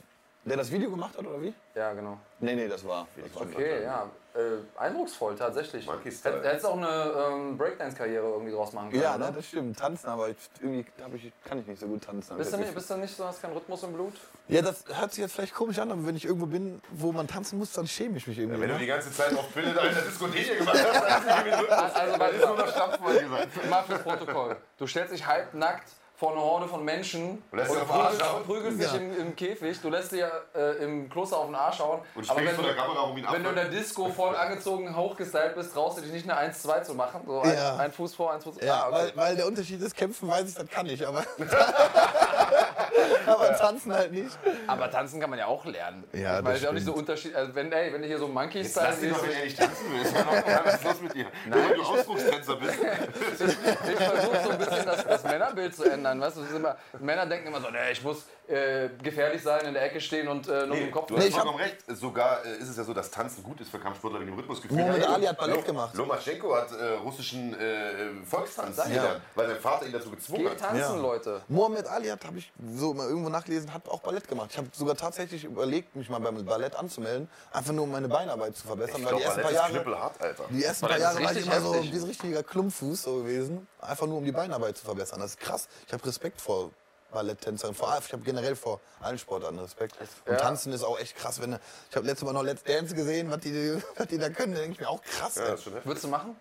der 0.45 0.55
das 0.57 0.71
Video 0.71 0.89
gemacht 0.89 1.17
hat, 1.17 1.25
oder 1.25 1.41
wie? 1.41 1.53
Ja, 1.75 1.91
genau. 1.91 2.17
Nee, 2.39 2.55
nee, 2.55 2.67
das 2.69 2.87
war. 2.87 3.07
Das 3.17 3.35
war 3.35 3.41
Okay, 3.41 3.83
ja. 3.83 4.09
Äh, 4.37 4.79
eindrucksvoll, 4.79 5.35
tatsächlich. 5.35 5.87
Monkey 5.87 6.11
Style. 6.11 6.35
Hätt- 6.35 6.43
Hättest 6.43 6.65
auch 6.67 6.77
eine 6.77 6.87
ähm, 6.87 7.57
Breakdance-Karriere 7.57 8.23
irgendwie 8.27 8.51
draus 8.51 8.71
machen 8.71 8.91
können. 8.91 9.01
Ja, 9.01 9.17
ne? 9.17 9.33
das 9.35 9.47
stimmt. 9.47 9.79
Tanzen, 9.79 10.07
aber 10.07 10.29
ich, 10.29 10.37
irgendwie 10.61 10.85
ich, 11.15 11.31
kann 11.43 11.59
ich 11.59 11.65
nicht 11.65 11.79
so 11.79 11.87
gut 11.87 12.03
tanzen. 12.03 12.37
Bist 12.37 12.53
du, 12.53 12.57
das 12.57 12.65
nicht, 12.65 12.75
bist 12.75 12.87
du 12.87 12.97
nicht 12.97 13.17
so, 13.17 13.25
hast 13.25 13.41
keinen 13.41 13.53
Rhythmus 13.53 13.81
im 13.81 13.93
Blut? 13.93 14.13
Ja, 14.47 14.61
das 14.61 14.83
hört 14.93 15.11
sich 15.11 15.23
jetzt 15.23 15.33
vielleicht 15.33 15.55
komisch 15.55 15.79
an, 15.79 15.91
aber 15.91 16.05
wenn 16.05 16.15
ich 16.15 16.25
irgendwo 16.25 16.45
bin, 16.45 16.79
wo 16.91 17.11
man 17.11 17.27
tanzen 17.27 17.57
muss, 17.57 17.73
dann 17.73 17.87
schäme 17.87 18.17
ich 18.17 18.27
mich 18.27 18.37
irgendwie. 18.37 18.61
Wenn 18.61 18.67
du 18.67 18.75
ne? 18.75 18.79
die 18.79 18.85
ganze 18.85 19.11
Zeit 19.11 19.33
auf 19.33 19.45
da 19.55 19.59
in 19.59 19.73
der 19.73 20.03
Diskothek 20.03 20.57
gemacht 20.59 20.85
hast, 20.85 20.93
dann 20.93 21.19
ist 21.19 21.25
nicht 21.25 21.45
mit 21.45 21.59
Rhythmus. 21.59 21.95
Also, 21.95 22.17
dann 22.17 22.35
ist 22.35 22.45
nur 22.45 22.55
mal. 22.55 22.65
noch 22.65 22.71
Stampfen 22.71 23.05
angesagt. 23.07 23.69
Mal 23.71 23.83
fürs 23.83 24.03
Protokoll. 24.03 24.55
Du 24.77 24.85
stellst 24.85 25.13
dich 25.13 25.25
halbnackt 25.25 25.89
vor 26.19 26.31
eine 26.31 26.41
Horde 26.41 26.67
von 26.67 26.83
Menschen 26.83 27.43
und, 27.51 27.57
lässt 27.59 27.69
Arsch 27.75 28.17
prügelst, 28.17 28.45
prügelst 28.47 28.79
dich 28.81 28.91
Ja. 28.91 28.97
im, 28.97 29.19
im 29.19 29.35
Käfig. 29.35 29.79
Du 29.81 29.89
lässt 29.89 30.11
dir 30.11 30.31
äh, 30.55 30.83
im 30.83 31.09
Kloster 31.11 31.37
auf 31.37 31.45
den 31.45 31.53
Arsch 31.53 31.77
hauen. 31.79 32.01
Und 32.15 32.27
Aber 32.29 32.39
wenn, 32.39 32.55
vor 32.55 32.63
du, 32.63 32.69
der 32.73 32.75
Kamera 32.75 33.01
um 33.01 33.15
ihn 33.17 33.25
ab. 33.25 33.33
wenn 33.35 33.43
du 33.43 33.49
in 33.49 33.55
der 33.55 33.65
Disco 33.69 34.09
voll 34.09 34.35
angezogen, 34.35 34.95
hochgestylt 34.97 35.53
bist, 35.53 35.73
traust 35.73 35.99
du 35.99 36.01
dich 36.01 36.11
nicht 36.11 36.27
eine 36.27 36.51
1-2 36.51 36.81
zu 36.81 36.95
machen. 36.95 37.21
So 37.27 37.41
ein, 37.41 37.53
Ja. 37.55 37.75
ein 37.77 37.91
Fuß 37.91 38.15
vor, 38.15 38.33
ein 38.33 38.41
Fuß 38.41 38.55
Ja, 38.61 38.81
Ah, 38.85 38.87
okay. 38.87 38.95
weil, 38.95 39.11
weil 39.15 39.35
der 39.35 39.45
Unterschied 39.45 39.79
ist, 39.79 39.95
kämpfen 39.95 40.27
weiß 40.27 40.49
ich, 40.49 40.55
das 40.55 40.67
kann 40.69 40.87
ich, 40.87 41.05
aber, 41.07 41.23
aber 43.27 43.55
tanzen 43.55 43.93
halt 43.93 44.11
nicht. 44.11 44.37
Aber 44.65 44.89
tanzen 44.89 45.19
kann 45.19 45.29
man 45.29 45.37
ja 45.39 45.45
auch 45.45 45.65
lernen. 45.65 46.03
Ja, 46.13 46.37
ich 46.39 46.43
meine, 46.43 46.43
das 46.43 46.55
ist 46.57 46.63
ja 46.63 46.69
auch 46.69 46.73
nicht 46.73 46.85
so 46.85 46.91
stimmt. 46.93 47.09
unterschiedlich. 47.09 47.37
Also 47.37 47.53
wenn, 47.55 47.71
ey, 47.71 47.93
wenn 47.93 48.01
du 48.01 48.07
hier 48.07 48.17
so 48.17 48.27
Monkey 48.27 48.59
Jetzt 48.59 48.71
Style 48.71 48.87
lass 48.87 48.99
dich 48.99 49.09
siehst, 49.09 49.21
doch, 49.21 49.27
wenn 49.27 49.35
er 49.37 49.43
nicht 49.43 49.57
tanzen 49.59 49.93
will. 49.93 50.03
Das 50.03 50.13
war 50.15 50.23
doch- 50.23 50.65
Was 50.65 50.73
ist 50.75 50.83
los 50.83 51.01
mit 51.01 51.13
dir? 51.13 51.25
Nur 51.45 51.63
weil 51.69 51.75
du 51.75 51.83
Ausdruckstänzer 51.83 52.55
bist. 52.55 52.73
ich 52.79 53.95
versuche 53.95 54.43
so 54.43 54.49
ein 54.49 54.57
bisschen 54.57 54.85
das, 54.85 55.05
das 55.05 55.23
Männerbild 55.37 55.75
zu 55.75 55.83
ändern. 55.83 56.19
Weißt 56.19 56.37
du, 56.37 56.41
immer, 56.55 56.75
Männer 56.99 57.25
denken 57.25 57.47
immer 57.47 57.61
so, 57.61 57.69
nee, 57.69 57.91
ich 57.91 58.03
muss 58.03 58.23
äh, 58.47 58.89
gefährlich 59.03 59.43
sein, 59.43 59.65
in 59.65 59.73
der 59.73 59.83
Ecke 59.83 59.99
stehen 60.01 60.27
und 60.27 60.47
äh, 60.47 60.65
nur 60.65 60.75
mit 60.75 60.85
dem 60.87 60.91
Kopf. 60.91 61.07
Du 61.07 61.17
hast 61.17 61.23
Nee, 61.25 61.31
vollkommen 61.31 61.57
recht. 61.59 61.77
Sogar 61.87 62.45
äh, 62.45 62.57
ist 62.57 62.69
es 62.69 62.77
ja 62.77 62.83
so, 62.83 62.93
dass 62.93 63.11
Tanzen 63.11 63.43
gut 63.43 63.59
ist 63.61 63.69
für 63.69 63.77
Kampfsportler 63.79 64.19
wegen 64.19 64.31
dem 64.31 64.39
Rhythmusgefühl. 64.39 64.77
Muhammad 64.77 65.01
Ja, 65.01 65.09
Ali 65.13 65.25
hat 65.25 65.37
Ballett 65.37 65.55
Lo- 65.57 65.61
gemacht. 65.63 65.95
Lomaschenko 65.95 66.55
hat 66.55 66.71
äh, 66.71 66.93
russischen 67.03 67.53
äh, 67.59 68.13
Volkstanz 68.25 68.77
Ja. 68.77 68.85
gelernt, 68.85 69.21
weil 69.35 69.47
sein 69.49 69.57
Vater 69.59 69.85
ihn 69.85 69.91
dazu 69.91 70.09
gezwungen 70.09 70.43
Geht 70.43 70.51
hat. 70.51 70.57
tanzen, 70.59 70.79
Ja. 70.79 70.95
Leute. 70.95 71.41
Muhammad 71.49 71.87
Ali 71.87 72.07
hat, 72.07 72.23
habe 72.25 72.37
ich 72.37 72.51
so 72.75 72.93
mal 72.93 73.07
irgendwo 73.07 73.29
nachgelesen, 73.29 73.73
hat 73.73 73.87
auch 73.89 73.99
Ballett 74.01 74.27
gemacht. 74.27 74.49
Ich 74.51 74.57
habe 74.57 74.67
sogar 74.71 74.95
tatsächlich 74.95 75.43
überlegt, 75.43 75.95
mich 75.95 76.09
mal 76.09 76.19
beim 76.19 76.43
Ballett 76.45 76.75
anzumelden, 76.75 77.27
einfach 77.51 77.73
nur 77.73 77.83
um 77.83 77.91
meine 77.91 78.07
Beinarbeit 78.07 78.55
zu 78.55 78.65
verbessern. 78.65 79.01
Ich 79.01 79.05
weil 79.05 79.15
die 79.15 79.21
glaube, 79.21 79.23
ersten 79.25 79.41
Ballett 79.41 79.43
paar 79.43 79.51
ist 79.51 79.73
Jahre, 79.73 79.83
knüppelhart, 79.83 80.21
Alter. 80.21 80.43
die 80.49 80.63
ersten 80.63 80.87
paar 80.87 80.97
Jahre 80.97 81.23
war 81.23 81.31
ich 81.35 81.45
immer 81.45 81.61
so 81.61 81.73
heftig. 81.75 81.93
wie 81.93 81.97
so 81.97 82.05
ein 82.05 82.09
richtiger 82.09 82.43
Klumpfuß 82.43 83.03
so 83.03 83.15
gewesen, 83.17 83.67
einfach 83.81 84.07
nur 84.07 84.17
um 84.17 84.25
die 84.25 84.31
Beinarbeit 84.31 84.77
zu 84.77 84.85
verbessern. 84.85 85.19
Das 85.19 85.31
ist 85.31 85.39
krass. 85.39 85.67
Ich 85.87 85.93
habe 85.93 86.05
Respekt 86.05 86.41
vor 86.41 86.71
Balletttänzern, 87.11 87.73
vor 87.73 87.91
allem, 87.91 88.03
ich 88.05 88.11
habe 88.11 88.23
generell 88.23 88.55
vor 88.55 88.81
allen 88.99 89.17
Sportarten 89.17 89.59
Respekt. 89.59 89.95
Und 90.25 90.33
Ja. 90.33 90.37
Tanzen 90.39 90.73
ist 90.73 90.83
auch 90.83 90.99
echt 90.99 91.15
krass. 91.15 91.41
Wenn, 91.41 91.57
ich 91.89 91.95
habe 91.95 92.05
letztes 92.05 92.25
Mal 92.25 92.33
noch 92.33 92.43
Let's 92.43 92.63
Dance 92.63 92.93
gesehen, 92.93 93.31
was 93.31 93.39
die, 93.39 93.81
was 93.95 94.07
die 94.07 94.17
da 94.17 94.29
können, 94.29 94.53
da 94.53 94.59
denke 94.59 94.73
ich 94.73 94.79
mir 94.81 94.89
auch 94.89 95.01
krass. 95.01 95.35
Ja. 95.35 95.55
Würdest 95.85 96.03
du 96.03 96.09
machen? 96.09 96.35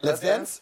Let's 0.00 0.20
Let's 0.22 0.36
Dance? 0.36 0.60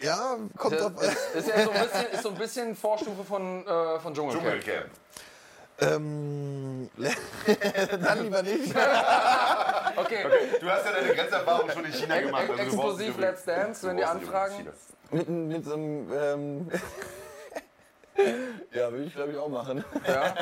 Ja, 0.00 0.36
kommt 0.56 0.74
Das 0.74 0.82
drauf 0.82 1.02
ist, 1.02 1.46
ist 1.46 1.48
ja 1.48 1.64
so 1.64 1.70
ein 1.70 1.82
bisschen, 1.82 2.06
ist 2.12 2.22
so 2.22 2.28
ein 2.30 2.34
bisschen 2.34 2.76
Vorstufe 2.76 3.24
von, 3.24 3.66
äh, 3.66 4.00
von 4.00 4.12
Dschungelcamp. 4.12 4.44
Dschungelcamp. 4.44 4.90
Ähm, 5.80 6.88
dann 8.04 8.22
lieber 8.22 8.42
nicht. 8.42 8.74
Okay, 9.96 10.24
Du 10.60 10.68
hast 10.68 10.84
ja 10.86 10.92
deine 10.92 11.14
Grenzerfahrung 11.14 11.70
schon 11.70 11.84
in 11.84 11.92
China 11.92 12.20
gemacht. 12.20 12.50
also 12.50 12.62
exklusiv 12.62 13.16
Let's 13.16 13.44
Dance, 13.44 13.86
wenn 13.86 13.96
die 13.96 14.04
anfragen. 14.04 14.68
Mit, 15.12 15.28
mit 15.28 15.64
so 15.64 15.74
einem. 15.74 16.12
Ähm, 16.12 16.70
ja, 18.72 18.90
würde 18.90 19.04
ich 19.04 19.14
glaube 19.14 19.30
ich 19.32 19.38
auch 19.38 19.48
machen. 19.48 19.84
ja. 20.06 20.34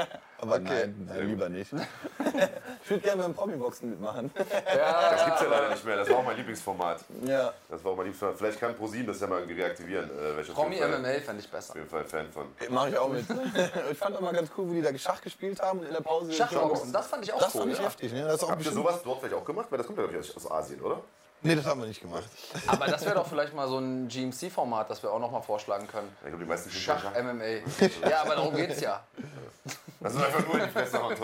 Aber 0.43 0.59
nein, 0.59 1.06
nein, 1.09 1.28
lieber 1.28 1.48
nicht. 1.48 1.73
ich 2.85 2.90
würde 2.90 3.02
gerne 3.05 3.23
beim 3.23 3.32
Promi-Boxen 3.32 3.90
mitmachen. 3.90 4.28
Das 4.35 5.24
gibt's 5.24 5.40
ja 5.40 5.48
leider 5.48 5.69
nicht 5.70 5.85
mehr. 5.85 5.97
Das 5.98 6.10
war 6.10 6.16
auch 6.16 6.24
mein 6.24 6.36
Lieblingsformat. 6.36 7.05
Ja. 7.24 7.52
Das 7.70 7.85
war 7.85 7.93
auch 7.93 7.97
mein 7.97 8.06
Lieblingsformat. 8.06 8.39
Vielleicht 8.39 8.59
kann 8.59 8.74
ProSieben 8.74 9.06
das 9.06 9.20
ja 9.20 9.28
mal 9.28 9.39
irgendwie 9.39 9.62
reaktivieren. 9.62 10.10
Äh, 10.10 10.36
welches 10.36 10.52
Promi 10.52 10.74
auf 10.82 10.89
jeden 10.89 10.93
Fall- 11.05 11.14
MMA 11.14 11.20
fände 11.24 11.43
ich 11.43 11.48
besser. 11.48 11.70
Auf 11.70 11.77
jeden 11.77 11.89
Fall 11.89 12.05
Fan 12.06 12.32
von. 12.32 12.47
Mache 12.70 12.89
ich 12.89 12.98
auch 12.98 13.09
mit. 13.09 13.24
Ich 13.93 13.98
fand 13.98 14.16
auch 14.16 14.20
mal 14.20 14.32
ganz 14.35 14.51
cool, 14.59 14.69
wie 14.73 14.74
die 14.77 14.82
da 14.82 14.98
Schach 14.98 15.20
gespielt 15.20 15.62
haben 15.62 15.78
und 15.78 15.86
in 15.86 15.93
der 15.93 16.01
Pause. 16.01 16.32
Schachboxen, 16.32 16.93
das 16.93 17.06
fand 17.06 17.24
ich 17.24 17.32
auch 17.32 17.39
Das 17.39 17.55
cool. 17.55 17.60
fand 17.60 17.73
ich 17.73 17.78
ja. 17.78 17.85
heftig. 17.85 18.12
Ne? 18.12 18.24
Das 18.24 18.35
ist 18.35 18.43
auch 18.44 18.51
Habt 18.51 18.64
ihr 18.64 18.73
sowas 18.73 19.01
dort 19.05 19.20
vielleicht 19.20 19.35
auch 19.36 19.44
gemacht? 19.44 19.69
Weil 19.70 19.78
das 19.78 19.86
kommt 19.86 19.98
ja, 20.01 20.06
glaube 20.06 20.24
ich, 20.24 20.36
aus 20.36 20.51
Asien, 20.51 20.81
oder? 20.81 21.01
Nee, 21.44 21.56
das 21.56 21.66
haben 21.66 21.81
wir 21.81 21.89
nicht 21.89 22.01
gemacht. 22.01 22.24
Aber 22.69 22.86
das 22.86 23.05
wäre 23.05 23.16
doch 23.16 23.27
vielleicht 23.27 23.52
mal 23.55 23.66
so 23.66 23.78
ein 23.78 24.06
GMC-Format, 24.09 24.89
das 24.90 25.02
wir 25.02 25.10
auch 25.12 25.19
noch 25.19 25.31
mal 25.32 25.40
vorschlagen 25.43 25.89
können. 25.89 26.09
Ich 26.23 26.28
glaube, 26.28 26.44
die 26.44 26.48
meisten 26.48 26.70
spielen 26.70 26.85
Schach, 26.85 27.02
Schach. 27.02 27.23
MMA. 27.23 28.09
Ja, 28.09 28.23
aber 28.23 28.36
darum 28.36 28.55
geht's 28.55 28.81
ja. 28.81 29.02
Das 30.01 30.14
ist 30.14 30.23
einfach 30.23 30.47
nur 30.47 30.59
die 30.64 30.70
Fresse 30.70 31.02
hauen. 31.02 31.14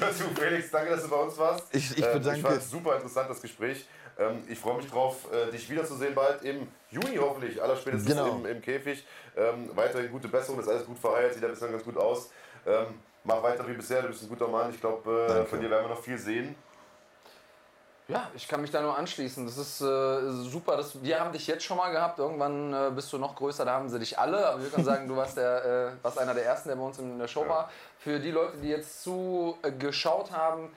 Also 0.00 0.24
Felix, 0.34 0.70
danke, 0.70 0.90
dass 0.90 1.02
du 1.02 1.08
bei 1.08 1.16
uns 1.16 1.38
warst. 1.38 1.64
Ich- 1.74 1.96
ich 1.98 2.04
Ähm, 2.04 2.12
bedanke- 2.14 2.36
Ich 2.38 2.42
fand 2.42 2.56
es 2.58 2.70
super 2.70 2.96
interessant, 2.96 3.30
das 3.30 3.40
Gespräch. 3.40 3.86
Ähm, 4.18 4.44
Ich 4.48 4.58
freue 4.58 4.76
mich 4.76 4.90
drauf, 4.90 5.26
äh, 5.32 5.50
dich 5.50 5.68
wiederzusehen 5.70 6.14
bald 6.14 6.42
im 6.42 6.68
Juni 6.90 7.16
hoffentlich, 7.16 7.60
allerspätestens 7.62 8.08
Genau. 8.10 8.36
im, 8.36 8.46
im 8.46 8.60
Käfig. 8.62 9.04
Ähm, 9.36 9.70
Weiterhin 9.74 10.10
gute 10.10 10.28
Besserung, 10.28 10.60
ist 10.60 10.68
alles 10.68 10.84
gut 10.86 10.98
verheilt, 10.98 11.34
sieht 11.34 11.42
ja 11.42 11.48
bislang 11.48 11.72
ganz 11.72 11.84
gut 11.84 11.96
aus. 11.96 12.30
Ähm, 12.66 12.86
Mach 13.24 13.40
weiter 13.40 13.64
wie 13.68 13.74
bisher, 13.74 14.02
du 14.02 14.08
bist 14.08 14.22
ein 14.24 14.28
guter 14.28 14.48
Mann. 14.48 14.70
Ich 14.74 14.80
glaube, 14.80 15.44
äh, 15.44 15.48
von 15.48 15.60
dir 15.60 15.70
werden 15.70 15.84
wir 15.84 15.94
noch 15.94 16.02
viel 16.02 16.18
sehen. 16.18 16.56
Ja, 18.12 18.30
ich 18.34 18.46
kann 18.48 18.60
mich 18.60 18.70
da 18.70 18.80
nur 18.82 18.96
anschließen. 18.96 19.46
Das 19.46 19.56
ist 19.56 19.80
äh, 19.80 20.30
super. 20.30 20.76
Das, 20.76 20.92
die 21.02 21.14
haben 21.14 21.32
dich 21.32 21.46
jetzt 21.46 21.64
schon 21.64 21.76
mal 21.76 21.90
gehabt. 21.90 22.18
Irgendwann 22.18 22.72
äh, 22.72 22.90
bist 22.94 23.12
du 23.12 23.18
noch 23.18 23.34
größer, 23.36 23.64
da 23.64 23.72
haben 23.74 23.88
sie 23.88 23.98
dich 23.98 24.18
alle. 24.18 24.46
Aber 24.46 24.62
wir 24.62 24.70
können 24.70 24.84
sagen, 24.84 25.08
du 25.08 25.16
warst, 25.16 25.36
der, 25.36 25.64
äh, 26.00 26.04
warst 26.04 26.18
einer 26.18 26.34
der 26.34 26.44
Ersten, 26.44 26.68
der 26.68 26.76
bei 26.76 26.82
uns 26.82 26.98
in 26.98 27.18
der 27.18 27.28
Show 27.28 27.42
Ja. 27.44 27.48
war. 27.48 27.70
Für 27.98 28.18
die 28.20 28.30
Leute, 28.30 28.56
die 28.58 28.68
jetzt 28.68 29.02
zugeschaut 29.02 30.30
haben, 30.32 30.70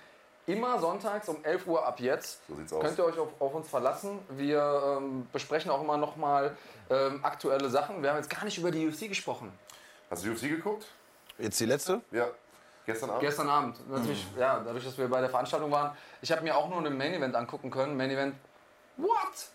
immer 0.48 0.80
sonntags 0.80 1.28
um 1.28 1.44
11 1.44 1.66
Uhr 1.68 1.86
ab 1.86 2.00
jetzt 2.00 2.40
So 2.48 2.56
sieht's 2.56 2.72
aus. 2.72 2.84
könnt 2.84 2.98
ihr 3.00 3.06
euch 3.06 3.18
auf, 3.18 3.30
auf 3.40 3.54
uns 3.56 3.68
verlassen. 3.68 4.20
Wir 4.30 4.98
ähm, 4.98 5.28
besprechen 5.34 5.72
auch 5.72 5.82
immer 5.82 5.98
noch 5.98 6.16
mal 6.18 6.56
ähm, 6.90 7.20
aktuelle 7.24 7.70
Sachen. 7.70 8.02
Wir 8.04 8.12
haben 8.12 8.18
jetzt 8.18 8.30
gar 8.30 8.46
nicht 8.46 8.58
über 8.58 8.70
die 8.72 8.88
UFC 8.88 9.10
gesprochen. 9.10 9.52
Hast 10.10 10.24
du 10.24 10.32
UFC 10.32 10.42
geguckt? 10.42 10.86
Jetzt 11.40 11.60
die 11.60 11.66
letzte? 11.66 12.02
Ja. 12.12 12.28
Gestern 12.86 13.10
Abend? 13.10 13.22
Gestern 13.22 13.50
Abend. 13.50 13.90
Natürlich, 13.90 14.26
ja, 14.38 14.62
dadurch, 14.64 14.86
dass 14.86 14.98
wir 14.98 15.08
bei 15.08 15.22
der 15.22 15.30
Veranstaltung 15.30 15.72
waren. 15.72 15.96
Ich 16.22 16.32
habe 16.32 16.44
mir 16.44 16.56
auch 16.56 16.70
nur 16.70 16.78
einen 16.78 16.98
Main 16.98 17.14
Event 17.14 17.36
angucken 17.36 17.72
können. 17.72 17.98
Main 17.98 18.12
Event. 18.12 18.36
What? 18.98 19.10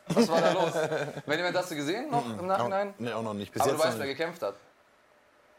Was 0.08 0.28
war 0.28 0.40
da 0.40 0.52
los? 0.52 0.72
Main 1.26 1.38
Event 1.38 1.56
hast 1.56 1.70
du 1.70 1.76
gesehen 1.76 2.10
noch 2.10 2.24
im 2.38 2.46
Nachhinein? 2.46 2.94
Nee, 2.98 3.12
auch 3.12 3.22
noch 3.22 3.34
nicht. 3.34 3.52
Bis 3.52 3.62
Aber 3.62 3.72
du 3.72 3.78
weißt, 3.78 3.98
wer 3.98 4.06
gekämpft 4.06 4.42
hat. 4.42 4.54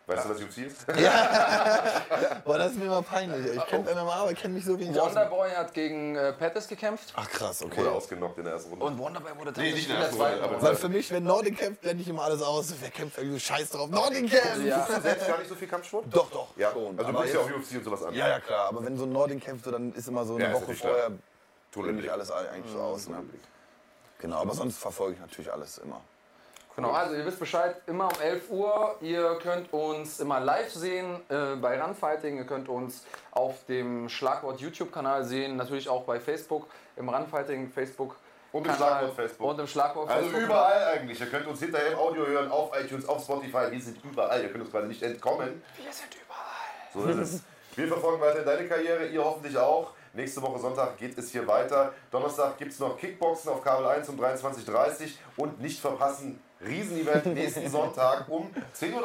Weißt 0.08 0.26
du, 0.26 0.30
was 0.32 0.42
UFC 0.42 0.58
ist? 0.66 0.86
Boah, 2.44 2.58
das 2.58 2.72
ist 2.72 2.80
mir 2.80 2.86
immer 2.86 3.02
peinlich. 3.02 3.56
Ich 3.56 3.66
kenne 3.68 3.84
MMA, 3.84 4.14
aber 4.14 4.34
kenne 4.34 4.56
mich 4.56 4.66
so 4.66 4.78
wenig 4.80 5.00
aus. 5.00 5.10
Wonderboy 5.10 5.50
hat 5.52 5.74
gegen 5.74 6.16
äh, 6.16 6.34
Pettis 6.34 6.68
gekämpft. 6.68 7.14
Ach 7.16 7.30
krass, 7.30 7.64
okay. 7.64 7.78
Wurde 7.78 7.92
ausgenockt 7.92 8.38
in 8.40 8.46
der 8.46 8.54
ersten 8.54 8.72
Runde. 8.72 8.86
Und 8.86 8.98
Wonderboy 8.98 9.32
wurde 9.38 9.52
Nee, 9.52 9.72
tatsächlich 9.72 9.88
nicht 9.88 9.96
in 9.96 10.00
der 10.02 10.12
zweiten 10.12 10.44
Runde. 10.44 10.62
Weil 10.62 10.76
für 10.76 10.90
mich, 10.90 11.12
wenn 11.12 11.24
Nordin 11.24 11.56
kämpft, 11.56 11.82
blende 11.82 12.02
ich 12.02 12.10
immer 12.10 12.24
alles 12.24 12.42
aus. 12.42 12.74
Wer 12.82 12.90
kämpft, 12.90 13.18
irgendwie 13.20 13.40
scheiß 13.40 13.70
drauf. 13.70 13.90
Nordin 13.90 14.28
kämpft! 14.30 14.66
Ja. 14.66 14.78
Hast 14.80 14.98
du 14.98 15.02
selbst 15.02 15.28
gar 15.28 15.38
nicht 15.38 15.50
so 15.50 15.56
viel 15.56 15.68
Kampfsport? 15.68 16.06
Doch, 16.10 16.30
doch, 16.32 16.48
Ja, 16.58 16.72
schon. 16.72 16.98
also 17.00 17.12
du 17.12 17.18
guckst 17.18 17.34
ja 17.34 17.40
auch 17.40 17.46
UFC 17.50 17.76
und 17.76 17.84
sowas 17.86 18.04
an. 18.04 18.14
Ja, 18.14 18.28
ja, 18.28 18.40
klar. 18.40 18.68
Aber 18.70 18.84
wenn 18.84 18.98
so 18.98 19.04
ein 19.06 19.12
Nordin 19.12 19.40
kämpft, 19.40 19.68
dann 19.68 19.94
ist 19.94 20.08
immer 20.08 20.26
so 20.26 20.36
eine 20.36 20.46
Ja, 20.46 20.54
Woche 20.54 20.74
vorher, 20.74 21.12
Tun 21.72 21.84
blende 21.84 22.02
wir 22.02 22.10
ich 22.10 22.12
alles 22.12 22.32
eigentlich 22.32 22.72
so 22.74 22.80
aus. 22.80 23.08
Ne? 23.08 23.24
Genau, 24.20 24.38
aber 24.38 24.54
sonst 24.54 24.78
verfolge 24.78 25.14
ich 25.16 25.20
natürlich 25.22 25.52
alles 25.54 25.78
immer. 25.78 26.02
Genau, 26.76 26.92
also 26.92 27.16
ihr 27.16 27.26
wisst 27.26 27.40
Bescheid, 27.40 27.76
immer 27.86 28.06
um 28.06 28.22
11 28.22 28.50
Uhr. 28.50 28.96
Ihr 29.02 29.38
könnt 29.42 29.72
uns 29.74 30.20
immer 30.20 30.40
live 30.40 30.72
sehen 30.72 31.20
äh, 31.30 31.56
bei 31.56 31.82
Runfighting. 31.82 32.38
Ihr 32.38 32.46
könnt 32.46 32.70
uns 32.70 33.04
auf 33.32 33.66
dem 33.66 34.08
Schlagwort 34.08 34.62
YouTube-Kanal 34.62 35.24
sehen. 35.26 35.58
Natürlich 35.58 35.90
auch 35.90 36.04
bei 36.04 36.20
Facebook, 36.20 36.68
im 36.96 37.10
Runfighting 37.10 37.70
Facebook. 37.72 38.16
Und 38.54 38.68
im 38.68 38.74
Schlagwort 38.74 39.14
Facebook. 39.16 39.50
Und 39.50 39.60
im 39.60 39.68
Schlagwort 39.68 40.10
Also 40.10 40.24
Facebook. 40.24 40.44
überall 40.44 40.84
eigentlich. 40.98 41.20
Ihr 41.20 41.28
könnt 41.28 41.48
uns 41.48 41.60
hinterher 41.60 41.92
im 41.92 41.98
Audio 42.00 42.26
hören, 42.26 42.50
auf 42.52 42.72
iTunes, 42.80 43.08
auf 43.08 43.22
Spotify. 43.24 43.70
Wir 43.70 43.82
sind 43.82 43.98
überall. 44.04 44.42
Ihr 44.42 44.50
könnt 44.50 44.64
uns 44.64 44.72
quasi 44.72 44.88
nicht 44.88 45.04
entkommen. 45.04 45.62
Wir 45.78 45.92
sind 45.92 46.16
überall. 46.16 47.16
So 47.16 47.22
ist 47.22 47.36
es. 47.36 47.42
Wir 47.76 47.88
verfolgen 47.88 48.22
weiter 48.22 48.44
deine 48.44 48.68
Karriere, 48.68 49.08
ihr 49.08 49.24
hoffentlich 49.24 49.58
auch. 49.58 49.92
Nächste 50.14 50.42
Woche 50.42 50.60
Sonntag 50.60 50.98
geht 50.98 51.18
es 51.18 51.32
hier 51.32 51.48
weiter. 51.48 51.94
Donnerstag 52.12 52.58
gibt 52.58 52.74
es 52.74 52.80
noch 52.80 52.98
Kickboxen 52.98 53.50
auf 53.50 53.64
Kabel 53.64 53.86
1 53.86 54.10
um 54.10 54.20
23.30 54.20 54.68
Uhr 54.68 55.10
und 55.38 55.62
nicht 55.62 55.80
verpassen, 55.80 56.42
Riesenevent 56.66 57.26
nächsten 57.28 57.70
Sonntag 57.70 58.28
um 58.30 58.54
10.30 58.76 58.94
Uhr. 58.94 59.04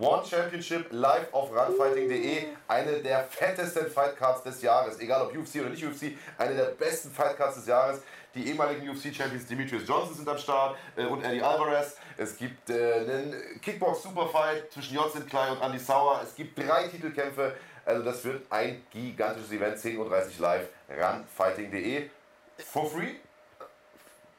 One 0.00 0.24
Championship 0.24 0.86
live 0.92 1.32
auf 1.32 1.50
runfighting.de. 1.50 2.44
Eine 2.68 2.92
der 3.02 3.24
fettesten 3.24 3.90
Fightcards 3.90 4.44
des 4.44 4.62
Jahres. 4.62 5.00
Egal 5.00 5.22
ob 5.22 5.36
UFC 5.36 5.56
oder 5.56 5.70
nicht 5.70 5.84
UFC, 5.84 6.16
eine 6.36 6.54
der 6.54 6.66
besten 6.66 7.10
Fightcards 7.10 7.56
des 7.56 7.66
Jahres. 7.66 8.02
Die 8.34 8.46
ehemaligen 8.46 8.88
UFC-Champions 8.88 9.46
Demetrius 9.46 9.82
Johnson 9.88 10.14
sind 10.14 10.28
am 10.28 10.38
Start 10.38 10.76
äh, 10.96 11.04
und 11.06 11.24
Eddie 11.24 11.42
Alvarez. 11.42 11.96
Es 12.16 12.36
gibt 12.36 12.70
äh, 12.70 12.92
einen 12.94 13.60
Kickbox-Superfight 13.60 14.70
zwischen 14.70 14.94
Jocelyn 14.94 15.26
Klein 15.26 15.52
und 15.52 15.62
Andy 15.62 15.78
Sauer. 15.78 16.20
Es 16.22 16.34
gibt 16.36 16.56
drei 16.56 16.86
Titelkämpfe. 16.86 17.56
Also 17.84 18.04
das 18.04 18.24
wird 18.24 18.42
ein 18.50 18.86
gigantisches 18.90 19.50
Event, 19.50 19.78
10.30 19.78 19.98
Uhr 19.98 20.20
live, 20.38 20.68
runfighting.de. 20.90 22.10
For 22.58 22.88
free? 22.88 23.14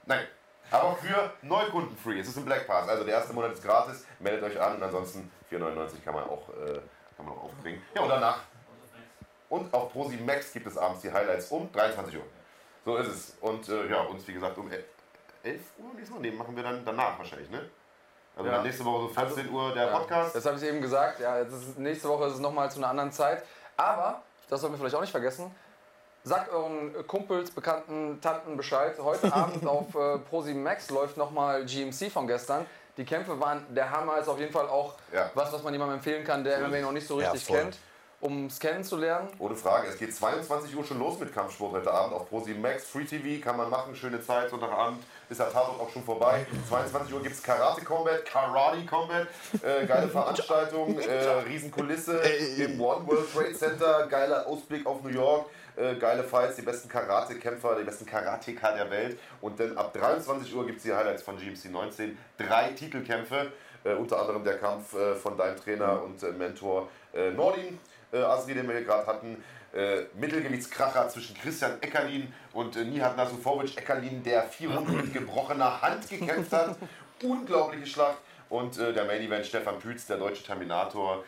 Nein. 0.05 0.26
Aber 0.72 0.96
für 0.98 1.32
Neukunden 1.41 1.98
free. 1.98 2.20
Es 2.20 2.28
ist 2.28 2.38
ein 2.38 2.46
Black 2.46 2.68
Pass. 2.68 2.88
Also 2.88 3.04
der 3.04 3.16
erste 3.16 3.34
Monat 3.34 3.54
ist 3.54 3.64
gratis. 3.64 4.06
Meldet 4.20 4.44
euch 4.44 4.62
an 4.62 4.76
und 4.76 4.84
ansonsten 4.84 5.32
4,99 5.52 6.04
kann 6.04 6.14
man 6.14 6.24
auch, 6.26 6.48
äh, 6.50 6.74
kann 7.18 7.26
man 7.26 7.30
auch 7.36 7.44
aufbringen. 7.46 7.82
Ja, 7.96 8.02
und 8.02 8.10
danach. 8.10 8.40
Und 9.50 9.74
auf 9.74 9.91
Prosi 9.91 10.18
Max 10.18 10.52
gibt 10.54 10.68
es 10.68 10.78
abends 10.78 11.02
die 11.02 11.12
Highlights 11.12 11.48
um 11.50 11.72
23 11.72 12.18
Uhr. 12.18 12.24
So 12.86 12.98
ist 12.98 13.08
es. 13.08 13.38
Und 13.41 13.68
äh, 13.70 13.90
ja, 13.90 14.02
uns 14.02 14.28
wie 14.28 14.34
gesagt 14.34 14.58
um 14.60 14.70
11 14.72 14.84
Uhr 15.80 15.91
diesmal. 16.00 16.20
Nee, 16.20 16.32
machen 16.32 16.56
wir 16.56 16.64
dann 16.64 16.86
danach 16.86 17.18
wahrscheinlich, 17.18 17.50
ne? 17.50 17.68
Also 18.36 18.50
Ja. 18.50 18.62
nächste 18.62 18.86
Woche 18.86 19.02
so 19.02 19.08
14 19.10 19.50
Uhr 19.50 19.74
der 19.74 19.88
Ja, 19.88 19.98
Podcast. 19.98 20.36
Das 20.36 20.46
habe 20.46 20.58
ich 20.58 20.64
eben 20.64 20.82
gesagt. 20.82 21.20
Ja, 21.20 21.38
ist, 21.40 21.78
nächste 21.80 22.08
Woche 22.08 22.26
ist 22.28 22.34
es 22.34 22.40
nochmal 22.40 22.70
zu 22.72 22.78
einer 22.78 22.90
anderen 22.90 23.12
Zeit. 23.12 23.44
Aber, 23.76 24.22
das 24.50 24.62
sollten 24.62 24.76
wir 24.76 24.80
vielleicht 24.80 24.96
auch 24.96 25.02
nicht 25.02 25.12
vergessen, 25.12 25.54
sagt 26.30 26.51
euren 26.53 26.93
Kumpels, 27.07 27.49
Bekannten, 27.51 28.19
Tanten 28.22 28.56
Bescheid. 28.56 28.93
Heute 29.03 29.34
Abend 29.34 29.65
auf 29.68 29.93
äh, 29.95 29.97
Pro7 30.31 30.53
Max 30.56 30.89
läuft 30.91 31.18
nochmal 31.18 31.65
GMC 31.65 32.11
von 32.11 32.27
gestern. 32.27 32.65
Die 32.97 33.03
Kämpfe 33.06 33.39
waren 33.39 33.65
der 33.73 33.89
Hammer, 33.89 34.18
ist 34.19 34.27
auf 34.27 34.39
jeden 34.39 34.53
Fall 34.53 34.68
auch 34.68 34.93
Ja. 35.11 35.31
was, 35.34 35.51
was 35.51 35.64
man 35.64 35.73
jemandem 35.73 35.97
empfehlen 35.97 36.23
kann, 36.23 36.43
der 36.43 36.60
MMA 36.68 36.81
noch 36.81 36.91
nicht 36.91 37.07
so 37.07 37.19
Ja, 37.19 37.31
richtig 37.31 37.47
voll. 37.47 37.57
kennt, 37.61 37.77
um 38.22 38.45
es 38.47 38.60
kennenzulernen. 38.60 39.30
Ohne 39.39 39.56
Frage. 39.56 39.88
Es 39.88 39.97
geht 39.97 40.14
22 40.15 40.76
Uhr 40.76 40.84
schon 40.84 40.99
los 40.99 41.18
mit 41.18 41.34
Kampfsport 41.34 41.72
heute 41.73 41.91
Abend 41.91 42.14
auf 42.14 42.30
Pro7 42.31 42.60
Max. 42.60 42.84
Free 42.85 43.06
TV 43.06 43.43
kann 43.43 43.56
man 43.57 43.69
machen. 43.69 43.95
Schöne 43.95 44.22
Zeit. 44.22 44.49
Sonntagabend 44.51 45.01
ist 45.30 45.39
der 45.39 45.51
Tatort 45.51 45.80
auch 45.80 45.89
schon 45.89 46.03
vorbei. 46.03 46.45
22 46.68 47.14
Uhr 47.14 47.23
gibt 47.23 47.35
es 47.35 47.41
Karate 47.41 47.84
Combat, 47.84 48.23
Karate 48.26 48.85
Combat. 48.85 49.27
Äh, 49.64 49.85
geile 49.88 50.07
Veranstaltung, 50.10 50.99
äh, 50.99 51.30
Riesenkulisse 51.47 52.18
im 52.19 52.80
One 52.81 53.07
World 53.07 53.34
Trade 53.34 53.53
Center. 53.53 54.06
Geiler 54.07 54.45
Ausblick 54.45 54.85
auf 54.85 55.01
New 55.01 55.10
York. 55.10 55.45
Äh, 55.80 55.95
geile 55.95 56.26
Fights, 56.26 56.57
die 56.57 56.61
besten 56.61 56.89
Karate-Kämpfer, 56.89 57.77
die 57.77 57.85
besten 57.85 58.06
Karateka 58.06 58.73
der 58.73 58.91
Welt. 58.91 59.18
Und 59.39 59.60
dann 59.61 59.77
ab 59.77 59.93
23 59.93 60.53
Uhr 60.53 60.65
gibt 60.65 60.80
es 60.80 60.84
die 60.84 60.93
Highlights 60.93 61.23
von 61.23 61.38
GMC 61.38 61.72
19. 61.72 62.18
Drei 62.38 62.72
Titelkämpfe. 62.72 63.53
Äh, 63.85 63.93
unter 63.93 64.19
anderem 64.19 64.43
der 64.43 64.57
Kampf 64.57 64.93
äh, 64.93 65.15
von 65.15 65.38
deinem 65.38 65.56
Trainer 65.56 66.03
und 66.03 66.22
äh, 66.22 66.31
Mentor 66.31 66.89
äh, 67.14 67.31
Nordin 67.31 67.80
äh, 68.11 68.18
Asri, 68.18 68.53
den 68.53 68.68
wir 68.68 68.76
hier 68.76 68.84
gerade 68.84 69.07
hatten. 69.07 69.41
Äh, 69.73 70.01
Mittelgewichtskracher 70.19 71.07
zwischen 71.07 71.38
Christian 71.38 71.81
Eckerlin 71.81 72.34
und 72.51 72.76
äh, 72.76 72.84
Nihat 72.84 73.15
Nasufovic 73.15 73.77
Eckerlin, 73.77 74.22
der 74.22 74.43
vier 74.43 74.72
Runden 74.72 74.97
mit 74.97 75.14
gebrochener 75.14 75.81
Hand 75.81 76.10
gekämpft 76.10 76.51
hat. 76.51 76.76
Unglaubliche 77.23 77.85
Schlacht. 77.85 78.18
Und 78.49 78.77
äh, 78.80 78.91
der 78.91 79.06
Main 79.06 79.22
Event 79.22 79.45
Stefan 79.45 79.80
Pütz, 79.80 80.07
der 80.07 80.18
deutsche 80.18 80.43
Terminator, 80.43 81.23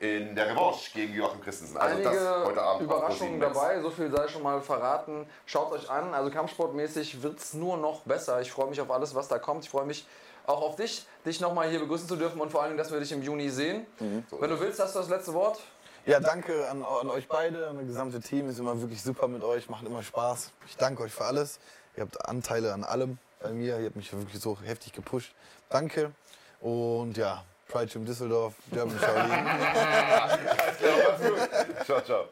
in 0.00 0.34
der 0.34 0.50
Revanche 0.50 0.90
gegen 0.94 1.14
Joachim 1.14 1.42
Christensen. 1.42 1.76
Also 1.76 1.96
Einige 1.96 2.10
das 2.10 2.44
heute 2.46 2.62
Abend 2.62 2.82
Überraschungen 2.82 3.38
dabei, 3.38 3.80
so 3.82 3.90
viel 3.90 4.10
sei 4.10 4.28
schon 4.28 4.42
mal 4.42 4.62
verraten. 4.62 5.26
Schaut 5.44 5.70
euch 5.72 5.90
an, 5.90 6.14
also 6.14 6.30
kampfsportmäßig 6.30 7.22
wird 7.22 7.38
es 7.38 7.52
nur 7.52 7.76
noch 7.76 8.00
besser. 8.00 8.40
Ich 8.40 8.50
freue 8.50 8.68
mich 8.68 8.80
auf 8.80 8.90
alles, 8.90 9.14
was 9.14 9.28
da 9.28 9.38
kommt. 9.38 9.64
Ich 9.64 9.70
freue 9.70 9.84
mich 9.84 10.06
auch 10.46 10.62
auf 10.62 10.76
dich, 10.76 11.06
dich 11.26 11.40
nochmal 11.40 11.68
hier 11.68 11.80
begrüßen 11.80 12.08
zu 12.08 12.16
dürfen 12.16 12.40
und 12.40 12.50
vor 12.50 12.62
allem, 12.62 12.78
dass 12.78 12.90
wir 12.90 12.98
dich 12.98 13.12
im 13.12 13.22
Juni 13.22 13.50
sehen. 13.50 13.86
Mhm. 14.00 14.24
Wenn 14.38 14.48
du 14.48 14.58
willst, 14.58 14.80
hast 14.80 14.94
du 14.94 15.00
das 15.00 15.10
letzte 15.10 15.34
Wort. 15.34 15.60
Ja, 16.06 16.18
danke 16.18 16.66
an, 16.70 16.82
an 16.82 17.10
euch 17.10 17.28
beide, 17.28 17.68
an 17.68 17.76
das 17.76 17.86
gesamte 17.86 18.20
Team. 18.20 18.48
Ist 18.48 18.58
immer 18.58 18.80
wirklich 18.80 19.02
super 19.02 19.28
mit 19.28 19.44
euch, 19.44 19.68
macht 19.68 19.84
immer 19.84 20.02
Spaß. 20.02 20.50
Ich 20.66 20.78
danke 20.78 21.02
euch 21.02 21.12
für 21.12 21.26
alles. 21.26 21.60
Ihr 21.94 22.04
habt 22.04 22.26
Anteile 22.26 22.72
an 22.72 22.84
allem 22.84 23.18
bei 23.38 23.50
mir. 23.50 23.78
Ihr 23.78 23.86
habt 23.86 23.96
mich 23.96 24.10
wirklich 24.14 24.40
so 24.40 24.56
heftig 24.64 24.94
gepusht. 24.94 25.34
Danke. 25.68 26.12
Und 26.60 27.18
ja, 27.18 27.44
Pride 27.70 27.86
Gym 27.92 28.04
Düsseldorf, 28.04 28.54
German 28.72 28.98
Shaolin. 28.98 29.30
Alles 29.30 30.78
klar, 30.78 30.96
mach's 31.08 31.22
gut. 31.22 31.86
Ciao, 31.86 32.00
ciao. 32.00 32.24